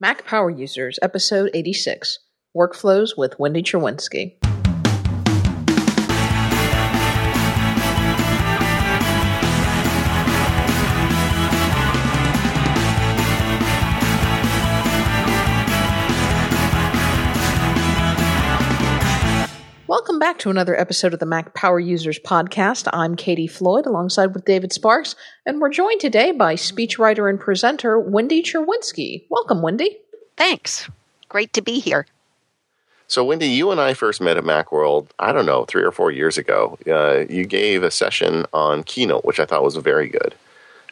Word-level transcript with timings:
Mac 0.00 0.24
Power 0.24 0.48
Users, 0.48 0.96
Episode 1.02 1.50
86 1.54 2.20
Workflows 2.56 3.18
with 3.18 3.36
Wendy 3.40 3.64
Cherwinski. 3.64 4.36
Back 20.38 20.42
to 20.44 20.50
another 20.50 20.78
episode 20.78 21.12
of 21.12 21.18
the 21.18 21.26
Mac 21.26 21.52
Power 21.54 21.80
Users 21.80 22.20
Podcast. 22.20 22.88
I'm 22.92 23.16
Katie 23.16 23.48
Floyd 23.48 23.86
alongside 23.86 24.34
with 24.34 24.44
David 24.44 24.72
Sparks, 24.72 25.16
and 25.44 25.60
we're 25.60 25.68
joined 25.68 26.00
today 26.00 26.30
by 26.30 26.54
speechwriter 26.54 27.28
and 27.28 27.40
presenter 27.40 27.98
Wendy 27.98 28.40
Cherwinski. 28.40 29.24
Welcome, 29.30 29.62
Wendy. 29.62 29.98
Thanks. 30.36 30.88
Great 31.28 31.52
to 31.54 31.60
be 31.60 31.80
here. 31.80 32.06
So, 33.08 33.24
Wendy, 33.24 33.48
you 33.48 33.72
and 33.72 33.80
I 33.80 33.94
first 33.94 34.20
met 34.20 34.36
at 34.36 34.44
Macworld, 34.44 35.08
I 35.18 35.32
don't 35.32 35.44
know, 35.44 35.64
three 35.64 35.82
or 35.82 35.90
four 35.90 36.12
years 36.12 36.38
ago. 36.38 36.78
Uh, 36.86 37.24
you 37.28 37.44
gave 37.44 37.82
a 37.82 37.90
session 37.90 38.46
on 38.52 38.84
Keynote, 38.84 39.24
which 39.24 39.40
I 39.40 39.44
thought 39.44 39.64
was 39.64 39.74
very 39.74 40.08
good. 40.08 40.36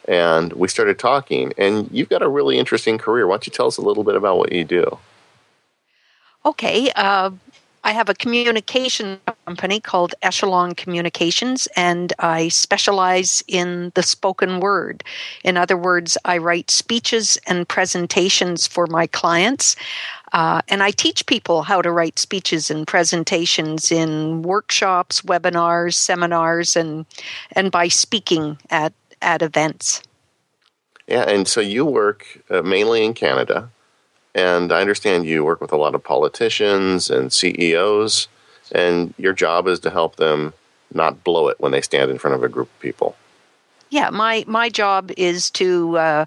And 0.09 0.51
we 0.51 0.67
started 0.67 0.99
talking, 0.99 1.53
and 1.57 1.89
you've 1.89 2.09
got 2.09 2.21
a 2.21 2.27
really 2.27 2.59
interesting 2.59 2.97
career. 2.97 3.25
Why 3.25 3.35
don't 3.35 3.47
you 3.47 3.53
tell 3.53 3.67
us 3.67 3.77
a 3.77 3.81
little 3.81 4.03
bit 4.03 4.15
about 4.15 4.37
what 4.39 4.51
you 4.51 4.65
do? 4.65 4.99
Okay. 6.45 6.91
Uh, 6.95 7.31
I 7.83 7.91
have 7.91 8.09
a 8.09 8.13
communication 8.13 9.19
company 9.45 9.79
called 9.79 10.13
Echelon 10.21 10.75
Communications, 10.75 11.67
and 11.75 12.11
I 12.19 12.49
specialize 12.49 13.43
in 13.47 13.91
the 13.95 14.03
spoken 14.03 14.59
word. 14.59 15.03
In 15.43 15.55
other 15.57 15.77
words, 15.77 16.17
I 16.25 16.37
write 16.37 16.69
speeches 16.69 17.37
and 17.47 17.67
presentations 17.67 18.67
for 18.67 18.87
my 18.87 19.07
clients. 19.07 19.75
Uh, 20.33 20.61
and 20.67 20.83
I 20.83 20.91
teach 20.91 21.25
people 21.25 21.63
how 21.63 21.81
to 21.81 21.91
write 21.91 22.19
speeches 22.19 22.69
and 22.69 22.85
presentations 22.85 23.91
in 23.91 24.41
workshops, 24.41 25.21
webinars, 25.21 25.93
seminars, 25.93 26.75
and 26.75 27.05
and 27.53 27.71
by 27.71 27.87
speaking 27.87 28.57
at 28.69 28.93
at 29.21 29.41
events. 29.41 30.01
Yeah, 31.07 31.23
and 31.23 31.47
so 31.47 31.61
you 31.61 31.85
work 31.85 32.25
uh, 32.49 32.61
mainly 32.61 33.05
in 33.05 33.13
Canada. 33.13 33.71
And 34.37 34.71
I 34.71 34.81
understand 34.81 35.25
you 35.25 35.43
work 35.43 35.59
with 35.59 35.73
a 35.73 35.77
lot 35.77 35.95
of 35.95 36.03
politicians 36.03 37.09
and 37.09 37.33
CEOs, 37.33 38.27
and 38.71 39.13
your 39.17 39.33
job 39.33 39.67
is 39.67 39.79
to 39.79 39.89
help 39.89 40.17
them 40.17 40.53
not 40.93 41.23
blow 41.23 41.47
it 41.47 41.59
when 41.59 41.71
they 41.71 41.81
stand 41.81 42.11
in 42.11 42.19
front 42.19 42.35
of 42.35 42.43
a 42.43 42.47
group 42.47 42.67
of 42.67 42.79
people. 42.79 43.15
Yeah, 43.89 44.11
my 44.11 44.43
my 44.47 44.69
job 44.69 45.11
is 45.17 45.49
to 45.51 45.97
uh, 45.97 46.25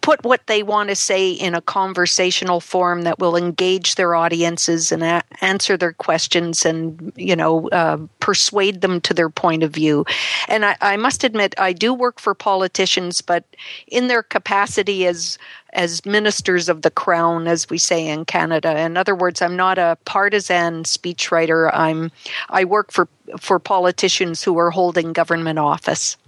put 0.00 0.22
what 0.24 0.46
they 0.46 0.62
want 0.62 0.88
to 0.88 0.94
say 0.94 1.30
in 1.30 1.54
a 1.54 1.60
conversational 1.60 2.60
form 2.60 3.02
that 3.02 3.18
will 3.18 3.36
engage 3.36 3.94
their 3.94 4.14
audiences 4.14 4.92
and 4.92 5.02
a- 5.02 5.22
answer 5.40 5.76
their 5.76 5.92
questions 5.92 6.64
and 6.64 7.12
you 7.16 7.34
know 7.34 7.68
uh, 7.70 7.98
persuade 8.20 8.80
them 8.80 9.00
to 9.00 9.14
their 9.14 9.30
point 9.30 9.62
of 9.62 9.72
view. 9.72 10.04
And 10.48 10.64
I, 10.64 10.76
I, 10.80 10.96
must 10.96 11.24
admit 11.24 11.54
i 11.58 11.72
do 11.72 11.94
work 11.94 12.20
for 12.20 12.34
politicians 12.34 13.22
but 13.22 13.44
in 13.86 14.08
their 14.08 14.22
capacity 14.22 15.06
as 15.06 15.38
as 15.72 16.04
ministers 16.04 16.68
of 16.68 16.82
the 16.82 16.90
crown 16.90 17.46
as 17.46 17.70
we 17.70 17.78
say 17.78 18.06
in 18.06 18.26
canada 18.26 18.78
in 18.78 18.98
other 18.98 19.14
words 19.14 19.40
i'm 19.40 19.56
not 19.56 19.78
a 19.78 19.96
partisan 20.04 20.82
speechwriter. 20.82 21.70
I'm 21.72 22.12
i 22.50 22.64
work 22.64 22.92
for 22.92 23.08
for 23.38 23.58
politicians 23.58 24.42
who 24.42 24.58
are 24.58 24.70
holding 24.70 25.14
government 25.14 25.58
office. 25.58 26.18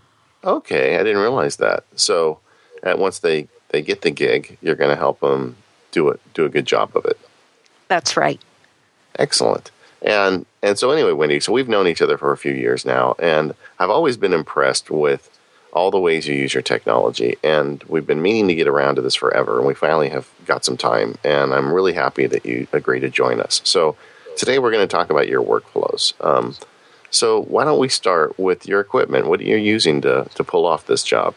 Okay 0.42 0.96
i 0.96 1.02
didn't 1.02 1.20
realize 1.20 1.56
that. 1.56 1.84
So 1.96 2.40
and 2.82 2.98
once 2.98 3.18
they 3.18 3.48
they 3.70 3.82
get 3.82 4.02
the 4.02 4.10
gig, 4.10 4.58
you're 4.60 4.74
going 4.74 4.90
to 4.90 4.96
help 4.96 5.20
them 5.20 5.56
do 5.90 6.08
it, 6.10 6.20
do 6.34 6.44
a 6.44 6.48
good 6.48 6.66
job 6.66 6.96
of 6.96 7.04
it. 7.06 7.18
That's 7.88 8.16
right. 8.16 8.40
Excellent. 9.18 9.70
And 10.02 10.46
and 10.62 10.78
so 10.78 10.90
anyway, 10.90 11.12
Wendy, 11.12 11.40
so 11.40 11.52
we've 11.52 11.68
known 11.68 11.86
each 11.86 12.02
other 12.02 12.18
for 12.18 12.32
a 12.32 12.36
few 12.36 12.52
years 12.52 12.84
now, 12.84 13.14
and 13.18 13.54
I've 13.78 13.90
always 13.90 14.16
been 14.16 14.32
impressed 14.32 14.90
with 14.90 15.38
all 15.72 15.90
the 15.90 15.98
ways 15.98 16.28
you 16.28 16.34
use 16.34 16.54
your 16.54 16.62
technology. 16.62 17.36
And 17.42 17.82
we've 17.84 18.06
been 18.06 18.20
meaning 18.20 18.48
to 18.48 18.54
get 18.54 18.68
around 18.68 18.96
to 18.96 19.02
this 19.02 19.14
forever, 19.14 19.58
and 19.58 19.66
we 19.66 19.74
finally 19.74 20.10
have 20.10 20.28
got 20.44 20.64
some 20.64 20.76
time. 20.76 21.16
And 21.24 21.54
I'm 21.54 21.72
really 21.72 21.94
happy 21.94 22.26
that 22.26 22.44
you 22.44 22.66
agree 22.72 23.00
to 23.00 23.08
join 23.08 23.40
us. 23.40 23.60
So 23.64 23.96
today 24.36 24.58
we're 24.58 24.70
going 24.70 24.86
to 24.86 24.96
talk 24.96 25.10
about 25.10 25.28
your 25.28 25.42
workflows. 25.42 26.12
Um, 26.24 26.56
so 27.10 27.42
why 27.42 27.64
don't 27.64 27.78
we 27.78 27.88
start 27.88 28.38
with 28.38 28.66
your 28.66 28.80
equipment? 28.80 29.26
What 29.26 29.40
are 29.40 29.44
you 29.44 29.56
using 29.56 30.00
to 30.02 30.28
to 30.34 30.44
pull 30.44 30.66
off 30.66 30.86
this 30.86 31.02
job? 31.02 31.34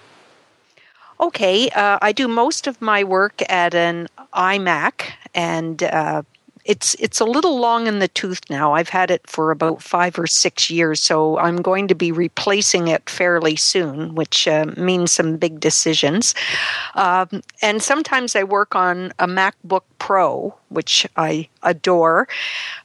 Okay, 1.20 1.70
uh, 1.70 1.98
I 2.02 2.12
do 2.12 2.28
most 2.28 2.68
of 2.68 2.82
my 2.82 3.04
work 3.04 3.42
at 3.50 3.74
an 3.74 4.08
iMac, 4.34 5.12
and 5.34 5.82
uh, 5.82 6.24
it's 6.66 6.96
it's 6.96 7.22
a 7.22 7.26
little 7.26 7.58
long 7.60 7.88
in 7.88 8.00
the 8.00 8.08
tooth 8.10 8.42
now. 8.50 8.74
I've 8.74 8.90
had 8.90 9.10
it 9.12 9.22
for 9.26 9.52
about 9.52 9.82
five 9.82 10.20
or 10.20 10.28
six 10.28 10.70
years, 10.70 11.00
so 11.00 11.38
I'm 11.38 11.58
going 11.58 11.88
to 11.88 11.96
be 11.96 12.12
replacing 12.12 12.90
it 12.90 13.10
fairly 13.10 13.56
soon, 13.56 14.16
which 14.16 14.48
uh, 14.48 14.66
means 14.76 15.12
some 15.12 15.38
big 15.38 15.60
decisions. 15.60 16.36
Um, 16.96 17.44
and 17.62 17.82
sometimes 17.82 18.36
I 18.36 18.44
work 18.44 18.76
on 18.76 19.14
a 19.20 19.28
MacBook 19.28 19.84
Pro, 20.00 20.54
which 20.70 21.08
I 21.16 21.48
adore, 21.64 22.28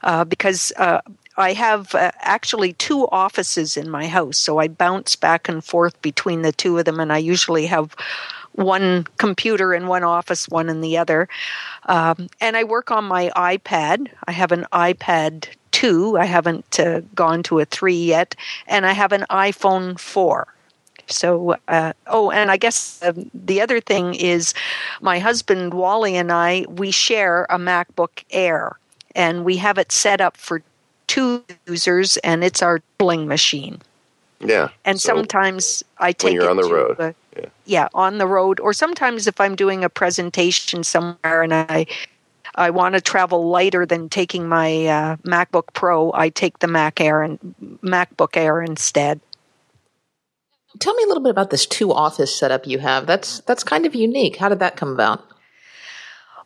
uh, 0.03 0.23
because 0.23 0.71
uh, 0.77 1.01
I 1.41 1.53
have 1.53 1.93
uh, 1.95 2.11
actually 2.19 2.73
two 2.73 3.07
offices 3.09 3.75
in 3.75 3.89
my 3.89 4.07
house, 4.07 4.37
so 4.37 4.59
I 4.59 4.67
bounce 4.67 5.15
back 5.15 5.49
and 5.49 5.63
forth 5.63 6.01
between 6.01 6.41
the 6.41 6.51
two 6.51 6.77
of 6.77 6.85
them, 6.85 6.99
and 6.99 7.11
I 7.11 7.17
usually 7.17 7.65
have 7.65 7.95
one 8.53 9.05
computer 9.17 9.73
in 9.73 9.87
one 9.87 10.03
office, 10.03 10.47
one 10.49 10.69
in 10.69 10.81
the 10.81 10.97
other. 10.97 11.27
Um, 11.85 12.29
and 12.39 12.57
I 12.57 12.63
work 12.63 12.91
on 12.91 13.05
my 13.05 13.31
iPad. 13.35 14.09
I 14.27 14.31
have 14.31 14.51
an 14.51 14.65
iPad 14.73 15.47
2. 15.71 16.17
I 16.17 16.25
haven't 16.25 16.79
uh, 16.79 17.01
gone 17.15 17.43
to 17.43 17.59
a 17.59 17.65
3 17.65 17.95
yet. 17.95 18.35
And 18.67 18.85
I 18.85 18.93
have 18.93 19.11
an 19.11 19.25
iPhone 19.29 19.99
4. 19.99 20.47
So, 21.07 21.55
uh, 21.67 21.93
oh, 22.07 22.31
and 22.31 22.51
I 22.51 22.57
guess 22.57 23.01
uh, 23.01 23.13
the 23.33 23.61
other 23.61 23.79
thing 23.79 24.13
is 24.15 24.53
my 25.01 25.19
husband 25.19 25.73
Wally 25.73 26.15
and 26.15 26.31
I, 26.31 26.65
we 26.69 26.91
share 26.91 27.45
a 27.49 27.57
MacBook 27.57 28.23
Air. 28.31 28.77
And 29.13 29.43
we 29.43 29.57
have 29.57 29.77
it 29.77 29.91
set 29.91 30.21
up 30.21 30.37
for 30.37 30.61
two 31.11 31.43
users, 31.67 32.15
and 32.17 32.41
it's 32.41 32.61
our 32.61 32.81
pulling 32.97 33.27
machine. 33.27 33.81
Yeah. 34.39 34.69
And 34.85 34.99
so 34.99 35.13
sometimes 35.13 35.83
I 35.97 36.13
take 36.13 36.29
when 36.29 36.33
you're 36.33 36.45
it 36.45 36.49
on 36.49 36.55
the 36.55 36.69
road. 36.69 36.95
Uh, 36.97 37.11
yeah. 37.35 37.45
yeah, 37.65 37.87
on 37.93 38.17
the 38.17 38.25
road, 38.25 38.61
or 38.61 38.71
sometimes 38.71 39.27
if 39.27 39.39
I'm 39.41 39.55
doing 39.55 39.83
a 39.83 39.89
presentation 39.89 40.85
somewhere 40.85 41.43
and 41.43 41.53
I 41.53 41.85
I 42.55 42.69
want 42.69 42.95
to 42.95 43.01
travel 43.01 43.49
lighter 43.49 43.85
than 43.85 44.07
taking 44.07 44.47
my 44.47 44.85
uh, 44.85 45.15
MacBook 45.17 45.73
Pro, 45.73 46.13
I 46.13 46.29
take 46.29 46.59
the 46.59 46.67
Mac 46.67 47.01
Air 47.01 47.23
and 47.23 47.39
MacBook 47.83 48.37
Air 48.37 48.61
instead. 48.61 49.19
Tell 50.79 50.93
me 50.93 51.03
a 51.03 51.07
little 51.07 51.23
bit 51.23 51.31
about 51.31 51.49
this 51.49 51.65
two 51.65 51.91
office 51.91 52.33
setup 52.33 52.65
you 52.65 52.79
have. 52.79 53.05
That's 53.05 53.41
that's 53.41 53.65
kind 53.65 53.85
of 53.85 53.95
unique. 53.95 54.37
How 54.37 54.47
did 54.47 54.59
that 54.59 54.77
come 54.77 54.93
about? 54.93 55.25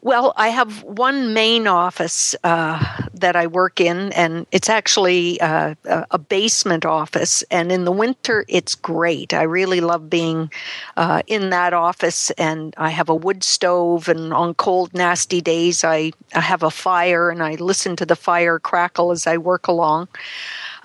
Well, 0.06 0.34
I 0.36 0.50
have 0.50 0.84
one 0.84 1.34
main 1.34 1.66
office 1.66 2.36
uh, 2.44 2.78
that 3.16 3.36
I 3.36 3.48
work 3.48 3.82
in, 3.82 4.12
and 4.14 4.46
it's 4.52 4.70
actually 4.70 5.42
uh, 5.42 5.74
a 6.12 6.20
basement 6.20 6.86
office. 6.86 7.44
And 7.50 7.72
in 7.72 7.86
the 7.86 7.92
winter, 7.92 8.46
it's 8.48 8.76
great. 8.76 9.34
I 9.34 9.42
really 9.42 9.82
love 9.82 10.08
being 10.08 10.52
uh, 10.96 11.24
in 11.26 11.50
that 11.50 11.74
office, 11.74 12.30
and 12.38 12.76
I 12.78 12.92
have 12.92 13.10
a 13.10 13.16
wood 13.16 13.44
stove. 13.44 14.08
And 14.08 14.32
on 14.32 14.54
cold, 14.54 14.94
nasty 14.94 15.42
days, 15.42 15.84
I, 15.84 16.12
I 16.36 16.42
have 16.42 16.62
a 16.62 16.70
fire, 16.70 17.32
and 17.32 17.42
I 17.42 17.56
listen 17.56 17.96
to 17.96 18.06
the 18.06 18.16
fire 18.16 18.60
crackle 18.60 19.12
as 19.12 19.26
I 19.26 19.38
work 19.38 19.68
along. 19.68 20.08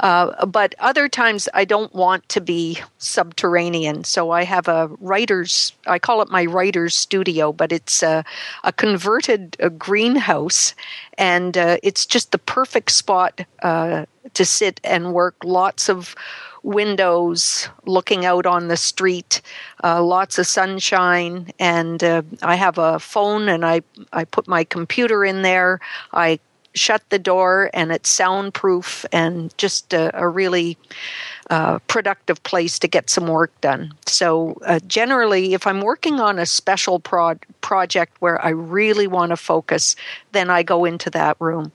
Uh, 0.00 0.46
but 0.46 0.74
other 0.78 1.08
times 1.08 1.48
I 1.52 1.64
don't 1.64 1.94
want 1.94 2.28
to 2.30 2.40
be 2.40 2.78
subterranean. 2.98 4.04
So 4.04 4.30
I 4.30 4.44
have 4.44 4.66
a 4.66 4.88
writer's, 4.98 5.72
I 5.86 5.98
call 5.98 6.22
it 6.22 6.30
my 6.30 6.46
writer's 6.46 6.94
studio, 6.94 7.52
but 7.52 7.70
it's 7.70 8.02
a, 8.02 8.24
a 8.64 8.72
converted 8.72 9.56
a 9.60 9.68
greenhouse. 9.70 10.74
And 11.18 11.56
uh, 11.56 11.76
it's 11.82 12.06
just 12.06 12.32
the 12.32 12.38
perfect 12.38 12.90
spot 12.92 13.42
uh, 13.62 14.06
to 14.34 14.44
sit 14.44 14.80
and 14.84 15.12
work. 15.12 15.36
Lots 15.44 15.90
of 15.90 16.14
windows 16.62 17.68
looking 17.86 18.24
out 18.24 18.46
on 18.46 18.68
the 18.68 18.76
street, 18.76 19.40
uh, 19.82 20.02
lots 20.02 20.38
of 20.38 20.46
sunshine, 20.46 21.50
and 21.58 22.04
uh, 22.04 22.22
I 22.42 22.54
have 22.56 22.76
a 22.78 22.98
phone 22.98 23.48
and 23.48 23.64
I, 23.64 23.82
I 24.12 24.24
put 24.24 24.46
my 24.46 24.64
computer 24.64 25.24
in 25.24 25.42
there. 25.42 25.80
I 26.12 26.38
shut 26.74 27.02
the 27.10 27.18
door 27.18 27.70
and 27.74 27.92
it's 27.92 28.08
soundproof 28.08 29.04
and 29.12 29.56
just 29.58 29.92
a, 29.92 30.10
a 30.18 30.28
really 30.28 30.78
uh, 31.50 31.78
productive 31.88 32.42
place 32.42 32.78
to 32.78 32.88
get 32.88 33.10
some 33.10 33.26
work 33.26 33.52
done. 33.60 33.92
So, 34.06 34.56
uh, 34.64 34.78
generally, 34.86 35.54
if 35.54 35.66
I'm 35.66 35.80
working 35.80 36.20
on 36.20 36.38
a 36.38 36.46
special 36.46 37.00
project 37.00 38.16
where 38.20 38.44
I 38.44 38.50
really 38.50 39.06
want 39.06 39.30
to 39.30 39.36
focus, 39.36 39.96
then 40.32 40.48
I 40.48 40.62
go 40.62 40.84
into 40.84 41.10
that 41.10 41.36
room. 41.40 41.72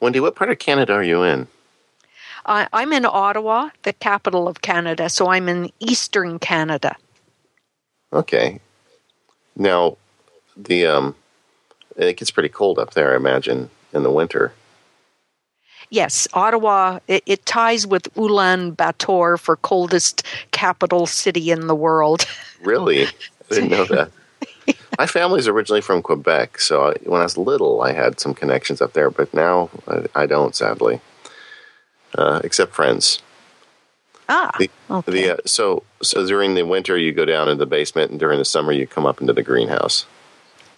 Wendy, 0.00 0.20
what 0.20 0.34
part 0.34 0.50
of 0.50 0.58
Canada 0.58 0.92
are 0.92 1.04
you 1.04 1.22
in? 1.22 1.46
Uh, 2.46 2.66
I'm 2.72 2.92
in 2.92 3.06
Ottawa, 3.06 3.70
the 3.84 3.92
capital 3.92 4.48
of 4.48 4.60
Canada, 4.60 5.08
so 5.08 5.28
I'm 5.28 5.48
in 5.48 5.70
eastern 5.78 6.38
Canada. 6.38 6.96
Okay. 8.12 8.60
Now, 9.56 9.96
the 10.56 10.86
um, 10.86 11.14
it 11.96 12.16
gets 12.16 12.30
pretty 12.30 12.48
cold 12.48 12.78
up 12.78 12.94
there, 12.94 13.12
I 13.12 13.16
imagine, 13.16 13.70
in 13.94 14.02
the 14.02 14.10
winter. 14.10 14.52
Yes, 15.90 16.26
Ottawa, 16.32 16.98
it, 17.08 17.22
it 17.26 17.46
ties 17.46 17.86
with 17.86 18.12
Ulaanbaatar 18.14 19.38
for 19.38 19.56
coldest 19.56 20.24
capital 20.50 21.06
city 21.06 21.50
in 21.50 21.66
the 21.66 21.74
world. 21.74 22.26
Really? 22.62 23.04
I 23.04 23.10
didn't 23.50 23.68
know 23.68 23.84
that. 23.84 24.10
My 24.98 25.06
family's 25.06 25.46
originally 25.46 25.82
from 25.82 26.00
Quebec, 26.00 26.58
so 26.58 26.88
I, 26.88 26.94
when 27.02 27.20
I 27.20 27.24
was 27.24 27.36
little, 27.36 27.82
I 27.82 27.92
had 27.92 28.18
some 28.18 28.32
connections 28.32 28.80
up 28.80 28.94
there, 28.94 29.10
but 29.10 29.34
now 29.34 29.68
I, 29.86 30.06
I 30.14 30.24
don't, 30.24 30.56
sadly, 30.56 31.02
uh, 32.16 32.40
except 32.42 32.72
friends. 32.72 33.20
Ah, 34.30 34.52
The, 34.58 34.70
okay. 34.90 35.12
the, 35.12 35.30
uh, 35.34 35.36
so, 35.44 35.82
so 36.02 36.26
during 36.26 36.54
the 36.54 36.62
winter, 36.62 36.96
you 36.96 37.12
go 37.12 37.26
down 37.26 37.50
in 37.50 37.58
the 37.58 37.66
basement, 37.66 38.10
and 38.10 38.18
during 38.18 38.38
the 38.38 38.46
summer, 38.46 38.72
you 38.72 38.86
come 38.86 39.04
up 39.04 39.20
into 39.20 39.34
the 39.34 39.42
greenhouse. 39.42 40.06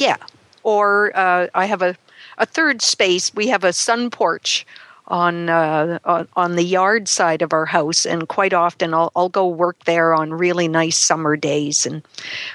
Yeah. 0.00 0.16
Or 0.64 1.16
uh, 1.16 1.46
I 1.54 1.66
have 1.66 1.82
a, 1.82 1.96
a 2.38 2.46
third 2.46 2.82
space. 2.82 3.34
We 3.34 3.48
have 3.48 3.64
a 3.64 3.72
sun 3.72 4.10
porch 4.10 4.66
on, 5.08 5.48
uh, 5.48 5.98
on 6.34 6.56
the 6.56 6.64
yard 6.64 7.08
side 7.08 7.42
of 7.42 7.52
our 7.52 7.66
house, 7.66 8.04
and 8.04 8.28
quite 8.28 8.52
often 8.52 8.92
I'll 8.92 9.12
I'll 9.14 9.28
go 9.28 9.46
work 9.46 9.84
there 9.84 10.12
on 10.14 10.34
really 10.34 10.66
nice 10.66 10.96
summer 10.98 11.36
days 11.36 11.86
and 11.86 12.02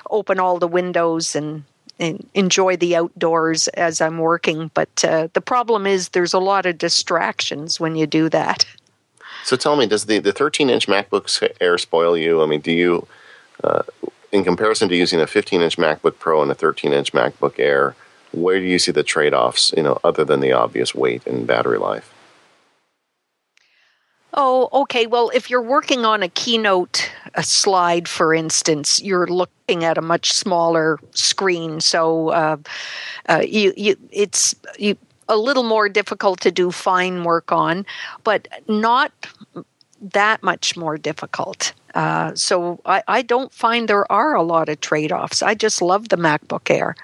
open 0.10 0.40
all 0.40 0.60
the 0.60 0.68
windows 0.68 1.36
and. 1.36 1.64
And 2.00 2.28
enjoy 2.34 2.78
the 2.78 2.96
outdoors 2.96 3.68
as 3.68 4.02
I'm 4.02 4.18
working, 4.18 4.72
but 4.74 5.06
uh, 5.06 5.28
the 5.34 5.42
problem 5.42 5.86
is 5.86 6.10
there's 6.10 6.34
a 6.34 6.40
lot 6.40 6.66
of 6.66 6.80
distractions 6.80 7.80
when 7.80 7.96
you 7.96 8.08
do 8.08 8.28
that. 8.30 8.66
So 9.44 9.56
tell 9.56 9.76
me, 9.76 9.86
does 9.86 10.06
the, 10.06 10.18
the 10.18 10.32
13 10.32 10.72
inch 10.72 10.88
MacBook 10.88 11.52
Air 11.62 11.78
spoil 11.78 12.18
you? 12.18 12.42
I 12.42 12.48
mean, 12.48 12.62
do 12.62 12.72
you, 12.72 13.08
uh, 13.64 13.84
in 14.32 14.44
comparison 14.44 14.90
to 14.90 14.96
using 14.96 15.20
a 15.20 15.28
15 15.28 15.62
inch 15.62 15.78
MacBook 15.78 16.18
Pro 16.18 16.42
and 16.42 16.50
a 16.50 16.56
13 16.56 16.92
inch 16.92 17.14
MacBook 17.14 17.60
Air, 17.60 17.96
where 18.32 18.60
do 18.60 18.66
you 18.66 18.80
see 18.80 18.92
the 18.92 19.04
trade 19.04 19.34
offs, 19.34 19.74
you 19.76 19.84
know, 19.84 20.00
other 20.04 20.24
than 20.24 20.40
the 20.40 20.52
obvious 20.52 20.96
weight 20.96 21.26
and 21.26 21.46
battery 21.46 21.78
life? 21.78 22.14
Oh, 24.34 24.70
okay. 24.72 25.08
Well, 25.08 25.30
if 25.34 25.50
you're 25.50 25.62
working 25.62 26.06
on 26.06 26.24
a 26.24 26.30
keynote 26.30 27.12
a 27.36 27.44
slide, 27.44 28.08
for 28.08 28.34
instance, 28.34 29.02
you're 29.02 29.28
looking 29.28 29.84
at 29.84 29.98
a 29.98 30.02
much 30.02 30.32
smaller 30.32 31.00
screen, 31.12 31.82
so 31.82 32.30
uh, 32.30 32.58
uh, 33.28 33.44
you, 33.46 33.74
you, 33.76 33.98
it's 34.12 34.56
you, 34.80 34.98
a 35.28 35.38
little 35.38 35.64
more 35.64 35.90
difficult 35.90 36.40
to 36.42 36.52
do 36.52 36.72
fine 36.72 37.24
work 37.24 37.52
on, 37.52 37.86
but 38.24 38.48
not 38.68 39.12
that 40.02 40.42
much 40.44 40.76
more 40.76 40.98
difficult. 40.98 41.74
Uh, 41.94 42.34
so 42.36 42.80
I, 42.86 43.04
I 43.08 43.22
don't 43.22 43.52
find 43.52 43.88
there 43.88 44.10
are 44.12 44.34
a 44.36 44.44
lot 44.44 44.70
of 44.70 44.80
trade 44.82 45.12
offs. 45.12 45.42
I 45.42 45.56
just 45.56 45.82
love 45.82 46.10
the 46.10 46.18
MacBook 46.18 46.70
Air. 46.70 46.96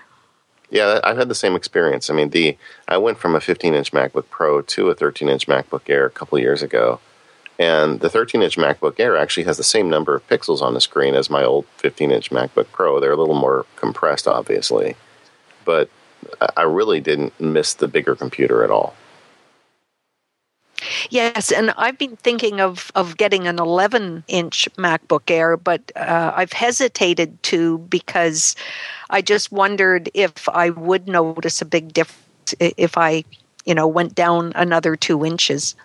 Yeah, 0.70 1.00
I've 1.04 1.18
had 1.18 1.30
the 1.30 1.36
same 1.36 1.56
experience. 1.56 2.10
I 2.10 2.14
mean, 2.14 2.30
the 2.30 2.58
I 2.88 2.98
went 2.98 3.18
from 3.18 3.36
a 3.36 3.40
15 3.42 3.74
inch 3.74 3.92
MacBook 3.92 4.30
Pro 4.30 4.62
to 4.62 4.90
a 4.90 4.96
13 4.96 5.30
inch 5.30 5.48
MacBook 5.48 5.90
Air 5.90 6.06
a 6.06 6.12
couple 6.12 6.38
years 6.40 6.62
ago, 6.62 7.00
and 7.58 8.02
the 8.02 8.10
13 8.10 8.42
inch 8.42 8.58
MacBook 8.58 9.00
Air 9.00 9.16
actually 9.16 9.44
has 9.44 9.58
the 9.58 9.64
same 9.64 9.90
number 9.90 10.16
of 10.16 10.28
pixels 10.28 10.62
on 10.62 10.74
the 10.74 10.82
screen 10.82 11.16
as 11.16 11.30
my 11.30 11.44
old 11.44 11.66
15 11.78 12.12
inch 12.12 12.32
MacBook 12.32 12.68
Pro. 12.72 13.00
They're 13.00 13.14
a 13.14 13.18
little 13.18 13.36
more 13.36 13.66
compressed, 13.78 14.28
obviously, 14.28 14.96
but 15.64 15.90
I 16.56 16.64
really 16.64 17.00
didn't 17.00 17.40
miss 17.40 17.74
the 17.74 17.88
bigger 17.88 18.16
computer 18.16 18.64
at 18.64 18.72
all. 18.72 18.94
Yes, 21.10 21.52
and 21.52 21.72
I've 21.78 21.98
been 21.98 22.16
thinking 22.18 22.62
of, 22.62 22.92
of 22.96 23.18
getting 23.18 23.48
an 23.48 23.60
11 23.60 24.24
inch 24.28 24.70
MacBook 24.78 25.30
Air, 25.32 25.58
but 25.58 25.92
uh, 25.96 26.34
I've 26.36 26.54
hesitated 26.54 27.42
to 27.44 27.80
because 27.80 28.56
I 29.10 29.22
just 29.22 29.52
wondered 29.52 30.10
if 30.14 30.48
I 30.50 30.70
would 30.70 31.08
notice 31.08 31.62
a 31.62 31.66
big 31.66 31.94
difference 31.94 32.24
if 32.60 32.98
I, 32.98 33.24
you 33.66 33.76
know, 33.76 33.88
went 33.88 34.16
down 34.16 34.54
another 34.56 34.96
two 34.96 35.26
inches. 35.26 35.76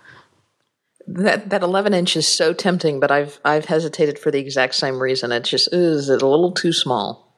That 1.09 1.51
that 1.51 1.63
11 1.63 1.95
inch 1.95 2.17
is 2.17 2.29
so 2.29 2.53
tempting, 2.53 3.01
but 3.01 3.11
I've 3.11 3.41
I've 3.45 3.65
hesitated 3.65 4.19
for 4.19 4.31
the 4.31 4.39
exact 4.39 4.77
same 4.77 5.01
reason. 5.01 5.33
It's 5.33 5.51
just 5.51 5.73
is 5.73 6.09
it 6.09 6.23
a 6.23 6.29
little 6.29 6.53
too 6.53 6.73
small. 6.73 7.32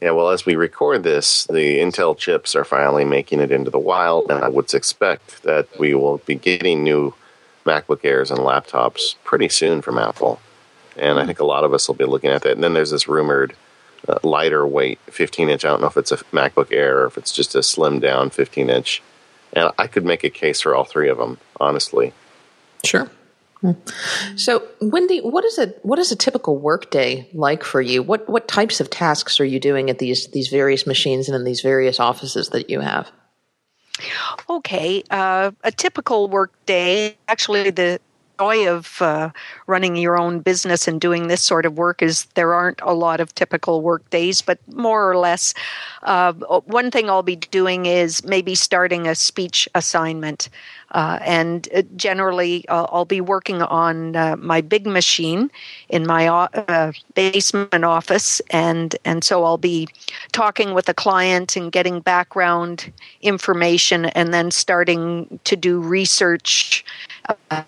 Yeah, 0.00 0.12
well, 0.12 0.30
as 0.30 0.46
we 0.46 0.54
record 0.54 1.02
this, 1.02 1.44
the 1.46 1.78
Intel 1.78 2.16
chips 2.16 2.54
are 2.54 2.64
finally 2.64 3.04
making 3.04 3.40
it 3.40 3.50
into 3.50 3.70
the 3.70 3.80
wild, 3.80 4.30
and 4.30 4.44
I 4.44 4.48
would 4.48 4.72
expect 4.72 5.42
that 5.42 5.66
we 5.78 5.94
will 5.94 6.18
be 6.18 6.36
getting 6.36 6.84
new 6.84 7.14
MacBook 7.66 8.04
Airs 8.04 8.30
and 8.30 8.40
laptops 8.40 9.16
pretty 9.24 9.48
soon 9.48 9.82
from 9.82 9.98
Apple. 9.98 10.40
And 10.96 11.18
I 11.18 11.26
think 11.26 11.40
a 11.40 11.44
lot 11.44 11.64
of 11.64 11.74
us 11.74 11.88
will 11.88 11.96
be 11.96 12.04
looking 12.04 12.30
at 12.30 12.42
that. 12.42 12.52
And 12.52 12.62
then 12.62 12.74
there's 12.74 12.90
this 12.90 13.08
rumored 13.08 13.54
uh, 14.08 14.18
lighter 14.22 14.66
weight 14.66 14.98
15 15.06 15.48
inch. 15.48 15.64
I 15.64 15.68
don't 15.68 15.80
know 15.80 15.86
if 15.88 15.96
it's 15.96 16.12
a 16.12 16.16
MacBook 16.16 16.72
Air 16.72 17.00
or 17.00 17.06
if 17.06 17.18
it's 17.18 17.32
just 17.32 17.54
a 17.54 17.62
slim 17.62 18.00
down 18.00 18.30
15 18.30 18.70
inch. 18.70 19.02
And 19.52 19.70
I 19.78 19.86
could 19.86 20.04
make 20.04 20.24
a 20.24 20.30
case 20.30 20.60
for 20.60 20.74
all 20.74 20.84
three 20.84 21.08
of 21.08 21.18
them, 21.18 21.38
honestly. 21.58 22.12
Sure. 22.84 23.10
So, 24.36 24.66
Wendy, 24.80 25.20
what 25.20 25.44
is 25.44 25.58
a 25.58 25.68
what 25.82 25.98
is 25.98 26.12
a 26.12 26.16
typical 26.16 26.58
workday 26.58 27.28
like 27.32 27.64
for 27.64 27.80
you? 27.80 28.02
What 28.02 28.28
what 28.28 28.46
types 28.46 28.80
of 28.80 28.88
tasks 28.90 29.40
are 29.40 29.44
you 29.44 29.58
doing 29.58 29.90
at 29.90 29.98
these 29.98 30.28
these 30.28 30.48
various 30.48 30.86
machines 30.86 31.28
and 31.28 31.34
in 31.34 31.44
these 31.44 31.60
various 31.60 31.98
offices 31.98 32.50
that 32.50 32.70
you 32.70 32.80
have? 32.80 33.10
Okay, 34.48 35.02
uh, 35.10 35.50
a 35.64 35.72
typical 35.72 36.28
work 36.28 36.52
day, 36.66 37.18
actually, 37.26 37.70
the 37.70 38.00
joy 38.38 38.68
of 38.68 39.00
uh, 39.02 39.30
running 39.66 39.96
your 39.96 40.18
own 40.18 40.40
business 40.40 40.86
and 40.88 41.00
doing 41.00 41.28
this 41.28 41.42
sort 41.42 41.66
of 41.66 41.76
work 41.76 42.02
is 42.02 42.24
there 42.34 42.54
aren't 42.54 42.80
a 42.82 42.92
lot 42.92 43.20
of 43.20 43.34
typical 43.34 43.80
work 43.82 44.08
days, 44.10 44.42
but 44.42 44.58
more 44.72 45.10
or 45.10 45.16
less, 45.16 45.54
uh, 46.02 46.32
one 46.32 46.90
thing 46.90 47.10
I'll 47.10 47.22
be 47.22 47.36
doing 47.36 47.86
is 47.86 48.24
maybe 48.24 48.54
starting 48.54 49.06
a 49.06 49.14
speech 49.14 49.68
assignment. 49.74 50.48
Uh, 50.92 51.18
and 51.20 51.68
uh, 51.74 51.82
generally, 51.96 52.66
uh, 52.68 52.86
I'll 52.90 53.04
be 53.04 53.20
working 53.20 53.60
on 53.60 54.16
uh, 54.16 54.36
my 54.36 54.62
big 54.62 54.86
machine 54.86 55.50
in 55.90 56.06
my 56.06 56.48
basement 57.14 57.84
office, 57.84 58.40
and 58.50 58.96
and 59.04 59.22
so 59.22 59.44
I'll 59.44 59.58
be 59.58 59.88
talking 60.32 60.72
with 60.72 60.88
a 60.88 60.94
client 60.94 61.56
and 61.56 61.70
getting 61.70 62.00
background 62.00 62.90
information, 63.20 64.06
and 64.06 64.32
then 64.32 64.50
starting 64.50 65.38
to 65.44 65.56
do 65.56 65.78
research, 65.78 66.84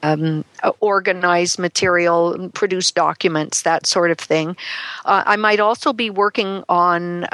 um, 0.03 0.45
organize 0.81 1.59
material, 1.59 2.49
produce 2.51 2.91
documents, 2.91 3.63
that 3.63 3.87
sort 3.87 4.11
of 4.11 4.19
thing. 4.19 4.57
I 5.05 5.37
might 5.37 5.61
also 5.61 5.93
be 5.93 6.11
working 6.11 6.65
on 6.69 7.27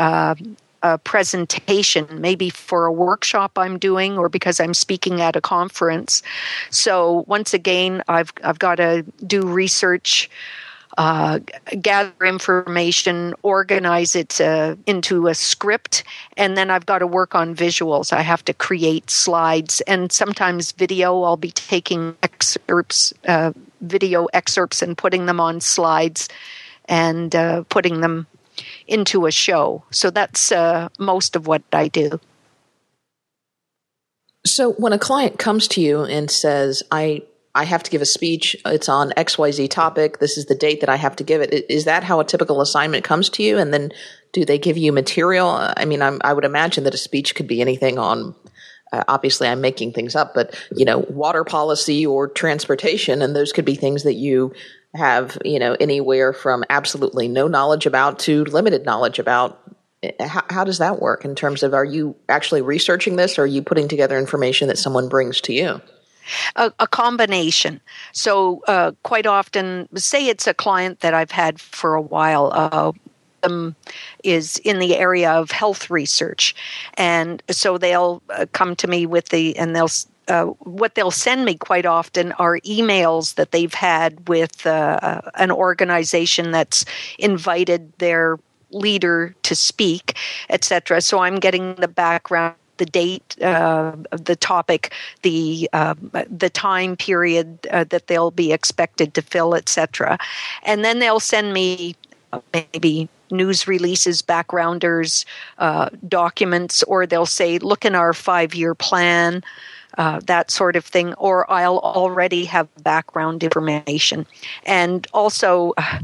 a 0.82 0.98
presentation, 0.98 2.06
maybe 2.20 2.50
for 2.50 2.86
a 2.86 2.92
workshop 2.92 3.58
I'm 3.58 3.78
doing 3.78 4.18
or 4.18 4.28
because 4.28 4.60
I'm 4.60 4.74
speaking 4.74 5.20
at 5.20 5.34
a 5.34 5.40
conference. 5.40 6.22
So 6.70 7.24
once 7.26 7.54
again, 7.54 8.02
I've 8.08 8.32
I've 8.44 8.58
got 8.58 8.76
to 8.76 9.02
do 9.26 9.46
research. 9.46 10.30
Uh, 10.96 11.40
gather 11.82 12.24
information, 12.24 13.34
organize 13.42 14.16
it 14.16 14.40
uh, 14.40 14.76
into 14.86 15.26
a 15.26 15.34
script, 15.34 16.02
and 16.38 16.56
then 16.56 16.70
I've 16.70 16.86
got 16.86 17.00
to 17.00 17.06
work 17.06 17.34
on 17.34 17.54
visuals. 17.54 18.14
I 18.14 18.22
have 18.22 18.42
to 18.46 18.54
create 18.54 19.10
slides 19.10 19.82
and 19.82 20.10
sometimes 20.10 20.72
video. 20.72 21.22
I'll 21.22 21.36
be 21.36 21.50
taking 21.50 22.16
excerpts, 22.22 23.12
uh, 23.28 23.52
video 23.82 24.24
excerpts, 24.32 24.80
and 24.80 24.96
putting 24.96 25.26
them 25.26 25.38
on 25.38 25.60
slides 25.60 26.30
and 26.86 27.36
uh, 27.36 27.64
putting 27.68 28.00
them 28.00 28.26
into 28.86 29.26
a 29.26 29.30
show. 29.30 29.84
So 29.90 30.08
that's 30.08 30.50
uh, 30.50 30.88
most 30.98 31.36
of 31.36 31.46
what 31.46 31.62
I 31.74 31.88
do. 31.88 32.20
So 34.46 34.72
when 34.72 34.94
a 34.94 34.98
client 34.98 35.38
comes 35.38 35.68
to 35.68 35.82
you 35.82 36.04
and 36.04 36.30
says, 36.30 36.82
"I 36.90 37.22
I 37.56 37.64
have 37.64 37.82
to 37.84 37.90
give 37.90 38.02
a 38.02 38.06
speech. 38.06 38.54
It's 38.66 38.88
on 38.88 39.12
XYZ 39.16 39.70
topic. 39.70 40.18
This 40.18 40.36
is 40.36 40.44
the 40.44 40.54
date 40.54 40.80
that 40.80 40.90
I 40.90 40.96
have 40.96 41.16
to 41.16 41.24
give 41.24 41.40
it. 41.40 41.70
Is 41.70 41.86
that 41.86 42.04
how 42.04 42.20
a 42.20 42.24
typical 42.24 42.60
assignment 42.60 43.02
comes 43.02 43.30
to 43.30 43.42
you? 43.42 43.56
And 43.56 43.72
then 43.72 43.92
do 44.32 44.44
they 44.44 44.58
give 44.58 44.76
you 44.76 44.92
material? 44.92 45.48
I 45.48 45.86
mean, 45.86 46.02
I'm, 46.02 46.20
i 46.22 46.34
would 46.34 46.44
imagine 46.44 46.84
that 46.84 46.94
a 46.94 46.98
speech 46.98 47.34
could 47.34 47.48
be 47.48 47.62
anything 47.62 47.98
on. 47.98 48.34
Uh, 48.92 49.04
obviously, 49.08 49.48
I'm 49.48 49.62
making 49.62 49.94
things 49.94 50.14
up, 50.14 50.34
but 50.34 50.54
you 50.70 50.84
know, 50.84 50.98
water 50.98 51.44
policy 51.44 52.06
or 52.06 52.28
transportation, 52.28 53.22
and 53.22 53.34
those 53.34 53.52
could 53.52 53.64
be 53.64 53.74
things 53.74 54.04
that 54.04 54.14
you 54.14 54.52
have, 54.94 55.38
you 55.44 55.58
know, 55.58 55.76
anywhere 55.80 56.34
from 56.34 56.62
absolutely 56.68 57.26
no 57.26 57.48
knowledge 57.48 57.86
about 57.86 58.18
to 58.20 58.44
limited 58.44 58.84
knowledge 58.84 59.18
about. 59.18 59.58
How, 60.20 60.44
how 60.50 60.64
does 60.64 60.78
that 60.78 61.00
work 61.00 61.24
in 61.24 61.34
terms 61.34 61.62
of 61.62 61.72
are 61.74 61.84
you 61.84 62.14
actually 62.28 62.62
researching 62.62 63.16
this 63.16 63.38
or 63.38 63.42
are 63.42 63.46
you 63.46 63.62
putting 63.62 63.88
together 63.88 64.18
information 64.18 64.68
that 64.68 64.78
someone 64.78 65.08
brings 65.08 65.40
to 65.42 65.54
you? 65.54 65.80
A, 66.56 66.72
a, 66.78 66.86
combination. 66.86 67.80
So, 68.12 68.62
uh, 68.66 68.92
quite 69.02 69.26
often, 69.26 69.88
say 69.94 70.26
it's 70.28 70.46
a 70.46 70.54
client 70.54 71.00
that 71.00 71.14
I've 71.14 71.30
had 71.30 71.60
for 71.60 71.94
a 71.94 72.02
while. 72.02 72.50
Uh, 72.52 72.92
um, 73.42 73.76
is 74.24 74.56
in 74.58 74.78
the 74.78 74.96
area 74.96 75.30
of 75.30 75.50
health 75.50 75.88
research, 75.88 76.54
and 76.94 77.42
so 77.50 77.78
they'll 77.78 78.22
uh, 78.30 78.46
come 78.52 78.74
to 78.76 78.88
me 78.88 79.06
with 79.06 79.28
the 79.28 79.56
and 79.56 79.76
they'll 79.76 79.90
uh, 80.28 80.44
what 80.44 80.94
they'll 80.94 81.10
send 81.10 81.44
me 81.44 81.54
quite 81.54 81.86
often 81.86 82.32
are 82.32 82.58
emails 82.60 83.34
that 83.36 83.52
they've 83.52 83.74
had 83.74 84.28
with 84.28 84.66
uh, 84.66 85.20
an 85.34 85.50
organization 85.50 86.50
that's 86.50 86.84
invited 87.18 87.92
their 87.98 88.38
leader 88.70 89.34
to 89.42 89.54
speak, 89.54 90.16
etc. 90.50 91.00
So 91.00 91.20
I'm 91.20 91.36
getting 91.36 91.76
the 91.76 91.88
background 91.88 92.56
the 92.78 92.86
date, 92.86 93.40
uh, 93.42 93.92
the 94.10 94.36
topic, 94.36 94.92
the 95.22 95.68
uh, 95.72 95.94
the 96.30 96.50
time 96.50 96.96
period 96.96 97.58
uh, 97.70 97.84
that 97.84 98.06
they'll 98.06 98.30
be 98.30 98.52
expected 98.52 99.14
to 99.14 99.22
fill, 99.22 99.54
etc. 99.54 100.18
And 100.62 100.84
then 100.84 100.98
they'll 100.98 101.20
send 101.20 101.52
me 101.52 101.96
uh, 102.32 102.40
maybe 102.52 103.08
news 103.30 103.66
releases, 103.66 104.22
backgrounders, 104.22 105.24
uh, 105.58 105.90
documents, 106.08 106.82
or 106.84 107.06
they'll 107.06 107.26
say, 107.26 107.58
"Look 107.58 107.84
in 107.84 107.94
our 107.94 108.12
five-year 108.12 108.74
plan." 108.74 109.42
Uh, 109.98 110.20
that 110.26 110.50
sort 110.50 110.76
of 110.76 110.84
thing, 110.84 111.14
or 111.14 111.50
I'll 111.50 111.78
already 111.78 112.44
have 112.44 112.68
background 112.82 113.42
information. 113.42 114.26
And 114.66 115.06
also, 115.14 115.72
uh, 115.78 116.00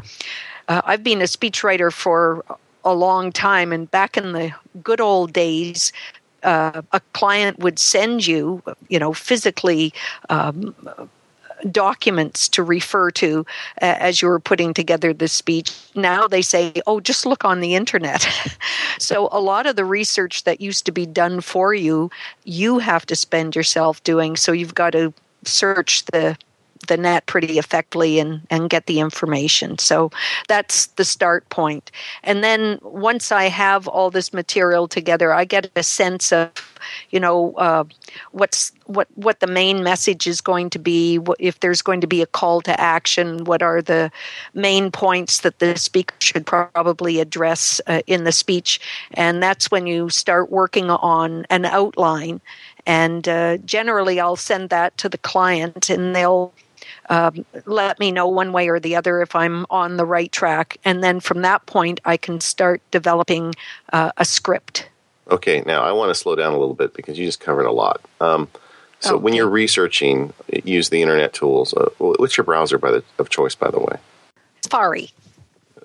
I've 0.69 1.05
been 1.05 1.21
a 1.21 1.25
speechwriter 1.25 1.93
for 1.93 2.43
a 2.85 2.95
long 2.95 3.33
time, 3.33 3.73
and 3.73 3.91
back 3.91 4.17
in 4.17 4.33
the 4.33 4.53
good 4.83 5.01
old 5.01 5.33
days, 5.33 5.93
uh, 6.43 6.83
a 6.93 7.01
client 7.13 7.59
would 7.59 7.79
send 7.79 8.27
you, 8.27 8.63
you 8.89 8.99
know, 8.99 9.13
physically. 9.13 9.93
Um, 10.29 10.75
documents 11.71 12.49
to 12.49 12.61
refer 12.61 13.09
to 13.11 13.47
uh, 13.81 13.95
as 14.01 14.21
you 14.21 14.27
were 14.27 14.41
putting 14.41 14.75
together 14.75 15.13
the 15.13 15.29
speech. 15.29 15.73
Now 15.95 16.27
they 16.27 16.43
say, 16.43 16.73
oh, 16.89 16.99
just 16.99 17.25
look 17.25 17.45
on 17.45 17.61
the 17.61 17.77
internet. 17.77 18.27
so 18.99 19.29
a 19.31 19.41
lot 19.41 19.67
of 19.67 19.77
the 19.77 19.85
research 19.85 20.43
that 20.43 20.61
used 20.61 20.85
to 20.87 20.93
be 20.93 21.07
done 21.07 21.41
for 21.41 21.73
you, 21.73 22.11
you 22.45 22.81
have 22.81 23.07
to 23.07 23.15
spend 23.15 23.55
yourself 23.55 24.03
doing. 24.03 24.35
So 24.35 24.51
you've 24.51 24.75
got 24.75 24.91
to 24.91 25.15
search 25.45 26.05
the 26.07 26.37
the 26.89 26.97
net 26.97 27.27
pretty 27.27 27.59
effectively 27.59 28.19
and, 28.19 28.47
and 28.51 28.71
get 28.71 28.87
the 28.87 29.01
information. 29.01 29.79
So 29.79 30.11
that's 30.49 30.87
the 30.87 31.05
start 31.05 31.49
point. 31.49 31.91
And 32.23 32.43
then 32.43 32.79
once 32.83 33.33
I 33.33 33.45
have 33.45 33.89
all 33.89 34.11
this 34.11 34.33
material 34.33 34.89
together, 34.89 35.33
I 35.33 35.45
get 35.45 35.71
a 35.77 35.83
sense 35.83 36.33
of, 36.33 36.51
you 37.11 37.21
know, 37.21 37.55
uh, 37.55 37.85
what's 38.33 38.73
what 38.87 39.09
what 39.15 39.41
the 39.41 39.47
main 39.47 39.83
message 39.83 40.27
is 40.27 40.41
going 40.41 40.71
to 40.71 40.79
be. 40.79 41.21
If 41.39 41.61
there's 41.61 41.83
going 41.83 42.01
to 42.01 42.07
be 42.07 42.23
a 42.23 42.27
call 42.27 42.61
to 42.63 42.81
action, 42.81 43.45
what 43.45 43.63
are 43.63 43.81
the 43.81 44.11
main 44.55 44.91
points 44.91 45.41
that 45.41 45.61
the 45.61 45.77
speaker 45.77 46.15
should 46.19 46.45
probably 46.45 47.21
address 47.21 47.81
uh, 47.87 48.03
in 48.07 48.25
the 48.25 48.33
speech? 48.33 48.81
And 49.15 49.43
that's 49.43 49.71
when 49.71 49.87
you 49.87 50.11
start 50.11 50.51
working 50.51 50.91
on 50.91 51.47
an 51.51 51.65
outline. 51.65 52.41
And 52.85 53.29
uh, 53.29 53.59
generally, 53.59 54.19
I'll 54.19 54.35
send 54.35 54.71
that 54.71 54.97
to 54.99 55.09
the 55.09 55.19
client, 55.19 55.89
and 55.89 56.17
they'll 56.17 56.53
um, 57.13 57.45
let 57.67 58.01
me 58.01 58.11
know 58.11 58.27
one 58.27 58.53
way 58.53 58.69
or 58.69 58.81
the 58.81 58.97
other 58.97 59.21
if 59.21 59.37
I'm 59.37 59.67
on 59.69 59.99
the 59.99 60.07
right 60.07 60.33
track. 60.33 60.79
And 60.83 61.05
then 61.05 61.21
from 61.21 61.43
that 61.43 61.67
point, 61.67 62.01
I 62.07 62.17
can 62.17 62.41
start 62.41 62.81
developing 62.91 63.55
uh, 63.93 64.13
a 64.17 64.25
script. 64.25 64.89
Okay, 65.31 65.63
now 65.67 65.83
I 65.83 65.93
want 65.93 66.09
to 66.09 66.15
slow 66.15 66.35
down 66.35 66.55
a 66.55 66.59
little 66.59 66.75
bit 66.75 66.95
because 66.95 67.19
you 67.19 67.27
just 67.27 67.39
covered 67.39 67.67
a 67.67 67.71
lot. 67.71 68.01
Um, 68.23 68.49
so 69.01 69.17
okay. 69.17 69.23
when 69.23 69.35
you're 69.35 69.49
researching, 69.49 70.33
use 70.65 70.89
the 70.89 71.03
internet 71.03 71.35
tools. 71.35 71.75
Uh, 71.75 71.91
what's 71.99 72.39
your 72.39 72.45
browser 72.45 72.79
by 72.79 72.91
the, 72.91 73.05
of 73.19 73.29
choice, 73.29 73.55
by 73.55 73.71
the 73.71 73.79
way? 73.79 73.99
Safari. 74.63 75.11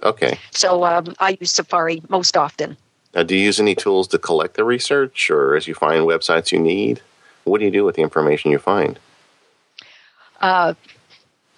Okay. 0.03 0.39
So 0.51 0.85
um, 0.85 1.13
I 1.19 1.37
use 1.41 1.51
Safari 1.51 2.01
most 2.07 2.37
often. 2.37 2.77
Now, 3.13 3.23
do 3.23 3.35
you 3.35 3.43
use 3.43 3.59
any 3.59 3.75
tools 3.75 4.07
to 4.09 4.17
collect 4.17 4.55
the 4.55 4.63
research, 4.63 5.29
or 5.29 5.57
as 5.57 5.67
you 5.67 5.73
find 5.73 6.03
websites 6.03 6.53
you 6.53 6.59
need? 6.59 7.01
What 7.43 7.59
do 7.59 7.65
you 7.65 7.71
do 7.71 7.83
with 7.83 7.95
the 7.95 8.01
information 8.01 8.51
you 8.51 8.59
find? 8.59 8.97
Uh, 10.39 10.73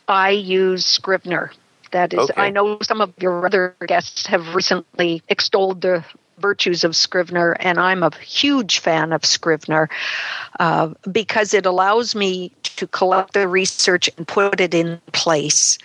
I 0.09 0.31
use 0.31 0.85
Scrivener. 0.85 1.51
That 1.91 2.13
is, 2.13 2.19
okay. 2.19 2.41
I 2.41 2.49
know 2.49 2.79
some 2.81 2.99
of 2.99 3.13
your 3.19 3.45
other 3.45 3.75
guests 3.87 4.25
have 4.27 4.53
recently 4.53 5.23
extolled 5.29 5.81
the 5.81 6.03
virtues 6.39 6.83
of 6.83 6.95
Scrivener, 6.95 7.55
and 7.59 7.79
I'm 7.79 8.03
a 8.03 8.11
huge 8.17 8.79
fan 8.79 9.13
of 9.13 9.25
Scrivener 9.25 9.89
uh, 10.59 10.93
because 11.11 11.53
it 11.53 11.65
allows 11.65 12.15
me 12.15 12.51
to 12.63 12.87
collect 12.87 13.33
the 13.33 13.47
research 13.47 14.09
and 14.17 14.27
put 14.27 14.59
it 14.59 14.73
in 14.73 15.01
place. 15.11 15.77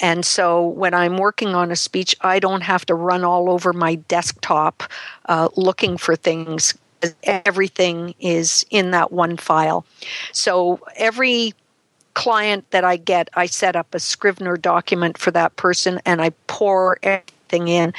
And 0.00 0.24
so 0.24 0.66
when 0.66 0.94
I'm 0.94 1.16
working 1.16 1.54
on 1.54 1.70
a 1.70 1.76
speech, 1.76 2.14
I 2.20 2.38
don't 2.38 2.62
have 2.62 2.84
to 2.86 2.94
run 2.94 3.24
all 3.24 3.50
over 3.50 3.72
my 3.72 3.94
desktop 3.94 4.82
uh, 5.26 5.48
looking 5.56 5.96
for 5.96 6.16
things. 6.16 6.74
Everything 7.22 8.14
is 8.20 8.64
in 8.70 8.90
that 8.92 9.12
one 9.12 9.36
file. 9.36 9.84
So 10.32 10.80
every 10.96 11.54
client 12.16 12.68
that 12.70 12.82
I 12.82 12.96
get, 12.96 13.28
I 13.34 13.44
set 13.44 13.76
up 13.76 13.94
a 13.94 14.00
Scrivener 14.00 14.56
document 14.56 15.18
for 15.18 15.30
that 15.32 15.54
person 15.56 16.00
and 16.06 16.22
I 16.22 16.30
pour 16.46 16.98
everything 17.02 17.68
in, 17.68 17.92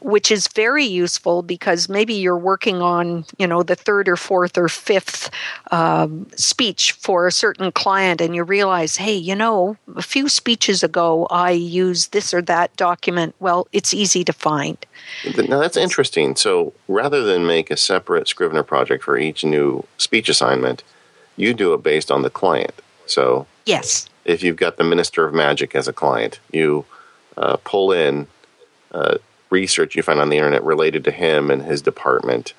which 0.00 0.32
is 0.32 0.48
very 0.48 0.84
useful 0.84 1.40
because 1.42 1.88
maybe 1.88 2.14
you're 2.14 2.36
working 2.36 2.82
on, 2.82 3.24
you 3.38 3.46
know, 3.46 3.62
the 3.62 3.76
third 3.76 4.08
or 4.08 4.16
fourth 4.16 4.58
or 4.58 4.68
fifth 4.68 5.30
um, 5.70 6.26
speech 6.34 6.92
for 6.92 7.28
a 7.28 7.32
certain 7.32 7.70
client 7.70 8.20
and 8.20 8.34
you 8.34 8.42
realize, 8.42 8.96
hey, 8.96 9.14
you 9.14 9.36
know, 9.36 9.76
a 9.94 10.02
few 10.02 10.28
speeches 10.28 10.82
ago 10.82 11.28
I 11.30 11.52
used 11.52 12.10
this 12.10 12.34
or 12.34 12.42
that 12.42 12.76
document. 12.76 13.36
Well, 13.38 13.68
it's 13.72 13.94
easy 13.94 14.24
to 14.24 14.32
find. 14.32 14.84
Now 15.48 15.60
that's 15.60 15.76
interesting. 15.76 16.34
So 16.34 16.72
rather 16.88 17.22
than 17.22 17.46
make 17.46 17.70
a 17.70 17.76
separate 17.76 18.26
Scrivener 18.26 18.64
project 18.64 19.04
for 19.04 19.16
each 19.16 19.44
new 19.44 19.84
speech 19.96 20.28
assignment, 20.28 20.82
you 21.36 21.54
do 21.54 21.72
it 21.72 21.84
based 21.84 22.10
on 22.10 22.22
the 22.22 22.30
client. 22.30 22.74
So, 23.06 23.46
yes, 23.66 24.08
if 24.24 24.42
you've 24.42 24.56
got 24.56 24.76
the 24.76 24.84
Minister 24.84 25.26
of 25.26 25.34
Magic 25.34 25.74
as 25.74 25.88
a 25.88 25.92
client, 25.92 26.40
you 26.52 26.84
uh, 27.36 27.56
pull 27.64 27.92
in 27.92 28.26
uh, 28.92 29.18
research 29.50 29.94
you 29.94 30.02
find 30.02 30.20
on 30.20 30.30
the 30.30 30.36
internet 30.36 30.64
related 30.64 31.04
to 31.04 31.10
him 31.10 31.50
and 31.50 31.62
his 31.62 31.82
department, 31.82 32.54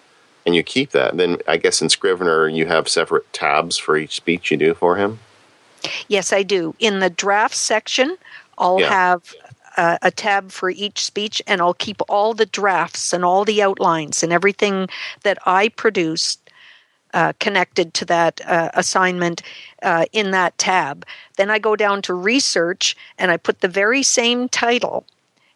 and 0.45 0.55
you 0.55 0.63
keep 0.63 0.91
that. 0.91 1.17
Then, 1.17 1.37
I 1.47 1.57
guess 1.57 1.81
in 1.81 1.89
Scrivener, 1.89 2.47
you 2.47 2.65
have 2.67 2.87
separate 2.87 3.31
tabs 3.33 3.77
for 3.77 3.97
each 3.97 4.15
speech 4.15 4.51
you 4.51 4.57
do 4.57 4.73
for 4.73 4.95
him. 4.95 5.19
Yes, 6.07 6.33
I 6.33 6.43
do. 6.43 6.75
In 6.79 6.99
the 6.99 7.09
draft 7.09 7.55
section, 7.55 8.17
I'll 8.57 8.79
yeah. 8.79 8.89
have 8.89 9.33
uh, 9.77 9.97
a 10.01 10.11
tab 10.11 10.51
for 10.51 10.69
each 10.69 11.03
speech, 11.03 11.41
and 11.47 11.61
I'll 11.61 11.73
keep 11.73 12.01
all 12.07 12.33
the 12.33 12.45
drafts 12.45 13.13
and 13.13 13.25
all 13.25 13.45
the 13.45 13.61
outlines 13.61 14.23
and 14.23 14.31
everything 14.31 14.87
that 15.23 15.37
I 15.45 15.69
produce 15.69 16.37
uh, 17.15 17.31
connected 17.39 17.93
to 17.95 18.05
that 18.05 18.41
uh, 18.45 18.69
assignment 18.73 19.41
uh, 19.81 20.05
in 20.11 20.31
that 20.31 20.55
tab. 20.57 21.05
Then 21.37 21.49
I 21.49 21.59
go 21.59 21.75
down 21.75 22.01
to 22.03 22.13
research 22.13 22.95
and 23.17 23.31
I 23.31 23.37
put 23.37 23.61
the 23.61 23.69
very 23.69 24.03
same 24.03 24.49
title. 24.49 25.05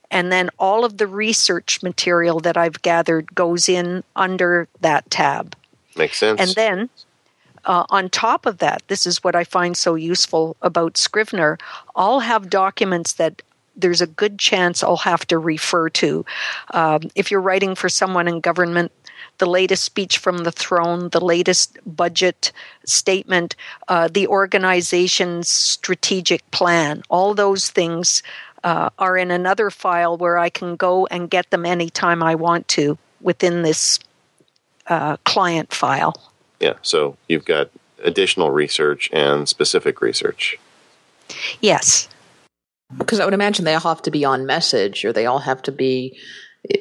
And 0.10 0.32
then 0.32 0.50
all 0.58 0.86
of 0.86 0.98
the 0.98 1.06
research 1.06 1.84
material 1.84 2.40
that 2.40 2.58
I've 2.58 2.82
gathered 2.82 3.36
goes 3.36 3.70
in 3.70 4.04
under 4.16 4.70
that 4.80 5.12
tab. 5.12 5.56
Makes 5.98 6.18
sense. 6.18 6.40
And 6.40 6.52
then 6.52 6.90
uh, 7.66 7.86
on 7.90 8.10
top 8.10 8.46
of 8.46 8.60
that, 8.60 8.82
this 8.88 9.06
is 9.06 9.22
what 9.24 9.36
I 9.36 9.44
find 9.44 9.76
so 9.76 9.96
useful 9.96 10.56
about 10.62 10.98
Scrivener. 10.98 11.58
I'll 11.96 12.22
have 12.22 12.50
documents 12.50 13.14
that 13.14 13.42
there's 13.76 14.02
a 14.02 14.08
good 14.08 14.40
chance 14.40 14.82
I'll 14.82 14.98
have 14.98 15.28
to 15.28 15.38
refer 15.38 15.90
to. 15.90 16.26
Um, 16.72 17.02
if 17.16 17.32
you're 17.32 17.42
writing 17.42 17.76
for 17.76 17.90
someone 17.90 18.28
in 18.30 18.40
government, 18.40 18.92
the 19.38 19.46
latest 19.46 19.84
speech 19.84 20.18
from 20.18 20.40
the 20.40 20.52
throne, 20.52 21.10
the 21.10 21.24
latest 21.24 21.78
budget 21.86 22.52
statement, 22.86 23.56
uh, 23.88 24.08
the 24.12 24.28
organization's 24.28 25.50
strategic 25.50 26.50
plan. 26.52 27.04
All 27.10 27.34
those 27.34 27.70
things 27.70 28.24
uh, 28.64 28.90
are 29.00 29.18
in 29.18 29.32
another 29.32 29.70
file 29.70 30.18
where 30.18 30.38
I 30.38 30.50
can 30.50 30.76
go 30.76 31.06
and 31.08 31.30
get 31.30 31.50
them 31.50 31.66
anytime 31.66 32.22
I 32.22 32.36
want 32.36 32.68
to 32.70 32.98
within 33.22 33.64
this 33.64 34.00
uh, 34.88 35.18
client 35.18 35.74
file. 35.74 36.16
Yeah, 36.60 36.74
so 36.82 37.18
you've 37.28 37.46
got 37.46 37.70
additional 38.04 38.52
research 38.52 39.10
and 39.14 39.48
specific 39.48 40.02
research. 40.02 40.58
Yes. 41.62 42.10
Because 42.98 43.20
I 43.20 43.26
would 43.26 43.34
imagine 43.34 43.66
they 43.66 43.76
all 43.76 43.82
have 43.82 44.02
to 44.04 44.12
be 44.12 44.26
on 44.26 44.46
message 44.46 45.06
or 45.06 45.14
they 45.14 45.26
all 45.26 45.40
have 45.40 45.62
to 45.64 45.72
be 45.72 46.18
eh, 46.70 46.78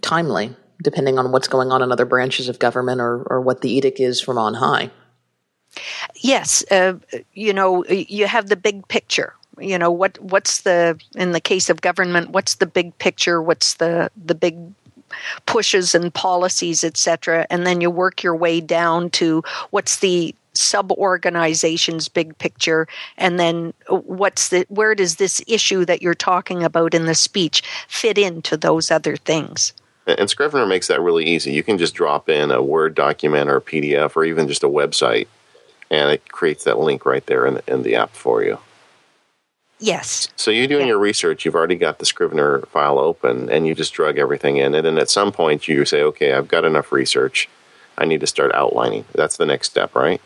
timely 0.00 0.54
depending 0.82 1.18
on 1.18 1.32
what's 1.32 1.48
going 1.48 1.72
on 1.72 1.82
in 1.82 1.92
other 1.92 2.04
branches 2.04 2.48
of 2.48 2.58
government 2.58 3.00
or, 3.00 3.22
or 3.24 3.40
what 3.40 3.60
the 3.60 3.70
edict 3.70 4.00
is 4.00 4.20
from 4.20 4.38
on 4.38 4.54
high. 4.54 4.90
Yes, 6.16 6.64
uh, 6.70 6.94
you 7.32 7.52
know, 7.52 7.84
you 7.86 8.26
have 8.26 8.48
the 8.48 8.56
big 8.56 8.86
picture. 8.88 9.34
You 9.58 9.78
know 9.78 9.90
what? 9.90 10.18
What's 10.20 10.62
the 10.62 11.00
in 11.14 11.32
the 11.32 11.40
case 11.40 11.70
of 11.70 11.80
government? 11.80 12.30
What's 12.30 12.56
the 12.56 12.66
big 12.66 12.96
picture? 12.98 13.42
What's 13.42 13.74
the 13.74 14.10
the 14.16 14.34
big 14.34 14.56
pushes 15.46 15.94
and 15.94 16.12
policies, 16.12 16.84
etc. 16.84 17.46
And 17.50 17.66
then 17.66 17.80
you 17.80 17.90
work 17.90 18.22
your 18.22 18.36
way 18.36 18.60
down 18.60 19.10
to 19.10 19.42
what's 19.70 19.98
the 19.98 20.34
sub 20.54 20.92
organization's 20.92 22.08
big 22.08 22.38
picture 22.38 22.86
and 23.16 23.40
then 23.40 23.74
what's 23.88 24.50
the 24.50 24.64
where 24.68 24.94
does 24.94 25.16
this 25.16 25.42
issue 25.48 25.84
that 25.84 26.00
you're 26.00 26.14
talking 26.14 26.62
about 26.62 26.94
in 26.94 27.06
the 27.06 27.14
speech 27.14 27.60
fit 27.88 28.16
into 28.16 28.56
those 28.56 28.88
other 28.88 29.16
things 29.16 29.72
and 30.06 30.28
Scrivener 30.28 30.66
makes 30.66 30.88
that 30.88 31.00
really 31.00 31.24
easy. 31.24 31.52
You 31.52 31.62
can 31.62 31.78
just 31.78 31.94
drop 31.94 32.28
in 32.28 32.50
a 32.50 32.62
Word 32.62 32.94
document 32.94 33.48
or 33.48 33.56
a 33.56 33.60
PDF 33.62 34.16
or 34.16 34.24
even 34.24 34.48
just 34.48 34.62
a 34.62 34.68
website, 34.68 35.26
and 35.90 36.10
it 36.10 36.30
creates 36.32 36.64
that 36.64 36.78
link 36.78 37.04
right 37.06 37.24
there 37.26 37.46
in 37.46 37.54
the, 37.54 37.62
in 37.72 37.82
the 37.82 37.94
app 37.94 38.10
for 38.14 38.42
you. 38.42 38.58
Yes. 39.80 40.28
So 40.36 40.50
you're 40.50 40.66
doing 40.66 40.82
Yeah. 40.82 40.92
your 40.92 40.98
research. 40.98 41.44
You've 41.44 41.54
already 41.56 41.74
got 41.76 41.98
the 41.98 42.06
Scrivener 42.06 42.60
file 42.70 42.98
open, 42.98 43.50
and 43.50 43.66
you 43.66 43.74
just 43.74 43.92
drug 43.92 44.18
everything 44.18 44.56
in. 44.56 44.74
And 44.74 44.86
then 44.86 44.98
at 44.98 45.10
some 45.10 45.32
point, 45.32 45.68
you 45.68 45.84
say, 45.84 46.02
"Okay, 46.02 46.32
I've 46.32 46.48
got 46.48 46.64
enough 46.64 46.92
research. 46.92 47.48
I 47.98 48.04
need 48.04 48.20
to 48.20 48.26
start 48.26 48.54
outlining." 48.54 49.04
That's 49.14 49.36
the 49.36 49.46
next 49.46 49.70
step, 49.70 49.94
right? 49.94 50.20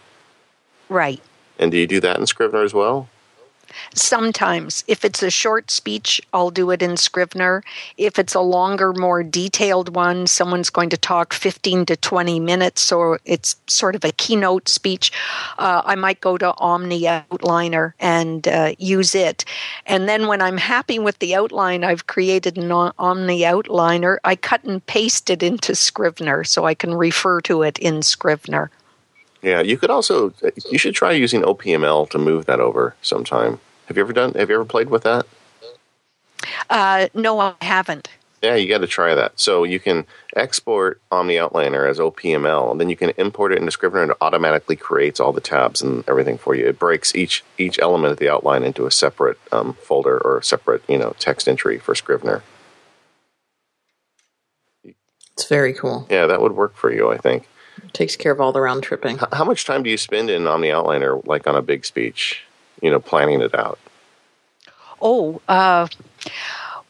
Right. 0.89 1.21
And 1.59 1.71
do 1.73 1.77
you 1.79 1.87
do 1.87 2.01
that 2.01 2.19
in 2.19 2.27
Scrivener 2.27 2.63
as 2.63 2.75
well? 2.75 3.09
Sometimes, 3.95 4.85
if 4.87 5.05
it's 5.05 5.23
a 5.23 5.31
short 5.31 5.71
speech, 5.71 6.21
I'll 6.33 6.51
do 6.51 6.71
it 6.71 6.83
in 6.83 6.97
Scrivener. 6.97 7.63
If 7.97 8.19
it's 8.19 8.35
a 8.35 8.41
longer, 8.41 8.93
more 8.93 9.23
detailed 9.23 9.95
one, 9.95 10.27
someone's 10.27 10.71
going 10.71 10.91
to 10.91 10.97
talk 10.97 11.33
15 11.33 11.87
to 11.87 11.97
20 11.97 12.41
minutes, 12.41 12.83
so 12.83 13.19
it's 13.25 13.57
sort 13.67 13.95
of 13.95 14.05
a 14.05 14.13
keynote 14.13 14.69
speech, 14.69 15.13
uh, 15.59 15.83
I 15.85 15.95
might 15.95 16.21
go 16.21 16.39
to 16.39 16.53
OmniOutliner 16.53 17.95
and 17.99 18.47
uh, 18.47 18.75
use 18.79 19.15
it. 19.15 19.45
And 19.87 20.09
then 20.09 20.27
when 20.27 20.41
I'm 20.41 20.59
happy 20.59 20.99
with 20.99 21.19
the 21.19 21.35
outline 21.35 21.85
I've 21.85 22.07
created 22.07 22.59
in 22.59 22.69
OmniOutliner, 22.69 24.19
I 24.25 24.37
cut 24.37 24.65
and 24.65 24.85
paste 24.87 25.31
it 25.31 25.43
into 25.43 25.75
Scrivener 25.75 26.45
so 26.45 26.65
I 26.65 26.75
can 26.75 26.95
refer 26.95 27.41
to 27.43 27.63
it 27.63 27.79
in 27.79 28.03
Scrivener. 28.03 28.71
Yeah, 29.43 29.61
you 29.61 29.77
could 29.77 29.91
also. 29.91 30.33
You 30.71 30.79
should 30.79 30.95
try 30.95 31.13
using 31.13 31.43
OPML 31.43 32.11
to 32.11 32.19
move 32.19 32.47
that 32.47 32.61
over 32.61 32.97
sometime. 33.03 33.61
Have 33.87 33.97
you 33.97 34.03
ever 34.03 34.13
done? 34.13 34.35
Have 34.35 34.51
you 34.51 34.57
ever 34.57 34.65
played 34.65 34.91
with 34.91 35.05
that? 35.05 35.27
Uh, 36.69 37.09
no, 37.15 37.39
I 37.41 37.55
haven't. 37.63 38.09
Yeah, 38.43 38.55
you 38.55 38.69
got 38.69 38.79
to 38.79 38.87
try 38.87 39.15
that. 39.15 39.41
So 39.41 39.65
you 39.65 39.81
can 39.81 40.07
export 40.37 41.01
OmniOutliner 41.11 41.89
as 41.89 41.99
OPML, 41.99 42.71
and 42.71 42.81
then 42.81 42.89
you 42.89 42.95
can 42.97 43.11
import 43.17 43.53
it 43.53 43.59
into 43.59 43.73
Scrivener, 43.73 44.03
and 44.03 44.11
it 44.13 44.17
automatically 44.21 44.77
creates 44.77 45.19
all 45.19 45.33
the 45.33 45.41
tabs 45.41 45.83
and 45.83 46.09
everything 46.09 46.39
for 46.39 46.55
you. 46.55 46.67
It 46.69 46.79
breaks 46.79 47.15
each 47.15 47.43
each 47.59 47.79
element 47.81 48.13
of 48.13 48.19
the 48.19 48.29
outline 48.29 48.63
into 48.63 48.87
a 48.87 48.93
separate 48.93 49.39
um, 49.51 49.75
folder 49.75 50.19
or 50.19 50.39
a 50.39 50.45
separate 50.45 50.83
you 50.89 50.99
know 50.99 51.15
text 51.19 51.49
entry 51.49 51.79
for 51.79 51.95
Scrivener. 51.95 52.43
It's 55.33 55.49
very 55.49 55.73
cool. 55.73 56.07
Yeah, 56.11 56.27
that 56.27 56.41
would 56.41 56.53
work 56.53 56.77
for 56.77 56.93
you, 56.93 57.11
I 57.11 57.17
think. 57.17 57.49
Takes 57.93 58.17
care 58.17 58.33
of 58.33 58.41
all 58.41 58.53
the 58.53 58.61
round 58.61 58.83
tripping. 58.83 59.17
H- 59.17 59.25
How 59.33 59.45
much 59.45 59.65
time 59.65 59.83
do 59.83 59.91
you 59.91 59.97
spend 59.97 60.31
in 60.31 60.43
OmniOutliner, 60.43 61.27
like 61.27 61.47
on 61.47 61.57
a 61.57 61.63
big 61.63 61.85
speech? 61.85 62.43
You 62.81 62.91
know, 62.91 63.01
planning 63.01 63.41
it 63.41 63.55
out. 63.55 63.79
Oh, 65.01 65.41
uh, 65.49 65.89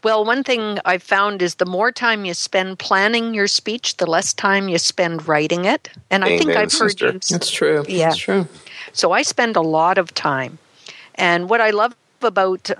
well, 0.02 0.24
one 0.24 0.44
thing 0.44 0.78
I've 0.84 1.02
found 1.02 1.42
is 1.42 1.56
the 1.56 1.66
more 1.66 1.90
time 1.92 2.24
you 2.24 2.34
spend 2.34 2.78
planning 2.78 3.34
your 3.34 3.46
speech, 3.46 3.96
the 3.96 4.06
less 4.06 4.32
time 4.32 4.68
you 4.68 4.78
spend 4.78 5.26
writing 5.26 5.64
it. 5.64 5.90
And 6.10 6.24
I 6.24 6.38
think 6.38 6.50
I've 6.50 6.72
heard 6.72 7.00
you. 7.00 7.12
That's 7.12 7.50
true. 7.50 7.84
Yeah. 7.88 8.06
That's 8.08 8.18
true. 8.18 8.46
So 8.92 9.12
I 9.12 9.22
spend 9.22 9.56
a 9.56 9.60
lot 9.60 9.98
of 9.98 10.14
time. 10.14 10.58
And 11.16 11.48
what 11.48 11.60
I 11.60 11.70
love 11.70 11.96
about 12.22 12.70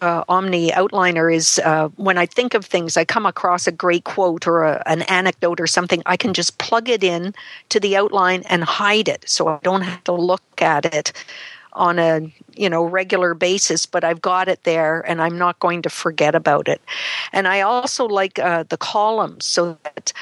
uh, 0.00 0.24
OmniOutliner 0.24 1.34
is 1.34 1.60
uh, 1.64 1.88
when 1.96 2.18
I 2.18 2.26
think 2.26 2.54
of 2.54 2.64
things, 2.64 2.96
I 2.96 3.04
come 3.04 3.26
across 3.26 3.66
a 3.66 3.72
great 3.72 4.04
quote 4.04 4.46
or 4.46 4.64
a, 4.64 4.82
an 4.86 5.02
anecdote 5.02 5.60
or 5.60 5.66
something, 5.66 6.02
I 6.06 6.16
can 6.16 6.34
just 6.34 6.58
plug 6.58 6.88
it 6.88 7.02
in 7.02 7.34
to 7.70 7.80
the 7.80 7.96
outline 7.96 8.42
and 8.48 8.64
hide 8.64 9.08
it. 9.08 9.28
So 9.28 9.48
I 9.48 9.58
don't 9.62 9.82
have 9.82 10.04
to 10.04 10.12
look 10.12 10.42
at 10.62 10.84
it 10.84 11.12
on 11.74 11.98
a 11.98 12.20
you 12.56 12.68
know 12.68 12.82
regular 12.82 13.34
basis 13.34 13.86
but 13.86 14.02
i've 14.02 14.20
got 14.20 14.48
it 14.48 14.64
there 14.64 15.00
and 15.08 15.22
i'm 15.22 15.38
not 15.38 15.56
going 15.60 15.80
to 15.82 15.90
forget 15.90 16.34
about 16.34 16.66
it. 16.66 16.80
And 17.32 17.46
i 17.46 17.60
also 17.60 18.06
like 18.06 18.38
uh, 18.38 18.64
the 18.68 18.76
columns 18.76 19.44
so 19.44 19.78
that 19.84 20.12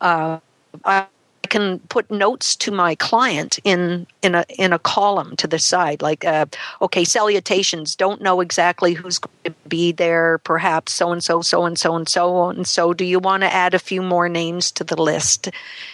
uh, 0.00 0.40
I 0.84 1.06
can 1.54 1.78
put 1.88 2.10
notes 2.10 2.56
to 2.56 2.72
my 2.72 2.96
client 2.96 3.60
in 3.62 4.06
in 4.22 4.34
a 4.34 4.44
in 4.58 4.72
a 4.72 4.78
column 4.78 5.36
to 5.36 5.46
the 5.46 5.58
side, 5.58 6.02
like 6.02 6.24
uh, 6.24 6.46
okay, 6.80 7.04
salutations. 7.04 7.96
Don't 7.96 8.20
know 8.20 8.40
exactly 8.40 8.94
who's 8.94 9.20
going 9.20 9.54
to 9.54 9.68
be 9.68 9.92
there. 9.92 10.38
Perhaps 10.38 10.92
so 10.92 11.12
and 11.12 11.22
so, 11.22 11.42
so 11.42 11.64
and 11.64 11.78
so, 11.78 11.94
and 11.94 12.08
so 12.08 12.48
and 12.50 12.66
so. 12.66 12.92
Do 12.92 13.04
you 13.04 13.20
want 13.20 13.42
to 13.42 13.54
add 13.54 13.74
a 13.74 13.78
few 13.78 14.02
more 14.02 14.28
names 14.28 14.72
to 14.72 14.84
the 14.84 15.00
list, 15.00 15.48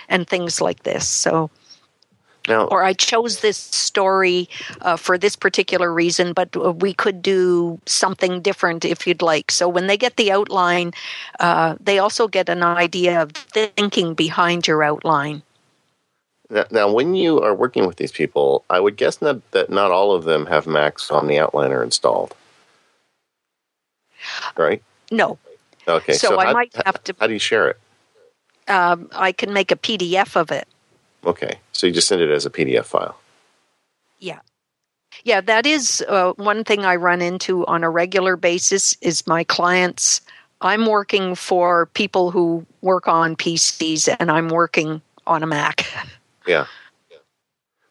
and 0.08 0.26
things 0.26 0.60
like 0.60 0.82
this? 0.82 1.06
So 1.06 1.50
Now, 2.48 2.66
or 2.66 2.82
I 2.82 2.94
chose 2.94 3.40
this 3.40 3.58
story 3.58 4.48
uh, 4.80 4.96
for 4.96 5.18
this 5.18 5.36
particular 5.36 5.92
reason, 5.92 6.32
but 6.32 6.56
we 6.80 6.94
could 6.94 7.20
do 7.22 7.78
something 7.86 8.40
different 8.40 8.84
if 8.84 9.06
you'd 9.06 9.22
like. 9.22 9.50
So 9.50 9.68
when 9.68 9.86
they 9.86 9.96
get 9.96 10.16
the 10.16 10.32
outline, 10.32 10.92
uh, 11.38 11.76
they 11.78 11.98
also 11.98 12.28
get 12.28 12.48
an 12.48 12.62
idea 12.62 13.22
of 13.22 13.32
thinking 13.32 14.14
behind 14.14 14.66
your 14.66 14.82
outline. 14.82 15.42
Now, 16.70 16.90
when 16.92 17.14
you 17.14 17.40
are 17.40 17.54
working 17.54 17.86
with 17.86 17.96
these 17.96 18.10
people, 18.12 18.64
I 18.68 18.80
would 18.80 18.96
guess 18.96 19.22
not, 19.22 19.48
that 19.52 19.70
not 19.70 19.90
all 19.92 20.12
of 20.12 20.24
them 20.24 20.46
have 20.46 20.66
Macs 20.66 21.10
on 21.10 21.28
the 21.28 21.36
Outliner 21.36 21.82
installed, 21.84 22.34
right? 24.56 24.82
No, 25.12 25.38
Okay, 25.88 26.12
So 26.12 26.38
I 26.40 26.46
how, 26.46 26.52
might 26.52 26.74
have 26.84 27.02
to- 27.04 27.14
How 27.18 27.26
do 27.26 27.32
you 27.32 27.38
share 27.38 27.68
it? 27.68 27.78
um, 28.68 29.08
I 29.12 29.32
can 29.32 29.52
make 29.52 29.70
a 29.72 29.76
PDF 29.76 30.36
of 30.36 30.50
it. 30.50 30.66
Okay, 31.24 31.58
so 31.72 31.86
you 31.86 31.92
just 31.92 32.08
send 32.08 32.20
it 32.20 32.30
as 32.30 32.46
a 32.46 32.50
PDF 32.50 32.84
file. 32.86 33.16
Yeah. 34.18 34.40
Yeah, 35.24 35.40
that 35.40 35.66
is 35.66 36.04
uh, 36.08 36.32
one 36.34 36.62
thing 36.64 36.84
I 36.84 36.96
run 36.96 37.20
into 37.20 37.66
on 37.66 37.82
a 37.84 37.90
regular 37.90 38.36
basis 38.36 38.96
is 39.00 39.26
my 39.26 39.42
clients. 39.44 40.20
I'm 40.60 40.86
working 40.86 41.34
for 41.34 41.86
people 41.86 42.30
who 42.30 42.64
work 42.80 43.08
on 43.08 43.34
PCs 43.36 44.14
and 44.20 44.30
I'm 44.30 44.48
working 44.48 45.00
on 45.26 45.42
a 45.42 45.46
Mac. 45.46 45.86
Yeah. 46.50 46.66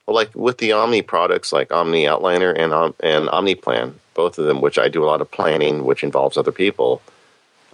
Well, 0.05 0.15
like 0.15 0.35
with 0.35 0.57
the 0.57 0.73
Omni 0.73 1.03
products, 1.03 1.53
like 1.53 1.69
OmniOutliner 1.69 2.53
and 2.57 2.73
Om- 2.73 2.95
and 2.99 3.27
OmniPlan, 3.29 3.93
both 4.15 4.37
of 4.37 4.45
them, 4.45 4.59
which 4.59 4.77
I 4.77 4.89
do 4.89 5.03
a 5.03 5.07
lot 5.07 5.21
of 5.21 5.31
planning, 5.31 5.85
which 5.85 6.03
involves 6.03 6.35
other 6.35 6.51
people. 6.51 7.01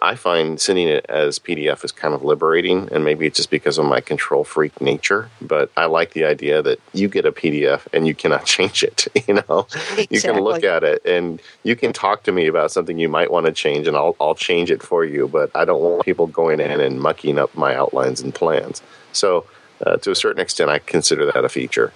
I 0.01 0.15
find 0.15 0.59
sending 0.59 0.89
it 0.89 1.05
as 1.07 1.39
PDF 1.39 1.83
is 1.85 1.91
kind 1.91 2.13
of 2.13 2.23
liberating, 2.23 2.89
and 2.91 3.05
maybe 3.05 3.25
it's 3.25 3.37
just 3.37 3.49
because 3.49 3.77
of 3.77 3.85
my 3.85 4.01
control 4.01 4.43
freak 4.43 4.79
nature. 4.81 5.29
But 5.41 5.71
I 5.77 5.85
like 5.85 6.11
the 6.11 6.25
idea 6.25 6.61
that 6.61 6.79
you 6.93 7.07
get 7.07 7.25
a 7.25 7.31
PDF 7.31 7.87
and 7.93 8.05
you 8.05 8.13
cannot 8.13 8.45
change 8.55 8.83
it. 8.83 9.07
You 9.27 9.41
know, 9.47 9.65
you 10.11 10.21
can 10.21 10.39
look 10.41 10.63
at 10.63 10.83
it 10.83 11.01
and 11.03 11.41
you 11.63 11.75
can 11.75 11.93
talk 11.93 12.23
to 12.23 12.31
me 12.31 12.45
about 12.45 12.71
something 12.71 12.99
you 12.99 13.09
might 13.09 13.31
want 13.31 13.47
to 13.47 13.51
change, 13.51 13.87
and 13.87 13.97
I'll 13.97 14.15
I'll 14.19 14.35
change 14.35 14.69
it 14.69 14.83
for 14.83 15.03
you. 15.03 15.27
But 15.27 15.49
I 15.55 15.65
don't 15.65 15.81
want 15.81 16.05
people 16.05 16.27
going 16.27 16.59
in 16.59 16.79
and 16.79 17.01
mucking 17.01 17.39
up 17.39 17.55
my 17.55 17.73
outlines 17.75 18.21
and 18.21 18.35
plans. 18.35 18.83
So, 19.13 19.45
uh, 19.85 19.97
to 19.97 20.11
a 20.11 20.15
certain 20.15 20.41
extent, 20.41 20.69
I 20.69 20.79
consider 20.79 21.25
that 21.31 21.45
a 21.45 21.49
feature. 21.49 21.91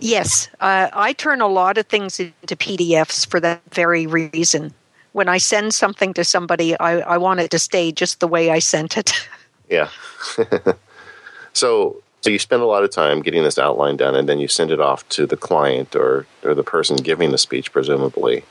Yes, 0.00 0.48
uh, 0.60 0.88
I 0.92 1.12
turn 1.12 1.40
a 1.40 1.48
lot 1.48 1.78
of 1.78 1.86
things 1.86 2.20
into 2.20 2.56
PDFs 2.56 3.26
for 3.26 3.40
that 3.40 3.60
very 3.72 4.06
reason. 4.06 4.72
When 5.12 5.28
I 5.28 5.38
send 5.38 5.74
something 5.74 6.14
to 6.14 6.24
somebody, 6.24 6.78
I, 6.78 7.00
I 7.00 7.18
want 7.18 7.40
it 7.40 7.50
to 7.50 7.58
stay 7.58 7.92
just 7.92 8.20
the 8.20 8.28
way 8.28 8.50
I 8.50 8.58
sent 8.58 8.96
it. 8.96 9.12
Yeah. 9.70 9.90
so 11.52 12.02
so 12.20 12.30
you 12.30 12.38
spend 12.38 12.62
a 12.62 12.66
lot 12.66 12.84
of 12.84 12.90
time 12.90 13.22
getting 13.22 13.44
this 13.44 13.58
outline 13.58 13.96
done, 13.96 14.14
and 14.14 14.28
then 14.28 14.40
you 14.40 14.48
send 14.48 14.70
it 14.70 14.80
off 14.80 15.08
to 15.10 15.26
the 15.26 15.36
client 15.36 15.94
or 15.94 16.26
or 16.42 16.54
the 16.54 16.64
person 16.64 16.96
giving 16.96 17.30
the 17.30 17.38
speech, 17.38 17.72
presumably, 17.72 18.44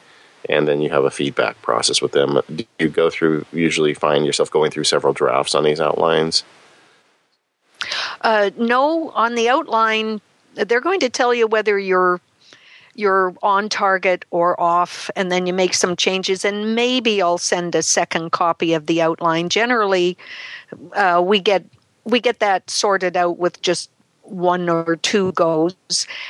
and 0.50 0.68
then 0.68 0.82
you 0.82 0.90
have 0.90 1.04
a 1.04 1.12
feedback 1.12 1.62
process 1.62 2.02
with 2.02 2.12
them. 2.12 2.40
Do 2.56 2.66
you 2.80 2.90
go 2.90 3.10
through? 3.10 3.46
Usually, 3.52 3.94
find 3.94 4.26
yourself 4.26 4.52
going 4.52 4.72
through 4.72 4.86
several 4.86 5.14
drafts 5.14 5.56
on 5.56 5.64
these 5.64 5.82
outlines. 5.82 6.44
Uh, 8.22 8.52
no, 8.58 9.10
on 9.12 9.36
the 9.36 9.50
outline, 9.50 10.22
they're 10.56 10.82
going 10.82 11.00
to 11.02 11.10
tell 11.10 11.34
you 11.34 11.48
whether 11.48 11.78
you're 11.78 12.20
you're 12.98 13.36
on 13.44 13.70
target 13.70 14.26
or 14.32 14.60
off, 14.60 15.10
and 15.16 15.32
then 15.32 15.46
you 15.46 15.54
make 15.54 15.76
some 15.76 15.96
changes. 15.96 16.44
And 16.44 16.74
maybe 16.76 17.22
I'll 17.22 17.38
send 17.38 17.76
a 17.76 17.84
second 17.84 18.32
copy 18.32 18.74
of 18.74 18.88
the 18.88 19.02
outline. 19.04 19.50
Generally, 19.50 20.18
uh, 20.94 21.22
we 21.24 21.40
get 21.40 21.64
we 22.06 22.20
get 22.20 22.40
that 22.40 22.70
sorted 22.70 23.16
out 23.16 23.38
with 23.38 23.62
just 23.62 23.92
one 24.24 24.68
or 24.68 24.98
two 24.98 25.32
goes, 25.34 25.76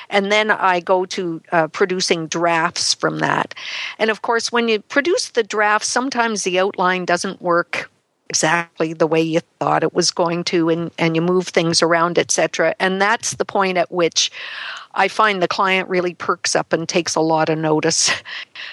and 0.10 0.32
then 0.32 0.52
I 0.52 0.80
go 0.82 1.06
to 1.06 1.42
uh, 1.52 1.68
producing 1.68 2.28
drafts 2.28 2.94
from 2.94 3.20
that. 3.20 3.56
And 3.98 4.10
of 4.10 4.22
course, 4.22 4.52
when 4.52 4.68
you 4.68 4.82
produce 4.82 5.30
the 5.30 5.44
draft, 5.44 5.86
sometimes 5.86 6.44
the 6.44 6.60
outline 6.60 7.06
doesn't 7.06 7.42
work 7.42 7.90
exactly 8.30 8.94
the 8.94 9.08
way 9.08 9.22
you 9.22 9.40
thought 9.60 9.84
it 9.84 9.94
was 9.94 10.12
going 10.12 10.44
to 10.44 10.70
and, 10.70 10.92
and 10.98 11.16
you 11.16 11.22
move 11.22 11.48
things 11.48 11.82
around 11.82 12.18
etc 12.20 12.76
and 12.80 13.02
that's 13.02 13.36
the 13.36 13.46
point 13.46 13.78
at 13.78 13.92
which 13.92 14.32
i 14.96 15.08
find 15.08 15.42
the 15.42 15.48
client 15.48 15.88
really 15.90 16.14
perks 16.14 16.56
up 16.56 16.74
and 16.74 16.90
takes 16.90 17.16
a 17.16 17.22
lot 17.22 17.50
of 17.50 17.58
notice 17.58 18.12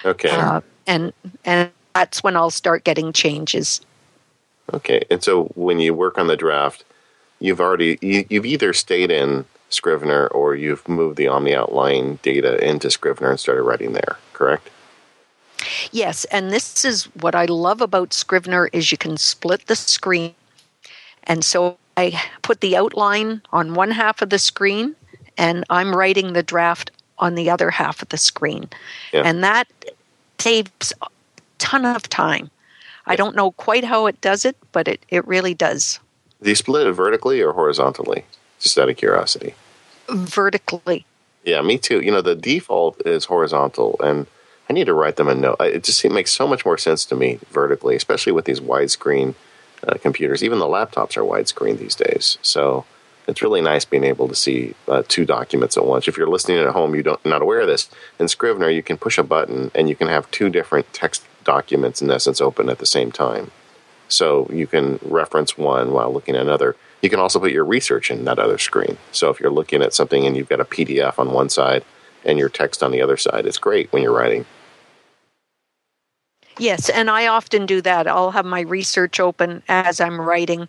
Okay. 0.04 0.30
uh, 0.30 0.60
and 0.86 1.12
and 1.44 1.70
that's 1.94 2.22
when 2.22 2.36
i'll 2.36 2.50
start 2.50 2.84
getting 2.84 3.12
changes 3.12 3.80
Okay. 4.72 5.04
And 5.10 5.22
so 5.22 5.44
when 5.54 5.78
you 5.78 5.92
work 5.94 6.18
on 6.18 6.26
the 6.26 6.36
draft, 6.36 6.84
you've 7.40 7.60
already 7.60 7.98
you, 8.00 8.24
you've 8.30 8.46
either 8.46 8.72
stayed 8.72 9.10
in 9.10 9.44
Scrivener 9.68 10.28
or 10.28 10.54
you've 10.54 10.88
moved 10.88 11.16
the 11.16 11.28
Omni 11.28 11.54
outline 11.54 12.18
data 12.22 12.56
into 12.66 12.90
Scrivener 12.90 13.30
and 13.30 13.40
started 13.40 13.62
writing 13.62 13.92
there. 13.92 14.16
Correct. 14.32 14.70
Yes 15.92 16.24
and 16.26 16.52
this 16.52 16.84
is 16.84 17.04
what 17.20 17.34
i 17.34 17.44
love 17.44 17.80
about 17.80 18.12
scrivener 18.12 18.68
is 18.72 18.92
you 18.92 18.98
can 18.98 19.16
split 19.16 19.66
the 19.66 19.76
screen 19.76 20.34
and 21.24 21.44
so 21.44 21.76
i 21.96 22.20
put 22.42 22.60
the 22.60 22.76
outline 22.76 23.42
on 23.52 23.74
one 23.74 23.90
half 23.90 24.22
of 24.22 24.30
the 24.30 24.38
screen 24.38 24.94
and 25.36 25.64
i'm 25.70 25.94
writing 25.94 26.32
the 26.32 26.42
draft 26.42 26.90
on 27.18 27.34
the 27.34 27.50
other 27.50 27.70
half 27.70 28.02
of 28.02 28.08
the 28.08 28.16
screen. 28.16 28.68
Yeah. 29.12 29.22
And 29.24 29.42
that 29.44 29.68
saves 30.38 30.92
a 31.02 31.06
ton 31.58 31.84
of 31.84 32.02
time. 32.08 32.50
I 33.06 33.16
don't 33.16 33.36
know 33.36 33.50
quite 33.52 33.84
how 33.84 34.06
it 34.06 34.20
does 34.20 34.44
it, 34.44 34.56
but 34.72 34.88
it, 34.88 35.04
it 35.08 35.26
really 35.26 35.54
does. 35.54 36.00
Do 36.42 36.50
you 36.50 36.56
split 36.56 36.86
it 36.86 36.92
vertically 36.92 37.40
or 37.40 37.52
horizontally? 37.52 38.24
Just 38.60 38.78
out 38.78 38.88
of 38.88 38.96
curiosity. 38.96 39.54
Vertically. 40.10 41.04
Yeah, 41.44 41.60
me 41.60 41.78
too. 41.78 42.00
You 42.00 42.10
know, 42.10 42.22
the 42.22 42.34
default 42.34 43.06
is 43.06 43.26
horizontal, 43.26 43.96
and 44.02 44.26
I 44.68 44.72
need 44.72 44.86
to 44.86 44.94
write 44.94 45.16
them 45.16 45.28
a 45.28 45.34
note. 45.34 45.56
It 45.60 45.84
just 45.84 46.04
it 46.04 46.12
makes 46.12 46.32
so 46.32 46.46
much 46.46 46.64
more 46.64 46.78
sense 46.78 47.04
to 47.06 47.16
me 47.16 47.38
vertically, 47.50 47.96
especially 47.96 48.32
with 48.32 48.46
these 48.46 48.60
widescreen 48.60 49.34
uh, 49.86 49.94
computers. 49.98 50.42
Even 50.42 50.58
the 50.58 50.64
laptops 50.66 51.16
are 51.16 51.22
widescreen 51.22 51.78
these 51.78 51.94
days. 51.94 52.38
So 52.40 52.86
it's 53.26 53.42
really 53.42 53.60
nice 53.60 53.84
being 53.84 54.04
able 54.04 54.28
to 54.28 54.34
see 54.34 54.74
uh, 54.88 55.02
two 55.06 55.24
documents 55.24 55.76
at 55.76 55.84
once. 55.84 56.08
If 56.08 56.16
you're 56.16 56.28
listening 56.28 56.58
at 56.58 56.72
home, 56.72 56.94
you 56.94 57.02
don't 57.02 57.24
not 57.24 57.42
aware 57.42 57.60
of 57.60 57.66
this. 57.66 57.90
In 58.18 58.28
Scrivener, 58.28 58.70
you 58.70 58.82
can 58.82 58.96
push 58.96 59.18
a 59.18 59.22
button 59.22 59.70
and 59.74 59.88
you 59.88 59.96
can 59.96 60.08
have 60.08 60.30
two 60.30 60.48
different 60.48 60.92
text 60.92 61.24
documents 61.44 62.00
in 62.00 62.10
essence 62.10 62.40
open 62.40 62.68
at 62.68 62.78
the 62.78 62.86
same 62.86 63.12
time. 63.12 63.50
So 64.08 64.48
you 64.52 64.66
can 64.66 64.98
reference 65.02 65.56
one 65.56 65.92
while 65.92 66.12
looking 66.12 66.36
at 66.36 66.42
another. 66.42 66.76
You 67.02 67.10
can 67.10 67.20
also 67.20 67.40
put 67.40 67.52
your 67.52 67.64
research 67.64 68.10
in 68.10 68.24
that 68.24 68.38
other 68.38 68.58
screen. 68.58 68.98
So 69.12 69.30
if 69.30 69.40
you're 69.40 69.50
looking 69.50 69.82
at 69.82 69.94
something 69.94 70.26
and 70.26 70.36
you've 70.36 70.48
got 70.48 70.60
a 70.60 70.64
PDF 70.64 71.18
on 71.18 71.32
one 71.32 71.48
side 71.48 71.84
and 72.24 72.38
your 72.38 72.48
text 72.48 72.82
on 72.82 72.90
the 72.90 73.02
other 73.02 73.16
side, 73.16 73.46
it's 73.46 73.58
great 73.58 73.92
when 73.92 74.02
you're 74.02 74.12
writing. 74.12 74.46
Yes, 76.58 76.88
and 76.88 77.10
I 77.10 77.26
often 77.26 77.66
do 77.66 77.82
that. 77.82 78.06
I'll 78.06 78.30
have 78.30 78.44
my 78.44 78.60
research 78.60 79.18
open 79.18 79.62
as 79.68 80.00
I'm 80.00 80.20
writing. 80.20 80.68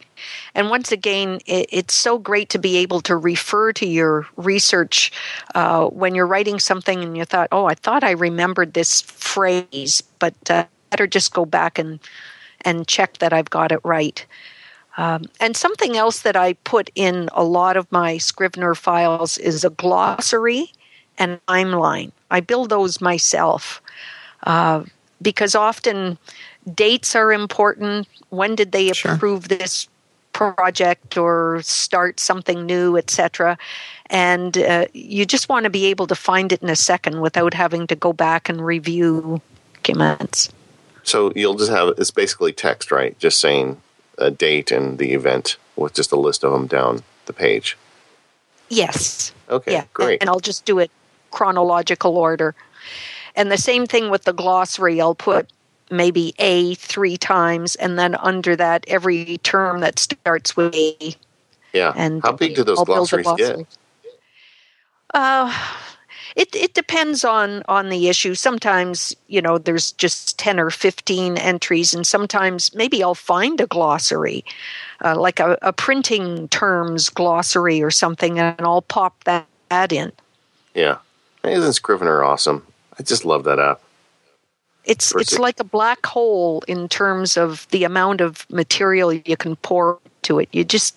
And 0.55 0.71
once 0.71 0.91
again, 0.91 1.41
it, 1.45 1.67
it's 1.71 1.93
so 1.93 2.17
great 2.17 2.49
to 2.49 2.59
be 2.59 2.77
able 2.77 3.01
to 3.01 3.15
refer 3.15 3.71
to 3.73 3.85
your 3.85 4.25
research 4.35 5.11
uh, 5.53 5.85
when 5.85 6.15
you're 6.15 6.25
writing 6.25 6.59
something 6.59 7.03
and 7.03 7.15
you 7.15 7.23
thought, 7.23 7.49
oh, 7.51 7.65
I 7.65 7.75
thought 7.75 8.03
I 8.03 8.11
remembered 8.11 8.73
this 8.73 9.01
phrase, 9.01 10.01
but 10.17 10.33
uh, 10.49 10.65
better 10.89 11.05
just 11.05 11.33
go 11.33 11.45
back 11.45 11.77
and, 11.77 11.99
and 12.61 12.87
check 12.87 13.19
that 13.19 13.31
I've 13.31 13.51
got 13.51 13.71
it 13.71 13.79
right. 13.83 14.25
Um, 14.97 15.25
and 15.39 15.55
something 15.55 15.95
else 15.97 16.21
that 16.21 16.35
I 16.35 16.53
put 16.53 16.89
in 16.95 17.29
a 17.33 17.43
lot 17.43 17.77
of 17.77 17.91
my 17.91 18.17
Scrivener 18.17 18.73
files 18.73 19.37
is 19.37 19.63
a 19.63 19.69
glossary 19.69 20.71
and 21.17 21.39
timeline. 21.47 22.11
I 22.31 22.39
build 22.39 22.69
those 22.69 23.01
myself. 23.01 23.81
Uh, 24.43 24.83
because 25.21 25.55
often 25.55 26.17
dates 26.73 27.15
are 27.15 27.31
important. 27.31 28.07
When 28.29 28.55
did 28.55 28.71
they 28.71 28.91
Sure. 28.93 29.13
approve 29.13 29.47
this 29.47 29.87
project 30.33 31.17
or 31.17 31.61
start 31.63 32.19
something 32.19 32.65
new, 32.65 32.97
etc. 32.97 33.57
And 34.07 34.57
uh, 34.57 34.85
you 34.93 35.25
just 35.25 35.47
want 35.47 35.63
to 35.63 35.69
be 35.69 35.85
able 35.85 36.07
to 36.07 36.15
find 36.15 36.51
it 36.51 36.61
in 36.61 36.69
a 36.69 36.75
second 36.75 37.21
without 37.21 37.53
having 37.53 37.87
to 37.87 37.95
go 37.95 38.11
back 38.11 38.49
and 38.49 38.63
review 38.63 39.41
documents. 39.85 40.49
So 41.03 41.31
you'll 41.35 41.55
just 41.55 41.71
have 41.71 41.93
it's 41.97 42.11
basically 42.11 42.51
text, 42.51 42.91
right? 42.91 43.17
Just 43.19 43.39
saying 43.39 43.81
a 44.17 44.31
date 44.31 44.71
and 44.71 44.97
the 44.97 45.13
event 45.13 45.57
with 45.75 45.93
just 45.93 46.11
a 46.11 46.15
list 46.15 46.43
of 46.43 46.51
them 46.51 46.67
down 46.67 47.03
the 47.25 47.33
page. 47.33 47.77
Yes. 48.69 49.31
Okay, 49.49 49.73
yeah. 49.73 49.85
great. 49.93 50.21
And 50.21 50.29
I'll 50.29 50.39
just 50.39 50.65
do 50.65 50.79
it 50.79 50.89
chronological 51.35 52.17
order. 52.17 52.55
And 53.35 53.51
the 53.51 53.57
same 53.57 53.85
thing 53.85 54.09
with 54.09 54.23
the 54.23 54.33
glossary. 54.33 55.01
I'll 55.01 55.13
put 55.15 55.51
maybe 55.91 56.33
A 56.39 56.75
three 56.75 57.17
times, 57.17 57.75
and 57.75 57.99
then 57.99 58.15
under 58.15 58.55
that, 58.55 58.85
every 58.87 59.37
term 59.39 59.81
that 59.81 59.99
starts 59.99 60.55
with 60.57 60.73
A. 60.73 61.15
yeah. 61.73 61.93
And 61.95 62.23
How 62.23 62.31
big 62.31 62.55
do 62.55 62.63
those 62.63 62.79
I'll 62.79 62.85
glossaries 62.85 63.25
get? 63.25 63.37
glossary. 63.37 63.67
Uh, 65.13 65.51
it 66.35 66.55
it 66.55 66.73
depends 66.73 67.23
on 67.23 67.63
on 67.67 67.89
the 67.89 68.07
issue. 68.09 68.35
Sometimes 68.35 69.15
you 69.27 69.41
know 69.41 69.57
there's 69.57 69.91
just 69.93 70.37
ten 70.37 70.59
or 70.59 70.69
fifteen 70.69 71.37
entries, 71.37 71.93
and 71.93 72.05
sometimes 72.07 72.73
maybe 72.75 73.03
I'll 73.03 73.15
find 73.15 73.61
a 73.61 73.67
glossary, 73.67 74.43
uh, 75.03 75.15
like 75.19 75.39
a, 75.39 75.57
a 75.61 75.71
printing 75.71 76.47
terms 76.49 77.09
glossary 77.09 77.81
or 77.83 77.91
something, 77.91 78.39
and 78.39 78.59
I'll 78.59 78.81
pop 78.81 79.23
that, 79.23 79.47
that 79.69 79.91
in. 79.91 80.11
Yeah. 80.73 80.97
Isn't 81.49 81.73
Scrivener 81.73 82.23
awesome? 82.23 82.65
I 82.99 83.03
just 83.03 83.25
love 83.25 83.43
that 83.43 83.59
app. 83.59 83.81
It's 84.85 85.13
it's 85.15 85.39
like 85.39 85.59
a 85.59 85.63
black 85.63 86.05
hole 86.05 86.63
in 86.67 86.87
terms 86.87 87.37
of 87.37 87.67
the 87.71 87.83
amount 87.83 88.21
of 88.21 88.45
material 88.51 89.11
you 89.11 89.35
can 89.35 89.55
pour 89.57 89.99
to 90.23 90.39
it. 90.39 90.49
You 90.51 90.63
just 90.63 90.95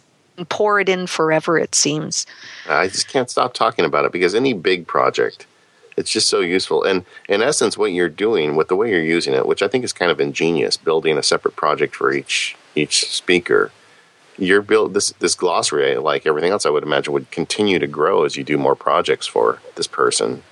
pour 0.51 0.79
it 0.79 0.89
in 0.89 1.07
forever. 1.07 1.59
It 1.59 1.75
seems. 1.75 2.27
I 2.69 2.89
just 2.89 3.09
can't 3.09 3.31
stop 3.31 3.55
talking 3.55 3.85
about 3.85 4.05
it 4.05 4.13
because 4.13 4.35
any 4.35 4.53
big 4.53 4.87
project, 4.87 5.47
it's 5.97 6.11
just 6.11 6.29
so 6.29 6.41
useful. 6.41 6.85
And 6.85 7.05
in 7.29 7.43
essence, 7.43 7.79
what 7.79 7.93
you're 7.93 8.11
doing 8.11 8.57
with 8.57 8.69
the 8.69 8.77
way 8.77 8.91
you're 8.91 9.03
using 9.03 9.33
it, 9.33 9.47
which 9.47 9.63
I 9.63 9.69
think 9.69 9.85
is 9.85 9.93
kind 9.93 10.11
of 10.11 10.21
ingenious, 10.21 10.77
building 10.77 11.17
a 11.17 11.23
separate 11.23 11.57
project 11.57 11.97
for 11.97 12.13
each 12.13 12.57
each 12.75 13.11
speaker. 13.11 13.73
You're 14.39 14.63
build 14.63 14.95
this 14.95 15.11
this 15.19 15.35
glossary, 15.35 15.97
like 15.97 16.25
everything 16.25 16.53
else, 16.53 16.65
I 16.65 16.71
would 16.71 16.85
imagine, 16.85 17.13
would 17.13 17.31
continue 17.33 17.81
to 17.81 17.89
grow 17.89 18.25
as 18.25 18.37
you 18.37 18.45
do 18.45 18.57
more 18.57 18.77
projects 18.77 19.27
for 19.27 19.61
this 19.75 19.89
person. 19.89 20.45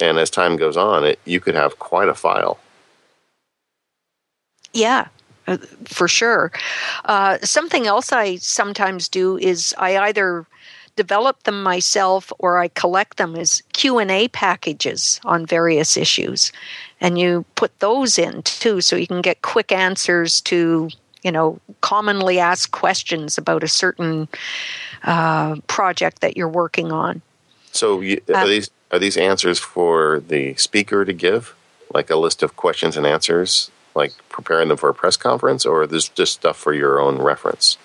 And 0.00 0.18
as 0.18 0.28
time 0.28 0.56
goes 0.56 0.76
on, 0.76 1.04
it 1.04 1.18
you 1.24 1.40
could 1.40 1.54
have 1.54 1.78
quite 1.78 2.08
a 2.08 2.14
file. 2.14 2.58
Yeah, 4.74 5.08
uh, 5.46 5.56
for 5.86 6.08
sure. 6.08 6.52
Uh, 7.06 7.38
something 7.42 7.86
else 7.86 8.12
I 8.12 8.36
sometimes 8.36 9.08
do 9.08 9.38
is 9.38 9.74
I 9.78 9.96
either 9.96 10.44
develop 10.96 11.42
them 11.44 11.62
myself 11.62 12.30
or 12.38 12.58
I 12.58 12.68
collect 12.68 13.16
them 13.16 13.34
as 13.36 13.62
Q 13.72 13.98
and 13.98 14.10
A 14.10 14.28
packages 14.28 15.20
on 15.24 15.46
various 15.46 15.96
issues, 15.96 16.52
and 17.00 17.18
you 17.18 17.46
put 17.54 17.78
those 17.80 18.18
in 18.18 18.42
too, 18.42 18.82
so 18.82 18.96
you 18.96 19.06
can 19.06 19.22
get 19.22 19.40
quick 19.40 19.72
answers 19.72 20.42
to 20.42 20.90
you 21.22 21.32
know 21.32 21.60
commonly 21.80 22.38
asked 22.38 22.70
questions 22.72 23.38
about 23.38 23.62
a 23.62 23.68
certain 23.68 24.28
uh, 25.04 25.56
project 25.66 26.20
that 26.20 26.36
you're 26.36 26.48
working 26.48 26.92
on. 26.92 27.22
So 27.72 28.00
you, 28.00 28.20
Uh, 28.28 28.38
are 28.38 28.46
these 28.46 28.70
are 28.90 28.98
these 28.98 29.16
answers 29.16 29.58
for 29.58 30.20
the 30.20 30.54
speaker 30.54 31.04
to 31.04 31.12
give, 31.12 31.54
like 31.92 32.10
a 32.10 32.16
list 32.16 32.42
of 32.42 32.56
questions 32.56 32.96
and 32.96 33.06
answers, 33.06 33.70
like 33.94 34.12
preparing 34.28 34.68
them 34.68 34.76
for 34.76 34.88
a 34.88 34.94
press 34.94 35.16
conference, 35.16 35.66
or 35.66 35.84
is 35.84 35.90
this 35.90 36.08
just 36.08 36.32
stuff 36.34 36.56
for 36.56 36.72
your 36.72 37.00
own 37.00 37.18
reference? 37.18 37.78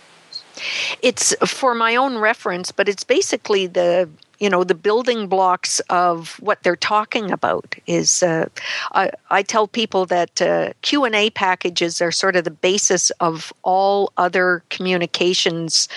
it's 1.02 1.34
for 1.46 1.74
my 1.74 1.96
own 1.96 2.18
reference 2.18 2.72
but 2.74 2.90
it's 2.90 3.06
basically 3.06 3.68
the 3.68 4.10
you 4.42 4.50
know 4.50 4.64
the 4.64 4.76
building 4.76 5.28
blocks 5.28 5.80
of 5.90 6.36
what 6.40 6.62
they're 6.64 6.76
talking 6.76 7.32
about 7.32 7.76
is 7.86 8.24
uh, 8.24 8.48
I, 8.94 9.12
I 9.30 9.44
tell 9.44 9.68
people 9.68 10.06
that 10.08 10.42
uh, 10.42 10.74
q&a 10.82 11.30
packages 11.30 12.02
are 12.02 12.12
sort 12.12 12.36
of 12.36 12.44
the 12.44 12.52
basis 12.52 13.12
of 13.22 13.54
all 13.62 14.12
other 14.18 14.64
communications 14.70 15.88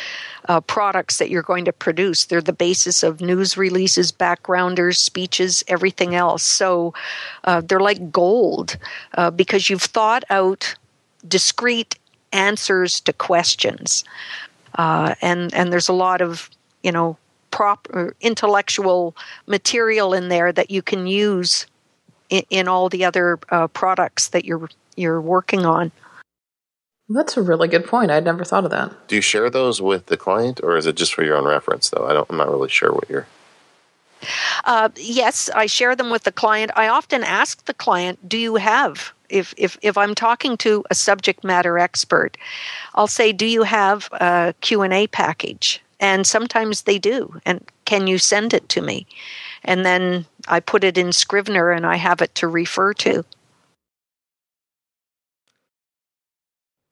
uh, 0.48 0.60
products 0.60 1.16
that 1.16 1.30
you're 1.30 1.42
going 1.42 1.64
to 1.64 1.72
produce. 1.72 2.26
They're 2.26 2.42
the 2.42 2.52
basis 2.52 3.02
of 3.02 3.22
news 3.22 3.56
releases 3.56 4.12
backgrounders 4.12 4.98
speeches 4.98 5.64
everything 5.68 6.14
else. 6.14 6.42
So 6.42 6.92
uh, 7.44 7.62
they're 7.62 7.80
like 7.80 8.12
gold 8.12 8.76
uh, 9.14 9.30
because 9.30 9.70
you've 9.70 9.82
thought 9.82 10.22
out 10.28 10.74
discrete 11.26 11.98
answers 12.32 13.00
to 13.00 13.12
questions. 13.14 14.04
Uh, 14.74 15.14
and 15.22 15.54
and 15.54 15.72
there's 15.72 15.88
a 15.88 15.94
lot 15.94 16.20
of 16.20 16.50
you 16.82 16.92
know 16.92 17.16
prop 17.54 17.86
or 17.90 18.16
intellectual 18.20 19.16
material 19.46 20.12
in 20.12 20.28
there 20.28 20.50
that 20.50 20.72
you 20.72 20.82
can 20.82 21.06
use 21.06 21.66
in, 22.28 22.42
in 22.50 22.66
all 22.66 22.88
the 22.88 23.04
other 23.04 23.38
uh, 23.50 23.68
products 23.68 24.28
that 24.30 24.44
you're 24.44 24.68
you're 24.96 25.20
working 25.20 25.64
on. 25.64 25.92
That's 27.08 27.36
a 27.36 27.42
really 27.42 27.68
good 27.68 27.86
point. 27.86 28.10
I'd 28.10 28.24
never 28.24 28.44
thought 28.44 28.64
of 28.64 28.72
that. 28.72 29.06
Do 29.06 29.14
you 29.14 29.20
share 29.20 29.50
those 29.50 29.80
with 29.80 30.06
the 30.06 30.16
client, 30.16 30.60
or 30.64 30.76
is 30.76 30.86
it 30.86 30.96
just 30.96 31.14
for 31.14 31.22
your 31.22 31.36
own 31.36 31.44
reference? 31.44 31.90
Though 31.90 32.06
I 32.06 32.12
don't, 32.12 32.28
I'm 32.28 32.36
not 32.36 32.50
really 32.50 32.70
sure 32.70 32.92
what 32.92 33.08
you're. 33.08 33.28
Uh, 34.64 34.88
yes, 34.96 35.48
I 35.54 35.66
share 35.66 35.94
them 35.94 36.10
with 36.10 36.24
the 36.24 36.32
client. 36.32 36.72
I 36.74 36.88
often 36.88 37.22
ask 37.22 37.64
the 37.66 37.74
client, 37.74 38.28
"Do 38.28 38.36
you 38.36 38.56
have?" 38.56 39.12
If 39.28 39.54
if 39.56 39.78
if 39.80 39.96
I'm 39.96 40.16
talking 40.16 40.56
to 40.58 40.84
a 40.90 40.94
subject 40.96 41.44
matter 41.44 41.78
expert, 41.78 42.36
I'll 42.96 43.06
say, 43.06 43.30
"Do 43.30 43.46
you 43.46 43.62
have 43.62 44.08
a 44.12 44.54
Q 44.60 44.82
and 44.82 44.92
A 44.92 45.06
package?" 45.06 45.83
And 46.00 46.26
sometimes 46.26 46.82
they 46.82 46.98
do. 46.98 47.40
And 47.46 47.64
can 47.84 48.06
you 48.06 48.18
send 48.18 48.52
it 48.54 48.68
to 48.70 48.80
me? 48.80 49.06
And 49.64 49.84
then 49.84 50.26
I 50.48 50.60
put 50.60 50.84
it 50.84 50.98
in 50.98 51.12
Scrivener, 51.12 51.70
and 51.70 51.86
I 51.86 51.96
have 51.96 52.20
it 52.20 52.34
to 52.36 52.48
refer 52.48 52.92
to. 52.94 53.24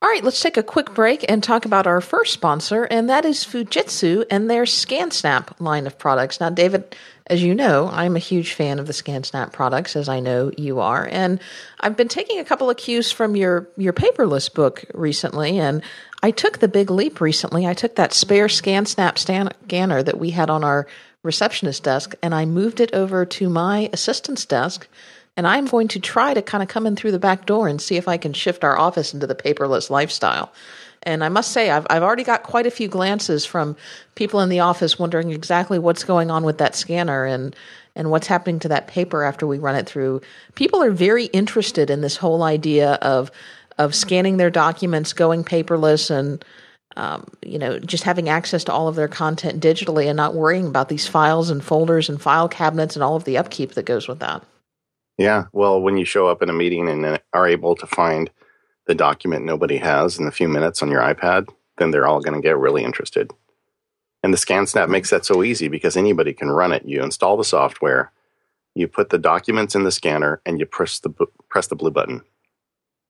All 0.02 0.08
right, 0.08 0.24
let's 0.24 0.40
take 0.40 0.56
a 0.56 0.64
quick 0.64 0.94
break 0.94 1.24
and 1.28 1.44
talk 1.44 1.64
about 1.64 1.86
our 1.86 2.00
first 2.00 2.32
sponsor, 2.32 2.84
and 2.84 3.08
that 3.08 3.24
is 3.24 3.44
Fujitsu 3.44 4.24
and 4.30 4.50
their 4.50 4.64
ScanSnap 4.64 5.60
line 5.60 5.86
of 5.86 5.96
products. 5.96 6.40
Now, 6.40 6.50
David, 6.50 6.96
as 7.26 7.42
you 7.42 7.54
know, 7.54 7.88
I'm 7.92 8.16
a 8.16 8.20
huge 8.20 8.54
fan 8.54 8.78
of 8.78 8.87
the 8.87 8.92
ScanSnap 8.92 9.52
products, 9.52 9.96
as 9.96 10.08
I 10.08 10.20
know 10.20 10.50
you 10.56 10.80
are, 10.80 11.08
and 11.11 11.40
I've 11.80 11.96
been 11.96 12.08
taking 12.08 12.38
a 12.38 12.44
couple 12.44 12.68
of 12.68 12.76
cues 12.76 13.12
from 13.12 13.37
your 13.37 13.68
your 13.76 13.92
paperless 13.92 14.52
book 14.52 14.85
recently, 14.94 15.58
and 15.58 15.82
I 16.22 16.30
took 16.30 16.58
the 16.58 16.68
big 16.68 16.90
leap 16.90 17.20
recently. 17.20 17.66
I 17.66 17.74
took 17.74 17.96
that 17.96 18.12
spare 18.12 18.46
ScanSnap 18.46 19.18
scanner 19.18 20.02
that 20.02 20.18
we 20.18 20.30
had 20.30 20.50
on 20.50 20.62
our 20.62 20.87
receptionist 21.22 21.85
desk 21.85 22.14
and 22.22 22.35
I 22.35 22.44
moved 22.44 22.80
it 22.80 22.92
over 22.94 23.24
to 23.24 23.48
my 23.48 23.88
assistant's 23.92 24.44
desk. 24.44 24.88
And 25.36 25.46
I'm 25.46 25.64
going 25.66 25.88
to 25.88 26.00
try 26.00 26.34
to 26.34 26.42
kind 26.42 26.62
of 26.62 26.68
come 26.68 26.86
in 26.86 26.96
through 26.96 27.12
the 27.12 27.18
back 27.18 27.46
door 27.46 27.68
and 27.68 27.80
see 27.80 27.96
if 27.96 28.06
I 28.06 28.18
can 28.18 28.32
shift 28.32 28.64
our 28.64 28.78
office 28.78 29.14
into 29.14 29.26
the 29.26 29.34
paperless 29.34 29.88
lifestyle. 29.88 30.52
And 31.04 31.24
I 31.24 31.30
must 31.30 31.52
say, 31.52 31.70
I've, 31.70 31.86
I've 31.90 32.02
already 32.02 32.22
got 32.22 32.42
quite 32.42 32.66
a 32.66 32.70
few 32.70 32.86
glances 32.86 33.44
from 33.44 33.76
people 34.14 34.40
in 34.40 34.50
the 34.50 34.60
office 34.60 34.98
wondering 34.98 35.30
exactly 35.30 35.78
what's 35.78 36.04
going 36.04 36.30
on 36.30 36.44
with 36.44 36.58
that 36.58 36.76
scanner 36.76 37.24
and, 37.24 37.56
and 37.96 38.10
what's 38.10 38.26
happening 38.26 38.60
to 38.60 38.68
that 38.68 38.86
paper 38.86 39.24
after 39.24 39.46
we 39.46 39.58
run 39.58 39.74
it 39.74 39.86
through. 39.86 40.20
People 40.54 40.82
are 40.82 40.92
very 40.92 41.24
interested 41.26 41.90
in 41.90 42.02
this 42.02 42.16
whole 42.16 42.42
idea 42.42 42.92
of, 42.94 43.32
of 43.78 43.94
scanning 43.94 44.36
their 44.36 44.50
documents, 44.50 45.12
going 45.12 45.44
paperless, 45.44 46.10
and 46.10 46.44
um, 46.96 47.26
you 47.42 47.58
know, 47.58 47.78
just 47.78 48.04
having 48.04 48.28
access 48.28 48.64
to 48.64 48.72
all 48.72 48.86
of 48.86 48.96
their 48.96 49.08
content 49.08 49.62
digitally 49.62 50.06
and 50.06 50.16
not 50.16 50.34
worrying 50.34 50.66
about 50.66 50.90
these 50.90 51.06
files 51.06 51.48
and 51.48 51.64
folders 51.64 52.10
and 52.10 52.20
file 52.20 52.48
cabinets 52.48 52.96
and 52.96 53.02
all 53.02 53.16
of 53.16 53.24
the 53.24 53.38
upkeep 53.38 53.72
that 53.72 53.86
goes 53.86 54.06
with 54.06 54.18
that. 54.18 54.44
Yeah. 55.22 55.44
Well, 55.52 55.80
when 55.80 55.96
you 55.96 56.04
show 56.04 56.26
up 56.26 56.42
in 56.42 56.50
a 56.50 56.52
meeting 56.52 56.88
and 56.88 57.20
are 57.32 57.46
able 57.46 57.76
to 57.76 57.87
find 57.87 58.28
the 58.87 58.94
document 58.94 59.44
nobody 59.44 59.76
has 59.76 60.18
in 60.18 60.26
a 60.26 60.32
few 60.32 60.48
minutes 60.48 60.82
on 60.82 60.90
your 60.90 61.00
iPad, 61.00 61.48
then 61.78 61.92
they're 61.92 62.08
all 62.08 62.20
going 62.20 62.35
to 62.35 62.44
get 62.44 62.58
really 62.58 62.82
interested. 62.82 63.30
And 64.24 64.32
the 64.35 64.38
ScanSnap 64.38 64.88
makes 64.88 65.11
that 65.11 65.24
so 65.24 65.44
easy 65.44 65.68
because 65.68 65.96
anybody 65.96 66.32
can 66.32 66.50
run 66.50 66.72
it. 66.72 66.85
You 66.85 67.02
install 67.02 67.37
the 67.37 67.44
software, 67.44 68.11
you 68.74 68.88
put 68.88 69.11
the 69.11 69.18
documents 69.18 69.76
in 69.76 69.85
the 69.85 69.92
scanner, 69.92 70.40
and 70.44 70.58
you 70.58 70.66
press 70.66 70.98
the 70.98 71.11
press 71.48 71.68
the 71.68 71.76
blue 71.76 71.92
button. 71.92 72.22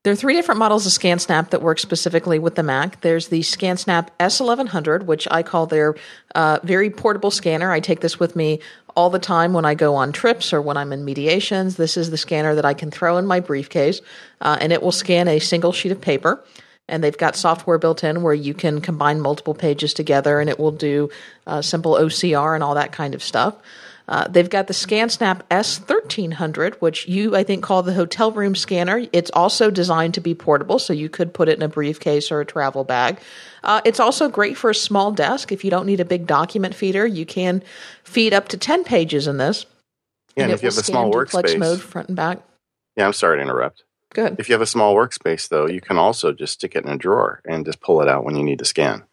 There 0.04 0.12
are 0.12 0.16
three 0.16 0.34
different 0.34 0.58
models 0.58 0.84
of 0.84 0.92
ScanSnap 0.92 1.50
that 1.50 1.62
work 1.62 1.78
specifically 1.78 2.40
with 2.40 2.56
the 2.56 2.64
Mac. 2.64 3.00
There's 3.02 3.28
the 3.28 3.38
ScanSnap 3.38 4.08
S1100, 4.18 5.04
which 5.04 5.28
I 5.30 5.44
call 5.44 5.66
their 5.66 5.94
uh, 6.34 6.58
very 6.64 6.90
portable 6.90 7.30
scanner. 7.30 7.70
I 7.70 7.78
take 7.78 8.00
this 8.00 8.18
with 8.18 8.34
me 8.34 8.58
all 8.96 9.10
the 9.10 9.20
time 9.20 9.52
when 9.52 9.64
I 9.64 9.74
go 9.74 9.94
on 9.94 10.10
trips 10.10 10.52
or 10.52 10.60
when 10.60 10.76
I'm 10.76 10.92
in 10.92 11.04
mediations. 11.04 11.76
This 11.76 11.96
is 11.96 12.10
the 12.10 12.16
scanner 12.16 12.56
that 12.56 12.64
I 12.64 12.74
can 12.74 12.90
throw 12.90 13.16
in 13.16 13.26
my 13.26 13.38
briefcase, 13.38 14.00
uh, 14.40 14.58
and 14.60 14.72
it 14.72 14.82
will 14.82 14.90
scan 14.90 15.28
a 15.28 15.38
single 15.38 15.70
sheet 15.70 15.92
of 15.92 16.00
paper. 16.00 16.42
And 16.88 17.04
they've 17.04 17.16
got 17.16 17.36
software 17.36 17.78
built 17.78 18.02
in 18.02 18.22
where 18.22 18.34
you 18.34 18.54
can 18.54 18.80
combine 18.80 19.20
multiple 19.20 19.54
pages 19.54 19.94
together, 19.94 20.40
and 20.40 20.50
it 20.50 20.58
will 20.58 20.72
do 20.72 21.10
uh, 21.46 21.62
simple 21.62 21.94
OCR 21.94 22.56
and 22.56 22.64
all 22.64 22.74
that 22.74 22.90
kind 22.90 23.14
of 23.14 23.22
stuff. 23.22 23.54
Uh, 24.08 24.28
they've 24.28 24.50
got 24.50 24.66
the 24.66 24.74
ScanSnap 24.74 25.42
S1300, 25.50 26.74
which 26.76 27.06
you, 27.06 27.36
I 27.36 27.44
think, 27.44 27.62
call 27.62 27.82
the 27.82 27.94
hotel 27.94 28.32
room 28.32 28.54
scanner. 28.54 29.06
It's 29.12 29.30
also 29.30 29.70
designed 29.70 30.14
to 30.14 30.20
be 30.20 30.34
portable, 30.34 30.78
so 30.78 30.92
you 30.92 31.08
could 31.08 31.32
put 31.32 31.48
it 31.48 31.56
in 31.56 31.62
a 31.62 31.68
briefcase 31.68 32.30
or 32.30 32.40
a 32.40 32.44
travel 32.44 32.84
bag. 32.84 33.20
Uh, 33.62 33.80
it's 33.84 34.00
also 34.00 34.28
great 34.28 34.56
for 34.56 34.70
a 34.70 34.74
small 34.74 35.12
desk. 35.12 35.52
If 35.52 35.64
you 35.64 35.70
don't 35.70 35.86
need 35.86 36.00
a 36.00 36.04
big 36.04 36.26
document 36.26 36.74
feeder, 36.74 37.06
you 37.06 37.24
can 37.24 37.62
feed 38.02 38.34
up 38.34 38.48
to 38.48 38.56
10 38.56 38.84
pages 38.84 39.26
in 39.26 39.38
this. 39.38 39.66
Yeah, 40.36 40.44
and, 40.44 40.52
and 40.52 40.58
if 40.58 40.62
you 40.62 40.68
have 40.68 40.78
a 40.78 40.82
small 40.82 41.12
workspace, 41.12 41.58
mode 41.58 41.80
front 41.80 42.08
and 42.08 42.16
back. 42.16 42.40
Yeah, 42.96 43.06
I'm 43.06 43.12
sorry 43.12 43.38
to 43.38 43.42
interrupt. 43.42 43.84
Good. 44.10 44.36
If 44.38 44.48
you 44.48 44.54
have 44.54 44.62
a 44.62 44.66
small 44.66 44.94
workspace, 44.94 45.48
though, 45.48 45.66
you 45.66 45.80
can 45.80 45.96
also 45.96 46.32
just 46.32 46.54
stick 46.54 46.74
it 46.74 46.84
in 46.84 46.90
a 46.90 46.98
drawer 46.98 47.40
and 47.46 47.64
just 47.64 47.80
pull 47.80 48.02
it 48.02 48.08
out 48.08 48.24
when 48.24 48.36
you 48.36 48.44
need 48.44 48.58
to 48.58 48.64
scan. 48.64 49.04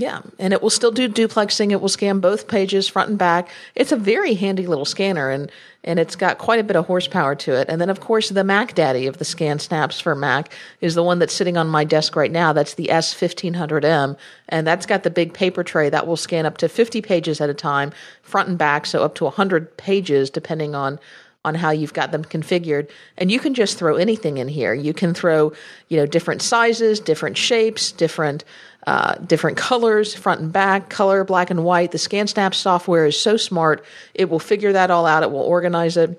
Yeah, 0.00 0.22
and 0.38 0.54
it 0.54 0.62
will 0.62 0.70
still 0.70 0.92
do 0.92 1.10
duplexing. 1.10 1.72
It 1.72 1.82
will 1.82 1.90
scan 1.90 2.20
both 2.20 2.48
pages 2.48 2.88
front 2.88 3.10
and 3.10 3.18
back. 3.18 3.50
It's 3.74 3.92
a 3.92 3.96
very 3.96 4.32
handy 4.32 4.66
little 4.66 4.86
scanner, 4.86 5.28
and 5.28 5.52
and 5.84 5.98
it's 5.98 6.16
got 6.16 6.38
quite 6.38 6.58
a 6.58 6.64
bit 6.64 6.74
of 6.74 6.86
horsepower 6.86 7.34
to 7.34 7.52
it. 7.52 7.68
And 7.68 7.82
then, 7.82 7.90
of 7.90 8.00
course, 8.00 8.30
the 8.30 8.42
Mac 8.42 8.74
Daddy 8.74 9.06
of 9.06 9.18
the 9.18 9.26
ScanSnaps 9.26 10.00
for 10.00 10.14
Mac 10.14 10.54
is 10.80 10.94
the 10.94 11.02
one 11.02 11.18
that's 11.18 11.34
sitting 11.34 11.58
on 11.58 11.68
my 11.68 11.84
desk 11.84 12.16
right 12.16 12.32
now. 12.32 12.54
That's 12.54 12.74
the 12.74 12.88
S1500M, 12.90 14.16
and 14.48 14.66
that's 14.66 14.86
got 14.86 15.02
the 15.02 15.10
big 15.10 15.34
paper 15.34 15.62
tray 15.62 15.90
that 15.90 16.06
will 16.06 16.16
scan 16.16 16.46
up 16.46 16.56
to 16.58 16.68
50 16.70 17.02
pages 17.02 17.38
at 17.42 17.50
a 17.50 17.54
time, 17.54 17.92
front 18.22 18.48
and 18.48 18.56
back, 18.56 18.86
so 18.86 19.04
up 19.04 19.14
to 19.16 19.24
100 19.24 19.76
pages, 19.76 20.30
depending 20.30 20.74
on 20.74 20.98
on 21.44 21.54
how 21.54 21.70
you've 21.70 21.94
got 21.94 22.12
them 22.12 22.24
configured 22.24 22.90
and 23.16 23.30
you 23.30 23.40
can 23.40 23.54
just 23.54 23.78
throw 23.78 23.96
anything 23.96 24.38
in 24.38 24.48
here 24.48 24.74
you 24.74 24.92
can 24.92 25.14
throw 25.14 25.52
you 25.88 25.96
know 25.96 26.06
different 26.06 26.42
sizes 26.42 27.00
different 27.00 27.36
shapes 27.36 27.92
different 27.92 28.44
uh, 28.86 29.14
different 29.16 29.58
colors, 29.58 30.14
front 30.14 30.40
and 30.40 30.52
back, 30.52 30.88
color, 30.88 31.22
black 31.24 31.50
and 31.50 31.64
white. 31.64 31.90
The 31.90 31.98
ScanSnap 31.98 32.54
software 32.54 33.06
is 33.06 33.20
so 33.20 33.36
smart. 33.36 33.84
It 34.14 34.30
will 34.30 34.38
figure 34.38 34.72
that 34.72 34.90
all 34.90 35.06
out. 35.06 35.22
It 35.22 35.30
will 35.30 35.40
organize 35.40 35.96
it 35.96 36.18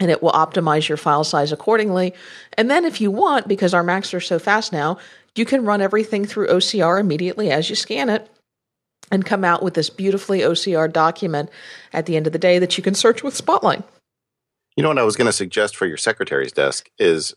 and 0.00 0.10
it 0.10 0.22
will 0.22 0.32
optimize 0.32 0.88
your 0.88 0.96
file 0.96 1.24
size 1.24 1.52
accordingly. 1.52 2.14
And 2.56 2.70
then 2.70 2.84
if 2.84 3.00
you 3.00 3.10
want, 3.10 3.46
because 3.46 3.74
our 3.74 3.82
Macs 3.82 4.14
are 4.14 4.20
so 4.20 4.38
fast 4.38 4.72
now, 4.72 4.98
you 5.34 5.44
can 5.44 5.64
run 5.64 5.80
everything 5.80 6.24
through 6.24 6.48
OCR 6.48 6.98
immediately 6.98 7.50
as 7.50 7.68
you 7.68 7.76
scan 7.76 8.08
it 8.08 8.28
and 9.10 9.24
come 9.24 9.44
out 9.44 9.62
with 9.62 9.74
this 9.74 9.90
beautifully 9.90 10.40
OCR 10.40 10.90
document 10.90 11.50
at 11.92 12.06
the 12.06 12.16
end 12.16 12.26
of 12.26 12.32
the 12.32 12.38
day 12.38 12.58
that 12.58 12.76
you 12.78 12.82
can 12.82 12.94
search 12.94 13.22
with 13.22 13.36
Spotlight. 13.36 13.82
You 14.76 14.82
know 14.82 14.88
what 14.88 14.98
I 14.98 15.04
was 15.04 15.16
going 15.16 15.26
to 15.26 15.32
suggest 15.32 15.76
for 15.76 15.86
your 15.86 15.96
secretary's 15.96 16.52
desk 16.52 16.90
is 16.98 17.34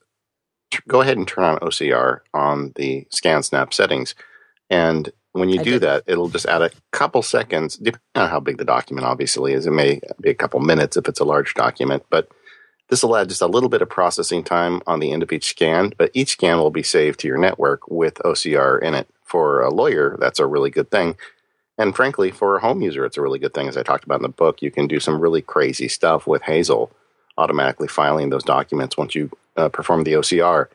go 0.87 1.01
ahead 1.01 1.17
and 1.17 1.27
turn 1.27 1.43
on 1.43 1.59
OCR 1.59 2.19
on 2.33 2.71
the 2.75 3.05
ScanSnap 3.11 3.73
settings 3.73 4.15
and 4.69 5.11
when 5.33 5.49
you 5.49 5.59
I 5.59 5.63
do 5.63 5.71
did. 5.71 5.81
that, 5.81 6.03
it'll 6.07 6.29
just 6.29 6.45
add 6.45 6.61
a 6.61 6.71
couple 6.91 7.21
seconds, 7.21 7.75
depending 7.75 7.99
on 8.15 8.29
how 8.29 8.39
big 8.39 8.57
the 8.57 8.63
document 8.63 9.05
obviously 9.05 9.51
is. 9.51 9.65
It 9.65 9.71
may 9.71 9.99
be 10.21 10.29
a 10.29 10.35
couple 10.35 10.61
minutes 10.61 10.95
if 10.95 11.09
it's 11.09 11.19
a 11.19 11.25
large 11.25 11.53
document, 11.55 12.03
but 12.09 12.29
this 12.87 13.03
will 13.03 13.17
add 13.17 13.27
just 13.27 13.41
a 13.41 13.47
little 13.47 13.67
bit 13.67 13.81
of 13.81 13.89
processing 13.89 14.45
time 14.45 14.81
on 14.87 15.01
the 15.01 15.11
end 15.11 15.23
of 15.23 15.33
each 15.33 15.49
scan, 15.49 15.91
but 15.97 16.09
each 16.13 16.29
scan 16.29 16.59
will 16.59 16.71
be 16.71 16.83
saved 16.83 17.19
to 17.19 17.27
your 17.27 17.37
network 17.37 17.89
with 17.89 18.15
OCR 18.19 18.81
in 18.81 18.93
it. 18.93 19.09
For 19.23 19.61
a 19.61 19.71
lawyer, 19.73 20.17
that's 20.21 20.39
a 20.39 20.45
really 20.45 20.69
good 20.69 20.89
thing. 20.89 21.17
And 21.77 21.93
frankly, 21.93 22.31
for 22.31 22.55
a 22.55 22.61
home 22.61 22.81
user, 22.81 23.03
it's 23.03 23.17
a 23.17 23.21
really 23.21 23.39
good 23.39 23.53
thing. 23.53 23.67
As 23.67 23.75
I 23.75 23.83
talked 23.83 24.05
about 24.05 24.19
in 24.19 24.21
the 24.21 24.29
book, 24.29 24.61
you 24.61 24.71
can 24.71 24.87
do 24.87 25.01
some 25.01 25.19
really 25.19 25.41
crazy 25.41 25.89
stuff 25.89 26.27
with 26.27 26.43
Hazel 26.43 26.91
automatically 27.37 27.87
filing 27.87 28.29
those 28.29 28.43
documents 28.43 28.97
once 28.97 29.15
you 29.15 29.31
uh, 29.57 29.69
perform 29.69 30.03
the 30.03 30.13
OCR. 30.13 30.67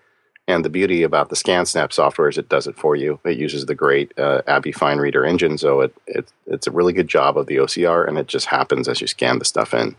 And 0.49 0.65
the 0.65 0.71
beauty 0.71 1.05
about 1.05 1.29
the 1.29 1.37
ScanSnap 1.37 1.93
software 1.93 2.29
is 2.29 2.37
it 2.37 2.49
does 2.49 2.67
it 2.67 2.77
for 2.77 2.97
you. 2.97 3.21
It 3.25 3.39
uses 3.39 3.67
the 3.67 3.75
great 3.75 4.13
uh, 4.19 4.43
ABBYY 4.49 4.75
FineReader 4.75 5.29
engine, 5.29 5.59
so 5.59 5.81
it, 5.81 5.95
it 6.09 6.33
it's 6.47 6.67
a 6.67 6.73
really 6.73 6.93
good 6.93 7.07
job 7.07 7.39
of 7.39 7.47
the 7.47 7.57
OCR, 7.57 8.09
and 8.09 8.19
it 8.19 8.27
just 8.27 8.47
happens 8.47 8.89
as 8.89 9.01
you 9.01 9.07
scan 9.07 9.39
the 9.39 9.45
stuff 9.45 9.73
in. 9.73 9.95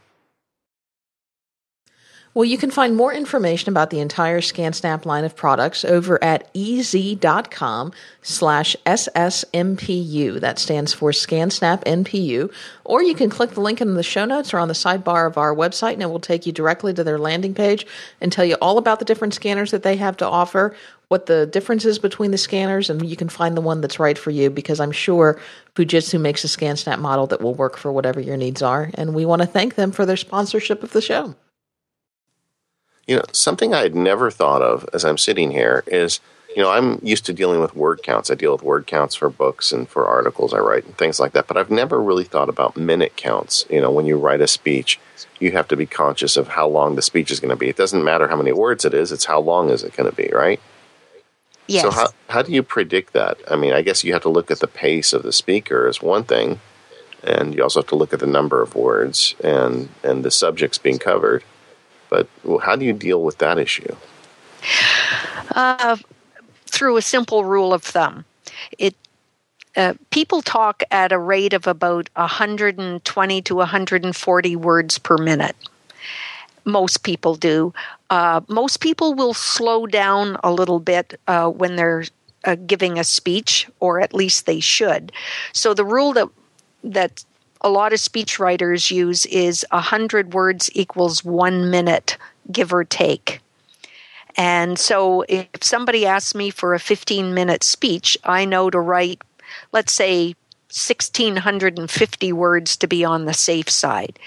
Well, 2.33 2.45
you 2.45 2.57
can 2.57 2.71
find 2.71 2.95
more 2.95 3.13
information 3.13 3.67
about 3.67 3.89
the 3.89 3.99
entire 3.99 4.39
ScanSnap 4.39 5.05
line 5.05 5.25
of 5.25 5.35
products 5.35 5.83
over 5.83 6.17
at 6.23 6.49
ez.com 6.55 7.91
slash 8.21 8.73
SSMPU. 8.85 10.39
That 10.39 10.57
stands 10.57 10.93
for 10.93 11.11
ScanSnap 11.11 11.83
MPU. 11.83 12.49
Or 12.85 13.03
you 13.03 13.15
can 13.15 13.29
click 13.29 13.49
the 13.51 13.59
link 13.59 13.81
in 13.81 13.95
the 13.95 14.01
show 14.01 14.23
notes 14.23 14.53
or 14.53 14.59
on 14.59 14.69
the 14.69 14.73
sidebar 14.73 15.27
of 15.27 15.37
our 15.37 15.53
website, 15.53 15.93
and 15.93 16.03
it 16.03 16.09
will 16.09 16.21
take 16.21 16.45
you 16.45 16.53
directly 16.53 16.93
to 16.93 17.03
their 17.03 17.19
landing 17.19 17.53
page 17.53 17.85
and 18.21 18.31
tell 18.31 18.45
you 18.45 18.55
all 18.61 18.77
about 18.77 18.99
the 18.99 19.05
different 19.05 19.33
scanners 19.33 19.71
that 19.71 19.83
they 19.83 19.97
have 19.97 20.15
to 20.15 20.25
offer, 20.25 20.73
what 21.09 21.25
the 21.25 21.45
difference 21.47 21.83
is 21.83 21.99
between 21.99 22.31
the 22.31 22.37
scanners, 22.37 22.89
and 22.89 23.05
you 23.05 23.17
can 23.17 23.27
find 23.27 23.57
the 23.57 23.61
one 23.61 23.81
that's 23.81 23.99
right 23.99 24.17
for 24.17 24.31
you 24.31 24.49
because 24.49 24.79
I'm 24.79 24.93
sure 24.93 25.37
Fujitsu 25.75 26.21
makes 26.21 26.45
a 26.45 26.47
ScanSnap 26.47 26.99
model 26.99 27.27
that 27.27 27.41
will 27.41 27.55
work 27.55 27.75
for 27.75 27.91
whatever 27.91 28.21
your 28.21 28.37
needs 28.37 28.61
are. 28.61 28.89
And 28.93 29.13
we 29.13 29.25
want 29.25 29.41
to 29.41 29.47
thank 29.49 29.75
them 29.75 29.91
for 29.91 30.05
their 30.05 30.15
sponsorship 30.15 30.81
of 30.81 30.93
the 30.93 31.01
show. 31.01 31.35
You 33.11 33.17
know, 33.17 33.25
something 33.33 33.73
I 33.73 33.81
had 33.81 33.93
never 33.93 34.31
thought 34.31 34.61
of 34.61 34.87
as 34.93 35.03
I'm 35.03 35.17
sitting 35.17 35.51
here 35.51 35.83
is, 35.85 36.21
you 36.55 36.63
know, 36.63 36.71
I'm 36.71 36.97
used 37.03 37.25
to 37.25 37.33
dealing 37.33 37.59
with 37.59 37.75
word 37.75 38.03
counts. 38.03 38.31
I 38.31 38.35
deal 38.35 38.53
with 38.53 38.63
word 38.63 38.87
counts 38.87 39.15
for 39.15 39.29
books 39.29 39.73
and 39.73 39.89
for 39.89 40.07
articles 40.07 40.53
I 40.53 40.59
write 40.59 40.85
and 40.85 40.97
things 40.97 41.19
like 41.19 41.33
that. 41.33 41.45
But 41.45 41.57
I've 41.57 41.69
never 41.69 42.01
really 42.01 42.23
thought 42.23 42.47
about 42.47 42.77
minute 42.77 43.17
counts. 43.17 43.65
You 43.69 43.81
know, 43.81 43.91
when 43.91 44.05
you 44.05 44.17
write 44.17 44.39
a 44.39 44.47
speech, 44.47 44.97
you 45.41 45.51
have 45.51 45.67
to 45.67 45.75
be 45.75 45.85
conscious 45.85 46.37
of 46.37 46.47
how 46.47 46.69
long 46.69 46.95
the 46.95 47.01
speech 47.01 47.31
is 47.31 47.41
going 47.41 47.49
to 47.49 47.57
be. 47.57 47.67
It 47.67 47.75
doesn't 47.75 48.01
matter 48.01 48.29
how 48.29 48.37
many 48.37 48.53
words 48.53 48.85
it 48.85 48.93
is, 48.93 49.11
it's 49.11 49.25
how 49.25 49.41
long 49.41 49.69
is 49.71 49.83
it 49.83 49.93
going 49.97 50.09
to 50.09 50.15
be, 50.15 50.29
right? 50.33 50.61
Yes. 51.67 51.81
So 51.81 51.91
how 51.91 52.07
how 52.29 52.41
do 52.43 52.53
you 52.53 52.63
predict 52.63 53.11
that? 53.11 53.39
I 53.51 53.57
mean, 53.57 53.73
I 53.73 53.81
guess 53.81 54.05
you 54.05 54.13
have 54.13 54.21
to 54.21 54.29
look 54.29 54.51
at 54.51 54.59
the 54.61 54.67
pace 54.67 55.11
of 55.11 55.23
the 55.23 55.33
speaker 55.33 55.85
is 55.85 56.01
one 56.01 56.23
thing, 56.23 56.61
and 57.25 57.53
you 57.53 57.61
also 57.61 57.81
have 57.81 57.89
to 57.89 57.95
look 57.97 58.13
at 58.13 58.21
the 58.21 58.25
number 58.25 58.61
of 58.61 58.73
words 58.73 59.35
and 59.43 59.89
and 60.01 60.23
the 60.23 60.31
subjects 60.31 60.77
being 60.77 60.97
covered. 60.97 61.43
But 62.11 62.27
how 62.61 62.75
do 62.75 62.85
you 62.85 62.93
deal 62.93 63.23
with 63.23 63.39
that 63.39 63.57
issue? 63.57 63.95
Uh, 65.55 65.97
through 66.67 66.97
a 66.97 67.01
simple 67.01 67.45
rule 67.45 67.73
of 67.73 67.81
thumb. 67.81 68.25
It 68.77 68.95
uh, 69.77 69.93
people 70.09 70.41
talk 70.41 70.83
at 70.91 71.13
a 71.13 71.17
rate 71.17 71.53
of 71.53 71.65
about 71.65 72.09
120 72.15 73.41
to 73.41 73.55
140 73.55 74.55
words 74.57 74.97
per 74.97 75.17
minute. 75.17 75.55
Most 76.65 77.03
people 77.03 77.35
do. 77.35 77.73
Uh, 78.09 78.41
most 78.49 78.81
people 78.81 79.13
will 79.13 79.33
slow 79.33 79.87
down 79.87 80.37
a 80.43 80.51
little 80.51 80.79
bit 80.79 81.17
uh, 81.27 81.49
when 81.49 81.77
they're 81.77 82.03
uh, 82.43 82.55
giving 82.67 82.99
a 82.99 83.05
speech, 83.05 83.69
or 83.79 84.01
at 84.01 84.13
least 84.13 84.45
they 84.45 84.59
should. 84.59 85.13
So 85.53 85.73
the 85.73 85.85
rule 85.85 86.11
that 86.13 86.27
that 86.83 87.23
a 87.61 87.69
lot 87.69 87.93
of 87.93 87.99
speech 87.99 88.39
writers 88.39 88.91
use 88.91 89.25
is 89.27 89.65
100 89.71 90.33
words 90.33 90.69
equals 90.73 91.23
one 91.23 91.69
minute, 91.69 92.17
give 92.51 92.73
or 92.73 92.83
take. 92.83 93.39
And 94.35 94.79
so 94.79 95.23
if 95.27 95.47
somebody 95.61 96.05
asks 96.05 96.33
me 96.33 96.49
for 96.49 96.73
a 96.73 96.79
15 96.79 97.33
minute 97.33 97.63
speech, 97.63 98.17
I 98.23 98.45
know 98.45 98.69
to 98.69 98.79
write, 98.79 99.21
let's 99.71 99.93
say, 99.93 100.35
1650 100.69 102.33
words 102.33 102.77
to 102.77 102.87
be 102.87 103.03
on 103.03 103.25
the 103.25 103.33
safe 103.33 103.69
side. 103.69 104.17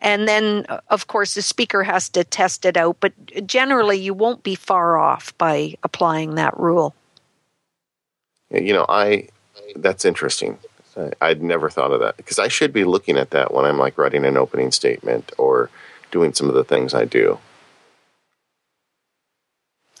And 0.00 0.26
then, 0.26 0.66
uh, 0.68 0.80
of 0.88 1.06
course, 1.06 1.34
the 1.34 1.42
speaker 1.42 1.84
has 1.84 2.08
to 2.10 2.24
test 2.24 2.64
it 2.64 2.76
out, 2.76 2.96
but 2.98 3.12
generally 3.46 3.98
you 3.98 4.14
won't 4.14 4.42
be 4.42 4.56
far 4.56 4.98
off 4.98 5.36
by 5.38 5.76
applying 5.84 6.34
that 6.34 6.58
rule. 6.58 6.94
You 8.50 8.72
know, 8.72 8.86
I 8.88 9.28
that's 9.76 10.04
interesting. 10.04 10.58
I'd 11.20 11.42
never 11.42 11.70
thought 11.70 11.92
of 11.92 12.00
that 12.00 12.16
because 12.16 12.38
I 12.38 12.48
should 12.48 12.72
be 12.72 12.84
looking 12.84 13.16
at 13.16 13.30
that 13.30 13.52
when 13.52 13.64
I'm 13.64 13.78
like 13.78 13.96
writing 13.96 14.24
an 14.24 14.36
opening 14.36 14.70
statement 14.70 15.32
or 15.38 15.70
doing 16.10 16.32
some 16.32 16.48
of 16.48 16.54
the 16.54 16.64
things 16.64 16.94
I 16.94 17.04
do. 17.04 17.38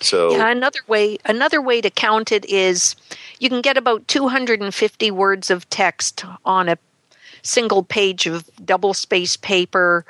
So 0.00 0.32
yeah, 0.32 0.48
another 0.48 0.80
way 0.88 1.18
another 1.24 1.62
way 1.62 1.80
to 1.80 1.88
count 1.88 2.32
it 2.32 2.44
is 2.46 2.96
you 3.38 3.48
can 3.48 3.62
get 3.62 3.76
about 3.76 4.06
250 4.08 5.10
words 5.12 5.50
of 5.50 5.68
text 5.70 6.24
on 6.44 6.68
a 6.68 6.76
single 7.42 7.82
page 7.82 8.26
of 8.26 8.48
double 8.64 8.94
space 8.94 9.36
paper, 9.36 10.04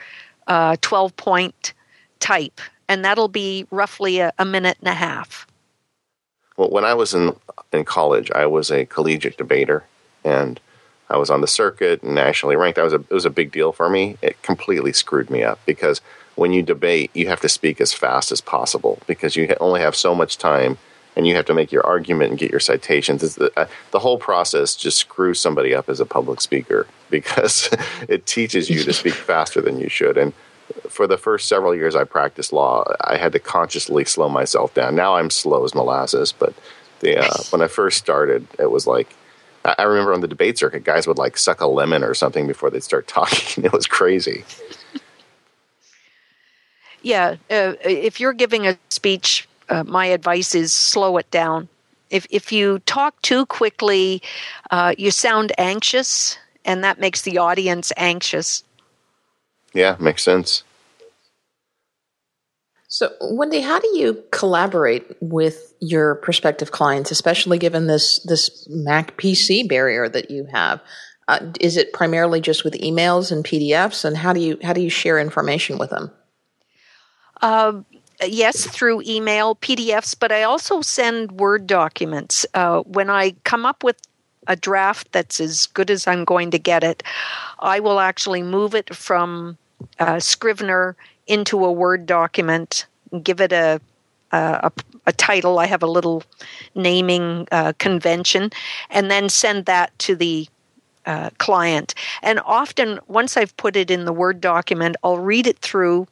uh, 0.46 0.76
12 0.80 1.16
point 1.16 1.72
type, 2.20 2.60
and 2.88 3.04
that'll 3.04 3.28
be 3.28 3.66
roughly 3.70 4.18
a, 4.18 4.32
a 4.38 4.44
minute 4.44 4.78
and 4.80 4.88
a 4.88 4.94
half. 4.94 5.46
Well, 6.56 6.70
when 6.70 6.84
I 6.84 6.94
was 6.94 7.14
in 7.14 7.36
in 7.72 7.84
college, 7.84 8.30
I 8.32 8.46
was 8.46 8.70
a 8.70 8.86
collegiate 8.86 9.36
debater, 9.36 9.84
and 10.24 10.58
I 11.12 11.18
was 11.18 11.30
on 11.30 11.42
the 11.42 11.46
circuit 11.46 12.02
and 12.02 12.14
nationally 12.14 12.56
ranked. 12.56 12.76
That 12.76 12.84
was 12.84 12.94
a 12.94 13.00
it 13.00 13.12
was 13.12 13.26
a 13.26 13.30
big 13.30 13.52
deal 13.52 13.72
for 13.72 13.90
me. 13.90 14.16
It 14.22 14.40
completely 14.42 14.92
screwed 14.92 15.30
me 15.30 15.42
up 15.42 15.60
because 15.66 16.00
when 16.34 16.52
you 16.52 16.62
debate, 16.62 17.10
you 17.14 17.28
have 17.28 17.40
to 17.40 17.48
speak 17.48 17.80
as 17.80 17.92
fast 17.92 18.32
as 18.32 18.40
possible 18.40 18.98
because 19.06 19.36
you 19.36 19.54
only 19.60 19.80
have 19.80 19.94
so 19.94 20.14
much 20.14 20.38
time 20.38 20.78
and 21.14 21.26
you 21.26 21.34
have 21.34 21.44
to 21.44 21.54
make 21.54 21.70
your 21.70 21.84
argument 21.86 22.30
and 22.30 22.38
get 22.38 22.50
your 22.50 22.60
citations. 22.60 23.34
The, 23.34 23.52
uh, 23.54 23.66
the, 23.90 23.98
whole 23.98 24.16
process 24.16 24.74
just 24.74 24.96
screws 24.96 25.38
somebody 25.38 25.74
up 25.74 25.90
as 25.90 26.00
a 26.00 26.06
public 26.06 26.40
speaker 26.40 26.86
because 27.10 27.68
it 28.08 28.24
teaches 28.24 28.70
you 28.70 28.82
to 28.84 28.92
speak 28.94 29.12
faster 29.12 29.60
than 29.60 29.78
you 29.78 29.90
should. 29.90 30.16
And 30.16 30.32
for 30.88 31.06
the 31.06 31.18
first 31.18 31.48
several 31.48 31.74
years 31.74 31.94
I 31.94 32.04
practiced 32.04 32.52
law, 32.52 32.84
I 33.02 33.18
had 33.18 33.32
to 33.32 33.38
consciously 33.38 34.06
slow 34.06 34.30
myself 34.30 34.72
down. 34.72 34.94
Now 34.94 35.16
I'm 35.16 35.28
slow 35.28 35.64
as 35.64 35.74
molasses, 35.74 36.32
but 36.32 36.54
the, 37.00 37.18
uh, 37.18 37.42
when 37.50 37.60
I 37.60 37.66
first 37.66 37.98
started, 37.98 38.46
it 38.58 38.70
was 38.70 38.86
like 38.86 39.14
I 39.64 39.84
remember 39.84 40.12
on 40.12 40.20
the 40.20 40.28
debate 40.28 40.58
circuit, 40.58 40.84
guys 40.84 41.06
would 41.06 41.18
like 41.18 41.36
suck 41.38 41.60
a 41.60 41.66
lemon 41.66 42.02
or 42.02 42.14
something 42.14 42.46
before 42.46 42.70
they'd 42.70 42.82
start 42.82 43.06
talking. 43.06 43.64
It 43.64 43.72
was 43.72 43.86
crazy. 43.86 44.44
Yeah, 47.02 47.36
uh, 47.50 47.74
if 47.84 48.20
you're 48.20 48.32
giving 48.32 48.66
a 48.66 48.78
speech, 48.88 49.48
uh, 49.68 49.84
my 49.84 50.06
advice 50.06 50.54
is 50.54 50.72
slow 50.72 51.16
it 51.16 51.30
down. 51.30 51.68
If 52.10 52.26
if 52.30 52.52
you 52.52 52.80
talk 52.80 53.20
too 53.22 53.46
quickly, 53.46 54.22
uh, 54.70 54.94
you 54.98 55.10
sound 55.10 55.52
anxious, 55.58 56.38
and 56.64 56.84
that 56.84 57.00
makes 57.00 57.22
the 57.22 57.38
audience 57.38 57.92
anxious. 57.96 58.62
Yeah, 59.72 59.96
makes 59.98 60.22
sense. 60.22 60.62
So, 62.92 63.10
Wendy, 63.22 63.62
how 63.62 63.80
do 63.80 63.88
you 63.96 64.22
collaborate 64.32 65.16
with 65.22 65.72
your 65.80 66.16
prospective 66.16 66.72
clients, 66.72 67.10
especially 67.10 67.56
given 67.56 67.86
this 67.86 68.18
this 68.24 68.68
Mac 68.68 69.16
PC 69.16 69.66
barrier 69.66 70.10
that 70.10 70.30
you 70.30 70.44
have? 70.52 70.78
Uh, 71.26 71.38
is 71.58 71.78
it 71.78 71.94
primarily 71.94 72.42
just 72.42 72.64
with 72.64 72.74
emails 72.74 73.32
and 73.32 73.46
PDFs, 73.46 74.04
and 74.04 74.14
how 74.14 74.34
do 74.34 74.40
you 74.40 74.58
how 74.62 74.74
do 74.74 74.82
you 74.82 74.90
share 74.90 75.18
information 75.18 75.78
with 75.78 75.88
them? 75.88 76.10
Uh, 77.40 77.80
yes, 78.26 78.66
through 78.66 79.00
email, 79.06 79.56
PDFs, 79.56 80.14
but 80.20 80.30
I 80.30 80.42
also 80.42 80.82
send 80.82 81.32
Word 81.40 81.66
documents. 81.66 82.44
Uh, 82.52 82.80
when 82.80 83.08
I 83.08 83.30
come 83.44 83.64
up 83.64 83.82
with 83.82 83.96
a 84.48 84.54
draft 84.54 85.10
that's 85.12 85.40
as 85.40 85.64
good 85.64 85.90
as 85.90 86.06
I'm 86.06 86.26
going 86.26 86.50
to 86.50 86.58
get 86.58 86.84
it, 86.84 87.02
I 87.58 87.80
will 87.80 88.00
actually 88.00 88.42
move 88.42 88.74
it 88.74 88.94
from 88.94 89.56
uh, 89.98 90.20
Scrivener 90.20 90.94
into 91.32 91.64
a 91.64 91.72
Word 91.72 92.04
document, 92.04 92.86
give 93.22 93.40
it 93.40 93.52
a 93.52 93.80
a, 94.32 94.72
a, 95.06 95.12
title. 95.12 95.58
I 95.58 95.66
have 95.66 95.82
a 95.82 95.86
little 95.86 96.22
naming 96.74 97.46
uh, 97.52 97.74
convention, 97.78 98.50
and 98.88 99.10
then 99.10 99.28
send 99.28 99.66
that 99.66 99.98
to 100.00 100.16
the 100.16 100.48
uh, 101.04 101.30
client. 101.38 101.94
And 102.22 102.40
often, 102.46 102.98
once 103.08 103.36
I've 103.36 103.54
put 103.58 103.76
it 103.76 103.90
in 103.90 104.06
the 104.06 104.12
Word 104.12 104.40
document, 104.40 104.96
I'll 105.04 105.18
read 105.18 105.46
it 105.46 105.58
through 105.58 106.06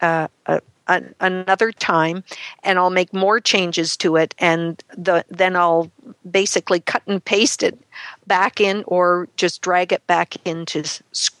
uh, 0.00 0.28
a, 0.46 0.62
a, 0.86 1.02
another 1.20 1.70
time, 1.70 2.24
and 2.62 2.78
I'll 2.78 2.90
make 2.90 3.12
more 3.12 3.40
changes 3.40 3.96
to 3.98 4.16
it, 4.16 4.34
and 4.38 4.82
the, 4.96 5.24
then 5.28 5.54
I'll 5.54 5.90
basically 6.30 6.80
cut 6.80 7.02
and 7.06 7.22
paste 7.22 7.62
it 7.62 7.78
back 8.26 8.58
in, 8.58 8.84
or 8.86 9.28
just 9.36 9.60
drag 9.60 9.92
it 9.92 10.06
back 10.06 10.36
into 10.46 10.82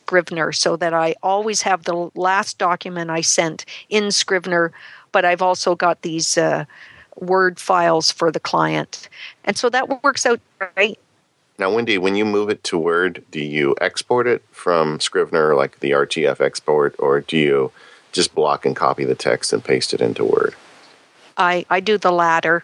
Scrivener 0.06 0.52
so 0.52 0.76
that 0.76 0.94
I 0.94 1.16
always 1.20 1.62
have 1.62 1.82
the 1.82 2.10
last 2.14 2.58
document 2.58 3.10
I 3.10 3.22
sent 3.22 3.64
in 3.88 4.12
Scrivener, 4.12 4.70
but 5.10 5.24
I've 5.24 5.42
also 5.42 5.74
got 5.74 6.02
these 6.02 6.38
uh, 6.38 6.64
Word 7.16 7.58
files 7.58 8.12
for 8.12 8.30
the 8.30 8.38
client. 8.38 9.08
And 9.44 9.56
so 9.56 9.68
that 9.70 10.04
works 10.04 10.24
out 10.24 10.40
great. 10.58 11.00
Now, 11.58 11.74
Wendy, 11.74 11.98
when 11.98 12.14
you 12.14 12.24
move 12.24 12.50
it 12.50 12.62
to 12.64 12.78
Word, 12.78 13.24
do 13.32 13.40
you 13.40 13.74
export 13.80 14.28
it 14.28 14.44
from 14.52 15.00
Scrivener, 15.00 15.56
like 15.56 15.80
the 15.80 15.90
RTF 15.90 16.40
export, 16.40 16.94
or 17.00 17.22
do 17.22 17.36
you 17.36 17.72
just 18.12 18.32
block 18.32 18.64
and 18.64 18.76
copy 18.76 19.04
the 19.04 19.16
text 19.16 19.52
and 19.52 19.64
paste 19.64 19.92
it 19.92 20.00
into 20.00 20.24
Word? 20.24 20.54
I, 21.36 21.66
I 21.68 21.80
do 21.80 21.98
the 21.98 22.12
latter. 22.12 22.62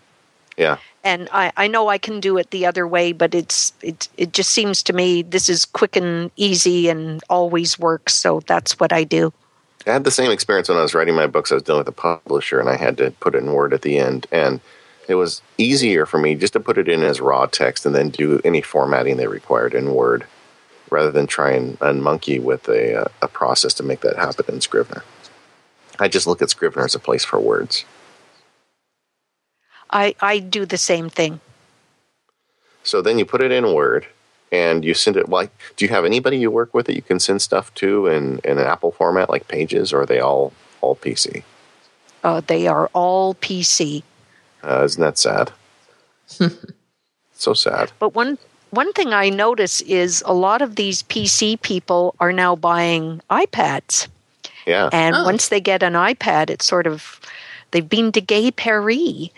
Yeah 0.56 0.76
and 1.04 1.28
I, 1.32 1.52
I 1.56 1.66
know 1.66 1.88
I 1.88 1.98
can 1.98 2.20
do 2.20 2.38
it 2.38 2.50
the 2.50 2.66
other 2.66 2.86
way, 2.86 3.12
but 3.12 3.34
it's 3.34 3.72
it 3.82 4.08
it 4.16 4.32
just 4.32 4.50
seems 4.50 4.82
to 4.84 4.92
me 4.92 5.22
this 5.22 5.48
is 5.48 5.64
quick 5.64 5.96
and 5.96 6.30
easy 6.36 6.88
and 6.88 7.22
always 7.28 7.78
works. 7.78 8.14
So 8.14 8.40
that's 8.46 8.78
what 8.78 8.92
I 8.92 9.04
do. 9.04 9.32
I 9.86 9.90
had 9.90 10.04
the 10.04 10.10
same 10.10 10.30
experience 10.30 10.68
when 10.68 10.78
I 10.78 10.82
was 10.82 10.94
writing 10.94 11.14
my 11.14 11.26
books. 11.26 11.50
I 11.50 11.54
was 11.54 11.64
dealing 11.64 11.80
with 11.80 11.88
a 11.88 11.92
publisher, 11.92 12.60
and 12.60 12.68
I 12.68 12.76
had 12.76 12.96
to 12.98 13.10
put 13.10 13.34
it 13.34 13.38
in 13.38 13.52
Word 13.52 13.74
at 13.74 13.82
the 13.82 13.98
end, 13.98 14.26
and 14.30 14.60
it 15.08 15.16
was 15.16 15.42
easier 15.58 16.06
for 16.06 16.18
me 16.18 16.36
just 16.36 16.52
to 16.52 16.60
put 16.60 16.78
it 16.78 16.88
in 16.88 17.02
as 17.02 17.20
raw 17.20 17.46
text 17.46 17.84
and 17.84 17.94
then 17.94 18.10
do 18.10 18.40
any 18.44 18.62
formatting 18.62 19.16
they 19.16 19.26
required 19.26 19.74
in 19.74 19.92
Word, 19.92 20.24
rather 20.88 21.10
than 21.10 21.26
try 21.26 21.50
and, 21.50 21.76
and 21.80 22.00
monkey 22.00 22.38
with 22.38 22.68
a, 22.68 23.02
uh, 23.02 23.08
a 23.22 23.28
process 23.28 23.74
to 23.74 23.82
make 23.82 24.02
that 24.02 24.16
happen 24.16 24.44
in 24.54 24.60
Scrivener. 24.60 25.02
I 25.98 26.06
just 26.06 26.28
look 26.28 26.40
at 26.40 26.50
Scrivener 26.50 26.84
as 26.84 26.94
a 26.94 27.00
place 27.00 27.24
for 27.24 27.40
words. 27.40 27.84
I, 29.92 30.14
I 30.20 30.38
do 30.38 30.66
the 30.66 30.78
same 30.78 31.08
thing. 31.08 31.40
So 32.82 33.02
then 33.02 33.18
you 33.18 33.24
put 33.24 33.42
it 33.42 33.52
in 33.52 33.74
Word 33.74 34.06
and 34.50 34.84
you 34.84 34.92
send 34.94 35.16
it 35.16 35.28
like 35.28 35.50
do 35.76 35.84
you 35.84 35.90
have 35.90 36.04
anybody 36.04 36.36
you 36.36 36.50
work 36.50 36.74
with 36.74 36.86
that 36.86 36.96
you 36.96 37.02
can 37.02 37.18
send 37.18 37.40
stuff 37.40 37.72
to 37.74 38.06
in, 38.06 38.38
in 38.44 38.58
an 38.58 38.66
Apple 38.66 38.92
format 38.92 39.30
like 39.30 39.48
Pages 39.48 39.92
or 39.92 40.02
are 40.02 40.06
they 40.06 40.20
all 40.20 40.52
all 40.80 40.96
PC? 40.96 41.42
Uh, 42.24 42.40
they 42.46 42.66
are 42.66 42.88
all 42.92 43.34
PC. 43.36 44.02
Uh, 44.62 44.82
isn't 44.84 45.00
that 45.00 45.18
sad? 45.18 45.52
so 47.32 47.54
sad. 47.54 47.92
But 47.98 48.14
one 48.14 48.38
one 48.70 48.92
thing 48.92 49.12
I 49.12 49.28
notice 49.28 49.80
is 49.82 50.22
a 50.26 50.32
lot 50.32 50.62
of 50.62 50.76
these 50.76 51.02
PC 51.02 51.60
people 51.60 52.14
are 52.20 52.32
now 52.32 52.56
buying 52.56 53.20
iPads. 53.30 54.08
Yeah. 54.66 54.88
And 54.92 55.14
oh. 55.14 55.24
once 55.24 55.48
they 55.48 55.60
get 55.60 55.82
an 55.82 55.94
iPad, 55.94 56.48
it's 56.48 56.64
sort 56.64 56.86
of 56.86 57.20
they've 57.70 57.88
been 57.88 58.12
to 58.12 58.20
Gay 58.20 58.50
Paris 58.50 59.28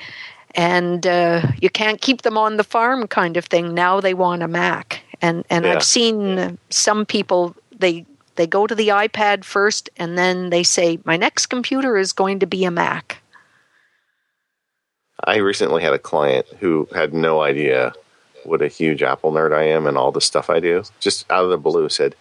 and 0.55 1.07
uh, 1.07 1.43
you 1.61 1.71
can't 1.71 2.01
keep 2.01 2.23
them 2.23 2.39
on 2.39 2.57
the 2.57 2.65
farm 2.65 3.07
kind 3.09 3.37
of 3.37 3.45
thing. 3.47 3.75
Now 3.75 4.01
they 4.01 4.15
want 4.15 4.43
a 4.43 4.49
Mac, 4.49 5.03
and 5.21 5.45
and 5.51 5.65
yeah. 5.65 5.75
I've 5.75 5.83
seen 5.83 6.59
some 6.71 7.05
people 7.05 7.55
they 7.77 8.07
they 8.37 8.47
go 8.47 8.67
to 8.67 8.75
the 8.75 8.89
iPad 8.89 9.45
first, 9.45 9.91
and 9.97 10.17
then 10.17 10.51
they 10.51 10.63
say 10.63 10.99
my 11.05 11.17
next 11.17 11.47
computer 11.47 11.97
is 11.97 12.13
going 12.13 12.39
to 12.41 12.47
be 12.47 12.65
a 12.65 12.71
Mac. 12.71 13.19
I 15.25 15.37
recently 15.37 15.83
had 15.83 15.95
a 15.95 15.99
client 15.99 16.47
who 16.61 16.89
had 16.95 17.15
no 17.15 17.43
idea 17.43 17.93
what 18.45 18.61
a 18.61 18.69
huge 18.69 19.03
Apple 19.03 19.33
nerd 19.33 19.55
I 19.55 19.65
am 19.65 19.87
and 19.87 19.97
all 19.97 20.13
the 20.13 20.21
stuff 20.21 20.51
I 20.51 20.61
do. 20.61 20.83
Just 21.01 21.31
out 21.31 21.45
of 21.45 21.51
the 21.51 21.57
blue, 21.57 21.89
said, 21.89 22.15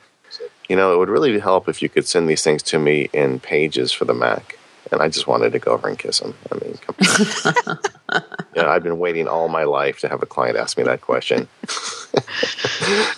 "You 0.70 0.76
know, 0.76 0.94
it 0.94 0.98
would 0.98 1.10
really 1.10 1.38
help 1.40 1.68
if 1.68 1.82
you 1.82 1.90
could 1.90 2.08
send 2.08 2.30
these 2.30 2.44
things 2.44 2.64
to 2.64 2.80
me 2.80 3.10
in 3.14 3.40
Pages 3.40 3.92
for 3.92 4.06
the 4.06 4.14
Mac." 4.14 4.58
And 4.94 5.02
I 5.02 5.10
just 5.10 5.28
wanted 5.28 5.52
to 5.52 5.60
go 5.60 5.72
over 5.72 5.90
and 5.90 5.98
kiss 5.98 6.20
him. 6.20 6.36
I 6.52 6.64
mean, 6.64 6.78
come 6.78 7.80
yeah, 8.56 8.70
I've 8.70 8.84
been 8.84 9.00
waiting 9.00 9.28
all 9.28 9.50
my 9.50 9.64
life 9.64 10.00
to 10.00 10.08
have 10.08 10.22
a 10.22 10.26
client 10.26 10.56
ask 10.56 10.78
me 10.78 10.84
that 10.84 11.02
question. 11.02 11.48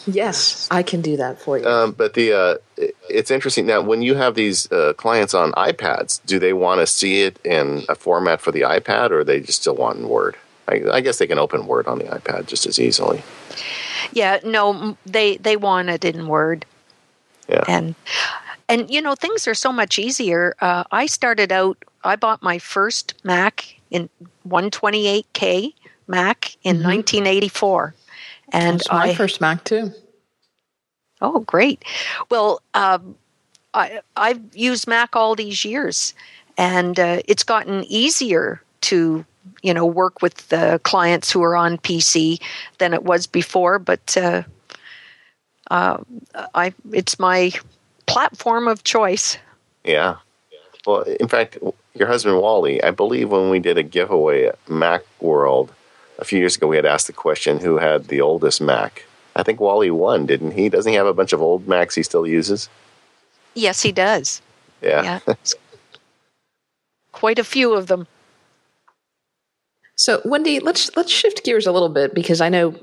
yes, 0.07 0.67
I 0.71 0.81
can 0.83 1.01
do 1.01 1.17
that 1.17 1.39
for 1.39 1.57
you. 1.57 1.67
Um, 1.67 1.91
but 1.91 2.13
the 2.13 2.33
uh, 2.33 2.55
it's 3.09 3.29
interesting 3.29 3.65
now 3.65 3.81
when 3.81 4.01
you 4.01 4.15
have 4.15 4.35
these 4.35 4.71
uh, 4.71 4.93
clients 4.93 5.33
on 5.33 5.51
iPads, 5.51 6.21
do 6.25 6.39
they 6.39 6.53
want 6.53 6.79
to 6.79 6.87
see 6.87 7.21
it 7.21 7.39
in 7.45 7.83
a 7.89 7.95
format 7.95 8.41
for 8.41 8.51
the 8.51 8.61
iPad, 8.61 9.11
or 9.11 9.23
they 9.23 9.41
just 9.41 9.61
still 9.61 9.75
want 9.75 9.99
Word? 9.99 10.37
I, 10.67 10.81
I 10.91 11.01
guess 11.01 11.19
they 11.19 11.27
can 11.27 11.37
open 11.37 11.67
Word 11.67 11.87
on 11.87 11.99
the 11.99 12.05
iPad 12.05 12.47
just 12.47 12.65
as 12.65 12.79
easily. 12.79 13.21
Yeah, 14.13 14.39
no, 14.43 14.97
they 15.05 15.37
they 15.37 15.57
want 15.57 15.89
it 15.89 16.05
in 16.05 16.27
Word. 16.27 16.65
Yeah, 17.49 17.63
and 17.67 17.95
and 18.67 18.89
you 18.89 19.01
know 19.01 19.15
things 19.15 19.47
are 19.47 19.53
so 19.53 19.71
much 19.71 19.99
easier. 19.99 20.55
Uh, 20.61 20.83
I 20.91 21.05
started 21.05 21.51
out. 21.51 21.77
I 22.03 22.15
bought 22.15 22.43
my 22.43 22.59
first 22.59 23.15
Mac 23.23 23.75
in 23.89 24.09
128K 24.47 25.73
Mac 26.07 26.55
in 26.63 26.77
mm-hmm. 26.77 26.87
1984, 26.87 27.95
and 28.51 28.79
That's 28.79 28.91
my 28.91 29.09
I, 29.09 29.15
first 29.15 29.41
Mac 29.41 29.63
too. 29.63 29.91
Oh, 31.21 31.39
great. 31.39 31.83
Well, 32.29 32.61
um, 32.73 33.15
I, 33.73 34.01
I've 34.15 34.41
used 34.53 34.87
Mac 34.87 35.15
all 35.15 35.35
these 35.35 35.63
years, 35.65 36.13
and 36.57 36.99
uh, 36.99 37.21
it's 37.27 37.43
gotten 37.43 37.83
easier 37.85 38.61
to 38.81 39.25
you 39.61 39.73
know 39.73 39.85
work 39.85 40.21
with 40.21 40.47
the 40.49 40.79
clients 40.83 41.31
who 41.31 41.43
are 41.43 41.55
on 41.55 41.77
PC 41.77 42.41
than 42.79 42.93
it 42.93 43.03
was 43.03 43.27
before. 43.27 43.79
But 43.79 44.15
uh, 44.17 44.43
uh, 45.71 45.97
I, 46.53 46.73
it's 46.91 47.19
my 47.19 47.51
platform 48.07 48.67
of 48.67 48.83
choice. 48.83 49.37
Yeah. 49.83 50.17
Well, 50.85 51.01
in 51.01 51.27
fact, 51.27 51.57
your 51.93 52.07
husband 52.07 52.39
Wally, 52.39 52.83
I 52.83 52.91
believe 52.91 53.31
when 53.31 53.49
we 53.49 53.59
did 53.59 53.77
a 53.77 53.83
giveaway 53.83 54.45
at 54.45 54.69
Mac 54.69 55.01
World 55.19 55.73
a 56.19 56.25
few 56.25 56.39
years 56.39 56.55
ago, 56.55 56.67
we 56.67 56.75
had 56.75 56.85
asked 56.85 57.07
the 57.07 57.13
question 57.13 57.59
who 57.59 57.77
had 57.77 58.07
the 58.07 58.21
oldest 58.21 58.61
Mac. 58.61 59.05
I 59.35 59.43
think 59.43 59.59
Wally 59.59 59.91
won, 59.91 60.25
didn't 60.25 60.51
he? 60.51 60.69
Doesn't 60.69 60.91
he 60.91 60.95
have 60.95 61.07
a 61.07 61.13
bunch 61.13 61.33
of 61.33 61.41
old 61.41 61.67
Macs 61.67 61.95
he 61.95 62.03
still 62.03 62.25
uses? 62.25 62.69
Yes, 63.53 63.81
he 63.81 63.91
does. 63.91 64.41
Yeah. 64.81 65.19
yeah. 65.27 65.35
Quite 67.11 67.39
a 67.39 67.43
few 67.43 67.73
of 67.73 67.87
them. 67.87 68.07
So, 69.95 70.21
Wendy, 70.25 70.59
let's 70.59 70.95
let's 70.97 71.11
shift 71.11 71.43
gears 71.45 71.65
a 71.65 71.71
little 71.71 71.89
bit 71.89 72.13
because 72.13 72.41
I 72.41 72.49
know 72.49 72.75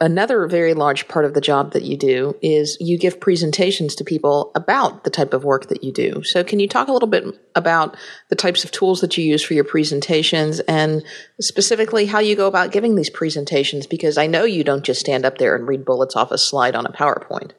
another 0.00 0.46
very 0.46 0.74
large 0.74 1.08
part 1.08 1.24
of 1.24 1.34
the 1.34 1.40
job 1.40 1.72
that 1.72 1.82
you 1.82 1.96
do 1.96 2.36
is 2.40 2.76
you 2.80 2.98
give 2.98 3.20
presentations 3.20 3.94
to 3.96 4.04
people 4.04 4.52
about 4.54 5.04
the 5.04 5.10
type 5.10 5.34
of 5.34 5.44
work 5.44 5.68
that 5.68 5.82
you 5.82 5.92
do. 5.92 6.22
So, 6.22 6.44
can 6.44 6.60
you 6.60 6.68
talk 6.68 6.88
a 6.88 6.92
little 6.92 7.08
bit 7.08 7.24
about 7.54 7.96
the 8.28 8.36
types 8.36 8.64
of 8.64 8.70
tools 8.70 9.00
that 9.00 9.16
you 9.16 9.24
use 9.24 9.42
for 9.42 9.54
your 9.54 9.64
presentations 9.64 10.60
and 10.60 11.04
specifically 11.40 12.06
how 12.06 12.20
you 12.20 12.36
go 12.36 12.46
about 12.46 12.72
giving 12.72 12.94
these 12.94 13.10
presentations? 13.10 13.86
Because 13.86 14.18
I 14.18 14.26
know 14.26 14.44
you 14.44 14.64
don't 14.64 14.84
just 14.84 15.00
stand 15.00 15.24
up 15.24 15.38
there 15.38 15.56
and 15.56 15.66
read 15.66 15.84
bullets 15.84 16.16
off 16.16 16.30
a 16.30 16.38
slide 16.38 16.76
on 16.76 16.86
a 16.86 16.92
PowerPoint. 16.92 17.52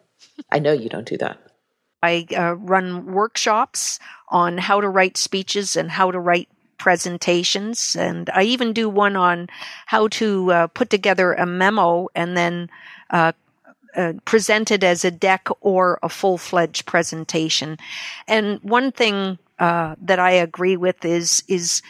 I 0.51 0.59
know 0.59 0.71
you 0.71 0.89
don't 0.89 1.07
do 1.07 1.17
that. 1.17 1.39
I 2.01 2.25
uh, 2.35 2.55
run 2.55 3.13
workshops 3.13 3.99
on 4.29 4.57
how 4.57 4.79
to 4.79 4.87
write 4.87 5.17
speeches 5.17 5.75
and 5.75 5.91
how 5.91 6.11
to 6.11 6.19
write 6.19 6.47
presentations. 6.79 7.95
And 7.95 8.29
I 8.33 8.43
even 8.43 8.73
do 8.73 8.89
one 8.89 9.15
on 9.15 9.47
how 9.85 10.07
to 10.09 10.51
uh, 10.51 10.67
put 10.67 10.89
together 10.89 11.33
a 11.33 11.45
memo 11.45 12.07
and 12.15 12.35
then 12.35 12.69
uh, 13.11 13.33
uh, 13.95 14.13
present 14.25 14.71
it 14.71 14.83
as 14.83 15.05
a 15.05 15.11
deck 15.11 15.47
or 15.61 15.99
a 16.01 16.09
full 16.09 16.37
fledged 16.37 16.85
presentation. 16.85 17.77
And 18.27 18.59
one 18.61 18.91
thing 18.91 19.37
uh, 19.59 19.95
that 20.01 20.19
I 20.19 20.31
agree 20.31 20.77
with 20.77 21.03
is 21.05 21.43
is 21.47 21.81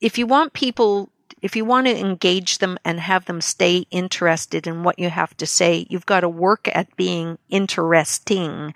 if 0.00 0.18
you 0.18 0.26
want 0.26 0.52
people 0.52 1.10
if 1.44 1.54
you 1.54 1.64
want 1.66 1.86
to 1.86 1.98
engage 1.98 2.56
them 2.58 2.78
and 2.86 2.98
have 2.98 3.26
them 3.26 3.42
stay 3.42 3.86
interested 3.90 4.66
in 4.66 4.82
what 4.82 4.98
you 4.98 5.10
have 5.10 5.36
to 5.36 5.46
say, 5.46 5.86
you've 5.90 6.06
got 6.06 6.20
to 6.20 6.28
work 6.28 6.70
at 6.74 6.96
being 6.96 7.36
interesting. 7.50 8.72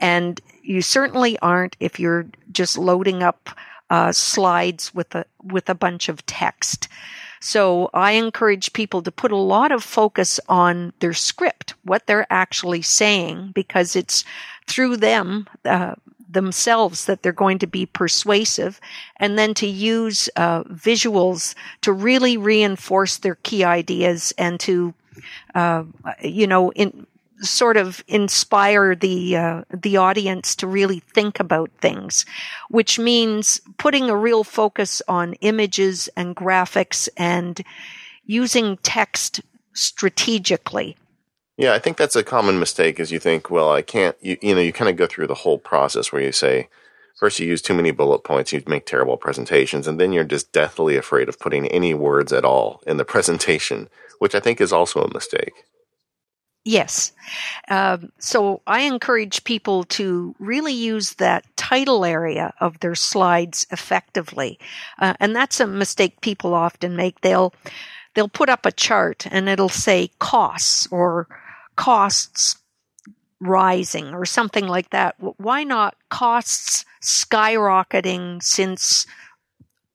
And 0.00 0.40
you 0.64 0.82
certainly 0.82 1.38
aren't 1.38 1.76
if 1.78 2.00
you're 2.00 2.26
just 2.50 2.76
loading 2.76 3.22
up 3.22 3.50
uh, 3.90 4.12
slides 4.12 4.94
with 4.94 5.14
a 5.14 5.24
with 5.42 5.68
a 5.68 5.74
bunch 5.74 6.08
of 6.08 6.24
text. 6.26 6.88
So 7.40 7.88
I 7.94 8.12
encourage 8.12 8.74
people 8.74 9.02
to 9.02 9.10
put 9.10 9.32
a 9.32 9.36
lot 9.36 9.72
of 9.72 9.82
focus 9.82 10.38
on 10.48 10.92
their 11.00 11.14
script, 11.14 11.74
what 11.84 12.06
they're 12.06 12.26
actually 12.30 12.82
saying, 12.82 13.52
because 13.54 13.96
it's 13.96 14.24
through 14.66 14.98
them 14.98 15.48
uh, 15.64 15.94
themselves 16.28 17.06
that 17.06 17.22
they're 17.22 17.32
going 17.32 17.58
to 17.58 17.66
be 17.66 17.86
persuasive, 17.86 18.80
and 19.16 19.38
then 19.38 19.54
to 19.54 19.66
use 19.66 20.28
uh, 20.36 20.64
visuals 20.64 21.54
to 21.80 21.92
really 21.92 22.36
reinforce 22.36 23.16
their 23.16 23.36
key 23.36 23.64
ideas 23.64 24.32
and 24.38 24.60
to 24.60 24.94
uh, 25.54 25.84
you 26.22 26.46
know, 26.46 26.72
in, 26.72 27.06
sort 27.40 27.76
of 27.76 28.04
inspire 28.06 28.94
the 28.94 29.36
uh, 29.36 29.62
the 29.72 29.96
audience 29.96 30.54
to 30.56 30.66
really 30.66 31.00
think 31.14 31.40
about 31.40 31.70
things, 31.80 32.24
which 32.68 32.98
means 32.98 33.60
putting 33.78 34.10
a 34.10 34.16
real 34.16 34.44
focus 34.44 35.02
on 35.08 35.34
images 35.34 36.08
and 36.16 36.36
graphics 36.36 37.08
and 37.16 37.62
using 38.24 38.76
text 38.78 39.40
strategically. 39.74 40.96
Yeah, 41.56 41.74
I 41.74 41.78
think 41.78 41.96
that's 41.96 42.16
a 42.16 42.24
common 42.24 42.58
mistake. 42.58 43.00
Is 43.00 43.12
you 43.12 43.18
think, 43.18 43.50
well, 43.50 43.72
I 43.72 43.82
can't. 43.82 44.16
You, 44.20 44.36
you 44.40 44.54
know, 44.54 44.60
you 44.60 44.72
kind 44.72 44.90
of 44.90 44.96
go 44.96 45.06
through 45.06 45.26
the 45.26 45.34
whole 45.34 45.58
process 45.58 46.12
where 46.12 46.22
you 46.22 46.32
say. 46.32 46.68
First, 47.18 47.38
you 47.38 47.46
use 47.46 47.60
too 47.60 47.74
many 47.74 47.90
bullet 47.90 48.20
points, 48.20 48.50
you 48.50 48.62
make 48.66 48.86
terrible 48.86 49.18
presentations, 49.18 49.86
and 49.86 50.00
then 50.00 50.10
you're 50.10 50.24
just 50.24 50.52
deathly 50.52 50.96
afraid 50.96 51.28
of 51.28 51.38
putting 51.38 51.66
any 51.66 51.92
words 51.92 52.32
at 52.32 52.46
all 52.46 52.82
in 52.86 52.96
the 52.96 53.04
presentation, 53.14 53.90
which 54.18 54.34
I 54.34 54.40
think 54.40 54.58
is 54.58 54.72
also 54.72 55.02
a 55.02 55.12
mistake. 55.12 55.66
Yes. 56.64 57.12
Um, 57.68 58.12
so 58.18 58.60
I 58.66 58.82
encourage 58.82 59.44
people 59.44 59.84
to 59.84 60.34
really 60.38 60.74
use 60.74 61.14
that 61.14 61.44
title 61.56 62.04
area 62.04 62.52
of 62.60 62.80
their 62.80 62.94
slides 62.94 63.66
effectively. 63.70 64.58
Uh, 64.98 65.14
and 65.20 65.34
that's 65.34 65.58
a 65.60 65.66
mistake 65.66 66.20
people 66.20 66.52
often 66.52 66.96
make. 66.96 67.22
They'll, 67.22 67.54
they'll 68.14 68.28
put 68.28 68.50
up 68.50 68.66
a 68.66 68.72
chart 68.72 69.26
and 69.30 69.48
it'll 69.48 69.70
say 69.70 70.10
costs 70.18 70.86
or 70.90 71.28
costs 71.76 72.56
rising 73.40 74.12
or 74.12 74.26
something 74.26 74.66
like 74.66 74.90
that. 74.90 75.16
Why 75.38 75.64
not 75.64 75.96
costs 76.10 76.84
skyrocketing 77.02 78.42
since 78.42 79.06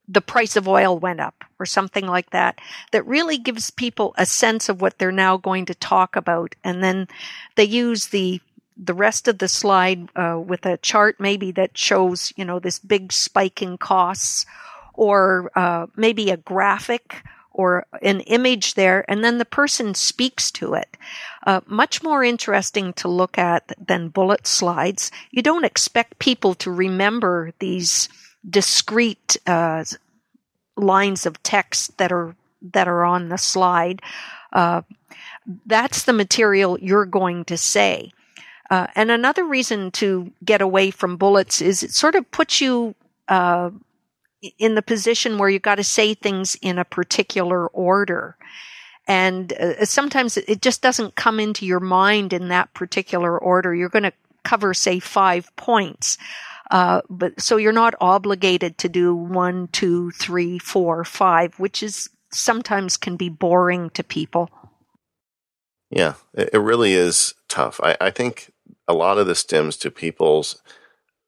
the 0.08 0.22
price 0.22 0.56
of 0.56 0.68
oil 0.68 0.98
went 0.98 1.20
up 1.20 1.44
or 1.60 1.66
something 1.66 2.06
like 2.06 2.30
that 2.32 2.60
that 2.92 3.06
really 3.08 3.38
gives 3.38 3.72
people 3.72 4.14
a 4.18 4.26
sense 4.26 4.70
of 4.70 4.82
what 4.82 4.98
they're 4.98 5.12
now 5.12 5.38
going 5.38 5.66
to 5.66 5.76
talk 5.76 6.16
about 6.16 6.56
and 6.64 6.84
then 6.84 7.08
they 7.56 7.64
use 7.64 8.08
the 8.08 8.40
the 8.78 8.94
rest 8.94 9.28
of 9.28 9.38
the 9.38 9.48
slide 9.48 10.10
uh, 10.18 10.38
with 10.38 10.66
a 10.66 10.78
chart 10.78 11.16
maybe 11.20 11.52
that 11.52 11.78
shows 11.78 12.34
you 12.36 12.46
know 12.46 12.60
this 12.60 12.80
big 12.80 13.12
spike 13.12 13.62
in 13.62 13.78
costs 13.78 14.46
or 14.94 15.52
uh, 15.56 15.88
maybe 15.96 16.30
a 16.30 16.38
graphic 16.38 17.24
or 17.56 17.86
an 18.02 18.20
image 18.22 18.74
there, 18.74 19.10
and 19.10 19.24
then 19.24 19.38
the 19.38 19.46
person 19.46 19.94
speaks 19.94 20.52
to 20.52 20.74
it. 20.74 20.98
Uh, 21.48 21.62
much 21.66 22.04
more 22.04 22.22
interesting 22.22 22.92
to 22.94 23.08
look 23.08 23.38
at 23.38 23.72
than 23.80 24.10
bullet 24.10 24.46
slides. 24.46 25.10
You 25.32 25.42
don't 25.42 25.64
expect 25.64 26.20
people 26.20 26.54
to 26.56 26.70
remember 26.70 27.54
these 27.60 28.10
discrete 28.50 29.38
uh, 29.48 29.84
lines 30.78 31.26
of 31.26 31.42
text 31.44 31.98
that 31.98 32.12
are 32.12 32.36
that 32.74 32.88
are 32.88 33.04
on 33.04 33.30
the 33.30 33.38
slide. 33.38 34.02
Uh, 34.54 34.82
that's 35.66 36.04
the 36.04 36.14
material 36.14 36.80
you're 36.80 37.06
going 37.06 37.46
to 37.46 37.58
say. 37.58 38.12
Uh, 38.70 38.88
and 38.96 39.12
another 39.12 39.46
reason 39.46 39.92
to 39.92 40.32
get 40.44 40.62
away 40.62 40.90
from 40.90 41.18
bullets 41.18 41.62
is 41.62 41.84
it 41.84 41.92
sort 41.92 42.16
of 42.16 42.30
puts 42.32 42.62
you 42.62 42.96
uh, 43.28 43.70
in 44.58 44.76
the 44.76 44.82
position 44.82 45.38
where 45.38 45.50
you've 45.50 45.62
got 45.62 45.76
to 45.76 45.84
say 45.84 46.14
things 46.14 46.58
in 46.62 46.80
a 46.80 46.86
particular 46.86 47.68
order. 47.68 48.36
And 49.08 49.54
uh, 49.54 49.86
sometimes 49.86 50.38
it 50.38 50.62
just 50.64 50.82
doesn't 50.82 51.16
come 51.16 51.40
into 51.40 51.66
your 51.66 51.80
mind 51.80 52.34
in 52.34 52.48
that 52.48 52.74
particular 52.74 53.38
order. 53.38 53.76
You're 53.76 53.90
going 53.90 54.04
to 54.04 54.14
cover, 54.44 54.74
say, 54.74 55.00
five 55.00 55.56
points. 55.56 56.18
Uh, 56.72 57.02
but 57.10 57.40
so 57.40 57.58
you're 57.58 57.72
not 57.72 57.94
obligated 58.02 58.78
to 58.80 58.90
do 58.90 59.16
one, 59.16 59.68
two, 59.68 60.12
three, 60.12 60.58
four, 60.58 61.04
five, 61.04 61.58
which 61.60 61.84
is 61.84 62.10
sometimes 62.32 62.98
can 62.98 63.16
be 63.16 63.30
boring 63.30 63.90
to 63.92 64.04
people. 64.04 64.50
Yeah, 65.92 66.16
it, 66.34 66.60
really 66.60 66.94
is 66.94 67.36
tough. 67.48 67.80
I, 67.84 67.96
I 68.02 68.10
think 68.10 68.52
a 68.88 68.94
lot 68.94 69.18
of 69.18 69.28
this 69.28 69.40
stems 69.40 69.78
to 69.78 69.92
people's 69.92 70.62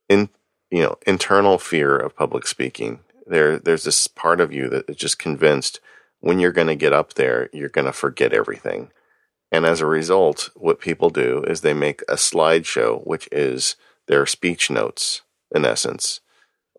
in 0.09 0.29
you 0.71 0.83
know 0.83 0.97
internal 1.05 1.57
fear 1.57 1.95
of 1.95 2.15
public 2.15 2.47
speaking. 2.47 2.99
There, 3.27 3.59
there's 3.59 3.83
this 3.83 4.07
part 4.07 4.41
of 4.41 4.51
you 4.51 4.67
that 4.69 4.89
is 4.89 4.95
just 4.95 5.19
convinced 5.19 5.79
when 6.19 6.39
you're 6.39 6.51
going 6.51 6.67
to 6.67 6.75
get 6.75 6.93
up 6.93 7.13
there, 7.13 7.49
you're 7.53 7.69
going 7.69 7.85
to 7.85 7.93
forget 7.93 8.33
everything. 8.33 8.89
And 9.51 9.65
as 9.65 9.79
a 9.79 9.85
result, 9.85 10.49
what 10.55 10.81
people 10.81 11.09
do 11.09 11.43
is 11.43 11.61
they 11.61 11.73
make 11.73 12.01
a 12.03 12.15
slideshow, 12.15 13.05
which 13.05 13.29
is 13.31 13.75
their 14.07 14.25
speech 14.25 14.69
notes 14.69 15.21
in 15.53 15.65
essence. 15.65 16.21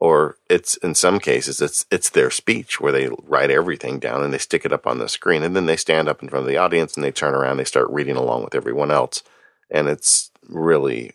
Or 0.01 0.37
it's 0.49 0.77
in 0.77 0.95
some 0.95 1.19
cases 1.19 1.61
it's 1.61 1.85
it's 1.91 2.11
their 2.11 2.31
speech 2.31 2.81
where 2.81 2.93
they 2.93 3.11
write 3.25 3.51
everything 3.51 3.99
down 3.99 4.23
and 4.23 4.33
they 4.33 4.39
stick 4.39 4.65
it 4.65 4.73
up 4.73 4.87
on 4.87 4.99
the 4.99 5.09
screen 5.09 5.43
and 5.43 5.57
then 5.57 5.67
they 5.67 5.77
stand 5.77 6.09
up 6.09 6.23
in 6.23 6.29
front 6.29 6.45
of 6.45 6.49
the 6.49 6.57
audience 6.57 6.95
and 6.95 7.03
they 7.03 7.11
turn 7.11 7.35
around 7.35 7.57
they 7.57 7.65
start 7.65 7.91
reading 7.91 8.15
along 8.15 8.45
with 8.45 8.55
everyone 8.55 8.93
else 8.93 9.25
and 9.71 9.89
it's 9.89 10.31
really 10.49 11.13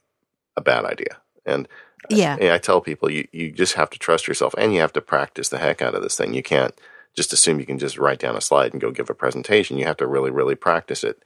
a 0.55 0.61
bad 0.61 0.85
idea. 0.85 1.17
And 1.45 1.67
yeah, 2.09 2.37
I, 2.39 2.55
I 2.55 2.57
tell 2.57 2.81
people 2.81 3.09
you 3.09 3.27
you 3.31 3.51
just 3.51 3.75
have 3.75 3.89
to 3.91 3.99
trust 3.99 4.27
yourself 4.27 4.53
and 4.57 4.73
you 4.73 4.81
have 4.81 4.93
to 4.93 5.01
practice 5.01 5.49
the 5.49 5.59
heck 5.59 5.81
out 5.81 5.95
of 5.95 6.03
this 6.03 6.17
thing. 6.17 6.33
You 6.33 6.43
can't 6.43 6.73
just 7.15 7.33
assume 7.33 7.59
you 7.59 7.65
can 7.65 7.79
just 7.79 7.97
write 7.97 8.19
down 8.19 8.35
a 8.35 8.41
slide 8.41 8.73
and 8.73 8.81
go 8.81 8.91
give 8.91 9.09
a 9.09 9.15
presentation. 9.15 9.77
You 9.77 9.85
have 9.85 9.97
to 9.97 10.07
really 10.07 10.31
really 10.31 10.55
practice 10.55 11.03
it. 11.03 11.23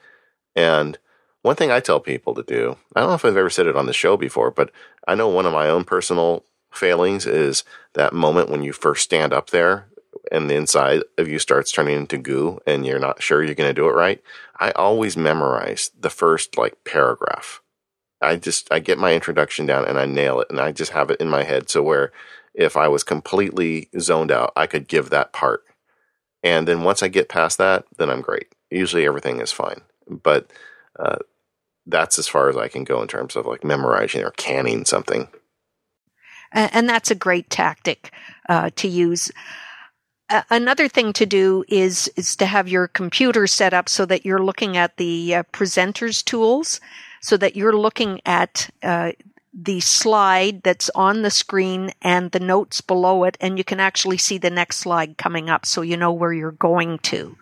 And 0.55 0.97
one 1.41 1.55
thing 1.55 1.71
I 1.71 1.79
tell 1.79 1.99
people 1.99 2.33
to 2.35 2.43
do, 2.43 2.77
I 2.95 3.01
don't 3.01 3.09
know 3.09 3.15
if 3.15 3.25
I've 3.25 3.37
ever 3.37 3.49
said 3.49 3.67
it 3.67 3.77
on 3.77 3.85
the 3.85 3.93
show 3.93 4.17
before, 4.17 4.51
but 4.51 4.71
I 5.07 5.15
know 5.15 5.27
one 5.27 5.45
of 5.45 5.53
my 5.53 5.69
own 5.69 5.83
personal 5.83 6.43
failings 6.71 7.25
is 7.25 7.63
that 7.93 8.13
moment 8.13 8.49
when 8.49 8.63
you 8.63 8.73
first 8.73 9.03
stand 9.03 9.33
up 9.33 9.49
there 9.49 9.87
and 10.31 10.49
the 10.49 10.55
inside 10.55 11.03
of 11.17 11.27
you 11.27 11.39
starts 11.39 11.71
turning 11.71 11.95
into 11.95 12.17
goo 12.17 12.59
and 12.67 12.85
you're 12.85 12.99
not 12.99 13.21
sure 13.21 13.43
you're 13.43 13.55
going 13.55 13.69
to 13.69 13.73
do 13.73 13.87
it 13.87 13.93
right. 13.93 14.21
I 14.59 14.71
always 14.71 15.15
memorize 15.15 15.91
the 15.97 16.09
first 16.09 16.57
like 16.57 16.83
paragraph 16.83 17.61
I 18.21 18.35
just 18.35 18.71
I 18.71 18.79
get 18.79 18.97
my 18.97 19.13
introduction 19.13 19.65
down 19.65 19.85
and 19.85 19.99
I 19.99 20.05
nail 20.05 20.39
it 20.39 20.47
and 20.49 20.59
I 20.59 20.71
just 20.71 20.91
have 20.91 21.11
it 21.11 21.21
in 21.21 21.29
my 21.29 21.43
head. 21.43 21.69
So 21.69 21.83
where 21.83 22.11
if 22.53 22.75
I 22.75 22.87
was 22.87 23.03
completely 23.03 23.89
zoned 23.99 24.31
out, 24.31 24.53
I 24.55 24.65
could 24.65 24.87
give 24.87 25.09
that 25.09 25.33
part. 25.33 25.63
And 26.43 26.67
then 26.67 26.83
once 26.83 27.03
I 27.03 27.07
get 27.07 27.29
past 27.29 27.57
that, 27.57 27.85
then 27.97 28.09
I'm 28.09 28.21
great. 28.21 28.47
Usually 28.71 29.05
everything 29.05 29.39
is 29.39 29.51
fine. 29.51 29.81
But 30.09 30.51
that's 31.85 32.19
as 32.19 32.27
far 32.27 32.49
as 32.49 32.57
I 32.57 32.67
can 32.67 32.83
go 32.83 33.01
in 33.01 33.07
terms 33.07 33.35
of 33.35 33.45
like 33.45 33.63
memorizing 33.63 34.23
or 34.23 34.31
canning 34.31 34.85
something. 34.85 35.29
And 36.51 36.87
that's 36.87 37.11
a 37.11 37.15
great 37.15 37.49
tactic 37.49 38.11
uh, 38.47 38.69
to 38.75 38.87
use. 38.87 39.31
Another 40.49 40.89
thing 40.89 41.13
to 41.13 41.25
do 41.25 41.63
is 41.69 42.11
is 42.17 42.35
to 42.37 42.45
have 42.45 42.67
your 42.67 42.87
computer 42.87 43.47
set 43.47 43.73
up 43.73 43.87
so 43.87 44.05
that 44.05 44.25
you're 44.25 44.43
looking 44.43 44.75
at 44.75 44.97
the 44.97 45.35
uh, 45.35 45.43
presenters 45.53 46.23
tools, 46.23 46.81
so 47.21 47.37
that 47.37 47.55
you're 47.55 47.77
looking 47.77 48.19
at 48.25 48.69
uh, 48.83 49.13
the 49.53 49.79
slide 49.79 50.63
that's 50.63 50.89
on 50.93 51.21
the 51.21 51.31
screen 51.31 51.91
and 52.01 52.31
the 52.31 52.41
notes 52.41 52.81
below 52.81 53.23
it, 53.23 53.37
and 53.39 53.57
you 53.57 53.63
can 53.63 53.79
actually 53.79 54.17
see 54.17 54.37
the 54.37 54.49
next 54.49 54.77
slide 54.77 55.17
coming 55.17 55.49
up, 55.49 55.65
so 55.65 55.81
you 55.81 55.95
know 55.95 56.11
where 56.11 56.33
you're 56.33 56.51
going 56.51 56.99
to. 56.99 57.37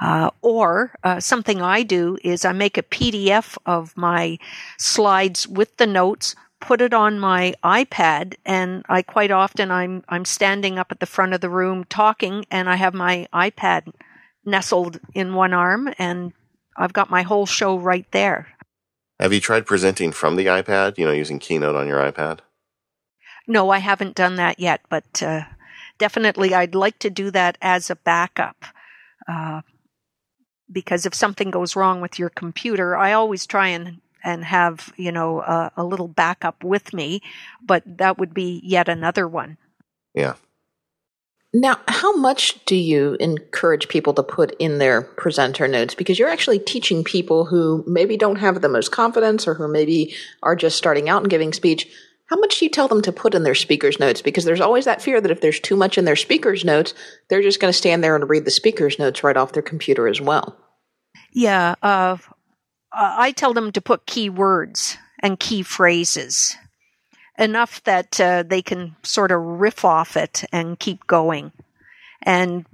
Uh, 0.00 0.30
or 0.42 0.92
uh, 1.04 1.20
something 1.20 1.62
I 1.62 1.82
do 1.82 2.18
is 2.22 2.44
I 2.44 2.52
make 2.52 2.76
a 2.76 2.82
PDF 2.82 3.56
of 3.64 3.96
my 3.96 4.38
slides 4.78 5.48
with 5.48 5.76
the 5.78 5.86
notes, 5.86 6.34
put 6.60 6.82
it 6.82 6.92
on 6.92 7.18
my 7.18 7.54
iPad, 7.64 8.34
and 8.44 8.84
I 8.88 9.02
quite 9.02 9.30
often 9.30 9.70
I'm 9.70 10.04
I'm 10.08 10.24
standing 10.24 10.78
up 10.78 10.88
at 10.90 11.00
the 11.00 11.06
front 11.06 11.32
of 11.32 11.40
the 11.40 11.48
room 11.48 11.84
talking, 11.84 12.44
and 12.50 12.68
I 12.68 12.76
have 12.76 12.92
my 12.92 13.26
iPad 13.32 13.92
nestled 14.44 15.00
in 15.14 15.34
one 15.34 15.54
arm, 15.54 15.88
and 15.98 16.32
I've 16.76 16.92
got 16.92 17.10
my 17.10 17.22
whole 17.22 17.46
show 17.46 17.78
right 17.78 18.06
there. 18.12 18.48
Have 19.18 19.32
you 19.32 19.40
tried 19.40 19.64
presenting 19.64 20.12
from 20.12 20.36
the 20.36 20.46
iPad? 20.46 20.98
You 20.98 21.06
know, 21.06 21.12
using 21.12 21.38
Keynote 21.38 21.74
on 21.74 21.88
your 21.88 22.00
iPad? 22.00 22.40
No, 23.48 23.70
I 23.70 23.78
haven't 23.78 24.14
done 24.14 24.36
that 24.36 24.58
yet, 24.58 24.82
but 24.90 25.22
uh, 25.22 25.44
definitely 25.98 26.52
I'd 26.52 26.74
like 26.74 26.98
to 26.98 27.10
do 27.10 27.30
that 27.30 27.56
as 27.62 27.88
a 27.88 27.96
backup. 27.96 28.64
Uh, 29.26 29.62
because 30.70 31.06
if 31.06 31.14
something 31.14 31.50
goes 31.50 31.76
wrong 31.76 32.00
with 32.00 32.18
your 32.18 32.30
computer, 32.30 32.96
I 32.96 33.12
always 33.12 33.46
try 33.46 33.68
and 33.68 34.00
and 34.24 34.44
have 34.44 34.92
you 34.96 35.12
know 35.12 35.40
a, 35.40 35.72
a 35.76 35.84
little 35.84 36.08
backup 36.08 36.64
with 36.64 36.92
me, 36.92 37.22
but 37.64 37.82
that 37.86 38.18
would 38.18 38.34
be 38.34 38.60
yet 38.64 38.88
another 38.88 39.28
one. 39.28 39.56
Yeah. 40.14 40.34
Now, 41.58 41.78
how 41.88 42.14
much 42.14 42.62
do 42.66 42.76
you 42.76 43.16
encourage 43.18 43.88
people 43.88 44.12
to 44.14 44.22
put 44.22 44.54
in 44.58 44.76
their 44.76 45.00
presenter 45.00 45.66
notes? 45.66 45.94
Because 45.94 46.18
you're 46.18 46.28
actually 46.28 46.58
teaching 46.58 47.02
people 47.02 47.46
who 47.46 47.82
maybe 47.86 48.18
don't 48.18 48.36
have 48.36 48.60
the 48.60 48.68
most 48.68 48.92
confidence 48.92 49.48
or 49.48 49.54
who 49.54 49.66
maybe 49.66 50.14
are 50.42 50.54
just 50.54 50.76
starting 50.76 51.08
out 51.08 51.22
and 51.22 51.30
giving 51.30 51.54
speech. 51.54 51.88
How 52.26 52.36
much 52.36 52.58
do 52.58 52.64
you 52.64 52.70
tell 52.70 52.88
them 52.88 53.02
to 53.02 53.12
put 53.12 53.34
in 53.34 53.44
their 53.44 53.54
speaker's 53.54 54.00
notes? 54.00 54.20
Because 54.20 54.44
there's 54.44 54.60
always 54.60 54.84
that 54.84 55.00
fear 55.00 55.20
that 55.20 55.30
if 55.30 55.40
there's 55.40 55.60
too 55.60 55.76
much 55.76 55.96
in 55.96 56.04
their 56.04 56.16
speaker's 56.16 56.64
notes, 56.64 56.92
they're 57.28 57.42
just 57.42 57.60
going 57.60 57.72
to 57.72 57.76
stand 57.76 58.02
there 58.02 58.16
and 58.16 58.28
read 58.28 58.44
the 58.44 58.50
speaker's 58.50 58.98
notes 58.98 59.22
right 59.22 59.36
off 59.36 59.52
their 59.52 59.62
computer 59.62 60.08
as 60.08 60.20
well. 60.20 60.56
Yeah, 61.32 61.76
uh, 61.82 62.16
I 62.92 63.32
tell 63.32 63.52
them 63.52 63.70
to 63.72 63.80
put 63.80 64.06
key 64.06 64.28
words 64.28 64.96
and 65.20 65.38
key 65.38 65.62
phrases 65.62 66.56
enough 67.38 67.84
that 67.84 68.18
uh, 68.20 68.42
they 68.42 68.62
can 68.62 68.96
sort 69.02 69.30
of 69.30 69.40
riff 69.40 69.84
off 69.84 70.16
it 70.16 70.44
and 70.52 70.78
keep 70.78 71.06
going. 71.06 71.52
And 72.22 72.66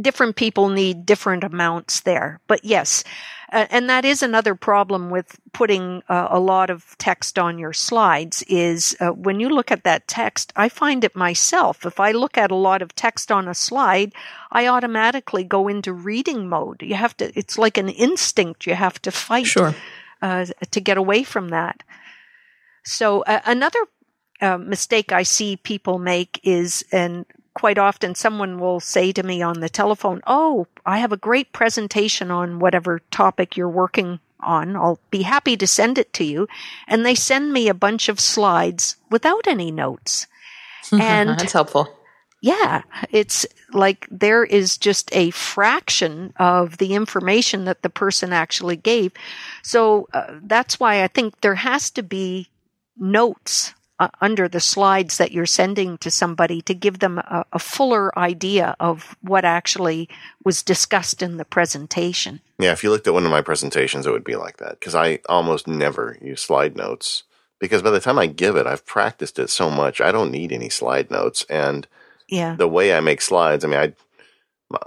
different 0.00 0.36
people 0.36 0.68
need 0.68 1.06
different 1.06 1.44
amounts 1.44 2.00
there. 2.00 2.40
But 2.46 2.64
yes, 2.64 3.04
and 3.52 3.90
that 3.90 4.04
is 4.04 4.22
another 4.22 4.54
problem 4.54 5.10
with 5.10 5.38
putting 5.52 6.02
uh, 6.08 6.28
a 6.30 6.38
lot 6.38 6.70
of 6.70 6.96
text 6.98 7.38
on 7.38 7.58
your 7.58 7.72
slides 7.72 8.44
is 8.46 8.96
uh, 9.00 9.08
when 9.08 9.40
you 9.40 9.48
look 9.48 9.72
at 9.72 9.82
that 9.82 10.06
text, 10.06 10.52
I 10.54 10.68
find 10.68 11.02
it 11.02 11.16
myself. 11.16 11.84
If 11.84 11.98
I 11.98 12.12
look 12.12 12.38
at 12.38 12.52
a 12.52 12.56
lot 12.56 12.80
of 12.80 12.94
text 12.94 13.32
on 13.32 13.48
a 13.48 13.54
slide, 13.54 14.12
I 14.52 14.68
automatically 14.68 15.42
go 15.42 15.66
into 15.66 15.92
reading 15.92 16.48
mode. 16.48 16.82
You 16.82 16.94
have 16.94 17.16
to, 17.16 17.36
it's 17.36 17.58
like 17.58 17.76
an 17.76 17.88
instinct 17.88 18.66
you 18.66 18.74
have 18.74 19.02
to 19.02 19.10
fight 19.10 19.46
sure. 19.46 19.74
Uh, 20.22 20.46
to 20.70 20.80
get 20.80 20.96
away 20.96 21.24
from 21.24 21.48
that. 21.48 21.82
So 22.84 23.22
uh, 23.22 23.40
another 23.46 23.80
uh, 24.40 24.58
mistake 24.58 25.12
I 25.12 25.24
see 25.24 25.56
people 25.56 25.98
make 25.98 26.40
is, 26.44 26.84
and 26.92 27.26
quite 27.60 27.76
often 27.76 28.14
someone 28.14 28.58
will 28.58 28.80
say 28.80 29.12
to 29.12 29.22
me 29.22 29.42
on 29.42 29.60
the 29.60 29.68
telephone, 29.68 30.22
Oh, 30.26 30.66
I 30.86 30.96
have 31.00 31.12
a 31.12 31.18
great 31.18 31.52
presentation 31.52 32.30
on 32.30 32.58
whatever 32.58 33.02
topic 33.10 33.54
you're 33.54 33.68
working 33.68 34.18
on. 34.40 34.76
I'll 34.76 34.98
be 35.10 35.20
happy 35.20 35.58
to 35.58 35.66
send 35.66 35.98
it 35.98 36.14
to 36.14 36.24
you. 36.24 36.48
And 36.88 37.04
they 37.04 37.14
send 37.14 37.52
me 37.52 37.68
a 37.68 37.74
bunch 37.74 38.08
of 38.08 38.18
slides 38.18 38.96
without 39.10 39.46
any 39.46 39.70
notes. 39.70 40.26
And 40.92 41.28
that's 41.28 41.52
helpful. 41.52 41.94
Yeah, 42.40 42.80
it's 43.10 43.46
like 43.74 44.08
there 44.10 44.42
is 44.42 44.78
just 44.78 45.14
a 45.14 45.30
fraction 45.30 46.32
of 46.38 46.78
the 46.78 46.94
information 46.94 47.66
that 47.66 47.82
the 47.82 47.90
person 47.90 48.32
actually 48.32 48.76
gave. 48.76 49.12
So 49.62 50.08
uh, 50.14 50.38
that's 50.42 50.80
why 50.80 51.04
I 51.04 51.08
think 51.08 51.42
there 51.42 51.56
has 51.56 51.90
to 51.90 52.02
be 52.02 52.48
notes 52.96 53.74
uh, 54.00 54.08
under 54.22 54.48
the 54.48 54.60
slides 54.60 55.18
that 55.18 55.30
you're 55.30 55.44
sending 55.44 55.98
to 55.98 56.10
somebody 56.10 56.62
to 56.62 56.74
give 56.74 57.00
them 57.00 57.18
a, 57.18 57.44
a, 57.52 57.58
fuller 57.58 58.18
idea 58.18 58.74
of 58.80 59.14
what 59.20 59.44
actually 59.44 60.08
was 60.42 60.62
discussed 60.62 61.22
in 61.22 61.36
the 61.36 61.44
presentation. 61.44 62.40
Yeah, 62.58 62.72
if 62.72 62.82
you 62.82 62.90
looked 62.90 63.06
at 63.06 63.12
one 63.12 63.26
of 63.26 63.30
my 63.30 63.42
presentations, 63.42 64.06
it 64.06 64.10
would 64.10 64.24
be 64.24 64.36
like 64.36 64.56
that 64.56 64.80
because 64.80 64.94
I 64.94 65.20
almost 65.28 65.68
never 65.68 66.16
use 66.22 66.40
slide 66.40 66.76
notes 66.76 67.24
because 67.58 67.82
by 67.82 67.90
the 67.90 68.00
time 68.00 68.18
I 68.18 68.26
give 68.26 68.56
it, 68.56 68.66
I've 68.66 68.86
practiced 68.86 69.38
it 69.38 69.50
so 69.50 69.70
much, 69.70 70.00
I 70.00 70.10
don't 70.10 70.32
need 70.32 70.50
any 70.50 70.70
slide 70.70 71.10
notes. 71.10 71.44
And 71.50 71.86
yeah, 72.26 72.56
the 72.56 72.68
way 72.68 72.94
I 72.94 73.00
make 73.00 73.20
slides, 73.20 73.66
I 73.66 73.68
mean, 73.68 73.80
I 73.80 73.92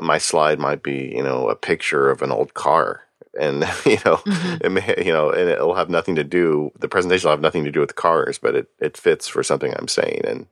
my 0.01 0.17
slide 0.17 0.59
might 0.59 0.81
be 0.81 1.13
you 1.15 1.21
know 1.21 1.49
a 1.49 1.55
picture 1.55 2.09
of 2.09 2.23
an 2.23 2.31
old 2.31 2.55
car 2.55 3.01
and 3.39 3.61
you 3.85 3.97
know, 4.05 4.17
mm-hmm. 4.17 4.65
it 4.65 4.71
may, 4.71 5.03
you 5.05 5.13
know, 5.13 5.29
and 5.29 5.49
it'll 5.49 5.75
have 5.75 5.89
nothing 5.89 6.15
to 6.15 6.23
do. 6.23 6.71
The 6.79 6.87
presentation 6.87 7.27
will 7.27 7.33
have 7.33 7.41
nothing 7.41 7.65
to 7.65 7.71
do 7.71 7.79
with 7.79 7.95
cars, 7.95 8.37
but 8.37 8.55
it 8.55 8.67
it 8.79 8.97
fits 8.97 9.27
for 9.27 9.43
something 9.43 9.73
I'm 9.75 9.87
saying, 9.87 10.21
and 10.25 10.47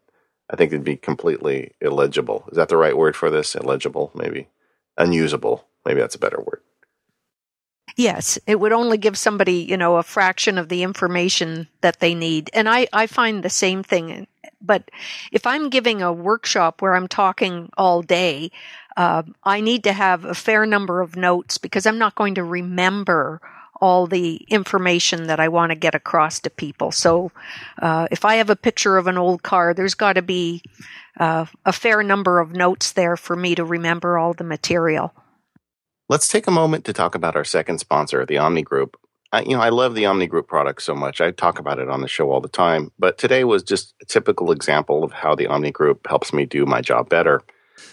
I 0.50 0.56
think 0.56 0.72
it'd 0.72 0.84
be 0.84 0.98
completely 0.98 1.74
illegible. 1.82 2.46
Is 2.52 2.58
that 2.58 2.70
the 2.70 2.78
right 2.78 2.98
word 2.98 3.16
for 3.16 3.30
this? 3.30 3.56
Illegible, 3.56 4.12
maybe 4.16 4.48
unusable. 4.98 5.66
Maybe 5.86 6.00
that's 6.00 6.16
a 6.16 6.20
better 6.20 6.40
word. 6.40 6.62
Yes, 7.98 8.40
it 8.48 8.60
would 8.60 8.72
only 8.72 8.98
give 8.98 9.18
somebody, 9.18 9.58
you 9.58 9.78
know, 9.78 9.98
a 9.98 10.04
fraction 10.04 10.58
of 10.58 10.70
the 10.70 10.84
information 10.84 11.68
that 11.82 12.00
they 12.00 12.16
need. 12.16 12.50
And 12.54 12.70
I, 12.70 12.88
I 12.94 13.08
find 13.08 13.44
the 13.44 13.50
same 13.50 13.84
thing. 13.84 14.28
But 14.62 14.90
if 15.32 15.46
I'm 15.46 15.70
giving 15.70 16.02
a 16.02 16.14
workshop 16.14 16.82
where 16.82 16.96
I'm 16.96 17.08
talking 17.08 17.70
all 17.78 18.02
day, 18.02 18.52
uh, 18.98 19.24
I 19.44 19.62
need 19.62 19.84
to 19.86 19.94
have 19.94 20.26
a 20.26 20.34
fair 20.34 20.66
number 20.66 21.02
of 21.02 21.16
notes 21.16 21.58
because 21.58 21.86
I'm 21.86 21.98
not 21.98 22.16
going 22.16 22.36
to 22.36 22.44
remember 22.44 23.42
all 23.82 24.06
the 24.06 24.36
information 24.48 25.28
that 25.28 25.40
I 25.40 25.48
want 25.48 25.72
to 25.72 25.76
get 25.76 25.96
across 25.96 26.40
to 26.42 26.50
people. 26.50 26.92
So, 26.92 27.32
uh, 27.82 28.08
if 28.12 28.24
I 28.24 28.36
have 28.36 28.52
a 28.52 28.56
picture 28.56 28.98
of 28.98 29.08
an 29.08 29.18
old 29.18 29.42
car, 29.42 29.74
there's 29.74 29.96
got 29.96 30.14
to 30.14 30.22
be 30.22 30.62
uh, 31.20 31.46
a 31.66 31.74
fair 31.74 32.04
number 32.04 32.40
of 32.40 32.52
notes 32.52 32.92
there 32.92 33.18
for 33.18 33.36
me 33.36 33.56
to 33.56 33.66
remember 33.66 34.18
all 34.18 34.34
the 34.34 34.44
material. 34.44 35.14
Let's 36.10 36.28
take 36.28 36.46
a 36.46 36.52
moment 36.52 36.86
to 36.86 36.94
talk 36.94 37.16
about 37.16 37.36
our 37.36 37.44
second 37.44 37.80
sponsor, 37.80 38.26
the 38.26 38.38
Omni 38.38 38.62
Group. 38.62 38.98
I, 39.32 39.42
you 39.44 39.56
know, 39.56 39.62
I 39.62 39.70
love 39.70 39.96
the 39.96 40.06
Omni 40.06 40.28
Group 40.28 40.48
product 40.48 40.84
so 40.84 40.94
much. 40.94 41.22
I 41.22 41.32
talk 41.32 41.58
about 41.58 41.80
it 41.80 41.90
on 41.90 42.02
the 42.02 42.08
show 42.08 42.32
all 42.32 42.42
the 42.42 42.50
time, 42.50 42.92
but 43.00 43.18
today 43.18 43.46
was 43.46 43.64
just 43.64 43.96
a 44.02 44.06
typical 44.06 44.52
example 44.52 45.04
of 45.04 45.14
how 45.14 45.36
the 45.36 45.48
Omni 45.48 45.72
Group 45.72 46.06
helps 46.08 46.34
me 46.34 46.46
do 46.46 46.66
my 46.66 46.82
job 46.82 47.10
better. 47.10 47.42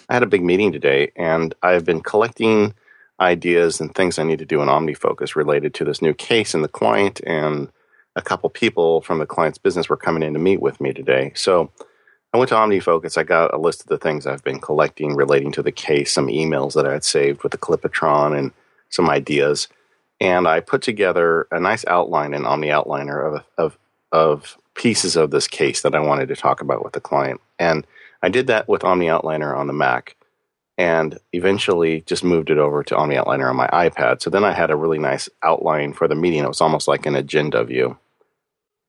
I 0.09 0.14
had 0.14 0.22
a 0.22 0.26
big 0.26 0.43
meeting 0.43 0.72
today, 0.72 1.12
and 1.16 1.55
I've 1.62 1.84
been 1.84 2.01
collecting 2.01 2.74
ideas 3.20 3.80
and 3.80 3.95
things 3.95 4.18
I 4.18 4.22
need 4.22 4.39
to 4.39 4.45
do 4.45 4.62
in 4.62 4.68
OmniFocus 4.68 5.34
related 5.34 5.74
to 5.74 5.84
this 5.84 6.01
new 6.01 6.14
case 6.14 6.55
and 6.55 6.62
the 6.62 6.68
client. 6.68 7.20
And 7.26 7.68
a 8.16 8.22
couple 8.22 8.49
people 8.51 9.01
from 9.01 9.18
the 9.18 9.26
client's 9.26 9.59
business 9.59 9.89
were 9.89 9.97
coming 9.97 10.22
in 10.22 10.32
to 10.34 10.39
meet 10.39 10.61
with 10.61 10.80
me 10.80 10.93
today. 10.93 11.32
So 11.34 11.70
I 12.32 12.39
went 12.39 12.51
to 12.51 12.57
OmniFocus. 12.57 13.16
I 13.16 13.22
got 13.22 13.55
a 13.55 13.59
list 13.59 13.82
of 13.82 13.86
the 13.89 13.99
things 13.99 14.26
I've 14.26 14.45
been 14.45 14.61
collecting 14.61 15.16
relating 15.16 15.53
to 15.53 15.62
the 15.62 15.72
case, 15.72 16.12
some 16.12 16.26
emails 16.26 16.74
that 16.74 16.86
I 16.86 16.93
had 16.93 17.05
saved 17.05 17.43
with 17.43 17.53
the 17.53 17.59
Clip-o-Tron, 17.59 18.34
and 18.34 18.53
some 18.91 19.09
ideas. 19.09 19.68
And 20.20 20.47
I 20.47 20.61
put 20.61 20.82
together 20.82 21.47
a 21.51 21.61
nice 21.61 21.84
outline 21.86 22.34
in 22.34 22.43
OmniOutliner 22.43 23.34
of, 23.36 23.45
of, 23.57 23.78
of 24.12 24.59
pieces 24.74 25.16
of 25.16 25.30
this 25.30 25.49
case 25.49 25.82
that 25.82 25.95
I 25.95 26.01
wanted 26.01 26.28
to 26.28 26.36
talk 26.36 26.61
about 26.61 26.84
with 26.84 26.93
the 26.93 27.01
client. 27.01 27.41
And 27.59 27.86
I 28.23 28.29
did 28.29 28.47
that 28.49 28.69
with 28.69 28.83
OmniOutliner 28.83 29.57
on 29.57 29.66
the 29.66 29.73
Mac 29.73 30.16
and 30.77 31.19
eventually 31.33 32.03
just 32.03 32.23
moved 32.23 32.51
it 32.51 32.59
over 32.59 32.85
to 32.85 32.95
OmniOutliner 32.95 33.51
on 33.51 33.57
my 33.57 33.69
iPad. 33.69 34.23
So 34.23 34.31
then 34.31 34.45
I 34.45 34.53
had 34.53 34.71
a 34.71 34.77
really 34.77 34.99
nice 34.99 35.29
outline 35.43 35.93
for 35.93 36.07
the 36.07 36.14
meeting. 36.14 36.45
It 36.45 36.49
was 36.49 36.61
almost 36.61 36.89
like 36.89 37.07
an 37.07 37.16
agenda 37.16 37.64
view. 37.64 37.99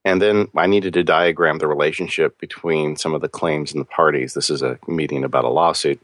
And 0.05 0.21
then 0.21 0.47
I 0.55 0.67
needed 0.67 0.93
to 0.93 1.03
diagram 1.03 1.57
the 1.57 1.67
relationship 1.67 2.39
between 2.39 2.95
some 2.95 3.13
of 3.13 3.21
the 3.21 3.27
claims 3.27 3.71
and 3.71 3.81
the 3.81 3.85
parties. 3.85 4.33
This 4.33 4.49
is 4.49 4.61
a 4.61 4.79
meeting 4.87 5.23
about 5.23 5.45
a 5.45 5.49
lawsuit. 5.49 5.99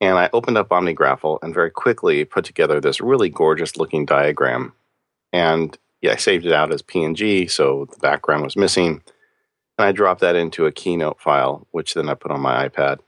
And 0.00 0.18
I 0.18 0.28
opened 0.32 0.58
up 0.58 0.70
OmniGraffle 0.70 1.38
and 1.42 1.54
very 1.54 1.70
quickly 1.70 2.24
put 2.24 2.44
together 2.44 2.80
this 2.80 3.00
really 3.00 3.28
gorgeous 3.28 3.76
looking 3.76 4.04
diagram. 4.04 4.72
And 5.32 5.78
yeah, 6.00 6.12
I 6.12 6.16
saved 6.16 6.44
it 6.44 6.52
out 6.52 6.72
as 6.72 6.82
PNG, 6.82 7.48
so 7.48 7.86
the 7.92 7.98
background 7.98 8.42
was 8.42 8.56
missing. 8.56 9.02
And 9.78 9.86
I 9.86 9.92
dropped 9.92 10.20
that 10.20 10.36
into 10.36 10.66
a 10.66 10.72
Keynote 10.72 11.20
file, 11.20 11.66
which 11.70 11.94
then 11.94 12.08
I 12.08 12.14
put 12.14 12.30
on 12.30 12.40
my 12.40 12.68
iPad. 12.68 12.98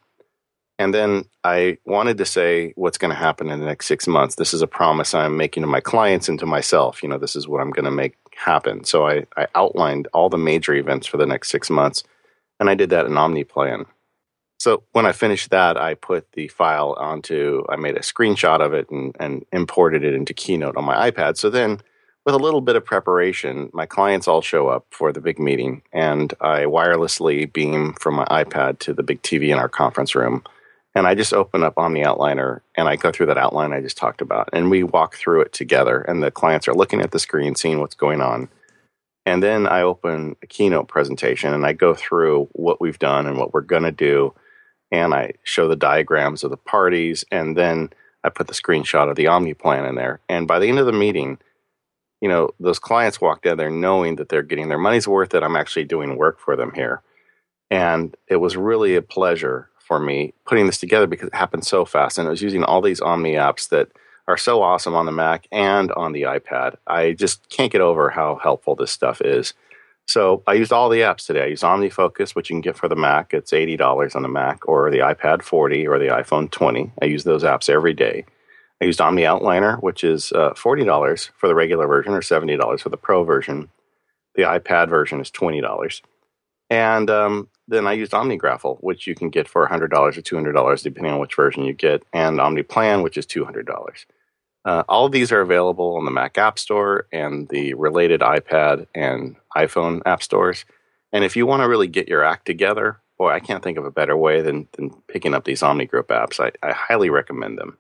And 0.79 0.93
then 0.93 1.27
I 1.45 1.79
wanted 1.85 2.19
to 2.19 2.25
say 2.25 2.73
what's 2.75 2.99
going 2.99 3.11
to 3.11 3.17
happen 3.17 3.49
in 3.49 3.61
the 3.61 3.67
next 3.67 3.87
six 3.87 4.09
months. 4.09 4.35
This 4.35 4.53
is 4.53 4.63
a 4.63 4.67
promise 4.67 5.15
I'm 5.15 5.37
making 5.37 5.63
to 5.63 5.69
my 5.69 5.81
clients 5.81 6.29
and 6.29 6.39
to 6.41 6.47
myself. 6.47 7.03
You 7.03 7.09
know, 7.09 7.19
this 7.19 7.37
is 7.37 7.47
what 7.47 7.61
I'm 7.61 7.71
going 7.71 7.85
to 7.85 7.91
make 7.93 8.17
happen. 8.35 8.83
So 8.85 9.07
I, 9.07 9.25
I 9.37 9.47
outlined 9.55 10.09
all 10.13 10.29
the 10.29 10.39
major 10.39 10.75
events 10.75 11.07
for 11.07 11.17
the 11.17 11.27
next 11.27 11.51
six 11.51 11.71
months, 11.71 12.03
and 12.59 12.69
I 12.69 12.75
did 12.75 12.91
that 12.91 13.07
in 13.07 13.13
OmniPlan. 13.13 13.87
So 14.59 14.83
when 14.93 15.07
I 15.07 15.13
finished 15.13 15.51
that, 15.51 15.77
I 15.77 15.95
put 15.95 16.33
the 16.33 16.49
file 16.49 16.95
onto, 16.99 17.65
I 17.69 17.77
made 17.77 17.97
a 17.97 18.01
screenshot 18.01 18.61
of 18.61 18.73
it 18.73 18.91
and, 18.91 19.15
and 19.21 19.45
imported 19.53 20.03
it 20.05 20.15
into 20.15 20.33
Keynote 20.33 20.77
on 20.77 20.85
my 20.85 21.11
iPad. 21.11 21.37
So 21.37 21.51
then 21.51 21.81
with 22.25 22.35
a 22.35 22.39
little 22.39 22.61
bit 22.61 22.77
of 22.77 22.85
preparation, 22.85 23.71
my 23.73 23.87
clients 23.87 24.27
all 24.27 24.41
show 24.41 24.69
up 24.69 24.87
for 24.91 25.13
the 25.13 25.21
big 25.21 25.39
meeting, 25.39 25.83
and 25.93 26.33
I 26.41 26.61
wirelessly 26.61 27.53
beam 27.53 27.95
from 27.95 28.15
my 28.15 28.25
iPad 28.27 28.79
to 28.81 28.95
the 28.95 29.03
big 29.03 29.23
TV 29.23 29.49
in 29.49 29.59
our 29.59 29.69
conference 29.69 30.15
room. 30.15 30.43
And 30.95 31.07
I 31.07 31.15
just 31.15 31.35
open 31.35 31.65
up 31.65 31.75
OmniOutliner 31.75 32.61
and 32.77 32.89
I 32.89 32.95
go 32.95 33.11
through 33.11 33.27
that 33.27 33.37
outline 33.37 33.73
I 33.73 33.81
just 33.81 33.97
talked 33.97 34.21
about. 34.21 34.49
And 34.53 34.71
we 34.71 34.85
walk 34.85 35.17
through 35.17 35.41
it 35.43 35.53
together, 35.53 36.01
and 36.01 36.23
the 36.23 36.31
clients 36.31 36.69
are 36.69 36.75
looking 36.75 37.01
at 37.01 37.11
the 37.11 37.19
screen, 37.19 37.57
seeing 37.57 37.81
what's 37.81 37.97
going 37.97 38.21
on. 38.21 38.49
And 39.27 39.43
then 39.43 39.67
I 39.67 39.83
open 39.83 40.37
a 40.43 40.47
keynote 40.47 40.89
presentation 40.89 41.53
and 41.53 41.65
I 41.65 41.73
go 41.73 41.95
through 41.95 42.49
what 42.53 42.81
we've 42.81 42.99
done 42.99 43.27
and 43.27 43.39
what 43.39 43.55
we're 43.55 43.63
going 43.63 43.85
to 43.85 43.93
do. 43.93 44.35
And 44.91 45.15
I 45.15 45.33
show 45.45 45.67
the 45.67 45.77
diagrams 45.77 46.45
of 46.45 46.51
the 46.51 46.59
parties. 46.59 47.25
And 47.31 47.57
then 47.57 47.91
I 48.23 48.29
put 48.29 48.49
the 48.49 48.53
screenshot 48.53 49.09
of 49.09 49.17
the 49.17 49.25
OmniPlan 49.25 49.89
in 49.89 49.95
there. 49.95 50.21
And 50.29 50.47
by 50.47 50.59
the 50.59 50.69
end 50.69 50.79
of 50.79 50.85
the 50.85 50.93
meeting, 50.93 51.39
you 52.25 52.31
know, 52.31 52.49
those 52.59 52.79
clients 52.79 53.21
walk 53.21 53.45
out 53.45 53.59
there 53.59 53.69
knowing 53.69 54.17
that 54.17 54.31
they're 54.31 54.43
getting 54.43 54.71
their 54.71 54.79
money's 54.79 55.07
worth, 55.07 55.29
that 55.29 55.45
I'm 55.45 55.57
actually 55.57 55.85
doing 55.85 56.17
work 56.17 56.41
for 56.41 56.57
them 56.57 56.73
here. 56.75 57.03
And 57.71 58.17
it 58.29 58.37
was 58.37 58.57
really 58.57 58.97
a 58.97 59.03
pleasure 59.03 59.69
for 59.79 60.01
me 60.01 60.33
putting 60.47 60.65
this 60.65 60.79
together 60.79 61.07
because 61.07 61.29
it 61.29 61.35
happened 61.35 61.67
so 61.67 61.85
fast. 61.85 62.17
And 62.17 62.27
I 62.27 62.31
was 62.31 62.41
using 62.41 62.65
all 62.65 62.81
these 62.81 63.03
Omni 63.03 63.35
apps 63.35 63.69
that 63.69 63.89
are 64.27 64.39
so 64.39 64.63
awesome 64.63 64.95
on 64.95 65.05
the 65.05 65.13
Mac 65.13 65.47
and 65.53 65.93
on 65.93 66.13
the 66.13 66.23
iPad. 66.23 66.77
I 66.87 67.13
just 67.13 67.47
can't 67.51 67.71
get 67.71 67.83
over 67.83 68.09
how 68.09 68.41
helpful 68.43 68.75
this 68.75 68.91
stuff 68.91 69.21
is. 69.21 69.53
So 70.07 70.43
I 70.47 70.55
used 70.55 70.73
all 70.73 70.89
the 70.89 71.01
apps 71.01 71.27
today. 71.27 71.43
I 71.43 71.49
used 71.49 71.63
OmniFocus, 71.63 72.35
which 72.35 72.49
you 72.49 72.55
can 72.55 72.63
get 72.63 72.75
for 72.79 72.89
the 72.89 72.97
Mac. 72.97 73.35
It's 73.35 73.53
$80 73.53 74.17
on 74.17 74.23
the 74.23 74.29
Mac, 74.29 74.67
or 74.67 74.91
the 74.91 75.01
iPad 75.01 75.43
40 75.43 75.87
or 75.87 75.99
the 75.99 76.07
iPhone 76.07 76.51
20. 76.51 76.91
I 77.03 77.05
use 77.05 77.25
those 77.25 77.45
apps 77.45 77.69
every 77.69 77.93
day. 77.93 78.25
I 78.85 78.87
used 78.87 79.01
OmniOutliner, 79.01 79.83
which 79.83 80.05
is 80.05 80.31
uh, 80.33 80.51
$40 80.51 81.31
for 81.39 81.49
the 81.49 81.55
regular 81.55 81.87
version 81.87 82.13
or 82.13 82.21
$70 82.21 82.81
for 82.81 82.91
the 82.91 82.99
Pro 82.99 83.25
version. 83.25 83.71
The 84.35 84.43
iPad 84.43 84.91
version 84.91 85.23
is 85.23 85.31
$20. 85.31 86.03
And 86.69 87.09
um, 87.09 87.49
then 87.67 87.87
I 87.87 87.95
used 87.95 88.13
OmniGraffle, 88.13 88.81
which 88.83 89.07
you 89.07 89.15
can 89.15 89.31
get 89.31 89.49
for 89.49 89.67
$100 89.67 89.91
or 89.91 90.11
$200, 90.11 90.83
depending 90.83 91.15
on 91.15 91.19
which 91.19 91.35
version 91.35 91.65
you 91.65 91.73
get, 91.73 92.03
and 92.13 92.39
OmniPlan, 92.39 93.03
which 93.03 93.17
is 93.17 93.25
$200. 93.25 94.05
Uh, 94.67 94.83
all 94.87 95.07
of 95.07 95.13
these 95.13 95.33
are 95.33 95.41
available 95.41 95.97
on 95.97 96.05
the 96.05 96.11
Mac 96.11 96.37
App 96.37 96.59
Store 96.59 97.07
and 97.11 97.49
the 97.49 97.73
related 97.73 98.21
iPad 98.21 98.87
and 98.95 99.37
iPhone 99.57 100.03
app 100.05 100.23
stores. 100.23 100.67
And 101.11 101.25
if 101.25 101.37
you 101.37 101.47
want 101.47 101.63
to 101.63 101.69
really 101.71 101.89
get 101.89 102.07
your 102.07 102.23
act 102.23 102.45
together, 102.45 103.01
boy, 103.17 103.31
I 103.31 103.41
can't 103.41 103.65
think 103.65 103.79
of 103.79 103.87
a 103.87 103.91
better 103.91 104.15
way 104.17 104.43
than, 104.43 104.69
than 104.73 104.91
picking 105.09 105.33
up 105.33 105.47
these 105.47 105.63
Omni 105.63 105.87
Group 105.87 106.09
apps. 106.09 106.39
I, 106.39 106.53
I 106.63 106.73
highly 106.75 107.09
recommend 107.09 107.57
them. 107.57 107.79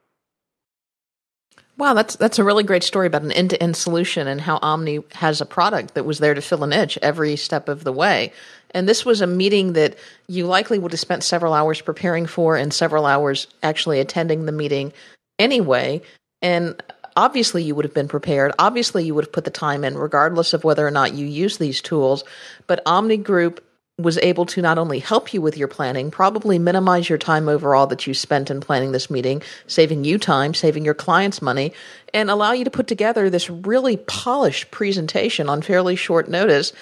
Wow, 1.76 1.94
that's 1.94 2.14
that's 2.16 2.38
a 2.38 2.44
really 2.44 2.62
great 2.62 2.84
story 2.84 3.08
about 3.08 3.22
an 3.22 3.32
end-to-end 3.32 3.76
solution 3.76 4.28
and 4.28 4.40
how 4.40 4.60
Omni 4.62 5.00
has 5.14 5.40
a 5.40 5.46
product 5.46 5.94
that 5.94 6.04
was 6.04 6.20
there 6.20 6.34
to 6.34 6.40
fill 6.40 6.62
a 6.62 6.68
niche 6.68 6.98
every 7.02 7.34
step 7.34 7.68
of 7.68 7.82
the 7.82 7.92
way. 7.92 8.32
And 8.70 8.88
this 8.88 9.04
was 9.04 9.20
a 9.20 9.26
meeting 9.26 9.72
that 9.72 9.96
you 10.28 10.46
likely 10.46 10.78
would 10.78 10.92
have 10.92 11.00
spent 11.00 11.24
several 11.24 11.52
hours 11.52 11.80
preparing 11.80 12.26
for 12.26 12.56
and 12.56 12.72
several 12.72 13.06
hours 13.06 13.48
actually 13.62 13.98
attending 13.98 14.46
the 14.46 14.52
meeting 14.52 14.92
anyway. 15.38 16.00
And 16.42 16.80
obviously 17.16 17.62
you 17.62 17.74
would 17.74 17.84
have 17.84 17.94
been 17.94 18.08
prepared. 18.08 18.52
Obviously 18.58 19.04
you 19.04 19.14
would 19.14 19.24
have 19.24 19.32
put 19.32 19.44
the 19.44 19.50
time 19.50 19.84
in 19.84 19.96
regardless 19.96 20.52
of 20.52 20.64
whether 20.64 20.86
or 20.86 20.90
not 20.90 21.14
you 21.14 21.26
use 21.26 21.58
these 21.58 21.80
tools. 21.80 22.24
But 22.66 22.82
Omni 22.86 23.18
Group 23.18 23.64
was 23.98 24.18
able 24.18 24.44
to 24.44 24.60
not 24.60 24.76
only 24.76 24.98
help 24.98 25.32
you 25.32 25.40
with 25.40 25.56
your 25.56 25.68
planning, 25.68 26.10
probably 26.10 26.58
minimize 26.58 27.08
your 27.08 27.18
time 27.18 27.48
overall 27.48 27.86
that 27.86 28.06
you 28.06 28.14
spent 28.14 28.50
in 28.50 28.60
planning 28.60 28.90
this 28.90 29.08
meeting, 29.08 29.40
saving 29.68 30.04
you 30.04 30.18
time, 30.18 30.52
saving 30.52 30.84
your 30.84 30.94
clients 30.94 31.40
money, 31.40 31.72
and 32.12 32.28
allow 32.28 32.50
you 32.52 32.64
to 32.64 32.70
put 32.70 32.88
together 32.88 33.30
this 33.30 33.48
really 33.48 33.96
polished 33.96 34.70
presentation 34.72 35.48
on 35.48 35.62
fairly 35.62 35.94
short 35.94 36.28
notice. 36.28 36.72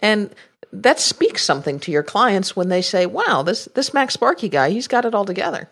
And 0.00 0.34
that 0.72 0.98
speaks 0.98 1.44
something 1.44 1.78
to 1.80 1.92
your 1.92 2.02
clients 2.02 2.56
when 2.56 2.70
they 2.70 2.80
say, 2.80 3.04
wow, 3.04 3.42
this, 3.42 3.66
this 3.74 3.90
MacSparky 3.90 4.50
guy, 4.50 4.70
he's 4.70 4.88
got 4.88 5.04
it 5.04 5.14
all 5.14 5.26
together. 5.26 5.68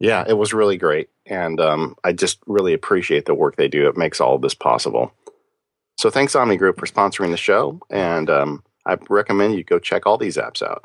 Yeah, 0.00 0.24
it 0.26 0.34
was 0.36 0.52
really 0.52 0.76
great. 0.76 1.08
And 1.26 1.60
um, 1.60 1.94
I 2.02 2.12
just 2.12 2.40
really 2.46 2.74
appreciate 2.74 3.26
the 3.26 3.34
work 3.34 3.54
they 3.54 3.68
do. 3.68 3.88
It 3.88 3.96
makes 3.96 4.20
all 4.20 4.34
of 4.34 4.42
this 4.42 4.54
possible. 4.54 5.12
So 5.96 6.10
thanks, 6.10 6.34
Omni 6.34 6.56
Group, 6.56 6.80
for 6.80 6.86
sponsoring 6.86 7.30
the 7.30 7.36
show. 7.36 7.80
And 7.88 8.28
um, 8.28 8.64
I 8.86 8.96
recommend 9.08 9.54
you 9.54 9.64
go 9.64 9.78
check 9.78 10.06
all 10.06 10.18
these 10.18 10.36
apps 10.36 10.62
out. 10.62 10.84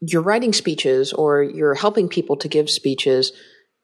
You're 0.00 0.22
writing 0.22 0.52
speeches 0.52 1.12
or 1.12 1.42
you're 1.42 1.74
helping 1.74 2.08
people 2.08 2.36
to 2.38 2.48
give 2.48 2.68
speeches 2.68 3.32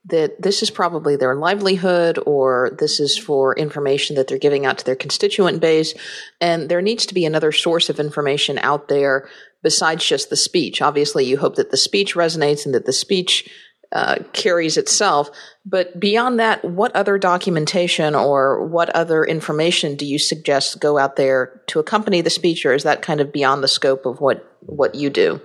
that 0.06 0.40
this 0.40 0.62
is 0.62 0.70
probably 0.70 1.16
their 1.16 1.34
livelihood 1.34 2.18
or 2.24 2.74
this 2.78 3.00
is 3.00 3.18
for 3.18 3.54
information 3.56 4.16
that 4.16 4.28
they're 4.28 4.38
giving 4.38 4.64
out 4.64 4.78
to 4.78 4.84
their 4.84 4.96
constituent 4.96 5.60
base. 5.60 5.94
And 6.40 6.68
there 6.68 6.80
needs 6.80 7.06
to 7.06 7.14
be 7.14 7.26
another 7.26 7.52
source 7.52 7.90
of 7.90 8.00
information 8.00 8.58
out 8.58 8.88
there 8.88 9.28
besides 9.62 10.04
just 10.04 10.30
the 10.30 10.36
speech. 10.36 10.80
Obviously, 10.80 11.24
you 11.24 11.36
hope 11.36 11.56
that 11.56 11.70
the 11.70 11.76
speech 11.76 12.14
resonates 12.14 12.64
and 12.64 12.74
that 12.74 12.86
the 12.86 12.94
speech 12.94 13.48
uh, 13.92 14.16
carries 14.32 14.76
itself. 14.76 15.30
But 15.66 15.98
beyond 15.98 16.38
that, 16.38 16.64
what 16.64 16.94
other 16.94 17.18
documentation 17.18 18.14
or 18.14 18.66
what 18.66 18.90
other 18.90 19.24
information 19.24 19.96
do 19.96 20.06
you 20.06 20.18
suggest 20.18 20.80
go 20.80 20.98
out 20.98 21.16
there 21.16 21.60
to 21.68 21.80
accompany 21.80 22.20
the 22.20 22.30
speech, 22.30 22.64
or 22.64 22.72
is 22.72 22.84
that 22.84 23.02
kind 23.02 23.20
of 23.20 23.32
beyond 23.32 23.62
the 23.62 23.68
scope 23.68 24.06
of 24.06 24.20
what 24.20 24.46
what 24.60 24.94
you 24.94 25.10
do? 25.10 25.40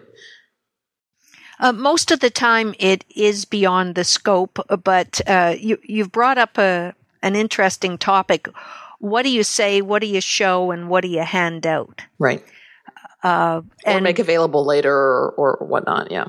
Uh, 1.59 1.71
most 1.71 2.11
of 2.11 2.19
the 2.19 2.29
time, 2.29 2.75
it 2.79 3.05
is 3.15 3.45
beyond 3.45 3.95
the 3.95 4.03
scope. 4.03 4.59
But 4.83 5.21
uh, 5.27 5.55
you 5.57 5.79
you've 5.83 6.11
brought 6.11 6.37
up 6.37 6.57
a 6.57 6.93
an 7.21 7.35
interesting 7.35 7.97
topic. 7.97 8.47
What 8.99 9.23
do 9.23 9.29
you 9.29 9.43
say? 9.43 9.81
What 9.81 10.01
do 10.01 10.07
you 10.07 10.21
show? 10.21 10.71
And 10.71 10.89
what 10.89 11.01
do 11.01 11.07
you 11.07 11.21
hand 11.21 11.65
out? 11.65 12.03
Right. 12.19 12.43
Uh, 13.23 13.61
and 13.85 13.99
or 13.99 14.01
make 14.01 14.19
available 14.19 14.65
later 14.65 14.93
or, 14.93 15.31
or 15.31 15.65
whatnot. 15.67 16.11
Yeah. 16.11 16.27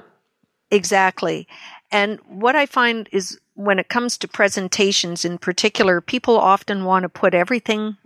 Exactly. 0.70 1.46
And 1.90 2.18
what 2.28 2.56
I 2.56 2.66
find 2.66 3.08
is 3.12 3.38
when 3.54 3.78
it 3.78 3.88
comes 3.88 4.18
to 4.18 4.28
presentations 4.28 5.24
in 5.24 5.38
particular, 5.38 6.00
people 6.00 6.38
often 6.38 6.84
want 6.84 7.04
to 7.04 7.08
put 7.08 7.34
everything, 7.34 7.96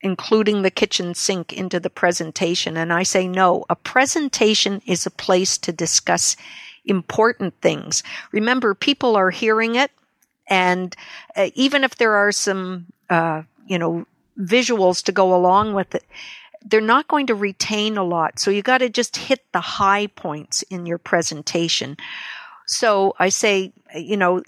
including 0.00 0.62
the 0.62 0.70
kitchen 0.70 1.14
sink, 1.14 1.52
into 1.52 1.80
the 1.80 1.90
presentation. 1.90 2.76
And 2.76 2.92
I 2.92 3.04
say, 3.04 3.26
no, 3.26 3.64
a 3.70 3.76
presentation 3.76 4.82
is 4.86 5.06
a 5.06 5.10
place 5.10 5.56
to 5.58 5.72
discuss 5.72 6.36
important 6.84 7.54
things. 7.60 8.02
Remember, 8.32 8.74
people 8.74 9.16
are 9.16 9.30
hearing 9.30 9.76
it. 9.76 9.90
And 10.48 10.96
uh, 11.36 11.50
even 11.54 11.84
if 11.84 11.96
there 11.96 12.14
are 12.14 12.32
some, 12.32 12.86
uh, 13.10 13.42
you 13.66 13.78
know, 13.78 14.06
visuals 14.38 15.02
to 15.04 15.12
go 15.12 15.34
along 15.34 15.74
with 15.74 15.94
it, 15.94 16.04
they're 16.64 16.80
not 16.80 17.08
going 17.08 17.26
to 17.26 17.34
retain 17.34 17.96
a 17.96 18.04
lot. 18.04 18.38
So 18.38 18.50
you 18.50 18.62
got 18.62 18.78
to 18.78 18.88
just 18.88 19.16
hit 19.16 19.44
the 19.52 19.60
high 19.60 20.06
points 20.08 20.62
in 20.62 20.86
your 20.86 20.98
presentation. 20.98 21.96
So 22.68 23.14
I 23.18 23.30
say, 23.30 23.72
you 23.94 24.16
know, 24.16 24.42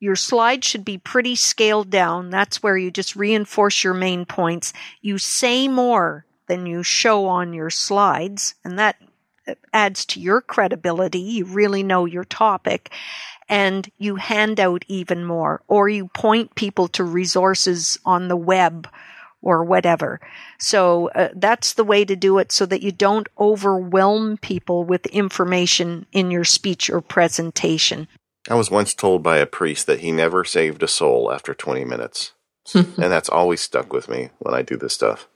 your 0.00 0.16
slide 0.16 0.64
should 0.64 0.84
be 0.84 0.98
pretty 0.98 1.34
scaled 1.34 1.88
down. 1.88 2.28
That's 2.30 2.62
where 2.62 2.76
you 2.76 2.90
just 2.90 3.16
reinforce 3.16 3.82
your 3.82 3.94
main 3.94 4.26
points. 4.26 4.72
You 5.00 5.16
say 5.16 5.66
more 5.66 6.26
than 6.46 6.66
you 6.66 6.82
show 6.82 7.26
on 7.26 7.54
your 7.54 7.70
slides, 7.70 8.54
and 8.64 8.78
that 8.78 8.96
uh, 9.48 9.54
adds 9.72 10.04
to 10.06 10.20
your 10.20 10.40
credibility. 10.40 11.20
You 11.20 11.46
really 11.46 11.82
know 11.82 12.04
your 12.04 12.24
topic. 12.24 12.90
And 13.48 13.90
you 13.96 14.16
hand 14.16 14.60
out 14.60 14.84
even 14.88 15.24
more, 15.24 15.62
or 15.68 15.88
you 15.88 16.08
point 16.08 16.54
people 16.54 16.88
to 16.88 17.04
resources 17.04 17.98
on 18.04 18.28
the 18.28 18.36
web 18.36 18.88
or 19.42 19.64
whatever. 19.64 20.20
So 20.58 21.10
uh, 21.10 21.28
that's 21.34 21.74
the 21.74 21.84
way 21.84 22.04
to 22.04 22.16
do 22.16 22.38
it 22.38 22.52
so 22.52 22.64
that 22.66 22.82
you 22.82 22.92
don't 22.92 23.28
overwhelm 23.38 24.38
people 24.38 24.84
with 24.84 25.06
information 25.06 26.06
in 26.12 26.30
your 26.30 26.44
speech 26.44 26.88
or 26.88 27.00
presentation. 27.00 28.08
I 28.48 28.54
was 28.54 28.70
once 28.70 28.94
told 28.94 29.22
by 29.22 29.38
a 29.38 29.46
priest 29.46 29.86
that 29.86 30.00
he 30.00 30.10
never 30.10 30.44
saved 30.44 30.82
a 30.82 30.88
soul 30.88 31.32
after 31.32 31.54
20 31.54 31.84
minutes. 31.84 32.32
and 32.74 32.94
that's 32.96 33.28
always 33.28 33.60
stuck 33.60 33.92
with 33.92 34.08
me 34.08 34.30
when 34.38 34.54
I 34.54 34.62
do 34.62 34.76
this 34.76 34.94
stuff. 34.94 35.28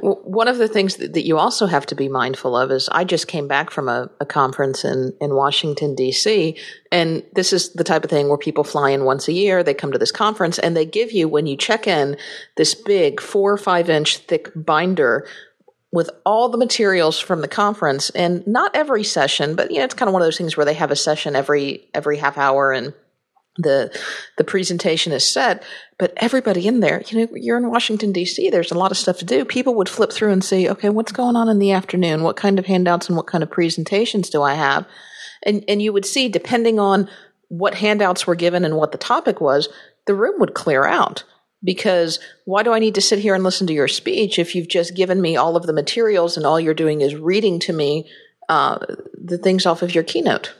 One 0.00 0.48
of 0.48 0.58
the 0.58 0.68
things 0.68 0.96
that, 0.96 1.24
you 1.24 1.38
also 1.38 1.66
have 1.66 1.86
to 1.86 1.94
be 1.94 2.08
mindful 2.08 2.56
of 2.56 2.70
is 2.70 2.88
I 2.90 3.04
just 3.04 3.26
came 3.26 3.48
back 3.48 3.70
from 3.70 3.88
a, 3.88 4.08
a 4.20 4.26
conference 4.26 4.84
in, 4.84 5.12
in 5.20 5.34
Washington, 5.34 5.94
D.C., 5.94 6.56
and 6.92 7.24
this 7.32 7.52
is 7.52 7.72
the 7.72 7.84
type 7.84 8.04
of 8.04 8.10
thing 8.10 8.28
where 8.28 8.38
people 8.38 8.64
fly 8.64 8.90
in 8.90 9.04
once 9.04 9.28
a 9.28 9.32
year. 9.32 9.62
They 9.62 9.74
come 9.74 9.92
to 9.92 9.98
this 9.98 10.12
conference 10.12 10.58
and 10.58 10.76
they 10.76 10.86
give 10.86 11.12
you, 11.12 11.28
when 11.28 11.46
you 11.46 11.56
check 11.56 11.86
in, 11.86 12.16
this 12.56 12.74
big 12.74 13.20
four 13.20 13.52
or 13.52 13.58
five 13.58 13.90
inch 13.90 14.18
thick 14.18 14.50
binder 14.54 15.26
with 15.92 16.10
all 16.24 16.48
the 16.48 16.58
materials 16.58 17.18
from 17.18 17.40
the 17.40 17.48
conference 17.48 18.10
and 18.10 18.46
not 18.46 18.74
every 18.74 19.04
session 19.04 19.54
but 19.54 19.70
you 19.70 19.78
know 19.78 19.84
it's 19.84 19.94
kind 19.94 20.08
of 20.08 20.12
one 20.12 20.20
of 20.20 20.26
those 20.26 20.36
things 20.36 20.56
where 20.56 20.66
they 20.66 20.74
have 20.74 20.90
a 20.90 20.96
session 20.96 21.36
every 21.36 21.88
every 21.94 22.18
half 22.18 22.36
hour 22.36 22.72
and 22.72 22.92
the 23.58 23.90
the 24.36 24.44
presentation 24.44 25.12
is 25.12 25.24
set 25.24 25.62
but 25.98 26.12
everybody 26.16 26.66
in 26.66 26.80
there 26.80 27.02
you 27.08 27.18
know 27.18 27.28
you're 27.34 27.56
in 27.56 27.70
washington 27.70 28.12
d.c 28.12 28.50
there's 28.50 28.72
a 28.72 28.78
lot 28.78 28.90
of 28.90 28.96
stuff 28.96 29.18
to 29.18 29.24
do. 29.24 29.44
People 29.44 29.74
would 29.74 29.88
flip 29.88 30.12
through 30.12 30.32
and 30.32 30.42
see 30.42 30.68
okay 30.68 30.88
what's 30.88 31.12
going 31.12 31.36
on 31.36 31.48
in 31.48 31.58
the 31.58 31.72
afternoon? 31.72 32.22
What 32.22 32.36
kind 32.36 32.58
of 32.58 32.66
handouts 32.66 33.08
and 33.08 33.16
what 33.16 33.26
kind 33.26 33.42
of 33.42 33.50
presentations 33.50 34.30
do 34.30 34.42
i 34.42 34.54
have? 34.54 34.86
And 35.42 35.64
and 35.68 35.80
you 35.80 35.92
would 35.92 36.06
see 36.06 36.28
depending 36.28 36.78
on 36.78 37.08
what 37.48 37.74
handouts 37.74 38.26
were 38.26 38.34
given 38.34 38.64
and 38.64 38.76
what 38.76 38.92
the 38.92 38.98
topic 38.98 39.40
was 39.40 39.68
the 40.06 40.14
room 40.14 40.40
would 40.40 40.54
clear 40.54 40.84
out. 40.84 41.24
Because 41.64 42.20
why 42.44 42.62
do 42.62 42.72
i 42.72 42.78
need 42.78 42.94
to 42.94 43.00
sit 43.00 43.18
here 43.18 43.34
and 43.34 43.44
listen 43.44 43.66
to 43.66 43.72
your 43.72 43.88
speech 43.88 44.38
if 44.38 44.54
you've 44.54 44.68
just 44.68 44.94
given 44.94 45.20
me 45.20 45.36
all 45.36 45.56
of 45.56 45.66
the 45.66 45.72
materials 45.72 46.36
and 46.36 46.46
all 46.46 46.60
you're 46.60 46.74
doing 46.74 47.00
is 47.00 47.14
reading 47.14 47.58
to 47.60 47.72
me 47.72 48.08
uh, 48.48 48.78
the 49.14 49.38
things 49.38 49.66
off 49.66 49.82
of 49.82 49.94
your 49.94 50.04
keynote 50.04 50.54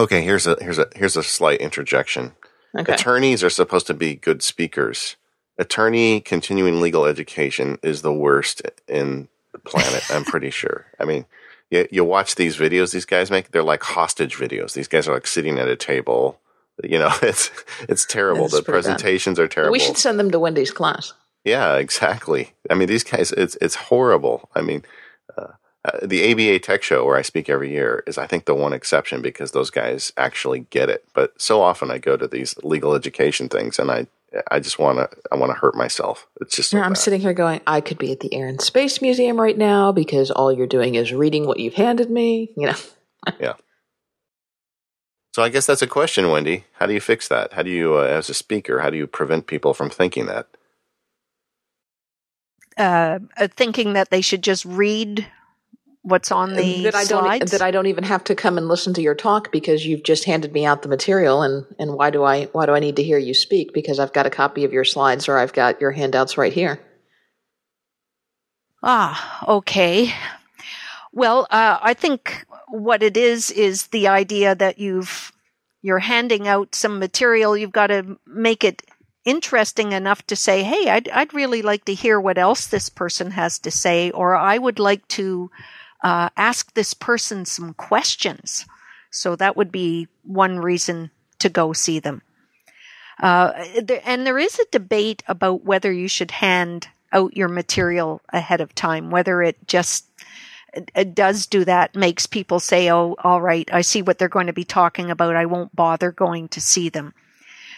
Okay, 0.00 0.22
here's 0.22 0.46
a 0.46 0.56
here's 0.62 0.78
a 0.78 0.88
here's 0.96 1.16
a 1.16 1.22
slight 1.22 1.60
interjection. 1.60 2.32
Okay. 2.78 2.94
Attorneys 2.94 3.44
are 3.44 3.50
supposed 3.50 3.86
to 3.88 3.94
be 3.94 4.14
good 4.14 4.42
speakers. 4.42 5.16
Attorney 5.58 6.22
continuing 6.22 6.80
legal 6.80 7.04
education 7.04 7.78
is 7.82 8.00
the 8.00 8.12
worst 8.12 8.62
in 8.88 9.28
the 9.52 9.58
planet. 9.58 10.02
I'm 10.10 10.24
pretty 10.24 10.48
sure. 10.62 10.86
I 10.98 11.04
mean, 11.04 11.26
you, 11.70 11.86
you 11.90 12.02
watch 12.02 12.36
these 12.36 12.56
videos 12.56 12.92
these 12.92 13.04
guys 13.04 13.30
make. 13.30 13.50
They're 13.50 13.62
like 13.62 13.82
hostage 13.82 14.36
videos. 14.36 14.72
These 14.72 14.88
guys 14.88 15.06
are 15.06 15.12
like 15.12 15.26
sitting 15.26 15.58
at 15.58 15.68
a 15.68 15.76
table. 15.76 16.40
You 16.82 16.98
know, 16.98 17.12
it's 17.22 17.50
it's 17.86 18.06
terrible. 18.06 18.48
The 18.48 18.62
presentations 18.62 19.36
bad. 19.36 19.44
are 19.44 19.48
terrible. 19.48 19.72
We 19.72 19.80
should 19.80 19.98
send 19.98 20.18
them 20.18 20.30
to 20.30 20.38
Wendy's 20.38 20.70
class. 20.70 21.12
Yeah, 21.44 21.76
exactly. 21.76 22.54
I 22.70 22.74
mean, 22.74 22.88
these 22.88 23.04
guys. 23.04 23.32
It's 23.32 23.58
it's 23.60 23.74
horrible. 23.74 24.48
I 24.54 24.62
mean, 24.62 24.82
uh, 25.84 25.98
the 26.02 26.30
ABA 26.30 26.58
Tech 26.58 26.82
Show, 26.82 27.04
where 27.06 27.16
I 27.16 27.22
speak 27.22 27.48
every 27.48 27.70
year, 27.70 28.04
is 28.06 28.18
I 28.18 28.26
think 28.26 28.44
the 28.44 28.54
one 28.54 28.74
exception 28.74 29.22
because 29.22 29.52
those 29.52 29.70
guys 29.70 30.12
actually 30.16 30.60
get 30.70 30.90
it. 30.90 31.04
But 31.14 31.40
so 31.40 31.62
often 31.62 31.90
I 31.90 31.98
go 31.98 32.16
to 32.16 32.28
these 32.28 32.56
legal 32.58 32.94
education 32.94 33.48
things, 33.48 33.78
and 33.78 33.90
I 33.90 34.06
I 34.50 34.60
just 34.60 34.78
want 34.78 34.98
to 34.98 35.08
I 35.32 35.36
want 35.36 35.52
to 35.52 35.58
hurt 35.58 35.74
myself. 35.74 36.26
It's 36.40 36.54
just 36.54 36.70
so 36.70 36.76
yeah, 36.76 36.84
I'm 36.84 36.94
sitting 36.94 37.20
here 37.20 37.32
going, 37.32 37.60
I 37.66 37.80
could 37.80 37.98
be 37.98 38.12
at 38.12 38.20
the 38.20 38.32
Air 38.34 38.46
and 38.46 38.60
Space 38.60 39.00
Museum 39.00 39.40
right 39.40 39.56
now 39.56 39.90
because 39.90 40.30
all 40.30 40.52
you're 40.52 40.66
doing 40.66 40.96
is 40.96 41.12
reading 41.12 41.46
what 41.46 41.58
you've 41.58 41.74
handed 41.74 42.10
me. 42.10 42.52
You 42.56 42.66
know. 42.66 42.74
yeah. 43.38 43.54
So 45.34 45.42
I 45.42 45.48
guess 45.48 45.66
that's 45.66 45.82
a 45.82 45.86
question, 45.86 46.30
Wendy. 46.30 46.64
How 46.74 46.86
do 46.86 46.92
you 46.92 47.00
fix 47.00 47.28
that? 47.28 47.52
How 47.52 47.62
do 47.62 47.70
you, 47.70 47.96
uh, 47.96 48.02
as 48.02 48.28
a 48.28 48.34
speaker, 48.34 48.80
how 48.80 48.90
do 48.90 48.96
you 48.96 49.06
prevent 49.06 49.46
people 49.46 49.74
from 49.74 49.90
thinking 49.90 50.26
that? 50.26 50.46
Uh, 52.76 53.20
uh 53.36 53.48
thinking 53.48 53.92
that 53.92 54.10
they 54.10 54.20
should 54.20 54.42
just 54.42 54.64
read 54.64 55.26
what's 56.02 56.32
on 56.32 56.54
the 56.54 56.84
that 56.84 56.94
I 56.94 57.04
slides? 57.04 57.38
don't 57.40 57.50
that 57.50 57.62
I 57.62 57.70
don't 57.70 57.86
even 57.86 58.04
have 58.04 58.24
to 58.24 58.34
come 58.34 58.56
and 58.58 58.68
listen 58.68 58.94
to 58.94 59.02
your 59.02 59.14
talk 59.14 59.52
because 59.52 59.84
you've 59.86 60.02
just 60.02 60.24
handed 60.24 60.52
me 60.52 60.64
out 60.64 60.82
the 60.82 60.88
material 60.88 61.42
and 61.42 61.66
and 61.78 61.94
why 61.94 62.10
do 62.10 62.22
I 62.24 62.44
why 62.46 62.66
do 62.66 62.72
I 62.72 62.80
need 62.80 62.96
to 62.96 63.02
hear 63.02 63.18
you 63.18 63.34
speak 63.34 63.72
because 63.72 63.98
I've 63.98 64.12
got 64.12 64.26
a 64.26 64.30
copy 64.30 64.64
of 64.64 64.72
your 64.72 64.84
slides 64.84 65.28
or 65.28 65.36
I've 65.38 65.52
got 65.52 65.80
your 65.80 65.90
handouts 65.92 66.38
right 66.38 66.52
here. 66.52 66.80
Ah, 68.82 69.44
okay. 69.46 70.12
Well, 71.12 71.46
uh, 71.50 71.78
I 71.82 71.94
think 71.94 72.46
what 72.68 73.02
it 73.02 73.16
is 73.16 73.50
is 73.50 73.88
the 73.88 74.08
idea 74.08 74.54
that 74.54 74.78
you've 74.78 75.32
you're 75.82 75.98
handing 75.98 76.46
out 76.46 76.74
some 76.74 76.98
material. 76.98 77.56
You've 77.56 77.72
got 77.72 77.88
to 77.88 78.18
make 78.26 78.64
it 78.64 78.82
interesting 79.24 79.92
enough 79.92 80.26
to 80.28 80.36
say, 80.36 80.62
"Hey, 80.62 80.88
I'd 80.88 81.08
I'd 81.10 81.34
really 81.34 81.62
like 81.62 81.84
to 81.86 81.94
hear 81.94 82.18
what 82.20 82.38
else 82.38 82.66
this 82.66 82.88
person 82.88 83.32
has 83.32 83.58
to 83.60 83.70
say," 83.70 84.10
or 84.12 84.34
I 84.34 84.56
would 84.56 84.78
like 84.78 85.06
to 85.08 85.50
uh, 86.02 86.30
ask 86.36 86.74
this 86.74 86.94
person 86.94 87.44
some 87.44 87.74
questions. 87.74 88.66
So 89.10 89.36
that 89.36 89.56
would 89.56 89.72
be 89.72 90.08
one 90.22 90.58
reason 90.58 91.10
to 91.40 91.48
go 91.48 91.72
see 91.72 91.98
them. 91.98 92.22
Uh, 93.20 93.52
there, 93.82 94.00
and 94.04 94.26
there 94.26 94.38
is 94.38 94.58
a 94.58 94.70
debate 94.70 95.22
about 95.26 95.64
whether 95.64 95.92
you 95.92 96.08
should 96.08 96.30
hand 96.30 96.88
out 97.12 97.36
your 97.36 97.48
material 97.48 98.22
ahead 98.32 98.60
of 98.60 98.74
time, 98.74 99.10
whether 99.10 99.42
it 99.42 99.56
just 99.66 100.06
it 100.94 101.14
does 101.14 101.46
do 101.46 101.64
that, 101.64 101.96
makes 101.96 102.26
people 102.26 102.60
say, 102.60 102.90
oh, 102.90 103.16
all 103.24 103.42
right, 103.42 103.68
I 103.72 103.80
see 103.80 104.02
what 104.02 104.18
they're 104.18 104.28
going 104.28 104.46
to 104.46 104.52
be 104.52 104.64
talking 104.64 105.10
about. 105.10 105.34
I 105.34 105.46
won't 105.46 105.74
bother 105.74 106.12
going 106.12 106.48
to 106.48 106.60
see 106.60 106.88
them. 106.88 107.12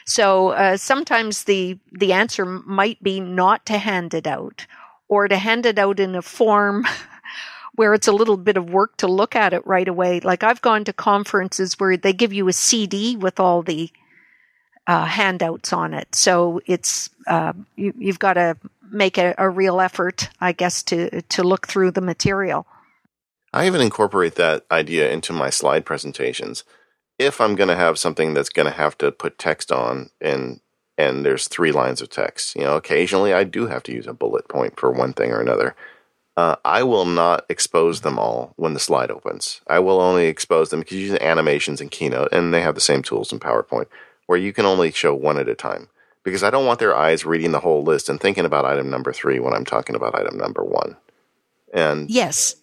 So 0.05 0.49
uh, 0.49 0.77
sometimes 0.77 1.45
the 1.45 1.79
the 1.93 2.13
answer 2.13 2.45
might 2.45 3.03
be 3.03 3.21
not 3.21 3.65
to 3.67 3.79
hand 3.79 4.15
it 4.15 4.27
out, 4.27 4.67
or 5.09 5.29
to 5.29 5.37
hand 5.37 5.65
it 5.65 5.79
out 5.79 6.01
in 6.01 6.15
a 6.15 6.23
form 6.23 6.87
where 7.75 7.95
it's 7.95 8.09
a 8.09 8.13
little 8.13 8.37
bit 8.37 8.57
of 8.57 8.71
work 8.71 8.97
to 8.99 9.07
look 9.07 9.35
at 9.35 9.53
it 9.53 9.67
right 9.67 9.89
away. 9.89 10.21
Like 10.21 10.43
I've 10.43 10.61
gone 10.61 10.85
to 10.85 10.93
conferences 10.93 11.75
where 11.79 11.97
they 11.97 12.13
give 12.13 12.33
you 12.33 12.49
a 12.49 12.53
CD 12.53 13.17
with 13.17 13.41
all 13.41 13.63
the 13.63 13.91
uh, 14.87 15.05
handouts 15.05 15.73
on 15.73 15.95
it. 15.95 16.15
So 16.15 16.61
it's 16.67 17.11
uh, 17.27 17.53
you, 17.77 17.95
have 18.07 18.19
got 18.19 18.35
to 18.35 18.57
make 18.91 19.17
a, 19.17 19.35
a, 19.39 19.49
real 19.49 19.81
effort, 19.81 20.29
I 20.41 20.53
guess, 20.53 20.83
to 20.85 21.23
to 21.23 21.43
look 21.43 21.67
through 21.67 21.93
the 21.93 22.01
material. 22.01 22.67
I 23.53 23.67
even 23.67 23.81
incorporate 23.81 24.35
that 24.37 24.65
idea 24.71 25.11
into 25.11 25.33
my 25.33 25.51
slide 25.51 25.85
presentations. 25.85 26.65
If 27.19 27.41
I'm 27.41 27.55
going 27.55 27.69
to 27.69 27.77
have 27.77 27.99
something 27.99 28.35
that's 28.35 28.49
going 28.49 28.67
to 28.67 28.73
have 28.73 28.99
to 28.99 29.13
put 29.13 29.39
text 29.39 29.71
on 29.71 30.11
and 30.21 30.61
and 30.99 31.25
there's 31.25 31.49
three 31.49 31.73
lines 31.73 32.03
of 32.03 32.11
text, 32.11 32.55
you 32.55 32.63
know, 32.63 32.77
occasionally 32.77 33.33
I 33.33 33.45
do 33.45 33.67
have 33.67 33.83
to 33.85 33.93
use 33.93 34.07
a 34.07 34.13
bullet 34.13 34.49
point 34.49 34.79
for 34.79 34.91
one 34.91 35.13
thing 35.13 35.31
or 35.31 35.41
another. 35.41 35.75
Uh, 36.37 36.57
I 36.65 36.83
will 36.83 37.05
not 37.05 37.45
expose 37.49 38.01
them 38.01 38.19
all 38.19 38.55
when 38.57 38.73
the 38.73 38.81
slide 38.81 39.11
opens. 39.11 39.61
I 39.67 39.81
will 39.81 40.01
only 40.01 40.27
expose 40.27 40.71
them 40.71 40.81
because 40.81 40.97
you 40.97 41.09
use 41.09 41.19
animations 41.21 41.81
in 41.81 41.91
Keynote, 41.91 42.33
and 42.33 42.55
they 42.55 42.63
have 42.63 42.75
the 42.75 42.81
same 42.81 43.03
tools 43.03 43.33
in 43.33 43.39
PowerPoint, 43.39 43.87
where 44.27 44.39
you 44.39 44.53
can 44.53 44.65
only 44.65 44.91
show 44.93 45.15
one 45.15 45.39
at 45.39 45.49
a 45.49 45.55
time. 45.55 45.89
Because 46.25 46.43
I 46.43 46.51
don't 46.51 46.67
want 46.67 46.79
their 46.79 46.97
eyes 46.97 47.27
reading 47.27 47.51
the 47.51 47.61
whole 47.61 47.83
list 47.83 48.09
and 48.09 48.21
thinking 48.21 48.45
about 48.45 48.65
item 48.65 48.89
number 48.89 49.13
three 49.13 49.41
when 49.41 49.53
I'm 49.53 49.65
talking 49.65 49.97
about 49.97 50.15
item 50.15 50.39
number 50.39 50.65
one. 50.65 50.97
And 51.75 52.09
yes, 52.09 52.55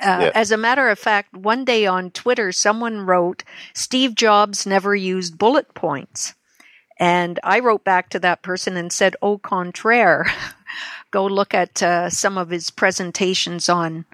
uh, 0.00 0.18
yeah. 0.22 0.30
As 0.34 0.52
a 0.52 0.56
matter 0.56 0.88
of 0.88 0.98
fact, 0.98 1.34
one 1.34 1.64
day 1.64 1.86
on 1.86 2.10
Twitter, 2.10 2.52
someone 2.52 3.00
wrote, 3.00 3.42
Steve 3.74 4.14
Jobs 4.14 4.66
never 4.66 4.94
used 4.94 5.38
bullet 5.38 5.74
points. 5.74 6.34
And 7.00 7.40
I 7.42 7.60
wrote 7.60 7.84
back 7.84 8.10
to 8.10 8.20
that 8.20 8.42
person 8.42 8.76
and 8.76 8.92
said, 8.92 9.16
au 9.22 9.38
contraire. 9.38 10.26
go 11.10 11.26
look 11.26 11.54
at 11.54 11.82
uh, 11.82 12.10
some 12.10 12.38
of 12.38 12.50
his 12.50 12.70
presentations 12.70 13.68
on 13.68 14.04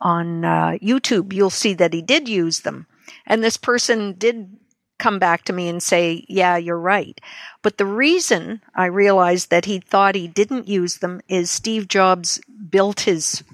on 0.00 0.44
uh, 0.44 0.78
YouTube, 0.82 1.32
you'll 1.32 1.48
see 1.48 1.74
that 1.74 1.94
he 1.94 2.02
did 2.02 2.28
use 2.28 2.60
them. 2.60 2.86
And 3.24 3.42
this 3.42 3.56
person 3.56 4.14
did 4.18 4.56
come 4.98 5.20
back 5.20 5.44
to 5.44 5.52
me 5.52 5.68
and 5.68 5.82
say, 5.82 6.24
"Yeah, 6.28 6.56
you're 6.56 6.78
right." 6.78 7.20
But 7.62 7.78
the 7.78 7.86
reason 7.86 8.62
I 8.74 8.86
realized 8.86 9.50
that 9.50 9.64
he 9.64 9.78
thought 9.78 10.14
he 10.14 10.28
didn't 10.28 10.68
use 10.68 10.98
them 10.98 11.20
is 11.28 11.50
Steve 11.50 11.88
Jobs 11.88 12.40
built 12.68 13.00
his 13.00 13.44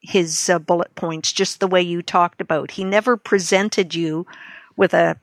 his 0.00 0.50
uh, 0.50 0.58
bullet 0.58 0.94
points 0.94 1.32
just 1.32 1.60
the 1.60 1.68
way 1.68 1.80
you 1.80 2.02
talked 2.02 2.40
about. 2.40 2.72
He 2.72 2.84
never 2.84 3.16
presented 3.16 3.94
you 3.94 4.26
with 4.76 4.94
a 4.94 5.16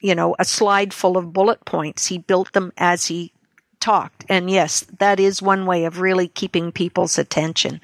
you 0.00 0.14
know 0.14 0.34
a 0.38 0.44
slide 0.44 0.92
full 0.92 1.16
of 1.16 1.32
bullet 1.32 1.64
points. 1.64 2.06
He 2.06 2.18
built 2.18 2.52
them 2.52 2.72
as 2.76 3.06
he 3.06 3.32
talked. 3.80 4.24
And 4.28 4.50
yes, 4.50 4.84
that 4.98 5.20
is 5.20 5.42
one 5.42 5.66
way 5.66 5.84
of 5.84 6.00
really 6.00 6.28
keeping 6.28 6.72
people's 6.72 7.18
attention. 7.18 7.80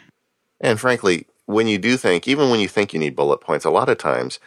And 0.60 0.78
frankly, 0.78 1.26
when 1.46 1.66
you 1.66 1.78
do 1.78 1.96
think, 1.96 2.28
even 2.28 2.50
when 2.50 2.60
you 2.60 2.68
think 2.68 2.92
you 2.92 3.00
need 3.00 3.16
bullet 3.16 3.40
points, 3.40 3.64
a 3.64 3.70
lot 3.70 3.88
of 3.88 3.98
times 3.98 4.38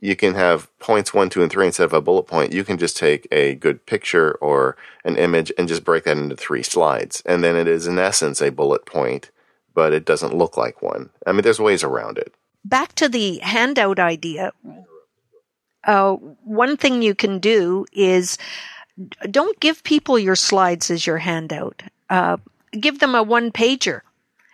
you 0.00 0.14
can 0.14 0.34
have 0.34 0.68
points 0.78 1.12
one, 1.12 1.28
two, 1.28 1.42
and 1.42 1.50
three 1.50 1.66
instead 1.66 1.84
of 1.84 1.92
a 1.92 2.00
bullet 2.00 2.24
point. 2.24 2.52
You 2.52 2.64
can 2.64 2.78
just 2.78 2.96
take 2.96 3.26
a 3.32 3.54
good 3.54 3.84
picture 3.84 4.32
or 4.40 4.76
an 5.04 5.16
image 5.16 5.52
and 5.58 5.68
just 5.68 5.84
break 5.84 6.04
that 6.04 6.16
into 6.16 6.36
three 6.36 6.62
slides. 6.62 7.22
And 7.26 7.42
then 7.42 7.56
it 7.56 7.66
is, 7.66 7.86
in 7.86 7.98
essence, 7.98 8.40
a 8.40 8.50
bullet 8.50 8.86
point, 8.86 9.30
but 9.74 9.92
it 9.92 10.04
doesn't 10.04 10.36
look 10.36 10.56
like 10.56 10.82
one. 10.82 11.10
I 11.26 11.32
mean, 11.32 11.42
there's 11.42 11.60
ways 11.60 11.82
around 11.82 12.18
it. 12.18 12.32
Back 12.64 12.94
to 12.96 13.08
the 13.08 13.38
handout 13.38 13.98
idea. 13.98 14.52
Uh, 15.84 16.14
one 16.44 16.76
thing 16.76 17.02
you 17.02 17.14
can 17.14 17.38
do 17.38 17.86
is 17.92 18.38
don't 19.30 19.58
give 19.60 19.84
people 19.84 20.18
your 20.18 20.36
slides 20.36 20.90
as 20.90 21.06
your 21.06 21.18
handout. 21.18 21.82
Uh, 22.10 22.38
give 22.72 22.98
them 22.98 23.14
a 23.14 23.22
one 23.22 23.52
pager. 23.52 24.00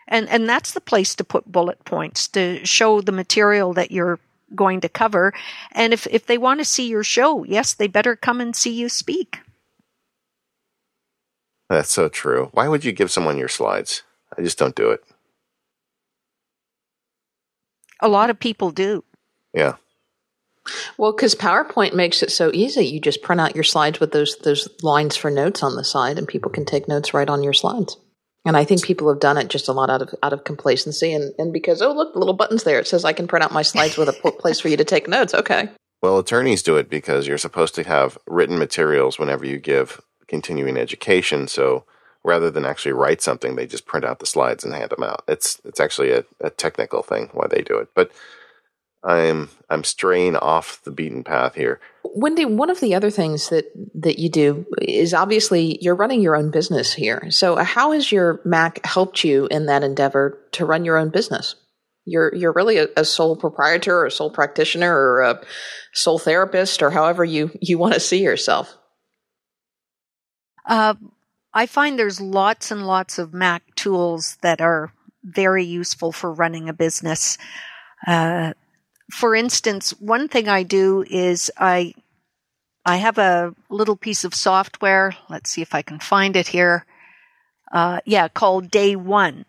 And, 0.09 0.29
and 0.29 0.49
that's 0.49 0.73
the 0.73 0.81
place 0.81 1.15
to 1.15 1.25
put 1.25 1.51
bullet 1.51 1.83
points 1.85 2.29
to 2.29 2.65
show 2.65 3.01
the 3.01 3.13
material 3.13 3.73
that 3.73 3.91
you're 3.91 4.19
going 4.55 4.81
to 4.83 4.89
cover. 4.89 5.33
And 5.73 5.93
if, 5.93 6.07
if 6.09 6.27
they 6.27 6.39
want 6.39 6.61
to 6.61 6.65
see 6.65 6.89
your 6.89 7.05
show, 7.05 7.45
yes, 7.45 7.75
they 7.75 7.87
better 7.87 8.15
come 8.15 8.41
and 8.41 8.55
see 8.55 8.73
you 8.73 8.89
speak. 8.89 9.39
That's 11.71 11.91
so 11.91 12.09
true. 12.09 12.51
Why 12.53 12.69
would 12.69 12.85
you 12.85 12.93
give 12.93 13.11
someone 13.11 13.39
your 13.39 13.49
slides? 13.49 14.03
I 14.37 14.43
just 14.43 14.59
don't 14.59 14.77
do 14.77 14.91
it. 14.91 15.03
A 18.01 18.09
lot 18.09 18.29
of 18.29 18.39
people 18.39 18.71
do. 18.71 19.03
Yeah. 19.55 19.77
Well, 20.97 21.13
because 21.13 21.35
PowerPoint 21.35 21.95
makes 21.95 22.23
it 22.23 22.31
so 22.31 22.51
easy. 22.55 22.87
You 22.87 23.01
just 23.01 23.23
print 23.23 23.41
out 23.41 23.55
your 23.55 23.65
slides 23.65 24.01
with 24.01 24.13
those 24.13 24.37
those 24.39 24.69
lines 24.83 25.17
for 25.17 25.31
notes 25.31 25.63
on 25.63 25.77
the 25.77 25.85
side, 25.85 26.19
and 26.19 26.27
people 26.27 26.51
can 26.51 26.65
take 26.65 26.89
notes 26.89 27.13
right 27.15 27.29
on 27.29 27.43
your 27.43 27.53
slides. 27.53 27.97
And 28.47 28.57
I 28.57 28.65
think 28.65 28.85
people 28.85 29.09
have 29.09 29.21
done 29.21 29.39
it 29.39 29.49
just 29.49 29.69
a 29.69 29.73
lot 29.73 29.91
out 29.91 30.03
of 30.03 30.15
out 30.23 30.33
of 30.33 30.45
complacency 30.45 31.13
and, 31.13 31.33
and 31.39 31.53
because 31.53 31.81
oh 31.81 31.93
look 31.93 32.13
the 32.13 32.19
little 32.19 32.35
buttons 32.35 32.65
there 32.65 32.79
it 32.79 32.87
says 32.87 33.05
I 33.05 33.15
can 33.15 33.27
print 33.27 33.43
out 33.43 33.53
my 33.53 33.63
slides 33.63 33.97
with 33.97 34.09
a 34.09 34.13
place 34.13 34.61
for 34.61 34.69
you 34.69 34.77
to 34.77 34.85
take 34.85 35.09
notes. 35.09 35.35
Okay. 35.35 35.71
Well, 36.03 36.19
attorneys 36.19 36.63
do 36.63 36.77
it 36.77 36.91
because 36.91 37.27
you're 37.27 37.39
supposed 37.39 37.75
to 37.77 37.85
have 37.85 38.19
written 38.27 38.59
materials 38.59 39.19
whenever 39.19 39.47
you 39.47 39.59
give 39.59 40.03
continuing 40.27 40.77
education. 40.77 41.49
So 41.49 41.85
rather 42.23 42.51
than 42.51 42.67
actually 42.67 42.93
write 42.93 43.23
something, 43.23 43.57
they 43.57 43.67
just 43.67 43.87
print 43.87 44.05
out 44.05 44.19
the 44.19 44.27
slides 44.27 44.65
and 44.65 44.75
hand 44.75 44.91
them 44.91 45.03
out. 45.03 45.25
It's 45.27 45.61
it's 45.65 45.81
actually 45.81 46.11
a, 46.11 46.25
a 46.41 46.51
technical 46.51 47.03
thing 47.03 47.31
why 47.33 47.47
they 47.49 47.63
do 47.63 47.79
it, 47.79 47.89
but 47.95 48.11
I'm 49.05 49.51
I'm 49.69 49.85
straying 49.85 50.37
off 50.37 50.83
the 50.85 50.91
beaten 50.91 51.25
path 51.25 51.55
here. 51.55 51.81
Wendy, 52.05 52.45
one 52.45 52.71
of 52.71 52.81
the 52.81 52.95
other 52.95 53.11
things 53.11 53.51
that 53.51 53.67
that 53.95 54.19
you 54.19 54.31
do 54.31 54.65
is 54.81 55.13
obviously 55.13 55.79
you're 55.83 55.95
running 55.95 56.23
your 56.23 56.37
own 56.37 56.51
business 56.51 56.93
here. 56.93 57.31
So 57.31 57.57
how 57.57 57.93
has 57.93 58.11
your 58.11 58.41
Mac 58.45 58.85
helped 58.85 59.23
you 59.23 59.47
in 59.51 59.67
that 59.67 59.83
endeavor 59.83 60.39
to 60.53 60.65
run 60.65 60.85
your 60.85 60.97
own 60.97 61.11
business? 61.11 61.55
You're 62.07 62.35
you're 62.35 62.53
really 62.53 62.79
a, 62.79 62.89
a 62.97 63.05
sole 63.05 63.37
proprietor 63.37 63.99
or 63.99 64.07
a 64.07 64.11
sole 64.11 64.31
practitioner 64.31 64.95
or 64.95 65.21
a 65.23 65.43
sole 65.93 66.19
therapist 66.19 66.83
or 66.83 66.91
however 66.91 67.25
you 67.25 67.51
you 67.61 67.77
want 67.77 67.95
to 67.95 68.01
see 68.01 68.23
yourself. 68.23 68.75
Uh, 70.67 70.95
I 71.53 71.67
find 71.67 71.99
there's 71.99 72.23
lots 72.23 72.71
and 72.71 72.87
lots 72.87 73.19
of 73.19 73.35
Mac 73.35 73.63
tools 73.77 74.39
that 74.43 74.63
are 74.63 74.93
very 75.23 75.65
useful 75.65 76.11
for 76.11 76.33
running 76.33 76.69
a 76.69 76.73
business. 76.73 77.37
Uh, 78.07 78.55
for 79.15 79.37
instance, 79.37 79.91
one 80.01 80.27
thing 80.27 80.49
I 80.49 80.65
do 80.65 81.05
is 81.09 81.51
I 81.57 81.95
I 82.85 82.97
have 82.97 83.17
a 83.17 83.55
little 83.71 83.97
piece 83.97 84.25
of 84.25 84.35
software. 84.35 85.17
Let's 85.31 85.51
see 85.51 85.63
if 85.63 85.73
I 85.73 85.83
can 85.83 86.01
find 86.01 86.35
it 86.35 86.49
here. 86.49 86.85
Uh, 87.73 88.01
yeah, 88.05 88.27
called 88.27 88.73
Day 88.73 88.97
One. 88.97 89.45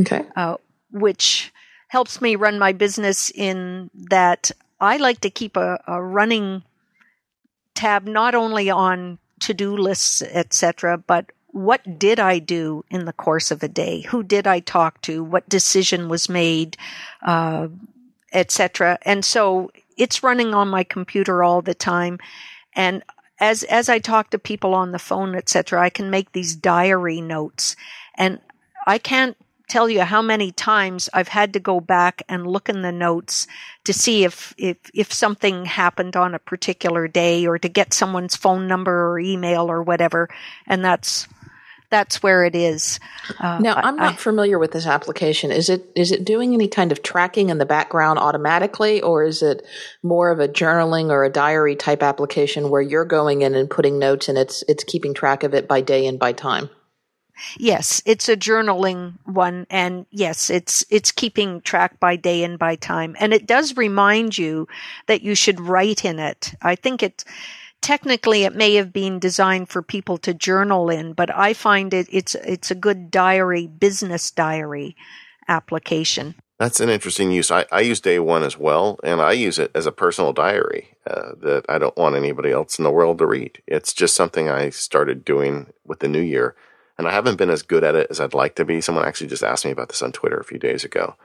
Okay. 0.00 0.24
Uh, 0.34 0.56
which 0.90 1.52
helps 1.88 2.20
me 2.20 2.34
run 2.34 2.58
my 2.58 2.72
business 2.72 3.30
in 3.30 3.88
that 4.10 4.50
I 4.80 4.96
like 4.96 5.20
to 5.20 5.30
keep 5.30 5.56
a, 5.56 5.80
a 5.86 6.02
running 6.02 6.64
tab 7.74 8.06
not 8.06 8.34
only 8.34 8.68
on 8.68 9.18
to-do 9.40 9.76
lists, 9.76 10.22
etc., 10.22 10.98
but 10.98 11.30
what 11.52 12.00
did 12.00 12.18
I 12.18 12.40
do 12.40 12.84
in 12.90 13.04
the 13.04 13.12
course 13.12 13.52
of 13.52 13.62
a 13.62 13.68
day? 13.68 14.00
Who 14.00 14.24
did 14.24 14.48
I 14.48 14.58
talk 14.58 15.00
to? 15.02 15.22
What 15.22 15.48
decision 15.48 16.08
was 16.08 16.28
made? 16.28 16.76
Uh, 17.22 17.68
etc. 18.34 18.98
And 19.02 19.24
so 19.24 19.70
it's 19.96 20.22
running 20.22 20.52
on 20.54 20.68
my 20.68 20.84
computer 20.84 21.42
all 21.42 21.62
the 21.62 21.74
time. 21.74 22.18
And 22.74 23.02
as, 23.40 23.62
as 23.64 23.88
I 23.88 23.98
talk 23.98 24.30
to 24.30 24.38
people 24.38 24.74
on 24.74 24.92
the 24.92 24.98
phone, 24.98 25.34
etc., 25.34 25.80
I 25.80 25.90
can 25.90 26.10
make 26.10 26.32
these 26.32 26.54
diary 26.54 27.20
notes. 27.20 27.76
And 28.16 28.40
I 28.86 28.98
can't 28.98 29.36
tell 29.68 29.88
you 29.88 30.02
how 30.02 30.20
many 30.20 30.52
times 30.52 31.08
I've 31.14 31.28
had 31.28 31.52
to 31.54 31.60
go 31.60 31.80
back 31.80 32.22
and 32.28 32.46
look 32.46 32.68
in 32.68 32.82
the 32.82 32.92
notes 32.92 33.46
to 33.84 33.92
see 33.92 34.24
if, 34.24 34.54
if, 34.58 34.76
if 34.92 35.12
something 35.12 35.64
happened 35.64 36.16
on 36.16 36.34
a 36.34 36.38
particular 36.38 37.08
day 37.08 37.46
or 37.46 37.58
to 37.58 37.68
get 37.68 37.94
someone's 37.94 38.36
phone 38.36 38.68
number 38.68 39.10
or 39.10 39.18
email 39.18 39.70
or 39.70 39.82
whatever. 39.82 40.28
And 40.66 40.84
that's, 40.84 41.26
that's 41.94 42.24
where 42.24 42.42
it 42.42 42.56
is. 42.56 42.98
Uh, 43.38 43.60
now, 43.60 43.76
I'm 43.76 43.94
not 43.94 44.14
I, 44.14 44.16
familiar 44.16 44.58
with 44.58 44.72
this 44.72 44.84
application. 44.84 45.52
Is 45.52 45.68
it 45.70 45.86
is 45.94 46.10
it 46.10 46.24
doing 46.24 46.52
any 46.52 46.66
kind 46.66 46.90
of 46.90 47.04
tracking 47.04 47.50
in 47.50 47.58
the 47.58 47.64
background 47.64 48.18
automatically, 48.18 49.00
or 49.00 49.22
is 49.22 49.42
it 49.42 49.64
more 50.02 50.32
of 50.32 50.40
a 50.40 50.48
journaling 50.48 51.10
or 51.10 51.22
a 51.22 51.30
diary 51.30 51.76
type 51.76 52.02
application 52.02 52.68
where 52.68 52.82
you're 52.82 53.04
going 53.04 53.42
in 53.42 53.54
and 53.54 53.70
putting 53.70 54.00
notes 54.00 54.28
and 54.28 54.36
it's 54.36 54.64
it's 54.66 54.82
keeping 54.82 55.14
track 55.14 55.44
of 55.44 55.54
it 55.54 55.68
by 55.68 55.80
day 55.80 56.04
and 56.08 56.18
by 56.18 56.32
time? 56.32 56.68
Yes, 57.58 58.02
it's 58.04 58.28
a 58.28 58.36
journaling 58.36 59.14
one 59.24 59.68
and 59.70 60.06
yes, 60.10 60.50
it's 60.50 60.84
it's 60.90 61.12
keeping 61.12 61.60
track 61.60 62.00
by 62.00 62.16
day 62.16 62.42
and 62.42 62.58
by 62.58 62.74
time. 62.74 63.14
And 63.20 63.32
it 63.32 63.46
does 63.46 63.76
remind 63.76 64.36
you 64.36 64.66
that 65.06 65.22
you 65.22 65.36
should 65.36 65.60
write 65.60 66.04
in 66.04 66.18
it. 66.18 66.54
I 66.60 66.74
think 66.74 67.04
it 67.04 67.24
technically 67.84 68.44
it 68.44 68.56
may 68.56 68.74
have 68.74 68.92
been 68.94 69.18
designed 69.18 69.68
for 69.68 69.82
people 69.82 70.16
to 70.16 70.32
journal 70.32 70.88
in, 70.88 71.12
but 71.12 71.32
I 71.32 71.52
find 71.52 71.92
it 71.92 72.08
it's 72.10 72.34
it's 72.36 72.70
a 72.70 72.74
good 72.74 73.10
diary, 73.10 73.66
business 73.66 74.30
diary 74.30 74.96
application. 75.48 76.34
That's 76.58 76.80
an 76.80 76.88
interesting 76.88 77.30
use. 77.30 77.50
I, 77.50 77.66
I 77.70 77.80
use 77.80 78.00
Day 78.00 78.18
One 78.18 78.42
as 78.42 78.56
well, 78.56 78.98
and 79.04 79.20
I 79.20 79.32
use 79.32 79.58
it 79.58 79.70
as 79.74 79.86
a 79.86 79.92
personal 79.92 80.32
diary 80.32 80.96
uh, 81.06 81.32
that 81.42 81.66
I 81.68 81.78
don't 81.78 81.96
want 81.96 82.16
anybody 82.16 82.52
else 82.52 82.78
in 82.78 82.84
the 82.84 82.90
world 82.90 83.18
to 83.18 83.26
read. 83.26 83.60
It's 83.66 83.92
just 83.92 84.16
something 84.16 84.48
I 84.48 84.70
started 84.70 85.24
doing 85.24 85.72
with 85.84 85.98
the 85.98 86.08
new 86.08 86.22
year, 86.22 86.54
and 86.96 87.06
I 87.06 87.12
haven't 87.12 87.36
been 87.36 87.50
as 87.50 87.62
good 87.62 87.84
at 87.84 87.96
it 87.96 88.06
as 88.08 88.18
I'd 88.18 88.34
like 88.34 88.54
to 88.54 88.64
be. 88.64 88.80
Someone 88.80 89.04
actually 89.04 89.26
just 89.26 89.42
asked 89.42 89.66
me 89.66 89.72
about 89.72 89.88
this 89.88 90.00
on 90.00 90.12
Twitter 90.12 90.38
a 90.38 90.44
few 90.44 90.58
days 90.58 90.84
ago, 90.84 91.16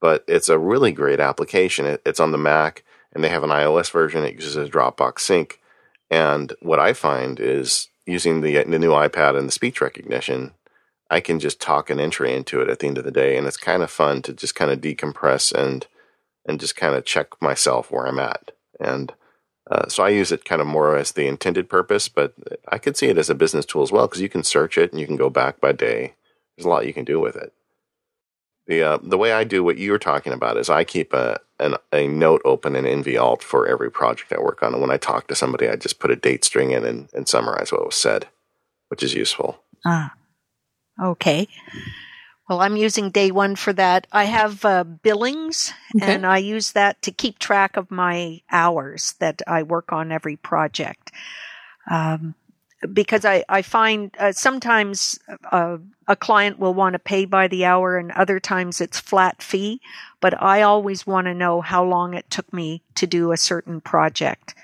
but 0.00 0.24
it's 0.28 0.50
a 0.50 0.58
really 0.58 0.92
great 0.92 1.20
application. 1.20 1.86
It, 1.86 2.02
it's 2.04 2.20
on 2.20 2.32
the 2.32 2.38
Mac, 2.38 2.84
and 3.14 3.24
they 3.24 3.30
have 3.30 3.44
an 3.44 3.50
iOS 3.50 3.90
version. 3.90 4.24
It 4.24 4.34
uses 4.34 4.56
a 4.56 4.68
Dropbox 4.68 5.20
sync, 5.20 5.61
and 6.12 6.52
what 6.60 6.78
I 6.78 6.92
find 6.92 7.40
is 7.40 7.88
using 8.04 8.42
the 8.42 8.62
the 8.64 8.78
new 8.78 8.90
iPad 8.90 9.36
and 9.36 9.48
the 9.48 9.52
speech 9.52 9.80
recognition, 9.80 10.52
I 11.10 11.20
can 11.20 11.40
just 11.40 11.58
talk 11.58 11.88
an 11.88 11.98
entry 11.98 12.34
into 12.34 12.60
it 12.60 12.68
at 12.68 12.80
the 12.80 12.86
end 12.86 12.98
of 12.98 13.04
the 13.04 13.10
day, 13.10 13.38
and 13.38 13.46
it's 13.46 13.56
kind 13.56 13.82
of 13.82 13.90
fun 13.90 14.20
to 14.22 14.34
just 14.34 14.54
kind 14.54 14.70
of 14.70 14.82
decompress 14.82 15.52
and 15.52 15.86
and 16.44 16.60
just 16.60 16.76
kind 16.76 16.94
of 16.94 17.06
check 17.06 17.28
myself 17.40 17.90
where 17.90 18.06
I'm 18.06 18.18
at. 18.18 18.50
And 18.78 19.14
uh, 19.70 19.88
so 19.88 20.04
I 20.04 20.10
use 20.10 20.30
it 20.32 20.44
kind 20.44 20.60
of 20.60 20.66
more 20.66 20.98
as 20.98 21.12
the 21.12 21.26
intended 21.26 21.70
purpose, 21.70 22.10
but 22.10 22.34
I 22.68 22.76
could 22.76 22.96
see 22.96 23.06
it 23.06 23.16
as 23.16 23.30
a 23.30 23.34
business 23.34 23.64
tool 23.64 23.82
as 23.82 23.92
well 23.92 24.06
because 24.06 24.20
you 24.20 24.28
can 24.28 24.42
search 24.42 24.76
it 24.76 24.92
and 24.92 25.00
you 25.00 25.06
can 25.06 25.16
go 25.16 25.30
back 25.30 25.60
by 25.60 25.72
day. 25.72 26.14
There's 26.56 26.66
a 26.66 26.68
lot 26.68 26.86
you 26.86 26.92
can 26.92 27.06
do 27.06 27.20
with 27.20 27.36
it. 27.36 27.54
The 28.66 28.82
uh, 28.82 28.98
the 29.02 29.18
way 29.18 29.32
I 29.32 29.44
do 29.44 29.64
what 29.64 29.78
you 29.78 29.90
were 29.90 29.98
talking 29.98 30.32
about 30.32 30.56
is 30.56 30.70
I 30.70 30.84
keep 30.84 31.12
a 31.12 31.40
an, 31.58 31.74
a 31.92 32.06
note 32.06 32.42
open 32.44 32.76
in 32.76 32.84
nvALT 32.84 33.42
for 33.42 33.66
every 33.66 33.90
project 33.90 34.32
I 34.32 34.40
work 34.40 34.62
on, 34.62 34.72
and 34.72 34.80
when 34.80 34.90
I 34.90 34.98
talk 34.98 35.26
to 35.28 35.34
somebody, 35.34 35.68
I 35.68 35.76
just 35.76 35.98
put 35.98 36.10
a 36.10 36.16
date 36.16 36.44
string 36.44 36.70
in 36.70 36.84
and, 36.84 37.08
and 37.12 37.28
summarize 37.28 37.72
what 37.72 37.84
was 37.84 37.96
said, 37.96 38.28
which 38.88 39.02
is 39.02 39.14
useful. 39.14 39.62
Ah, 39.84 40.14
okay. 41.02 41.48
Well, 42.48 42.60
I'm 42.60 42.76
using 42.76 43.10
day 43.10 43.30
one 43.30 43.56
for 43.56 43.72
that. 43.72 44.06
I 44.12 44.24
have 44.24 44.64
uh, 44.64 44.84
billings, 44.84 45.72
okay. 45.96 46.14
and 46.14 46.26
I 46.26 46.38
use 46.38 46.72
that 46.72 47.00
to 47.02 47.10
keep 47.10 47.38
track 47.38 47.76
of 47.76 47.90
my 47.90 48.42
hours 48.50 49.14
that 49.20 49.42
I 49.46 49.62
work 49.62 49.92
on 49.92 50.12
every 50.12 50.36
project. 50.36 51.10
Um, 51.90 52.34
because 52.92 53.24
I, 53.24 53.44
I 53.48 53.62
find 53.62 54.14
uh, 54.18 54.32
sometimes 54.32 55.18
uh, 55.50 55.78
a 56.08 56.16
client 56.16 56.58
will 56.58 56.74
want 56.74 56.94
to 56.94 56.98
pay 56.98 57.24
by 57.24 57.48
the 57.48 57.64
hour 57.64 57.96
and 57.96 58.10
other 58.12 58.40
times 58.40 58.80
it's 58.80 58.98
flat 58.98 59.42
fee, 59.42 59.80
but 60.20 60.40
I 60.40 60.62
always 60.62 61.06
want 61.06 61.26
to 61.26 61.34
know 61.34 61.60
how 61.60 61.84
long 61.84 62.14
it 62.14 62.28
took 62.30 62.52
me 62.52 62.82
to 62.96 63.06
do 63.06 63.32
a 63.32 63.36
certain 63.36 63.80
project. 63.80 64.54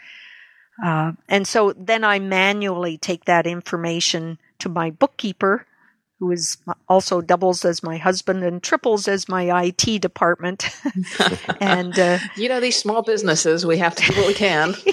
Uh, 0.84 1.12
and 1.28 1.46
so 1.46 1.72
then 1.72 2.04
I 2.04 2.18
manually 2.18 2.98
take 2.98 3.24
that 3.24 3.46
information 3.46 4.38
to 4.60 4.68
my 4.68 4.90
bookkeeper, 4.90 5.66
who 6.18 6.30
is 6.32 6.56
also 6.88 7.20
doubles 7.20 7.64
as 7.64 7.82
my 7.82 7.96
husband 7.96 8.42
and 8.42 8.62
triples 8.62 9.06
as 9.06 9.28
my 9.28 9.64
IT 9.64 10.00
department. 10.00 10.68
and 11.60 11.98
uh, 11.98 12.18
you 12.36 12.48
know, 12.48 12.60
these 12.60 12.76
small 12.76 13.02
businesses, 13.02 13.64
we 13.64 13.78
have 13.78 13.94
to 13.94 14.12
do 14.12 14.18
what 14.18 14.28
we 14.28 14.34
can. 14.34 14.74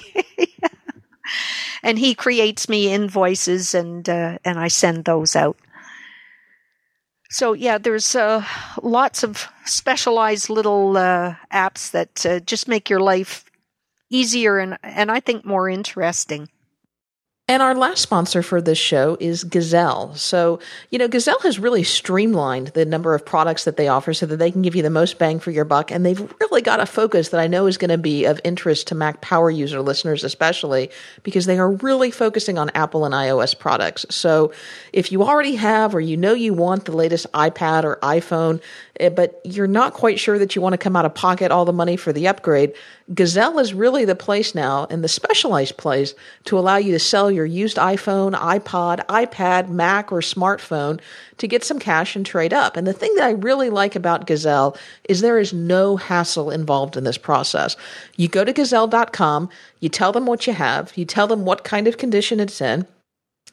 and 1.83 1.99
he 1.99 2.15
creates 2.15 2.69
me 2.69 2.91
invoices 2.93 3.73
and 3.73 4.07
uh, 4.09 4.37
and 4.43 4.59
I 4.59 4.67
send 4.67 5.05
those 5.05 5.35
out. 5.35 5.57
So 7.29 7.53
yeah, 7.53 7.77
there's 7.77 8.15
uh, 8.15 8.45
lots 8.81 9.23
of 9.23 9.47
specialized 9.65 10.49
little 10.49 10.95
uh, 10.97 11.35
apps 11.51 11.91
that 11.91 12.25
uh, 12.25 12.39
just 12.39 12.67
make 12.67 12.89
your 12.89 12.99
life 12.99 13.45
easier 14.09 14.59
and 14.59 14.77
and 14.83 15.11
I 15.11 15.19
think 15.19 15.45
more 15.45 15.69
interesting. 15.69 16.49
And 17.47 17.61
our 17.61 17.75
last 17.75 18.01
sponsor 18.01 18.41
for 18.41 18.59
this 18.59 18.79
show 18.79 19.17
is 19.19 19.43
Gazelle. 19.43 20.15
So, 20.15 20.59
you 20.89 20.97
know, 20.97 21.07
Gazelle 21.07 21.39
has 21.41 21.59
really 21.59 21.83
streamlined 21.83 22.69
the 22.69 22.85
number 22.85 23.13
of 23.13 23.23
products 23.23 23.65
that 23.65 23.77
they 23.77 23.87
offer 23.87 24.15
so 24.15 24.25
that 24.25 24.37
they 24.37 24.49
can 24.49 24.63
give 24.63 24.75
you 24.75 24.81
the 24.81 24.89
most 24.89 25.19
bang 25.19 25.39
for 25.39 25.51
your 25.51 25.63
buck. 25.63 25.91
And 25.91 26.03
they've 26.03 26.33
really 26.39 26.63
got 26.63 26.79
a 26.79 26.87
focus 26.87 27.29
that 27.29 27.39
I 27.39 27.45
know 27.45 27.67
is 27.67 27.77
going 27.77 27.91
to 27.91 27.99
be 27.99 28.25
of 28.25 28.41
interest 28.43 28.87
to 28.87 28.95
Mac 28.95 29.21
Power 29.21 29.51
user 29.51 29.79
listeners, 29.79 30.23
especially 30.23 30.89
because 31.21 31.45
they 31.45 31.59
are 31.59 31.71
really 31.71 32.09
focusing 32.09 32.57
on 32.57 32.71
Apple 32.73 33.05
and 33.05 33.13
iOS 33.13 33.57
products. 33.57 34.07
So 34.09 34.51
if 34.91 35.11
you 35.11 35.21
already 35.21 35.55
have 35.55 35.93
or 35.93 36.01
you 36.01 36.17
know 36.17 36.33
you 36.33 36.55
want 36.55 36.85
the 36.85 36.93
latest 36.97 37.31
iPad 37.33 37.83
or 37.83 37.99
iPhone, 38.01 38.59
Eh, 38.99 39.09
but 39.09 39.41
you're 39.43 39.67
not 39.67 39.93
quite 39.93 40.19
sure 40.19 40.39
that 40.39 40.55
you 40.55 40.61
want 40.61 40.73
to 40.73 40.77
come 40.77 40.95
out 40.95 41.05
of 41.05 41.13
pocket 41.13 41.51
all 41.51 41.65
the 41.65 41.73
money 41.73 41.97
for 41.97 42.13
the 42.13 42.27
upgrade, 42.27 42.73
Gazelle 43.13 43.59
is 43.59 43.73
really 43.73 44.05
the 44.05 44.15
place 44.15 44.55
now 44.55 44.87
and 44.89 45.03
the 45.03 45.09
specialized 45.09 45.77
place 45.77 46.15
to 46.45 46.57
allow 46.57 46.77
you 46.77 46.91
to 46.93 46.99
sell 46.99 47.29
your 47.29 47.45
used 47.45 47.77
iPhone, 47.77 48.33
iPod, 48.33 49.05
iPad, 49.07 49.69
Mac, 49.69 50.11
or 50.11 50.19
smartphone 50.21 50.99
to 51.37 51.47
get 51.47 51.63
some 51.63 51.77
cash 51.77 52.15
and 52.15 52.25
trade 52.25 52.53
up. 52.53 52.77
And 52.77 52.87
the 52.87 52.93
thing 52.93 53.13
that 53.15 53.25
I 53.25 53.31
really 53.31 53.69
like 53.69 53.95
about 53.95 54.27
Gazelle 54.27 54.77
is 55.09 55.21
there 55.21 55.39
is 55.39 55.51
no 55.51 55.97
hassle 55.97 56.49
involved 56.49 56.95
in 56.95 57.03
this 57.03 57.17
process. 57.17 57.75
You 58.15 58.29
go 58.29 58.45
to 58.45 58.53
gazelle.com, 58.53 59.49
you 59.81 59.89
tell 59.89 60.13
them 60.13 60.25
what 60.25 60.47
you 60.47 60.53
have, 60.53 60.95
you 60.95 61.05
tell 61.05 61.27
them 61.27 61.43
what 61.43 61.65
kind 61.65 61.87
of 61.87 61.97
condition 61.97 62.39
it's 62.39 62.61
in, 62.61 62.87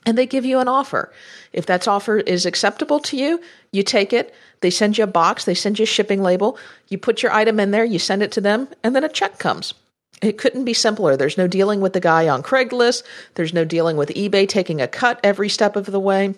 and 0.04 0.18
they 0.18 0.26
give 0.26 0.44
you 0.44 0.58
an 0.58 0.68
offer. 0.68 1.12
If 1.52 1.66
that 1.66 1.86
offer 1.86 2.18
is 2.18 2.46
acceptable 2.46 3.00
to 3.00 3.16
you, 3.16 3.40
you 3.72 3.82
take 3.82 4.12
it. 4.12 4.34
They 4.60 4.70
send 4.70 4.98
you 4.98 5.04
a 5.04 5.08
box, 5.08 5.44
they 5.44 5.54
send 5.54 5.78
you 5.78 5.84
a 5.84 5.86
shipping 5.86 6.22
label, 6.22 6.58
you 6.88 6.98
put 6.98 7.22
your 7.22 7.32
item 7.32 7.58
in 7.58 7.72
there, 7.72 7.84
you 7.84 7.98
send 7.98 8.22
it 8.22 8.32
to 8.32 8.40
them, 8.40 8.68
and 8.82 8.94
then 8.94 9.04
a 9.04 9.08
check 9.08 9.38
comes. 9.38 9.74
It 10.20 10.38
couldn't 10.38 10.64
be 10.64 10.74
simpler. 10.74 11.16
There's 11.16 11.36
no 11.36 11.48
dealing 11.48 11.80
with 11.80 11.94
the 11.94 12.00
guy 12.00 12.28
on 12.28 12.44
Craigslist. 12.44 13.02
There's 13.34 13.52
no 13.52 13.64
dealing 13.64 13.96
with 13.96 14.10
eBay 14.10 14.48
taking 14.48 14.80
a 14.80 14.86
cut 14.86 15.18
every 15.24 15.48
step 15.48 15.74
of 15.74 15.86
the 15.86 15.98
way. 15.98 16.34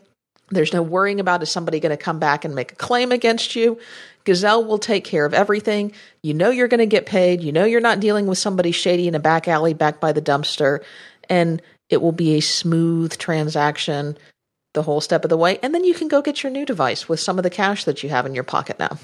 There's 0.51 0.73
no 0.73 0.83
worrying 0.83 1.21
about 1.21 1.43
is 1.43 1.51
somebody 1.51 1.81
going 1.81 1.91
to 1.91 2.03
come 2.03 2.19
back 2.19 2.45
and 2.45 2.55
make 2.55 2.73
a 2.73 2.77
claim 2.77 3.12
against 3.12 3.55
you. 3.55 3.79
Gazelle 4.25 4.65
will 4.65 4.79
take 4.79 5.05
care 5.05 5.27
of 5.27 5.35
everything. 5.35 5.93
You 6.23 6.33
know 6.33 6.51
you're 6.51 6.69
going 6.69 6.79
to 6.79 6.87
get 6.87 7.05
paid. 7.05 7.43
You 7.43 7.53
know 7.53 7.65
you're 7.65 7.81
not 7.81 8.01
dealing 8.01 8.27
with 8.27 8.39
somebody 8.39 8.71
shady 8.71 9.07
in 9.07 9.15
a 9.15 9.21
back 9.21 9.49
alley 9.49 9.75
back 9.75 10.01
by 10.01 10.12
the 10.12 10.23
dumpster. 10.23 10.83
And 11.29 11.61
it 11.89 12.01
will 12.01 12.12
be 12.12 12.35
a 12.35 12.41
smooth 12.41 13.16
transaction 13.18 14.16
the 14.72 14.82
whole 14.82 15.01
step 15.01 15.24
of 15.24 15.30
the 15.30 15.37
way. 15.37 15.59
And 15.62 15.74
then 15.74 15.85
you 15.85 15.95
can 15.95 16.09
go 16.09 16.20
get 16.20 16.43
your 16.43 16.51
new 16.51 16.66
device 16.66 17.09
with 17.09 17.20
some 17.20 17.39
of 17.39 17.45
the 17.45 17.51
cash 17.51 17.85
that 17.85 18.03
you 18.03 18.09
have 18.09 18.26
in 18.26 18.35
your 18.35 18.45
pocket 18.45 18.78
now. 18.78 18.99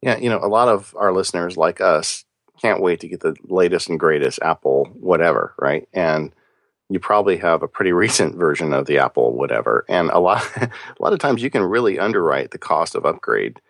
Yeah, 0.00 0.16
you 0.16 0.30
know, 0.30 0.38
a 0.38 0.48
lot 0.48 0.68
of 0.68 0.94
our 0.96 1.12
listeners 1.12 1.56
like 1.56 1.80
us 1.80 2.24
can't 2.60 2.80
wait 2.80 3.00
to 3.00 3.08
get 3.08 3.20
the 3.20 3.34
latest 3.44 3.88
and 3.88 4.00
greatest 4.00 4.38
Apple 4.42 4.86
whatever, 4.94 5.54
right? 5.58 5.88
And 5.92 6.32
you 6.88 7.00
probably 7.00 7.36
have 7.38 7.62
a 7.62 7.68
pretty 7.68 7.92
recent 8.04 8.36
version 8.36 8.72
of 8.72 8.86
the 8.86 8.98
Apple 8.98 9.34
whatever, 9.34 9.84
and 9.88 10.10
a 10.10 10.18
lot 10.18 10.44
a 10.56 10.70
lot 11.00 11.12
of 11.12 11.18
times 11.18 11.42
you 11.42 11.50
can 11.50 11.62
really 11.62 11.98
underwrite 11.98 12.50
the 12.50 12.58
cost 12.58 12.94
of 12.94 13.04
upgrade. 13.04 13.60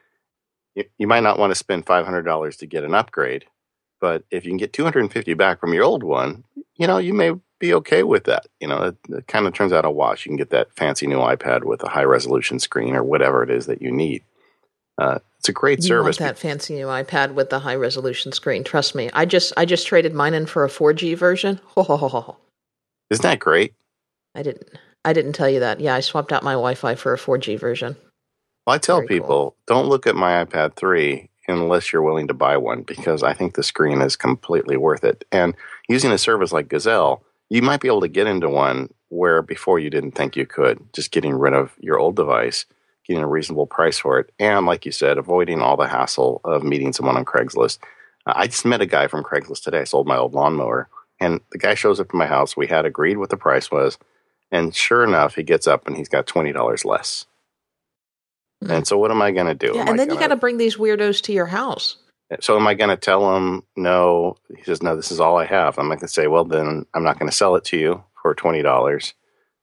You, 0.74 0.85
you 0.99 1.07
might 1.07 1.22
not 1.22 1.39
want 1.39 1.51
to 1.51 1.55
spend 1.55 1.87
five 1.87 2.05
hundred 2.05 2.22
dollars 2.22 2.57
to 2.59 2.66
get 2.66 2.85
an 2.85 2.95
upgrade, 2.95 3.47
but 4.01 4.24
if 4.31 4.45
you 4.45 4.51
can 4.51 4.59
get 4.59 4.72
two 4.72 4.85
hundred 4.85 5.01
and 5.01 5.12
fifty 5.12 5.35
back 5.35 5.61
from 5.61 5.72
your 5.72 5.85
old 5.85 6.03
one, 6.03 6.45
you 6.74 6.87
know 6.87 6.99
you 6.99 7.14
may 7.14 7.33
be 7.59 7.75
okay 7.75 8.03
with 8.03 8.25
that. 8.25 8.47
You 8.61 8.69
know, 8.69 8.83
it, 8.83 8.97
it 9.09 9.27
kind 9.27 9.47
of 9.47 9.55
turns 9.55 9.73
out 9.73 9.85
a 9.85 9.91
wash. 9.91 10.25
You 10.25 10.31
can 10.31 10.37
get 10.37 10.51
that 10.51 10.75
fancy 10.77 11.07
new 11.07 11.19
iPad 11.19 11.65
with 11.65 11.83
a 11.83 11.89
high 11.89 12.05
resolution 12.05 12.59
screen 12.59 12.95
or 12.95 13.03
whatever 13.03 13.43
it 13.43 13.51
is 13.51 13.67
that 13.67 13.83
you 13.83 13.91
need. 13.91 14.23
Uh, 14.99 15.19
it's 15.39 15.49
a 15.49 15.53
great 15.53 15.79
you 15.79 15.89
service. 15.89 16.19
Want 16.19 16.37
that 16.37 16.39
fancy 16.39 16.75
new 16.75 16.87
iPad 16.87 17.35
with 17.35 17.51
the 17.51 17.59
high 17.59 17.75
resolution 17.75 18.33
screen. 18.33 18.65
Trust 18.65 18.95
me. 18.95 19.11
I 19.13 19.27
just 19.27 19.53
I 19.57 19.65
just 19.65 19.87
traded 19.87 20.15
mine 20.15 20.35
in 20.35 20.47
for 20.47 20.65
a 20.65 20.69
4G 20.69 21.17
version. 21.17 21.61
Isn't 21.77 23.23
that 23.23 23.39
great? 23.39 23.75
I 24.35 24.43
didn't 24.43 24.69
I 25.05 25.13
didn't 25.13 25.35
tell 25.35 25.49
you 25.49 25.61
that. 25.61 25.81
Yeah, 25.81 25.95
I 25.95 26.01
swapped 26.01 26.33
out 26.33 26.43
my 26.43 26.53
Wi-Fi 26.53 26.95
for 26.97 27.13
a 27.13 27.19
4G 27.19 27.59
version. 27.61 27.97
Well, 28.67 28.75
I 28.75 28.79
tell 28.79 28.99
Very 28.99 29.09
people, 29.09 29.29
cool. 29.29 29.57
don't 29.67 29.89
look 29.89 30.07
at 30.07 30.17
my 30.17 30.45
iPad 30.45 30.75
3 30.75 31.31
unless 31.49 31.93
you're 31.93 32.03
willing 32.03 32.27
to 32.27 32.35
buy 32.35 32.57
one 32.57 32.83
because 32.83 33.23
I 33.23 33.33
think 33.33 33.55
the 33.55 33.63
screen 33.63 34.01
is 34.01 34.17
completely 34.17 34.77
worth 34.77 35.05
it. 35.05 35.25
And 35.31 35.55
using 35.89 36.11
a 36.11 36.19
service 36.19 36.53
like 36.53 36.69
Gazelle, 36.69 37.23
you 37.49 37.63
might 37.63 37.81
be 37.81 37.89
able 37.89 38.01
to 38.01 38.09
get 38.09 38.27
into 38.27 38.49
one 38.49 38.89
where 39.09 39.43
before 39.43 39.79
you 39.79 39.91
didn't 39.91 40.13
think 40.13 40.37
you 40.37 40.47
could, 40.47 40.81
just 40.93 41.13
getting 41.13 41.35
rid 41.35 41.55
of 41.55 41.73
your 41.81 41.99
old 41.99 42.17
device 42.17 42.67
getting 43.07 43.23
a 43.23 43.29
reasonable 43.29 43.67
price 43.67 43.99
for 43.99 44.19
it, 44.19 44.33
and 44.39 44.67
like 44.67 44.85
you 44.85 44.93
said, 44.93 45.19
avoiding 45.19 45.61
all 45.61 45.77
the 45.77 45.87
hassle 45.87 46.41
of 46.45 46.65
meeting 46.65 46.93
someone 46.93 47.17
on 47.17 47.25
Craigslist. 47.25 47.79
Uh, 48.27 48.33
I 48.35 48.47
just 48.47 48.65
met 48.65 48.81
a 48.81 48.87
guy 48.87 49.07
from 49.07 49.23
Craigslist 49.23 49.63
today. 49.63 49.81
I 49.81 49.85
sold 49.85 50.07
my 50.07 50.17
old 50.17 50.35
lawnmower, 50.35 50.89
and 51.21 51.41
the 51.53 51.59
guy 51.59 51.75
shows 51.75 52.01
up 52.01 52.11
to 52.11 52.17
my 52.17 52.27
house. 52.27 52.57
We 52.57 52.67
had 52.67 52.85
agreed 52.85 53.19
what 53.19 53.31
the 53.31 53.37
price 53.37 53.71
was, 53.71 53.99
and 54.51 54.75
sure 54.75 55.05
enough, 55.05 55.37
he 55.37 55.43
gets 55.43 55.67
up 55.67 55.87
and 55.87 55.97
he's 55.97 56.09
got 56.09 56.27
twenty 56.27 56.53
dollars 56.53 56.85
less. 56.85 57.27
Mm-hmm. 58.63 58.73
And 58.73 58.87
so, 58.87 58.99
what 58.99 59.11
am 59.11 59.23
I 59.23 59.31
going 59.31 59.47
to 59.47 59.55
do? 59.55 59.73
Yeah, 59.75 59.83
am 59.83 59.89
and 59.89 60.01
I 60.01 60.05
then 60.05 60.15
you 60.15 60.19
got 60.19 60.29
to 60.29 60.37
bring 60.37 60.57
these 60.57 60.77
weirdos 60.77 61.23
to 61.23 61.33
your 61.33 61.47
house. 61.47 61.99
So, 62.41 62.57
am 62.57 62.66
I 62.66 62.74
going 62.74 62.91
to 62.91 62.97
tell 62.97 63.37
him 63.37 63.62
no? 63.77 64.37
He 64.57 64.62
says, 64.64 64.83
"No, 64.83 64.97
this 64.97 65.12
is 65.12 65.20
all 65.20 65.37
I 65.39 65.47
have." 65.47 65.79
I'm 65.79 65.87
going 65.87 66.01
to 66.01 66.09
say, 66.09 66.27
"Well, 66.27 66.45
then 66.45 66.87
I'm 66.95 67.05
not 67.05 67.18
going 67.18 67.31
to 67.31 67.37
sell 67.37 67.57
it 67.57 67.64
to 67.66 67.77
you 67.77 68.03
for 68.20 68.35
twenty 68.35 68.62
dollars." 68.62 69.14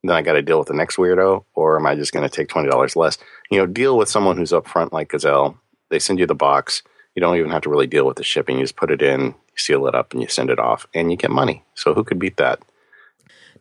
then 0.03 0.15
I 0.15 0.21
got 0.21 0.33
to 0.33 0.41
deal 0.41 0.59
with 0.59 0.67
the 0.67 0.73
next 0.73 0.97
weirdo, 0.97 1.45
or 1.53 1.77
am 1.77 1.85
I 1.85 1.95
just 1.95 2.11
going 2.11 2.27
to 2.27 2.35
take 2.35 2.49
twenty 2.49 2.69
dollars 2.69 2.95
less? 2.95 3.17
You 3.49 3.59
know, 3.59 3.65
deal 3.65 3.97
with 3.97 4.09
someone 4.09 4.37
who's 4.37 4.51
upfront 4.51 4.91
like 4.91 5.09
Gazelle. 5.09 5.57
They 5.89 5.99
send 5.99 6.19
you 6.19 6.25
the 6.25 6.35
box. 6.35 6.83
You 7.15 7.21
don't 7.21 7.37
even 7.37 7.51
have 7.51 7.61
to 7.63 7.69
really 7.69 7.87
deal 7.87 8.05
with 8.05 8.17
the 8.17 8.23
shipping. 8.23 8.57
You 8.57 8.63
just 8.63 8.75
put 8.75 8.91
it 8.91 9.01
in, 9.01 9.35
seal 9.55 9.87
it 9.87 9.95
up, 9.95 10.11
and 10.13 10.21
you 10.21 10.27
send 10.27 10.49
it 10.49 10.59
off, 10.59 10.87
and 10.93 11.11
you 11.11 11.17
get 11.17 11.31
money. 11.31 11.63
So 11.75 11.93
who 11.93 12.03
could 12.03 12.19
beat 12.19 12.37
that? 12.37 12.59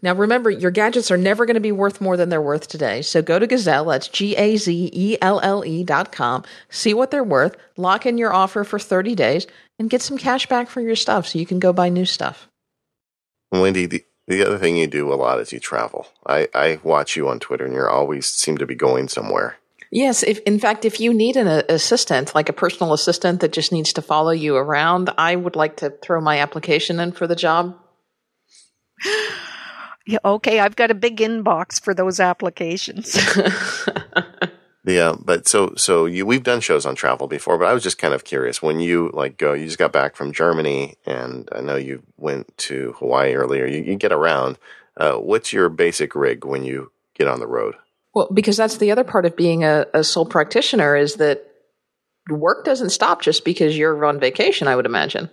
Now 0.02 0.14
remember, 0.14 0.50
your 0.50 0.72
gadgets 0.72 1.12
are 1.12 1.16
never 1.16 1.46
going 1.46 1.54
to 1.54 1.60
be 1.60 1.70
worth 1.70 2.00
more 2.00 2.16
than 2.16 2.28
they're 2.28 2.42
worth 2.42 2.66
today. 2.66 3.02
So 3.02 3.22
go 3.22 3.38
to 3.38 3.46
Gazelle, 3.46 3.84
that's 3.84 4.08
G 4.08 4.36
A 4.36 4.56
Z 4.56 4.90
E 4.92 5.16
L 5.22 5.40
L 5.40 5.64
E 5.64 5.84
dot 5.84 6.10
com, 6.10 6.42
see 6.68 6.92
what 6.92 7.12
they're 7.12 7.22
worth, 7.22 7.56
lock 7.76 8.04
in 8.04 8.18
your 8.18 8.32
offer 8.32 8.64
for 8.64 8.80
30 8.80 9.14
days, 9.14 9.46
and 9.78 9.88
get 9.88 10.02
some 10.02 10.18
cash 10.18 10.46
back 10.46 10.68
for 10.68 10.80
your 10.80 10.96
stuff 10.96 11.28
so 11.28 11.38
you 11.38 11.46
can 11.46 11.60
go 11.60 11.72
buy 11.72 11.88
new 11.88 12.04
stuff. 12.04 12.48
Wendy, 13.52 13.86
the, 13.86 14.04
the 14.26 14.44
other 14.44 14.58
thing 14.58 14.76
you 14.76 14.88
do 14.88 15.12
a 15.12 15.14
lot 15.14 15.38
is 15.38 15.52
you 15.52 15.60
travel. 15.60 16.08
I, 16.26 16.48
I 16.54 16.80
watch 16.82 17.16
you 17.16 17.28
on 17.28 17.38
Twitter 17.38 17.64
and 17.64 17.74
you 17.74 17.86
always 17.86 18.26
seem 18.26 18.58
to 18.58 18.66
be 18.66 18.74
going 18.74 19.08
somewhere. 19.08 19.56
Yes, 19.92 20.22
if 20.22 20.38
in 20.40 20.58
fact 20.58 20.84
if 20.84 21.00
you 21.00 21.12
need 21.12 21.36
an 21.36 21.46
assistant, 21.68 22.34
like 22.34 22.48
a 22.48 22.54
personal 22.54 22.94
assistant 22.94 23.40
that 23.40 23.52
just 23.52 23.70
needs 23.70 23.92
to 23.92 24.02
follow 24.02 24.30
you 24.30 24.56
around, 24.56 25.10
I 25.16 25.36
would 25.36 25.54
like 25.54 25.76
to 25.76 25.90
throw 25.90 26.20
my 26.20 26.38
application 26.38 26.98
in 26.98 27.12
for 27.12 27.26
the 27.26 27.36
job. 27.36 27.78
Yeah, 30.06 30.18
okay, 30.24 30.60
I've 30.60 30.76
got 30.76 30.90
a 30.90 30.94
big 30.94 31.18
inbox 31.18 31.80
for 31.80 31.94
those 31.94 32.18
applications. 32.18 33.16
Yeah, 34.84 35.14
but 35.18 35.46
so 35.46 35.74
so 35.76 36.06
you 36.06 36.26
we've 36.26 36.42
done 36.42 36.60
shows 36.60 36.84
on 36.86 36.96
travel 36.96 37.28
before, 37.28 37.56
but 37.56 37.68
I 37.68 37.72
was 37.72 37.84
just 37.84 37.98
kind 37.98 38.14
of 38.14 38.24
curious 38.24 38.60
when 38.60 38.80
you 38.80 39.10
like 39.14 39.36
go. 39.36 39.52
You 39.52 39.66
just 39.66 39.78
got 39.78 39.92
back 39.92 40.16
from 40.16 40.32
Germany, 40.32 40.96
and 41.06 41.48
I 41.52 41.60
know 41.60 41.76
you 41.76 42.02
went 42.16 42.56
to 42.58 42.94
Hawaii 42.98 43.34
earlier. 43.34 43.64
You, 43.64 43.82
you 43.82 43.94
get 43.94 44.12
around. 44.12 44.58
Uh, 44.96 45.14
what's 45.14 45.52
your 45.52 45.68
basic 45.68 46.14
rig 46.16 46.44
when 46.44 46.64
you 46.64 46.90
get 47.14 47.28
on 47.28 47.38
the 47.38 47.46
road? 47.46 47.76
Well, 48.12 48.28
because 48.34 48.56
that's 48.56 48.78
the 48.78 48.90
other 48.90 49.04
part 49.04 49.24
of 49.24 49.36
being 49.36 49.62
a, 49.62 49.86
a 49.94 50.02
sole 50.02 50.26
practitioner 50.26 50.96
is 50.96 51.14
that 51.14 51.46
work 52.28 52.64
doesn't 52.64 52.90
stop 52.90 53.22
just 53.22 53.44
because 53.44 53.78
you're 53.78 54.04
on 54.04 54.18
vacation. 54.18 54.66
I 54.66 54.74
would 54.74 54.86
imagine. 54.86 55.30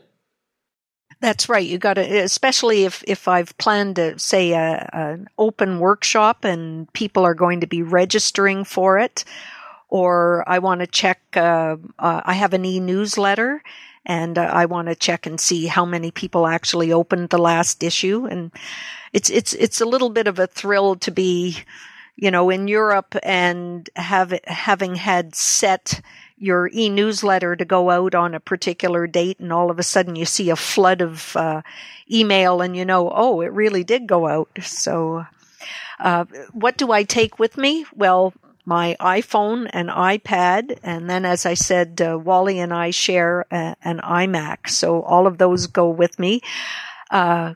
That's 1.21 1.49
right. 1.49 1.65
You 1.65 1.77
got 1.77 1.95
to, 1.95 2.01
especially 2.01 2.85
if 2.85 3.03
if 3.05 3.27
I've 3.27 3.57
planned 3.57 3.97
to 3.97 4.17
say 4.17 4.53
a, 4.53 4.89
an 4.93 5.27
open 5.37 5.79
workshop 5.79 6.45
and 6.45 6.91
people 6.93 7.25
are 7.25 7.33
going 7.33 7.59
to 7.61 7.67
be 7.67 7.83
registering 7.83 8.63
for 8.63 8.99
it, 8.99 9.25
or 9.89 10.45
I 10.47 10.59
want 10.59 10.79
to 10.79 10.87
check. 10.87 11.19
Uh, 11.35 11.75
uh, 11.97 12.21
I 12.23 12.33
have 12.35 12.53
an 12.53 12.63
e-newsletter, 12.63 13.61
and 14.05 14.37
uh, 14.37 14.43
I 14.43 14.65
want 14.65 14.87
to 14.87 14.95
check 14.95 15.25
and 15.25 15.39
see 15.41 15.65
how 15.67 15.85
many 15.85 16.09
people 16.11 16.47
actually 16.47 16.93
opened 16.93 17.29
the 17.29 17.37
last 17.37 17.83
issue, 17.83 18.25
and 18.25 18.51
it's 19.11 19.29
it's 19.29 19.53
it's 19.53 19.81
a 19.81 19.85
little 19.85 20.09
bit 20.09 20.27
of 20.27 20.39
a 20.39 20.47
thrill 20.47 20.95
to 20.97 21.11
be, 21.11 21.57
you 22.15 22.31
know, 22.31 22.49
in 22.49 22.69
Europe 22.69 23.15
and 23.23 23.89
have 23.97 24.39
having 24.45 24.95
had 24.95 25.35
set 25.35 25.99
your 26.39 26.69
e-newsletter 26.73 27.55
to 27.55 27.65
go 27.65 27.89
out 27.89 28.15
on 28.15 28.33
a 28.33 28.39
particular 28.39 29.05
date 29.05 29.39
and 29.39 29.51
all 29.51 29.69
of 29.69 29.77
a 29.77 29.83
sudden 29.83 30.15
you 30.15 30.25
see 30.25 30.49
a 30.49 30.55
flood 30.55 31.01
of 31.01 31.35
uh, 31.35 31.61
email 32.09 32.61
and 32.61 32.75
you 32.75 32.85
know 32.85 33.11
oh 33.13 33.41
it 33.41 33.51
really 33.51 33.83
did 33.83 34.07
go 34.07 34.27
out. 34.27 34.49
So 34.61 35.25
uh, 35.99 36.25
what 36.53 36.77
do 36.77 36.91
i 36.91 37.03
take 37.03 37.37
with 37.39 37.57
me? 37.57 37.85
Well 37.93 38.33
my 38.65 38.95
iphone 38.99 39.67
and 39.73 39.89
ipad 39.89 40.77
and 40.83 41.09
then 41.09 41.25
as 41.25 41.43
i 41.45 41.55
said 41.55 41.99
uh, 42.01 42.19
wally 42.19 42.59
and 42.59 42.71
i 42.71 42.89
share 42.89 43.45
a, 43.51 43.75
an 43.83 43.99
imac. 44.03 44.69
So 44.69 45.01
all 45.01 45.27
of 45.27 45.37
those 45.37 45.67
go 45.67 45.89
with 45.89 46.17
me. 46.19 46.41
Uh, 47.11 47.55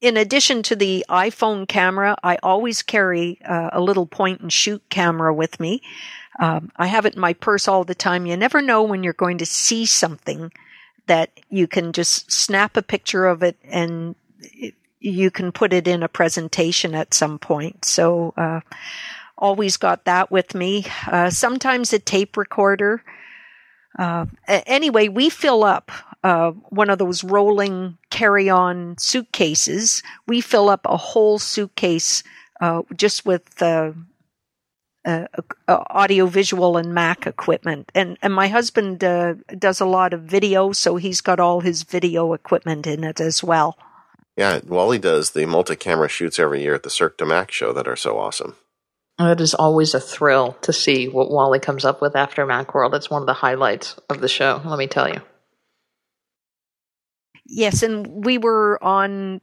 in 0.00 0.16
addition 0.16 0.62
to 0.62 0.76
the 0.76 1.04
iphone 1.08 1.66
camera 1.68 2.16
i 2.22 2.36
always 2.42 2.82
carry 2.82 3.38
uh, 3.44 3.70
a 3.72 3.80
little 3.80 4.06
point 4.06 4.40
and 4.40 4.52
shoot 4.52 4.82
camera 4.90 5.32
with 5.32 5.58
me 5.60 5.82
um, 6.38 6.70
I 6.76 6.86
have 6.86 7.06
it 7.06 7.14
in 7.14 7.20
my 7.20 7.32
purse 7.32 7.68
all 7.68 7.84
the 7.84 7.94
time. 7.94 8.26
You 8.26 8.36
never 8.36 8.60
know 8.60 8.82
when 8.82 9.02
you're 9.02 9.12
going 9.12 9.38
to 9.38 9.46
see 9.46 9.86
something 9.86 10.52
that 11.06 11.30
you 11.50 11.66
can 11.66 11.92
just 11.92 12.30
snap 12.30 12.76
a 12.76 12.82
picture 12.82 13.26
of 13.26 13.42
it 13.42 13.56
and 13.64 14.14
it, 14.40 14.74
you 15.00 15.30
can 15.30 15.52
put 15.52 15.72
it 15.72 15.86
in 15.86 16.02
a 16.02 16.08
presentation 16.08 16.94
at 16.94 17.14
some 17.14 17.38
point. 17.38 17.84
So, 17.84 18.34
uh, 18.36 18.60
always 19.38 19.76
got 19.76 20.04
that 20.04 20.30
with 20.30 20.54
me. 20.54 20.86
Uh, 21.06 21.30
sometimes 21.30 21.92
a 21.92 21.98
tape 21.98 22.36
recorder. 22.36 23.02
Uh, 23.98 24.26
anyway, 24.46 25.08
we 25.08 25.30
fill 25.30 25.64
up 25.64 25.90
uh, 26.24 26.50
one 26.70 26.90
of 26.90 26.98
those 26.98 27.22
rolling 27.22 27.96
carry-on 28.10 28.96
suitcases. 28.98 30.02
We 30.26 30.40
fill 30.40 30.68
up 30.68 30.86
a 30.86 30.96
whole 30.96 31.38
suitcase 31.38 32.22
uh, 32.60 32.82
just 32.94 33.24
with 33.24 33.62
uh, 35.06 35.26
audio 35.68 36.26
visual 36.26 36.76
and 36.76 36.92
Mac 36.92 37.26
equipment. 37.26 37.90
And, 37.94 38.18
and 38.20 38.34
my 38.34 38.48
husband 38.48 39.02
uh, 39.02 39.34
does 39.58 39.80
a 39.80 39.86
lot 39.86 40.12
of 40.12 40.22
video, 40.22 40.72
so 40.72 40.96
he's 40.96 41.20
got 41.20 41.40
all 41.40 41.60
his 41.60 41.84
video 41.84 42.32
equipment 42.32 42.86
in 42.86 43.04
it 43.04 43.20
as 43.20 43.42
well. 43.42 43.78
Yeah, 44.36 44.60
Wally 44.66 44.98
does 44.98 45.30
the 45.30 45.46
multi-camera 45.46 46.08
shoots 46.08 46.38
every 46.38 46.60
year 46.60 46.74
at 46.74 46.82
the 46.82 46.90
Cirque 46.90 47.16
du 47.16 47.24
Mac 47.24 47.50
show 47.50 47.72
that 47.72 47.88
are 47.88 47.96
so 47.96 48.18
awesome. 48.18 48.56
It 49.18 49.40
is 49.40 49.54
always 49.54 49.94
a 49.94 50.00
thrill 50.00 50.58
to 50.60 50.74
see 50.74 51.08
what 51.08 51.30
Wally 51.30 51.58
comes 51.58 51.86
up 51.86 52.02
with 52.02 52.14
after 52.14 52.44
Macworld. 52.44 52.92
It's 52.92 53.08
one 53.08 53.22
of 53.22 53.26
the 53.26 53.32
highlights 53.32 53.96
of 54.10 54.20
the 54.20 54.28
show, 54.28 54.60
let 54.64 54.78
me 54.78 54.88
tell 54.88 55.08
you. 55.08 55.22
Yes, 57.46 57.82
and 57.82 58.24
we 58.24 58.38
were 58.38 58.82
on 58.82 59.40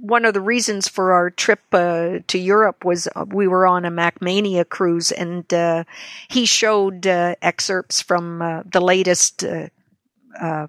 one 0.00 0.24
of 0.24 0.34
the 0.34 0.40
reasons 0.40 0.88
for 0.88 1.12
our 1.12 1.30
trip 1.30 1.60
uh, 1.72 2.20
to 2.26 2.38
Europe 2.38 2.84
was 2.84 3.08
uh, 3.14 3.24
we 3.26 3.46
were 3.48 3.66
on 3.66 3.84
a 3.84 3.90
MacMania 3.90 4.68
cruise, 4.68 5.12
and 5.12 5.52
uh, 5.52 5.84
he 6.28 6.46
showed 6.46 7.06
uh, 7.06 7.34
excerpts 7.42 8.00
from 8.00 8.42
uh, 8.42 8.62
the 8.64 8.80
latest 8.80 9.44
uh, 9.44 10.66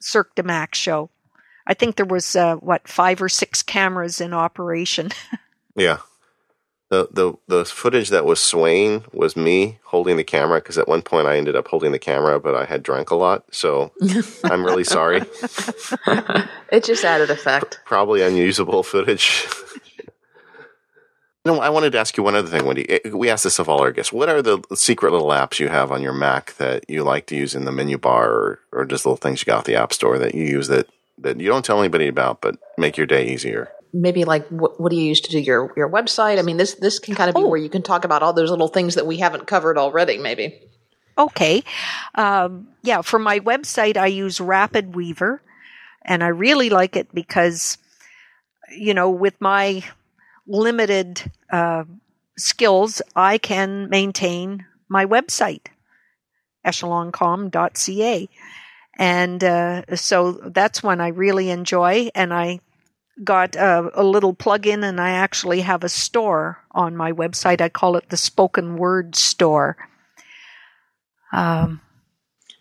Cirque 0.00 0.34
du 0.34 0.42
Mac 0.42 0.74
show. 0.74 1.10
I 1.66 1.74
think 1.74 1.96
there 1.96 2.04
was 2.04 2.36
what 2.60 2.86
five 2.88 3.22
or 3.22 3.28
six 3.28 3.62
cameras 3.62 4.20
in 4.20 4.34
operation. 4.34 5.10
yeah, 5.76 5.98
the 6.94 7.08
the 7.10 7.34
the 7.48 7.64
footage 7.64 8.10
that 8.10 8.24
was 8.24 8.40
swaying 8.40 9.04
was 9.12 9.36
me 9.36 9.78
holding 9.84 10.16
the 10.16 10.24
camera 10.24 10.60
because 10.60 10.78
at 10.78 10.88
one 10.88 11.02
point 11.02 11.26
I 11.26 11.36
ended 11.36 11.56
up 11.56 11.68
holding 11.68 11.92
the 11.92 11.98
camera, 11.98 12.38
but 12.38 12.54
I 12.54 12.64
had 12.64 12.82
drank 12.82 13.10
a 13.10 13.16
lot, 13.16 13.44
so 13.50 13.92
I'm 14.44 14.64
really 14.64 14.84
sorry. 14.84 15.22
it 16.70 16.84
just 16.84 17.04
added 17.04 17.30
effect. 17.30 17.80
Probably 17.84 18.22
unusable 18.22 18.82
footage. 18.82 19.46
No, 21.46 21.60
I 21.60 21.68
wanted 21.68 21.92
to 21.92 21.98
ask 21.98 22.16
you 22.16 22.22
one 22.22 22.34
other 22.34 22.48
thing, 22.48 22.64
Wendy. 22.64 22.88
Eh, 22.88 23.10
we 23.10 23.28
asked 23.28 23.44
this 23.44 23.58
of 23.58 23.68
all 23.68 23.82
our 23.82 23.92
guests. 23.92 24.10
What 24.10 24.30
are 24.30 24.40
the 24.40 24.62
secret 24.74 25.12
little 25.12 25.28
apps 25.28 25.60
you 25.60 25.68
have 25.68 25.92
on 25.92 26.00
your 26.00 26.14
Mac 26.14 26.54
that 26.54 26.88
you 26.88 27.04
like 27.04 27.26
to 27.26 27.36
use 27.36 27.54
in 27.54 27.66
the 27.66 27.70
menu 27.70 27.98
bar, 27.98 28.30
or, 28.30 28.60
or 28.72 28.84
just 28.86 29.04
little 29.04 29.18
things 29.18 29.42
you 29.42 29.44
got 29.44 29.58
off 29.58 29.64
the 29.64 29.74
App 29.74 29.92
Store 29.92 30.18
that 30.18 30.34
you 30.34 30.44
use 30.44 30.68
that 30.68 30.88
that 31.18 31.38
you 31.38 31.48
don't 31.48 31.62
tell 31.62 31.80
anybody 31.80 32.08
about, 32.08 32.40
but 32.40 32.56
make 32.78 32.96
your 32.96 33.06
day 33.06 33.26
easier? 33.28 33.70
Maybe 33.96 34.24
like 34.24 34.46
what, 34.48 34.80
what 34.80 34.90
do 34.90 34.96
you 34.96 35.04
use 35.04 35.20
to 35.22 35.30
do 35.30 35.38
your 35.38 35.72
your 35.76 35.88
website? 35.88 36.38
I 36.38 36.42
mean, 36.42 36.56
this 36.56 36.74
this 36.74 36.98
can 36.98 37.14
kind 37.14 37.28
of 37.28 37.36
be 37.36 37.42
oh. 37.42 37.48
where 37.48 37.60
you 37.60 37.70
can 37.70 37.82
talk 37.82 38.04
about 38.04 38.22
all 38.22 38.32
those 38.32 38.50
little 38.50 38.68
things 38.68 38.96
that 38.96 39.06
we 39.06 39.18
haven't 39.18 39.46
covered 39.46 39.78
already. 39.78 40.18
Maybe. 40.18 40.60
Okay, 41.16 41.62
um, 42.16 42.68
yeah. 42.82 43.02
For 43.02 43.20
my 43.20 43.38
website, 43.38 43.96
I 43.96 44.06
use 44.06 44.38
RapidWeaver, 44.38 45.38
and 46.02 46.24
I 46.24 46.28
really 46.28 46.70
like 46.70 46.96
it 46.96 47.14
because, 47.14 47.78
you 48.76 48.94
know, 48.94 49.10
with 49.10 49.40
my 49.40 49.84
limited 50.48 51.30
uh, 51.50 51.84
skills, 52.36 53.00
I 53.14 53.38
can 53.38 53.88
maintain 53.88 54.66
my 54.88 55.06
website, 55.06 55.66
echeloncom.ca. 56.66 58.28
And 58.96 59.42
uh, 59.42 59.96
so 59.96 60.32
that's 60.32 60.82
one 60.82 61.00
I 61.00 61.08
really 61.08 61.50
enjoy, 61.50 62.10
and 62.14 62.32
I 62.32 62.60
got 63.22 63.54
a, 63.54 63.90
a, 63.94 64.02
little 64.02 64.34
plug-in 64.34 64.82
and 64.82 65.00
I 65.00 65.10
actually 65.10 65.60
have 65.60 65.84
a 65.84 65.88
store 65.88 66.58
on 66.72 66.96
my 66.96 67.12
website. 67.12 67.60
I 67.60 67.68
call 67.68 67.96
it 67.96 68.08
the 68.08 68.16
Spoken 68.16 68.76
Word 68.76 69.14
Store. 69.14 69.76
Um, 71.32 71.80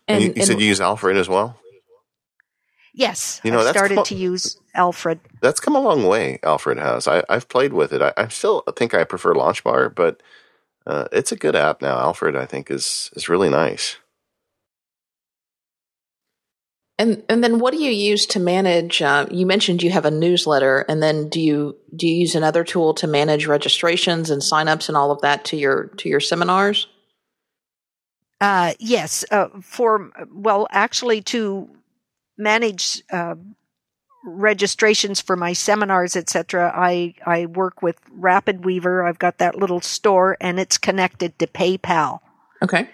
and, 0.08 0.24
and 0.24 0.24
you, 0.24 0.34
you 0.36 0.46
said 0.46 0.60
you 0.60 0.68
use 0.68 0.82
Alfred 0.82 1.18
as 1.18 1.30
well. 1.30 1.60
Yes, 2.96 3.42
you 3.44 3.52
know, 3.52 3.60
I 3.60 3.72
started 3.72 3.96
come, 3.96 4.06
to 4.06 4.16
use 4.16 4.58
Alfred. 4.76 5.20
That's 5.42 5.60
come 5.60 5.76
a 5.76 5.80
long 5.80 6.06
way. 6.06 6.40
Alfred 6.44 6.78
has. 6.78 7.08
I, 7.08 7.24
have 7.28 7.50
played 7.50 7.74
with 7.74 7.92
it. 7.92 8.04
I, 8.04 8.14
I, 8.16 8.28
still 8.28 8.62
think 8.76 8.94
I 8.94 9.04
prefer 9.04 9.34
LaunchBar, 9.34 9.96
but 9.96 10.22
uh, 10.86 11.08
it's 11.12 11.32
a 11.32 11.36
good 11.36 11.56
app 11.56 11.82
now. 11.82 11.98
Alfred, 11.98 12.36
I 12.36 12.46
think, 12.46 12.70
is 12.70 13.10
is 13.16 13.28
really 13.28 13.50
nice. 13.50 13.98
And 17.04 17.22
and 17.28 17.44
then 17.44 17.60
what 17.60 17.74
do 17.74 17.84
you 17.84 17.92
use 17.92 18.26
to 18.28 18.40
manage? 18.40 19.02
Uh, 19.02 19.26
you 19.30 19.46
mentioned 19.46 19.84
you 19.84 19.92
have 19.92 20.06
a 20.06 20.12
newsletter, 20.12 20.86
and 20.88 21.04
then 21.04 21.28
do 21.28 21.42
you 21.42 21.76
do 21.94 22.08
you 22.08 22.16
use 22.16 22.34
another 22.34 22.64
tool 22.64 22.94
to 22.94 23.08
manage 23.08 23.46
registrations 23.46 24.30
and 24.30 24.42
signups 24.42 24.88
and 24.88 24.96
all 24.96 25.12
of 25.12 25.20
that 25.20 25.44
to 25.46 25.58
your 25.58 25.88
to 25.98 26.08
your 26.08 26.22
seminars? 26.22 26.88
Uh, 28.40 28.72
yes, 28.80 29.26
uh, 29.32 29.50
for 29.62 30.12
well, 30.34 30.66
actually, 30.72 31.22
to 31.24 31.70
manage 32.38 33.04
uh, 33.12 33.36
registrations 34.24 35.20
for 35.20 35.36
my 35.36 35.52
seminars, 35.52 36.16
etc. 36.16 36.72
I 36.74 37.16
I 37.26 37.48
work 37.48 37.82
with 37.82 38.00
RapidWeaver. 38.18 39.06
I've 39.06 39.20
got 39.20 39.40
that 39.40 39.56
little 39.56 39.82
store, 39.82 40.38
and 40.40 40.58
it's 40.58 40.78
connected 40.78 41.38
to 41.40 41.48
PayPal. 41.48 42.22
Okay 42.62 42.88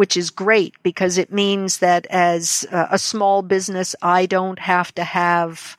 which 0.00 0.16
is 0.16 0.30
great 0.30 0.74
because 0.82 1.18
it 1.18 1.30
means 1.30 1.80
that 1.80 2.06
as 2.08 2.66
a 2.72 2.98
small 2.98 3.42
business, 3.42 3.94
I 4.00 4.24
don't 4.24 4.58
have 4.58 4.94
to 4.94 5.04
have 5.04 5.76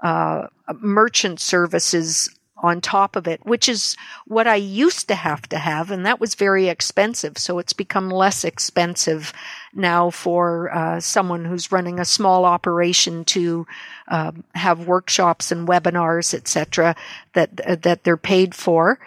uh, 0.00 0.46
merchant 0.80 1.40
services 1.40 2.30
on 2.58 2.80
top 2.80 3.16
of 3.16 3.26
it, 3.26 3.44
which 3.44 3.68
is 3.68 3.96
what 4.26 4.46
I 4.46 4.54
used 4.54 5.08
to 5.08 5.16
have 5.16 5.48
to 5.48 5.58
have, 5.58 5.90
and 5.90 6.06
that 6.06 6.20
was 6.20 6.36
very 6.36 6.68
expensive. 6.68 7.36
So 7.36 7.58
it's 7.58 7.72
become 7.72 8.10
less 8.10 8.44
expensive 8.44 9.32
now 9.74 10.08
for 10.10 10.72
uh, 10.72 11.00
someone 11.00 11.44
who's 11.44 11.72
running 11.72 11.98
a 11.98 12.04
small 12.04 12.44
operation 12.44 13.24
to 13.24 13.66
uh, 14.06 14.30
have 14.54 14.86
workshops 14.86 15.50
and 15.50 15.66
webinars, 15.66 16.32
etc., 16.32 16.94
that 17.32 17.82
that 17.82 18.04
they're 18.04 18.16
paid 18.16 18.54
for. 18.54 19.00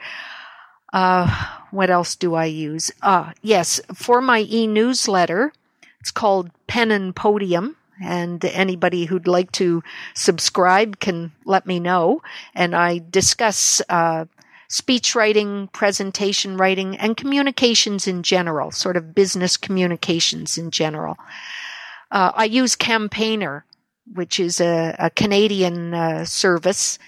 Uh, 0.91 1.57
what 1.77 1.91
else 1.91 2.15
do 2.15 2.33
I 2.33 2.45
use? 2.45 2.91
Ah, 3.03 3.33
yes, 3.43 3.79
for 3.93 4.19
my 4.19 4.39
e-newsletter, 4.49 5.53
it's 5.99 6.11
called 6.11 6.49
Pen 6.65 6.89
and 6.91 7.15
Podium. 7.15 7.75
And 8.03 8.43
anybody 8.45 9.05
who'd 9.05 9.27
like 9.27 9.51
to 9.53 9.83
subscribe 10.13 10.99
can 10.99 11.31
let 11.45 11.65
me 11.65 11.79
know. 11.79 12.21
And 12.53 12.75
I 12.75 13.01
discuss 13.09 13.81
uh, 13.89 14.25
speech 14.67 15.15
writing, 15.15 15.67
presentation 15.73 16.57
writing, 16.57 16.97
and 16.97 17.15
communications 17.17 18.07
in 18.07 18.23
general, 18.23 18.71
sort 18.71 18.97
of 18.97 19.15
business 19.15 19.57
communications 19.57 20.57
in 20.57 20.71
general. 20.71 21.17
Uh, 22.11 22.31
I 22.35 22.45
use 22.45 22.75
Campaigner, 22.75 23.65
which 24.13 24.39
is 24.39 24.61
a, 24.61 24.95
a 24.99 25.09
Canadian 25.09 25.93
uh, 25.93 26.25
service, 26.25 26.99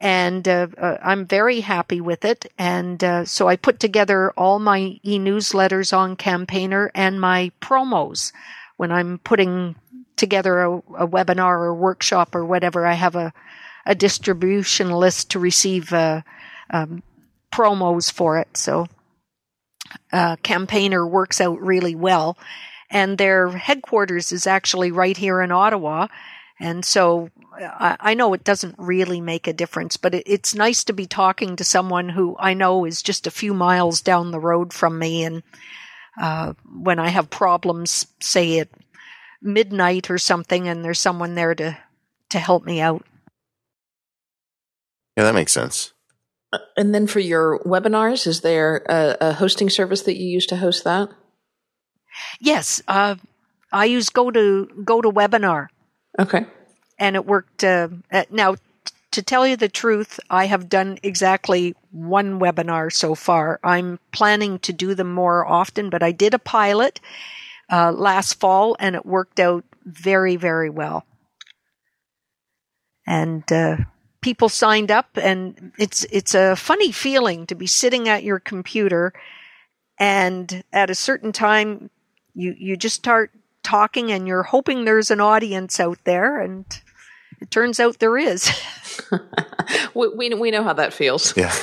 and 0.00 0.46
uh, 0.46 0.68
uh, 0.78 0.98
I'm 1.02 1.26
very 1.26 1.60
happy 1.60 2.00
with 2.00 2.24
it. 2.24 2.46
And 2.56 3.02
uh, 3.02 3.24
so 3.24 3.48
I 3.48 3.56
put 3.56 3.80
together 3.80 4.30
all 4.32 4.58
my 4.58 5.00
e-newsletters 5.02 5.96
on 5.96 6.16
Campaigner 6.16 6.90
and 6.94 7.20
my 7.20 7.50
promos 7.60 8.32
when 8.76 8.92
I'm 8.92 9.18
putting 9.18 9.74
together 10.16 10.60
a, 10.60 10.76
a 10.76 11.08
webinar 11.08 11.58
or 11.58 11.74
workshop 11.74 12.34
or 12.34 12.44
whatever. 12.44 12.86
I 12.86 12.94
have 12.94 13.16
a, 13.16 13.32
a 13.86 13.94
distribution 13.94 14.90
list 14.90 15.32
to 15.32 15.40
receive 15.40 15.92
uh, 15.92 16.22
um, 16.70 17.02
promos 17.52 18.12
for 18.12 18.38
it. 18.38 18.56
So 18.56 18.86
uh, 20.12 20.36
Campaigner 20.36 21.06
works 21.06 21.40
out 21.40 21.60
really 21.60 21.94
well. 21.94 22.38
And 22.90 23.18
their 23.18 23.50
headquarters 23.50 24.32
is 24.32 24.46
actually 24.46 24.92
right 24.92 25.16
here 25.16 25.42
in 25.42 25.52
Ottawa. 25.52 26.06
And 26.60 26.84
so 26.84 27.30
I, 27.60 27.96
I 28.00 28.14
know 28.14 28.32
it 28.34 28.44
doesn't 28.44 28.76
really 28.78 29.20
make 29.20 29.46
a 29.46 29.52
difference, 29.52 29.96
but 29.96 30.14
it, 30.14 30.24
it's 30.26 30.54
nice 30.54 30.84
to 30.84 30.92
be 30.92 31.06
talking 31.06 31.56
to 31.56 31.64
someone 31.64 32.08
who 32.08 32.36
I 32.38 32.54
know 32.54 32.84
is 32.84 33.02
just 33.02 33.26
a 33.26 33.32
few 33.32 33.54
miles 33.54 34.00
down 34.00 34.30
the 34.30 34.40
road 34.40 34.72
from 34.72 34.98
me. 34.98 35.24
And 35.24 35.42
uh, 36.20 36.54
when 36.64 36.98
I 36.98 37.08
have 37.08 37.30
problems, 37.30 38.06
say 38.20 38.60
at 38.60 38.68
midnight 39.42 40.10
or 40.10 40.18
something, 40.18 40.68
and 40.68 40.84
there's 40.84 41.00
someone 41.00 41.34
there 41.34 41.54
to 41.54 41.78
to 42.30 42.38
help 42.38 42.64
me 42.64 42.80
out. 42.80 43.04
Yeah, 45.16 45.24
that 45.24 45.34
makes 45.34 45.52
sense. 45.52 45.94
Uh, 46.52 46.58
and 46.76 46.94
then 46.94 47.06
for 47.06 47.20
your 47.20 47.58
webinars, 47.60 48.26
is 48.26 48.42
there 48.42 48.84
a, 48.88 49.16
a, 49.20 49.32
hosting 49.32 49.70
service 49.70 50.02
that 50.02 50.16
you 50.16 50.26
use 50.26 50.46
to 50.46 50.56
host 50.56 50.84
that? 50.84 51.08
Yes, 52.38 52.82
uh, 52.86 53.14
I 53.72 53.86
use 53.86 54.10
Go 54.10 54.30
to 54.30 54.66
Go 54.84 55.00
to 55.00 55.10
Webinar. 55.10 55.68
Okay 56.18 56.46
and 56.98 57.16
it 57.16 57.26
worked. 57.26 57.64
Uh, 57.64 57.88
now, 58.30 58.56
to 59.12 59.22
tell 59.22 59.46
you 59.46 59.56
the 59.56 59.68
truth, 59.68 60.20
I 60.28 60.46
have 60.46 60.68
done 60.68 60.98
exactly 61.02 61.74
one 61.90 62.38
webinar 62.38 62.92
so 62.92 63.14
far. 63.14 63.58
I'm 63.64 63.98
planning 64.12 64.58
to 64.60 64.72
do 64.72 64.94
them 64.94 65.12
more 65.12 65.46
often, 65.46 65.90
but 65.90 66.02
I 66.02 66.12
did 66.12 66.34
a 66.34 66.38
pilot 66.38 67.00
uh, 67.70 67.92
last 67.92 68.34
fall, 68.34 68.76
and 68.78 68.94
it 68.94 69.06
worked 69.06 69.40
out 69.40 69.64
very, 69.84 70.36
very 70.36 70.70
well. 70.70 71.04
And 73.06 73.50
uh, 73.50 73.78
people 74.20 74.48
signed 74.50 74.90
up, 74.90 75.08
and 75.16 75.72
it's 75.78 76.04
it's 76.12 76.34
a 76.34 76.56
funny 76.56 76.92
feeling 76.92 77.46
to 77.46 77.54
be 77.54 77.66
sitting 77.66 78.08
at 78.08 78.24
your 78.24 78.38
computer, 78.38 79.14
and 79.98 80.62
at 80.72 80.90
a 80.90 80.94
certain 80.94 81.32
time, 81.32 81.90
you 82.34 82.54
you 82.58 82.76
just 82.76 82.96
start 82.96 83.30
talking, 83.62 84.12
and 84.12 84.28
you're 84.28 84.42
hoping 84.42 84.84
there's 84.84 85.10
an 85.10 85.20
audience 85.20 85.80
out 85.80 85.98
there, 86.04 86.40
and 86.40 86.66
it 87.40 87.50
turns 87.50 87.80
out 87.80 87.98
there 87.98 88.16
is. 88.16 88.50
we, 89.94 90.08
we, 90.08 90.34
we 90.34 90.50
know 90.50 90.64
how 90.64 90.72
that 90.74 90.92
feels. 90.92 91.34
Yeah, 91.36 91.54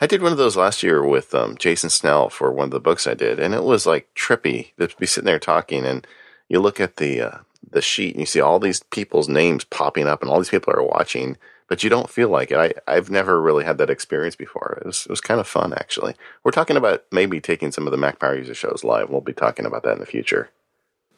I 0.00 0.06
did 0.06 0.22
one 0.22 0.32
of 0.32 0.38
those 0.38 0.56
last 0.56 0.82
year 0.82 1.06
with 1.06 1.34
um, 1.34 1.56
Jason 1.58 1.90
Snell 1.90 2.30
for 2.30 2.52
one 2.52 2.66
of 2.66 2.70
the 2.70 2.80
books 2.80 3.06
I 3.06 3.14
did, 3.14 3.38
and 3.38 3.54
it 3.54 3.62
was 3.62 3.86
like 3.86 4.08
trippy 4.14 4.72
to 4.78 4.88
be 4.98 5.06
sitting 5.06 5.26
there 5.26 5.38
talking, 5.38 5.84
and 5.84 6.06
you 6.48 6.60
look 6.60 6.80
at 6.80 6.96
the 6.96 7.20
uh, 7.20 7.38
the 7.70 7.82
sheet 7.82 8.14
and 8.14 8.20
you 8.20 8.26
see 8.26 8.40
all 8.40 8.58
these 8.58 8.82
people's 8.84 9.28
names 9.28 9.64
popping 9.64 10.06
up 10.06 10.22
and 10.22 10.30
all 10.30 10.38
these 10.38 10.50
people 10.50 10.72
are 10.74 10.82
watching, 10.82 11.36
but 11.68 11.82
you 11.82 11.90
don't 11.90 12.10
feel 12.10 12.28
like 12.28 12.50
it. 12.50 12.58
I, 12.58 12.72
I've 12.86 13.10
never 13.10 13.40
really 13.40 13.64
had 13.64 13.78
that 13.78 13.90
experience 13.90 14.36
before. 14.36 14.78
It 14.80 14.86
was, 14.86 15.06
it 15.06 15.10
was 15.10 15.20
kind 15.20 15.40
of 15.40 15.46
fun, 15.46 15.72
actually. 15.72 16.14
We're 16.44 16.50
talking 16.52 16.76
about 16.76 17.04
maybe 17.10 17.40
taking 17.40 17.72
some 17.72 17.86
of 17.86 17.90
the 17.90 17.96
Mac 17.96 18.18
Power 18.18 18.36
User 18.36 18.54
shows 18.54 18.84
live. 18.84 19.10
We'll 19.10 19.20
be 19.20 19.32
talking 19.32 19.66
about 19.66 19.82
that 19.84 19.94
in 19.94 20.00
the 20.00 20.06
future. 20.06 20.50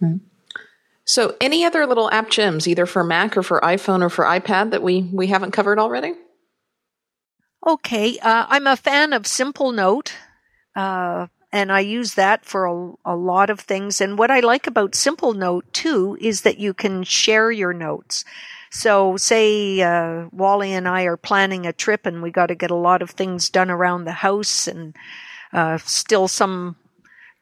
Mm-hmm. 0.02 0.18
So, 1.06 1.36
any 1.40 1.64
other 1.64 1.86
little 1.86 2.10
app 2.10 2.30
gems, 2.30 2.66
either 2.66 2.86
for 2.86 3.04
Mac 3.04 3.36
or 3.36 3.42
for 3.42 3.60
iPhone 3.60 4.02
or 4.02 4.08
for 4.08 4.24
iPad, 4.24 4.70
that 4.70 4.82
we 4.82 5.02
we 5.02 5.26
haven't 5.26 5.50
covered 5.50 5.78
already? 5.78 6.14
Okay, 7.66 8.18
uh, 8.18 8.46
I'm 8.48 8.66
a 8.66 8.76
fan 8.76 9.12
of 9.12 9.22
Simplenote, 9.22 10.12
uh, 10.76 11.26
and 11.52 11.72
I 11.72 11.80
use 11.80 12.14
that 12.14 12.44
for 12.44 12.66
a, 12.66 12.92
a, 13.06 13.16
lot 13.16 13.48
of 13.48 13.60
things. 13.60 14.02
And 14.02 14.18
what 14.18 14.30
I 14.30 14.40
like 14.40 14.66
about 14.66 14.92
Simplenote 14.92 15.72
too 15.72 16.18
is 16.20 16.42
that 16.42 16.58
you 16.58 16.74
can 16.74 17.04
share 17.04 17.50
your 17.50 17.72
notes. 17.72 18.24
So, 18.70 19.16
say 19.16 19.80
uh, 19.80 20.26
Wally 20.32 20.72
and 20.72 20.88
I 20.88 21.04
are 21.04 21.16
planning 21.16 21.66
a 21.66 21.72
trip, 21.72 22.06
and 22.06 22.22
we 22.22 22.30
got 22.30 22.46
to 22.46 22.54
get 22.54 22.70
a 22.70 22.74
lot 22.74 23.02
of 23.02 23.10
things 23.10 23.50
done 23.50 23.70
around 23.70 24.04
the 24.04 24.12
house, 24.12 24.66
and 24.66 24.94
uh, 25.52 25.78
still 25.78 26.28
some 26.28 26.76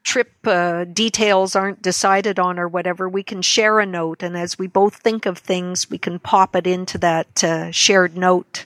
trip 0.02 0.32
uh, 0.46 0.84
details 0.84 1.54
aren't 1.54 1.82
decided 1.82 2.38
on 2.38 2.58
or 2.58 2.68
whatever, 2.68 3.08
we 3.08 3.22
can 3.22 3.42
share 3.42 3.78
a 3.80 3.86
note. 3.86 4.22
And 4.22 4.36
as 4.36 4.58
we 4.58 4.66
both 4.66 4.96
think 4.96 5.26
of 5.26 5.38
things, 5.38 5.88
we 5.90 5.98
can 5.98 6.18
pop 6.18 6.56
it 6.56 6.66
into 6.66 6.98
that 6.98 7.44
uh, 7.44 7.70
shared 7.70 8.16
note. 8.16 8.64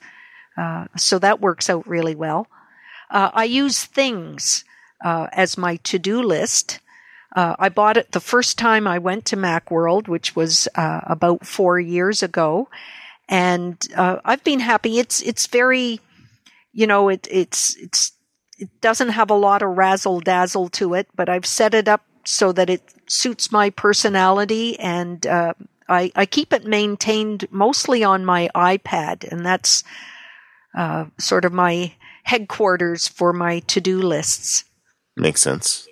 Uh, 0.57 0.87
so 0.97 1.19
that 1.19 1.41
works 1.41 1.69
out 1.69 1.87
really 1.87 2.15
well. 2.15 2.47
Uh, 3.11 3.31
I 3.33 3.45
use 3.45 3.85
things 3.85 4.65
uh, 5.05 5.29
as 5.33 5.59
my 5.59 5.77
to 5.77 5.99
do 5.99 6.23
list. 6.23 6.81
Uh, 7.35 7.55
I 7.59 7.69
bought 7.69 7.99
it 7.99 8.13
the 8.13 8.21
first 8.21 8.59
time 8.59 8.87
I 8.87 8.99
went 8.99 9.27
to 9.27 9.37
Macworld, 9.37 10.09
which 10.09 10.35
was 10.35 10.69
about 10.75 11.47
four 11.47 11.79
years 11.79 12.23
ago. 12.23 12.69
And 13.29 13.77
I've 13.95 14.43
been 14.43 14.61
happy. 14.61 14.99
It's 14.99 15.21
it's 15.21 15.47
very, 15.47 16.01
you 16.73 16.87
know, 16.87 17.11
it, 17.11 17.29
it's 17.31 17.77
it's 17.77 18.13
it 18.59 18.81
doesn't 18.81 19.11
have 19.11 19.31
a 19.31 19.35
lot 19.35 19.63
of 19.63 19.77
razzle 19.77 20.21
dazzle 20.21 20.69
to 20.71 20.95
it, 20.95 21.09
but 21.15 21.29
I've 21.29 21.47
set 21.47 21.75
it 21.75 21.89
up 21.89 22.05
so 22.25 22.53
that 22.53 22.71
it 22.71 22.83
suits 23.07 23.53
my 23.53 23.71
personality 23.71 24.79
and 24.79 25.27
uh, 25.27 25.55
I, 25.89 26.11
I, 26.17 26.27
keep 26.27 26.53
it 26.53 26.65
maintained 26.65 27.47
mostly 27.51 28.03
on 28.03 28.25
my 28.25 28.51
iPad, 28.55 29.31
and 29.31 29.47
that's 29.47 29.85
uh, 30.77 31.07
sort 31.19 31.45
of 31.45 31.53
my 31.53 31.95
headquarters 32.25 33.07
for 33.07 33.33
my 33.33 33.61
to 33.61 33.81
do 33.81 34.01
lists. 34.01 34.65
Makes 35.17 35.43
sense. 35.43 35.87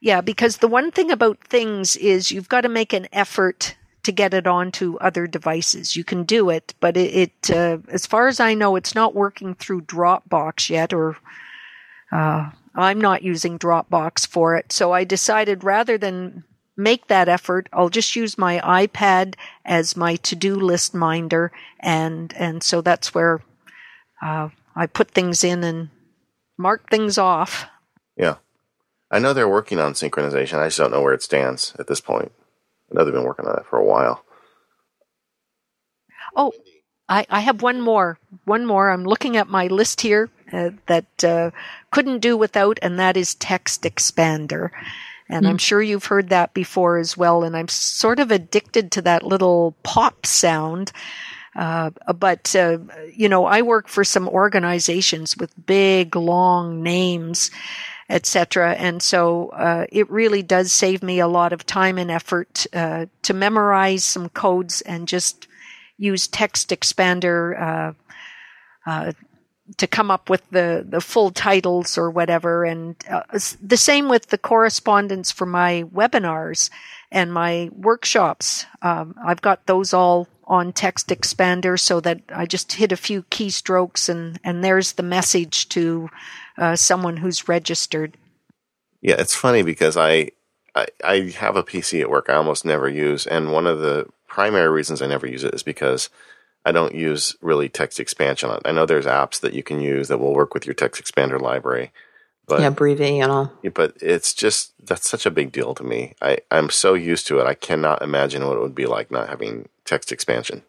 Yeah, 0.00 0.20
because 0.20 0.58
the 0.58 0.68
one 0.68 0.92
thing 0.92 1.10
about 1.10 1.42
things 1.48 1.96
is 1.96 2.30
you've 2.30 2.48
got 2.48 2.60
to 2.60 2.68
make 2.68 2.92
an 2.92 3.08
effort 3.12 3.74
to 4.08 4.12
get 4.12 4.32
it 4.32 4.46
onto 4.46 4.96
other 5.02 5.26
devices. 5.26 5.94
You 5.94 6.02
can 6.02 6.24
do 6.24 6.48
it, 6.48 6.72
but 6.80 6.96
it, 6.96 7.14
it 7.14 7.50
uh, 7.50 7.76
as 7.88 8.06
far 8.06 8.26
as 8.26 8.40
I 8.40 8.54
know, 8.54 8.74
it's 8.74 8.94
not 8.94 9.14
working 9.14 9.54
through 9.54 9.82
Dropbox 9.82 10.70
yet, 10.70 10.94
or 10.94 11.18
uh, 12.10 12.48
I'm 12.74 12.98
not 12.98 13.22
using 13.22 13.58
Dropbox 13.58 14.26
for 14.26 14.56
it. 14.56 14.72
So 14.72 14.92
I 14.92 15.04
decided 15.04 15.62
rather 15.62 15.98
than 15.98 16.44
make 16.74 17.08
that 17.08 17.28
effort, 17.28 17.68
I'll 17.70 17.90
just 17.90 18.16
use 18.16 18.38
my 18.38 18.60
iPad 18.60 19.34
as 19.66 19.94
my 19.94 20.16
to-do 20.16 20.54
list 20.54 20.94
minder, 20.94 21.52
and 21.80 22.32
and 22.38 22.62
so 22.62 22.80
that's 22.80 23.14
where 23.14 23.42
uh, 24.22 24.48
I 24.74 24.86
put 24.86 25.10
things 25.10 25.44
in 25.44 25.62
and 25.62 25.90
mark 26.56 26.88
things 26.88 27.18
off. 27.18 27.66
Yeah. 28.16 28.36
I 29.10 29.18
know 29.18 29.34
they're 29.34 29.46
working 29.48 29.78
on 29.78 29.92
synchronization. 29.92 30.58
I 30.58 30.68
just 30.68 30.78
don't 30.78 30.92
know 30.92 31.02
where 31.02 31.12
it 31.12 31.22
stands 31.22 31.74
at 31.78 31.88
this 31.88 32.00
point. 32.00 32.32
I 32.90 32.94
know 32.94 33.04
they've 33.04 33.14
been 33.14 33.24
working 33.24 33.46
on 33.46 33.58
it 33.58 33.66
for 33.68 33.78
a 33.78 33.84
while. 33.84 34.24
Oh, 36.34 36.52
I, 37.08 37.26
I 37.30 37.40
have 37.40 37.62
one 37.62 37.80
more. 37.80 38.18
One 38.44 38.66
more. 38.66 38.90
I'm 38.90 39.04
looking 39.04 39.36
at 39.36 39.48
my 39.48 39.66
list 39.66 40.00
here 40.00 40.30
uh, 40.52 40.70
that 40.86 41.24
uh, 41.24 41.50
couldn't 41.90 42.20
do 42.20 42.36
without, 42.36 42.78
and 42.82 42.98
that 42.98 43.16
is 43.16 43.34
TextExpander. 43.34 44.70
And 45.28 45.46
mm. 45.46 45.48
I'm 45.48 45.58
sure 45.58 45.82
you've 45.82 46.06
heard 46.06 46.28
that 46.30 46.54
before 46.54 46.98
as 46.98 47.16
well. 47.16 47.44
And 47.44 47.56
I'm 47.56 47.68
sort 47.68 48.18
of 48.18 48.30
addicted 48.30 48.92
to 48.92 49.02
that 49.02 49.22
little 49.22 49.74
pop 49.82 50.26
sound. 50.26 50.92
Uh, 51.56 51.90
but, 52.14 52.54
uh, 52.54 52.78
you 53.12 53.28
know, 53.28 53.44
I 53.44 53.62
work 53.62 53.88
for 53.88 54.04
some 54.04 54.28
organizations 54.28 55.36
with 55.36 55.66
big, 55.66 56.14
long 56.14 56.82
names 56.82 57.50
etc. 58.08 58.74
And 58.74 59.02
so 59.02 59.48
uh, 59.48 59.86
it 59.90 60.10
really 60.10 60.42
does 60.42 60.72
save 60.72 61.02
me 61.02 61.20
a 61.20 61.28
lot 61.28 61.52
of 61.52 61.66
time 61.66 61.98
and 61.98 62.10
effort 62.10 62.66
uh, 62.72 63.06
to 63.22 63.34
memorize 63.34 64.04
some 64.04 64.28
codes 64.30 64.80
and 64.82 65.06
just 65.06 65.46
use 65.98 66.28
TextExpander 66.28 67.60
uh, 67.60 67.92
uh 68.86 69.12
to 69.76 69.86
come 69.86 70.10
up 70.10 70.30
with 70.30 70.48
the, 70.50 70.84
the 70.88 71.00
full 71.00 71.30
titles 71.30 71.98
or 71.98 72.10
whatever. 72.10 72.64
And 72.64 72.96
uh, 73.10 73.22
the 73.62 73.76
same 73.76 74.08
with 74.08 74.28
the 74.28 74.38
correspondence 74.38 75.30
for 75.30 75.46
my 75.46 75.84
webinars 75.94 76.70
and 77.10 77.32
my 77.32 77.70
workshops. 77.74 78.64
Um, 78.82 79.14
I've 79.22 79.42
got 79.42 79.66
those 79.66 79.92
all 79.92 80.26
on 80.44 80.72
TextExpander 80.72 81.78
so 81.78 82.00
that 82.00 82.22
I 82.34 82.46
just 82.46 82.72
hit 82.72 82.92
a 82.92 82.96
few 82.96 83.22
keystrokes 83.24 84.08
and, 84.08 84.40
and 84.42 84.64
there's 84.64 84.92
the 84.92 85.02
message 85.02 85.68
to 85.70 86.08
uh, 86.58 86.76
someone 86.76 87.18
who's 87.18 87.48
registered. 87.48 88.16
Yeah, 89.00 89.16
it's 89.18 89.34
funny 89.34 89.62
because 89.62 89.96
I, 89.96 90.30
I, 90.74 90.86
I 91.04 91.34
have 91.36 91.56
a 91.56 91.62
PC 91.62 92.00
at 92.00 92.10
work 92.10 92.28
I 92.28 92.34
almost 92.34 92.64
never 92.64 92.88
use, 92.88 93.26
and 93.26 93.52
one 93.52 93.66
of 93.66 93.80
the 93.80 94.06
primary 94.26 94.68
reasons 94.68 95.00
I 95.00 95.06
never 95.06 95.26
use 95.26 95.44
it 95.44 95.54
is 95.54 95.62
because 95.62 96.10
I 96.64 96.72
don't 96.72 96.94
use 96.94 97.36
really 97.40 97.68
text 97.68 97.98
expansion. 97.98 98.50
I 98.64 98.72
know 98.72 98.84
there's 98.84 99.06
apps 99.06 99.40
that 99.40 99.54
you 99.54 99.62
can 99.62 99.80
use 99.80 100.08
that 100.08 100.18
will 100.18 100.34
work 100.34 100.52
with 100.52 100.66
your 100.66 100.74
TextExpander 100.74 101.40
library. 101.40 101.92
But, 102.46 102.60
yeah, 102.60 102.70
Breevy 102.70 103.22
and 103.22 103.30
all. 103.30 103.52
But 103.74 103.96
it's 104.00 104.32
just 104.32 104.72
that's 104.84 105.08
such 105.08 105.26
a 105.26 105.30
big 105.30 105.52
deal 105.52 105.74
to 105.74 105.84
me. 105.84 106.14
I, 106.20 106.38
I'm 106.50 106.70
so 106.70 106.94
used 106.94 107.26
to 107.28 107.38
it. 107.38 107.46
I 107.46 107.54
cannot 107.54 108.02
imagine 108.02 108.46
what 108.46 108.56
it 108.56 108.60
would 108.60 108.74
be 108.74 108.86
like 108.86 109.10
not 109.10 109.28
having 109.28 109.68
text 109.84 110.12
expansion. 110.12 110.62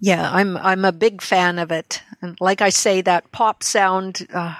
Yeah, 0.00 0.30
I'm 0.30 0.58
I'm 0.58 0.84
a 0.84 0.92
big 0.92 1.22
fan 1.22 1.58
of 1.58 1.72
it, 1.72 2.02
and 2.24 2.36
like 2.40 2.62
I 2.62 2.70
say, 2.70 3.02
that 3.02 3.30
pop 3.30 3.62
sound. 3.62 4.26
Uh, 4.32 4.54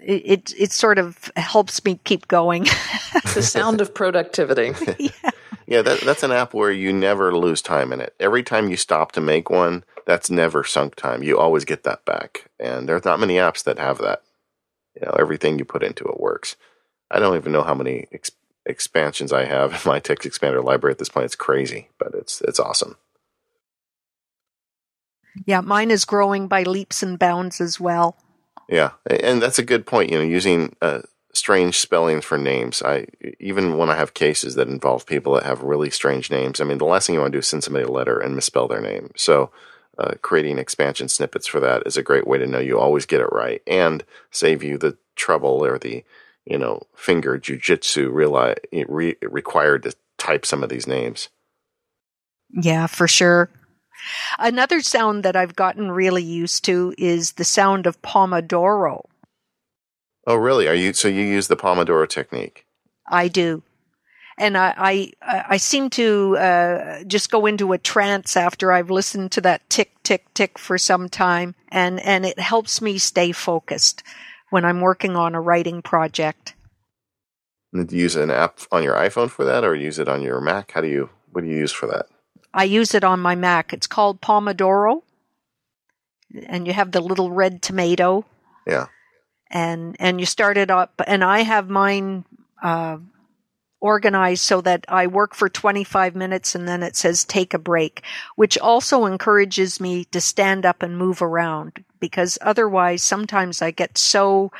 it, 0.00 0.22
it, 0.24 0.54
it 0.56 0.72
sort 0.72 0.98
of 0.98 1.32
helps 1.36 1.84
me 1.84 1.98
keep 2.04 2.28
going. 2.28 2.62
the 3.34 3.42
sound 3.42 3.80
of 3.80 3.92
productivity. 3.92 4.72
yeah, 4.98 5.30
yeah 5.66 5.82
that, 5.82 6.00
that's 6.00 6.22
an 6.22 6.30
app 6.30 6.54
where 6.54 6.70
you 6.70 6.92
never 6.92 7.36
lose 7.36 7.60
time 7.60 7.92
in 7.92 8.00
it. 8.00 8.14
Every 8.20 8.44
time 8.44 8.70
you 8.70 8.76
stop 8.76 9.12
to 9.12 9.20
make 9.20 9.50
one, 9.50 9.84
that's 10.06 10.30
never 10.30 10.62
sunk 10.62 10.94
time. 10.94 11.24
You 11.24 11.38
always 11.38 11.64
get 11.64 11.82
that 11.82 12.04
back, 12.04 12.48
and 12.60 12.88
there's 12.88 13.04
not 13.04 13.20
many 13.20 13.34
apps 13.34 13.64
that 13.64 13.78
have 13.78 13.98
that. 13.98 14.22
You 14.94 15.06
know, 15.06 15.16
everything 15.18 15.58
you 15.58 15.64
put 15.64 15.82
into 15.82 16.04
it 16.04 16.20
works. 16.20 16.56
I 17.10 17.18
don't 17.18 17.36
even 17.36 17.52
know 17.52 17.62
how 17.62 17.74
many 17.74 18.06
ex- 18.12 18.30
expansions 18.64 19.32
I 19.32 19.44
have 19.44 19.72
in 19.72 19.90
my 19.90 20.00
TextExpander 20.00 20.64
library 20.64 20.92
at 20.92 20.98
this 20.98 21.08
point. 21.08 21.24
It's 21.24 21.34
crazy, 21.34 21.90
but 21.98 22.14
it's 22.14 22.40
it's 22.42 22.60
awesome. 22.60 22.96
Yeah, 25.44 25.60
mine 25.60 25.90
is 25.90 26.04
growing 26.04 26.48
by 26.48 26.62
leaps 26.62 27.02
and 27.02 27.18
bounds 27.18 27.60
as 27.60 27.78
well. 27.78 28.16
Yeah, 28.68 28.92
and 29.08 29.40
that's 29.40 29.58
a 29.58 29.64
good 29.64 29.86
point. 29.86 30.10
You 30.10 30.18
know, 30.18 30.24
using 30.24 30.74
uh, 30.82 31.02
strange 31.32 31.78
spellings 31.78 32.24
for 32.24 32.38
names. 32.38 32.82
I 32.82 33.06
even 33.38 33.76
when 33.76 33.90
I 33.90 33.96
have 33.96 34.14
cases 34.14 34.54
that 34.54 34.68
involve 34.68 35.06
people 35.06 35.34
that 35.34 35.44
have 35.44 35.62
really 35.62 35.90
strange 35.90 36.30
names. 36.30 36.60
I 36.60 36.64
mean, 36.64 36.78
the 36.78 36.84
last 36.84 37.06
thing 37.06 37.14
you 37.14 37.20
want 37.20 37.32
to 37.32 37.36
do 37.36 37.40
is 37.40 37.46
send 37.46 37.62
somebody 37.62 37.84
a 37.84 37.90
letter 37.90 38.18
and 38.18 38.34
misspell 38.34 38.66
their 38.66 38.80
name. 38.80 39.10
So, 39.16 39.50
uh, 39.98 40.14
creating 40.22 40.58
expansion 40.58 41.08
snippets 41.08 41.46
for 41.46 41.60
that 41.60 41.82
is 41.86 41.96
a 41.96 42.02
great 42.02 42.26
way 42.26 42.38
to 42.38 42.46
know 42.46 42.58
you 42.58 42.78
always 42.78 43.06
get 43.06 43.20
it 43.20 43.32
right 43.32 43.62
and 43.66 44.04
save 44.30 44.62
you 44.62 44.78
the 44.78 44.96
trouble 45.14 45.64
or 45.64 45.78
the 45.78 46.04
you 46.44 46.58
know 46.58 46.82
finger 46.94 47.38
jujitsu 47.38 48.10
reali- 48.10 48.86
re- 48.88 49.16
required 49.22 49.82
to 49.84 49.94
type 50.18 50.44
some 50.46 50.62
of 50.62 50.68
these 50.68 50.86
names. 50.86 51.28
Yeah, 52.50 52.86
for 52.86 53.06
sure. 53.06 53.50
Another 54.38 54.80
sound 54.80 55.24
that 55.24 55.36
I've 55.36 55.56
gotten 55.56 55.90
really 55.90 56.22
used 56.22 56.64
to 56.64 56.94
is 56.98 57.32
the 57.32 57.44
sound 57.44 57.86
of 57.86 58.00
Pomodoro. 58.02 59.04
Oh, 60.26 60.36
really? 60.36 60.66
Are 60.68 60.74
you 60.74 60.92
so 60.92 61.08
you 61.08 61.22
use 61.22 61.48
the 61.48 61.56
Pomodoro 61.56 62.08
technique? 62.08 62.66
I 63.08 63.28
do, 63.28 63.62
and 64.36 64.58
I 64.58 64.74
I, 65.22 65.44
I 65.50 65.56
seem 65.56 65.88
to 65.90 66.36
uh, 66.36 67.04
just 67.04 67.30
go 67.30 67.46
into 67.46 67.72
a 67.72 67.78
trance 67.78 68.36
after 68.36 68.72
I've 68.72 68.90
listened 68.90 69.30
to 69.32 69.40
that 69.42 69.68
tick 69.70 69.92
tick 70.02 70.32
tick 70.34 70.58
for 70.58 70.78
some 70.78 71.08
time, 71.08 71.54
and 71.68 72.00
and 72.00 72.26
it 72.26 72.40
helps 72.40 72.82
me 72.82 72.98
stay 72.98 73.30
focused 73.30 74.02
when 74.50 74.64
I'm 74.64 74.80
working 74.80 75.16
on 75.16 75.34
a 75.34 75.40
writing 75.40 75.80
project. 75.80 76.54
And 77.72 77.88
do 77.88 77.96
you 77.96 78.02
use 78.02 78.16
an 78.16 78.30
app 78.30 78.60
on 78.72 78.82
your 78.82 78.94
iPhone 78.94 79.30
for 79.30 79.44
that, 79.44 79.62
or 79.62 79.76
use 79.76 79.98
it 79.98 80.08
on 80.08 80.22
your 80.22 80.40
Mac? 80.40 80.72
How 80.72 80.80
do 80.80 80.88
you 80.88 81.10
what 81.30 81.44
do 81.44 81.50
you 81.50 81.56
use 81.56 81.72
for 81.72 81.86
that? 81.86 82.06
I 82.56 82.64
use 82.64 82.94
it 82.94 83.04
on 83.04 83.20
my 83.20 83.34
Mac. 83.34 83.74
It's 83.74 83.86
called 83.86 84.22
Pomodoro. 84.22 85.02
And 86.46 86.66
you 86.66 86.72
have 86.72 86.90
the 86.90 87.00
little 87.00 87.30
red 87.30 87.60
tomato. 87.60 88.24
Yeah. 88.66 88.86
And 89.50 89.94
and 90.00 90.18
you 90.18 90.26
start 90.26 90.56
it 90.56 90.70
up 90.70 91.00
and 91.06 91.22
I 91.22 91.42
have 91.42 91.68
mine 91.68 92.24
uh, 92.60 92.96
organized 93.80 94.42
so 94.42 94.60
that 94.62 94.84
I 94.88 95.06
work 95.06 95.34
for 95.34 95.48
25 95.48 96.16
minutes 96.16 96.54
and 96.54 96.66
then 96.66 96.82
it 96.82 96.96
says 96.96 97.24
take 97.24 97.54
a 97.54 97.58
break, 97.58 98.02
which 98.34 98.58
also 98.58 99.04
encourages 99.04 99.78
me 99.78 100.04
to 100.06 100.20
stand 100.20 100.66
up 100.66 100.82
and 100.82 100.98
move 100.98 101.22
around 101.22 101.84
because 102.00 102.38
otherwise 102.40 103.02
sometimes 103.02 103.62
I 103.62 103.70
get 103.70 103.98
so 103.98 104.50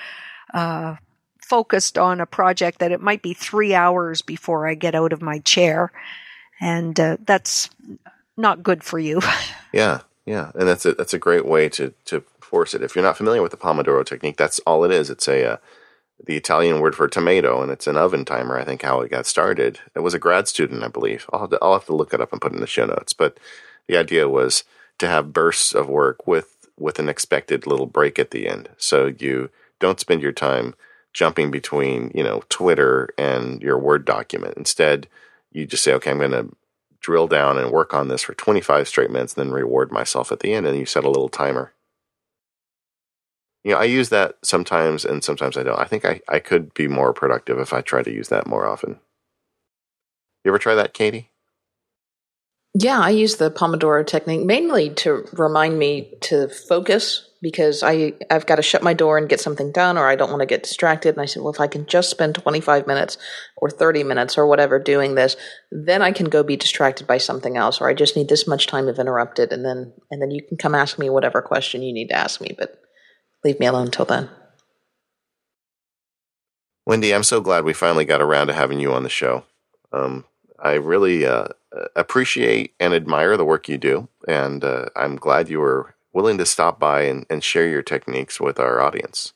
uh, 0.55 0.97
focused 1.41 1.99
on 1.99 2.21
a 2.21 2.27
project 2.27 2.79
that 2.79 2.93
it 2.93 3.01
might 3.01 3.23
be 3.23 3.35
three 3.35 3.75
hours 3.75 4.23
before 4.23 4.69
I 4.69 4.75
get 4.75 4.95
out 4.95 5.13
of 5.13 5.23
my 5.23 5.39
chair. 5.41 5.91
And 6.61 6.99
uh, 6.99 7.17
that's 7.25 7.71
not 8.37 8.63
good 8.63 8.83
for 8.83 8.99
you. 8.99 9.21
yeah, 9.73 10.01
yeah. 10.25 10.53
And 10.55 10.69
that's 10.69 10.87
a, 10.87 10.93
that's 10.93 11.15
a 11.15 11.19
great 11.19 11.47
way 11.47 11.69
to, 11.71 11.93
to 12.07 12.23
force 12.41 12.75
it. 12.75 12.83
If 12.83 12.95
you're 12.95 13.05
not 13.05 13.17
familiar 13.17 13.43
with 13.43 13.51
the 13.51 13.57
Pomodoro 13.57 14.05
technique, 14.05 14.37
that's 14.37 14.59
all 14.61 14.85
it 14.85 14.91
is. 14.91 15.11
It's 15.11 15.29
a, 15.29 15.53
uh, 15.53 15.57
the 16.25 16.37
Italian 16.37 16.81
word 16.81 16.95
for 16.95 17.09
tomato, 17.09 17.63
and 17.63 17.71
it's 17.71 17.87
an 17.87 17.97
oven 17.97 18.25
timer. 18.25 18.59
I 18.59 18.65
think 18.65 18.83
how 18.83 19.01
it 19.01 19.11
got 19.11 19.27
started. 19.27 19.81
It 19.95 20.01
was 20.01 20.15
a 20.15 20.19
grad 20.19 20.49
student, 20.49 20.83
I 20.83 20.89
believe. 20.89 21.27
I'll 21.33 21.41
have 21.41 21.51
to, 21.51 21.59
I'll 21.61 21.75
have 21.75 21.87
to 21.87 21.95
look 21.95 22.15
it 22.15 22.21
up 22.21 22.33
and 22.33 22.41
put 22.41 22.53
it 22.53 22.57
in 22.57 22.61
the 22.61 22.67
show 22.67 22.87
notes. 22.87 23.13
But 23.13 23.39
the 23.87 23.97
idea 23.97 24.29
was 24.29 24.65
to 24.99 25.07
have 25.07 25.33
bursts 25.33 25.75
of 25.75 25.89
work 25.89 26.27
with 26.27 26.53
with 26.79 26.99
an 26.99 27.09
expected 27.09 27.67
little 27.67 27.87
break 27.87 28.19
at 28.19 28.31
the 28.31 28.49
end, 28.49 28.69
so 28.77 29.07
you 29.19 29.51
don't 29.79 30.01
spend 30.01 30.21
your 30.23 30.33
time 30.33 30.75
jumping 31.13 31.51
between 31.51 32.11
you 32.15 32.23
know 32.23 32.43
Twitter 32.49 33.11
and 33.19 33.63
your 33.63 33.79
Word 33.79 34.05
document. 34.05 34.55
Instead, 34.57 35.09
you 35.57 35.67
just 35.67 35.83
say, 35.85 35.93
okay, 35.95 36.11
I'm 36.11 36.19
going 36.19 36.31
to 36.33 36.49
drill 37.01 37.27
down 37.27 37.59
and 37.59 37.71
work 37.71 37.95
on 37.95 38.09
this 38.09 38.23
for 38.23 38.35
25 38.35 38.89
straight 38.89 39.11
minutes, 39.11 39.35
then 39.35 39.51
reward 39.51 39.93
myself 39.93 40.33
at 40.33 40.41
the 40.41 40.53
end, 40.53 40.67
and 40.67 40.79
you 40.79 40.87
set 40.87 41.05
a 41.05 41.11
little 41.11 41.29
timer 41.29 41.73
you 43.67 43.73
know, 43.73 43.79
I 43.79 43.85
use 43.85 44.11
that 44.11 44.37
sometimes 44.45 45.05
and 45.05 45.25
sometimes 45.25 45.57
I 45.57 45.65
don't. 45.65 45.77
I 45.77 45.87
think 45.87 46.05
I, 46.05 46.21
I 46.29 46.39
could 46.39 46.73
be 46.73 46.87
more 46.87 47.13
productive 47.13 47.59
if 47.59 47.73
I 47.73 47.81
try 47.81 48.01
to 48.01 48.13
use 48.13 48.29
that 48.29 48.47
more 48.47 48.65
often. 48.65 49.01
You 50.45 50.53
ever 50.53 50.59
try 50.59 50.77
that, 50.77 50.95
Katie? 50.95 51.33
Yeah, 52.75 53.01
I 53.01 53.11
use 53.11 53.39
the 53.39 53.51
Pomodoro 53.51 54.07
technique 54.07 54.47
mainly 54.47 54.91
to 54.91 55.27
remind 55.33 55.81
me 55.81 56.15
to 56.21 56.49
focus 56.49 57.26
because 57.43 57.83
I 57.83 58.15
I've 58.31 58.47
got 58.47 58.57
to 58.57 58.63
shut 58.63 58.83
my 58.83 58.95
door 58.95 59.19
and 59.19 59.29
get 59.29 59.41
something 59.41 59.73
done 59.73 59.99
or 59.99 60.09
I 60.09 60.17
don't 60.17 60.31
want 60.31 60.41
to 60.41 60.47
get 60.47 60.63
distracted 60.63 61.15
and 61.15 61.21
I 61.21 61.27
said, 61.27 61.43
well 61.43 61.53
if 61.53 61.61
I 61.61 61.67
can 61.67 61.87
just 61.87 62.11
spend 62.11 62.35
25 62.35 62.87
minutes 62.87 63.19
or 63.57 63.71
30 63.71 64.05
minutes 64.05 64.39
or 64.39 64.47
whatever 64.47 64.79
doing 64.79 65.15
this, 65.15 65.37
then 65.71 66.03
I 66.03 66.13
can 66.13 66.27
go 66.27 66.43
be 66.43 66.57
distracted 66.57 67.07
by 67.07 67.19
something 67.19 67.57
else 67.57 67.81
or 67.81 67.89
I 67.89 67.95
just 67.95 68.17
need 68.17 68.29
this 68.29 68.47
much 68.47 68.67
time 68.67 68.89
of 68.89 68.99
interrupted 68.99 69.53
and 69.53 69.65
then 69.65 69.93
and 70.11 70.23
then 70.23 70.31
you 70.31 70.43
can 70.43 70.57
come 70.57 70.75
ask 70.75 70.99
me 70.99 71.11
whatever 71.11 71.43
question 71.43 71.83
you 71.83 71.93
need 71.93 72.09
to 72.09 72.17
ask 72.17 72.41
me, 72.41 72.55
but 72.57 72.81
leave 73.45 73.61
me 73.61 73.67
alone 73.67 73.91
till 73.91 74.05
then. 74.05 74.31
Wendy, 76.87 77.13
I'm 77.13 77.25
so 77.25 77.41
glad 77.41 77.65
we 77.65 77.73
finally 77.73 78.05
got 78.05 78.23
around 78.23 78.47
to 78.47 78.55
having 78.55 78.79
you 78.79 78.93
on 78.93 79.03
the 79.03 79.09
show. 79.09 79.45
Um, 79.93 80.25
I 80.59 80.75
really 80.75 81.27
uh, 81.27 81.49
appreciate 81.97 82.75
and 82.79 82.95
admire 82.95 83.37
the 83.37 83.45
work 83.45 83.69
you 83.69 83.77
do, 83.77 84.09
and 84.29 84.63
uh, 84.65 84.87
I'm 84.95 85.17
glad 85.17 85.49
you 85.49 85.59
were 85.59 85.96
willing 86.17 86.39
to 86.39 86.47
stop 86.47 86.81
by 86.81 87.03
and, 87.03 87.27
and 87.29 87.45
share 87.45 87.69
your 87.69 87.83
techniques 87.83 88.41
with 88.41 88.59
our 88.59 88.81
audience. 88.81 89.35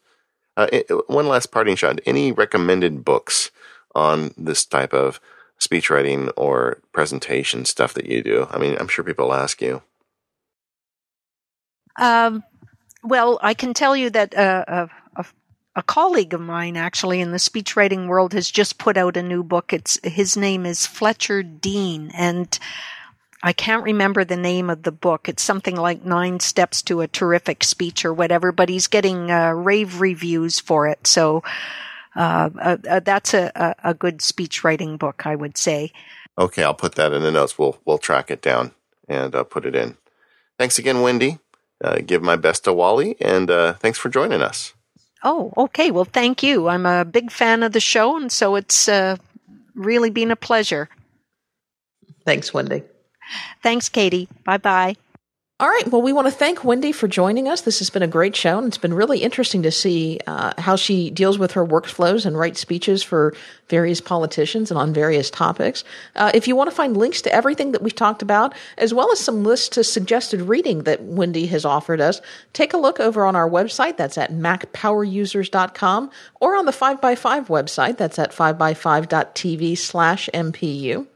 Uh, 0.56 0.66
one 1.08 1.28
last 1.28 1.52
parting 1.52 1.76
shot 1.76 2.00
any 2.06 2.32
recommended 2.32 3.04
books 3.04 3.50
on 3.94 4.32
this 4.38 4.64
type 4.64 4.94
of 4.94 5.20
speech 5.58 5.90
writing 5.90 6.30
or 6.30 6.80
presentation 6.92 7.66
stuff 7.66 7.92
that 7.92 8.06
you 8.06 8.22
do? 8.22 8.48
I 8.50 8.58
mean, 8.58 8.78
I'm 8.80 8.88
sure 8.88 9.04
people 9.04 9.34
ask 9.34 9.60
you. 9.60 9.82
Um, 12.00 12.42
well, 13.04 13.38
I 13.42 13.52
can 13.52 13.74
tell 13.74 13.94
you 13.94 14.08
that 14.08 14.34
uh, 14.34 14.86
a, 15.16 15.26
a, 15.76 15.82
colleague 15.82 16.32
of 16.32 16.40
mine, 16.40 16.78
actually, 16.78 17.20
in 17.20 17.30
the 17.30 17.38
speech 17.38 17.76
writing 17.76 18.08
world, 18.08 18.32
has 18.32 18.50
just 18.50 18.78
put 18.78 18.96
out 18.96 19.18
a 19.18 19.22
new 19.22 19.42
book. 19.42 19.74
It's 19.74 19.98
his 20.02 20.34
name 20.34 20.64
is 20.64 20.86
Fletcher 20.86 21.42
Dean, 21.42 22.10
and 22.14 22.58
I 23.42 23.52
can't 23.52 23.84
remember 23.84 24.24
the 24.24 24.36
name 24.36 24.68
of 24.68 24.82
the 24.82 24.92
book. 24.92 25.28
It's 25.28 25.42
something 25.42 25.76
like 25.76 26.04
Nine 26.04 26.40
Steps 26.40 26.82
to 26.82 27.00
a 27.00 27.08
Terrific 27.08 27.64
Speech 27.64 28.04
or 28.04 28.12
whatever, 28.12 28.52
but 28.52 28.68
he's 28.68 28.86
getting 28.86 29.30
uh, 29.30 29.52
rave 29.52 30.00
reviews 30.00 30.60
for 30.60 30.86
it. 30.86 31.06
So 31.06 31.42
uh, 32.16 32.50
uh, 32.60 32.76
uh 32.88 33.00
that's 33.00 33.34
a, 33.34 33.74
a, 33.84 33.94
good 33.94 34.20
speech 34.20 34.64
writing 34.64 34.96
book, 34.96 35.26
I 35.26 35.36
would 35.36 35.56
say. 35.56 35.92
Okay, 36.36 36.64
I'll 36.64 36.74
put 36.74 36.96
that 36.96 37.12
in 37.12 37.22
the 37.22 37.30
notes. 37.30 37.58
We'll 37.58 37.78
we'll 37.84 37.98
track 37.98 38.30
it 38.30 38.42
down 38.42 38.72
and 39.08 39.34
uh, 39.34 39.44
put 39.44 39.64
it 39.64 39.74
in. 39.74 39.96
Thanks 40.58 40.78
again, 40.78 41.02
Wendy 41.02 41.38
uh, 41.82 41.98
give 42.04 42.22
my 42.22 42.36
best 42.36 42.64
to 42.64 42.72
Wally, 42.72 43.16
and 43.20 43.50
uh, 43.50 43.74
thanks 43.74 43.98
for 43.98 44.08
joining 44.08 44.42
us. 44.42 44.74
Oh, 45.22 45.52
okay. 45.56 45.90
Well, 45.90 46.04
thank 46.04 46.42
you. 46.42 46.68
I'm 46.68 46.86
a 46.86 47.04
big 47.04 47.30
fan 47.30 47.62
of 47.62 47.72
the 47.72 47.80
show, 47.80 48.16
and 48.16 48.30
so 48.30 48.56
it's 48.56 48.88
uh, 48.88 49.16
really 49.74 50.10
been 50.10 50.30
a 50.30 50.36
pleasure. 50.36 50.88
Thanks, 52.24 52.54
Wendy. 52.54 52.82
Thanks, 53.62 53.88
Katie. 53.88 54.28
Bye 54.44 54.58
bye. 54.58 54.96
All 55.60 55.68
right. 55.68 55.86
Well, 55.92 56.00
we 56.00 56.14
want 56.14 56.26
to 56.26 56.30
thank 56.30 56.64
Wendy 56.64 56.90
for 56.90 57.06
joining 57.06 57.46
us. 57.46 57.60
This 57.60 57.80
has 57.80 57.90
been 57.90 58.02
a 58.02 58.08
great 58.08 58.34
show, 58.34 58.56
and 58.56 58.66
it's 58.66 58.78
been 58.78 58.94
really 58.94 59.18
interesting 59.18 59.62
to 59.64 59.70
see 59.70 60.18
uh, 60.26 60.54
how 60.56 60.74
she 60.74 61.10
deals 61.10 61.38
with 61.38 61.52
her 61.52 61.66
workflows 61.66 62.24
and 62.24 62.38
writes 62.38 62.60
speeches 62.60 63.02
for 63.02 63.34
various 63.68 64.00
politicians 64.00 64.70
and 64.70 64.80
on 64.80 64.94
various 64.94 65.28
topics. 65.28 65.84
Uh, 66.16 66.30
if 66.32 66.48
you 66.48 66.56
want 66.56 66.70
to 66.70 66.74
find 66.74 66.96
links 66.96 67.20
to 67.20 67.34
everything 67.34 67.72
that 67.72 67.82
we've 67.82 67.94
talked 67.94 68.22
about, 68.22 68.54
as 68.78 68.94
well 68.94 69.12
as 69.12 69.20
some 69.20 69.44
lists 69.44 69.68
to 69.68 69.84
suggested 69.84 70.40
reading 70.40 70.84
that 70.84 71.02
Wendy 71.02 71.44
has 71.48 71.66
offered 71.66 72.00
us, 72.00 72.22
take 72.54 72.72
a 72.72 72.78
look 72.78 72.98
over 72.98 73.26
on 73.26 73.36
our 73.36 73.48
website. 73.48 73.98
That's 73.98 74.16
at 74.16 74.32
macpowerusers.com 74.32 76.10
or 76.40 76.56
on 76.56 76.64
the 76.64 76.72
5x5 76.72 77.48
website. 77.48 77.98
That's 77.98 78.18
at 78.18 78.32
5x5.tv 78.32 79.76
slash 79.76 80.30
MPU 80.32 81.06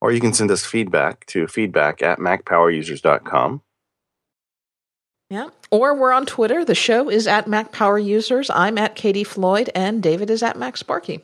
or 0.00 0.12
you 0.12 0.20
can 0.20 0.32
send 0.32 0.50
us 0.50 0.64
feedback 0.64 1.26
to 1.26 1.46
feedback 1.46 2.02
at 2.02 2.18
macpowerusers.com. 2.18 3.62
Yeah. 5.30 5.48
Or 5.70 5.94
we're 5.94 6.12
on 6.12 6.26
Twitter. 6.26 6.64
The 6.64 6.74
show 6.74 7.10
is 7.10 7.26
at 7.26 7.46
MacPowerUsers. 7.46 8.50
I'm 8.54 8.78
at 8.78 8.94
Katie 8.94 9.24
Floyd, 9.24 9.70
and 9.74 10.02
David 10.02 10.30
is 10.30 10.42
at 10.42 10.56
MacSparky. 10.56 11.22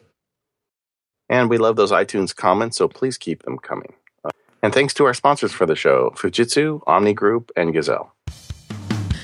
And 1.28 1.48
we 1.48 1.58
love 1.58 1.76
those 1.76 1.92
iTunes 1.92 2.34
comments, 2.34 2.76
so 2.78 2.88
please 2.88 3.16
keep 3.16 3.44
them 3.44 3.58
coming. 3.58 3.92
Uh, 4.24 4.30
and 4.62 4.74
thanks 4.74 4.94
to 4.94 5.04
our 5.04 5.14
sponsors 5.14 5.52
for 5.52 5.64
the 5.64 5.76
show 5.76 6.10
Fujitsu, 6.16 6.82
Omni 6.86 7.14
Group, 7.14 7.52
and 7.56 7.72
Gazelle. 7.72 8.12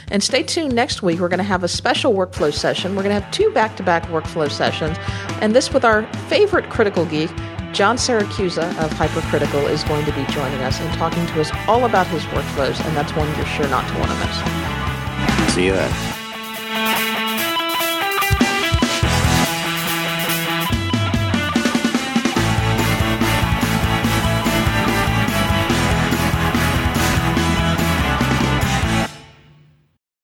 And 0.09 0.23
stay 0.23 0.45
tuned 0.45 0.73
next 0.73 1.03
week. 1.03 1.19
We're 1.19 1.29
going 1.29 1.39
to 1.39 1.45
have 1.45 1.65
a 1.65 1.69
special 1.69 2.15
workflow 2.15 2.55
session. 2.55 2.95
We're 2.95 3.03
going 3.03 3.17
to 3.17 3.21
have 3.21 3.33
two 3.33 3.51
back 3.51 3.77
to 3.79 3.83
back 3.83 4.05
workflow 4.05 4.49
sessions, 4.49 4.97
and 5.41 5.53
this 5.53 5.73
with 5.73 5.85
our 5.85 6.05
favorite 6.29 6.71
critical 6.71 7.05
geek, 7.07 7.31
John 7.77 7.99
Siracusa 7.99 8.75
of 8.83 8.91
Hypercritical 8.95 9.67
is 9.67 9.85
going 9.85 10.07
to 10.07 10.13
be 10.13 10.25
joining 10.33 10.63
us 10.63 10.81
and 10.81 10.91
talking 10.95 11.27
to 11.27 11.43
us 11.43 11.51
all 11.69 11.85
about 11.85 12.07
his 12.07 12.25
workflows, 12.25 12.83
and 12.83 12.97
that's 12.97 13.13
one 13.13 13.29
you're 13.37 13.45
sure 13.45 13.69
not 13.69 13.87
to 13.87 13.99
want 13.99 14.11
to 14.13 14.17
miss. 14.17 15.53
See 15.53 15.67
you 15.67 15.73
then. 15.73 17.06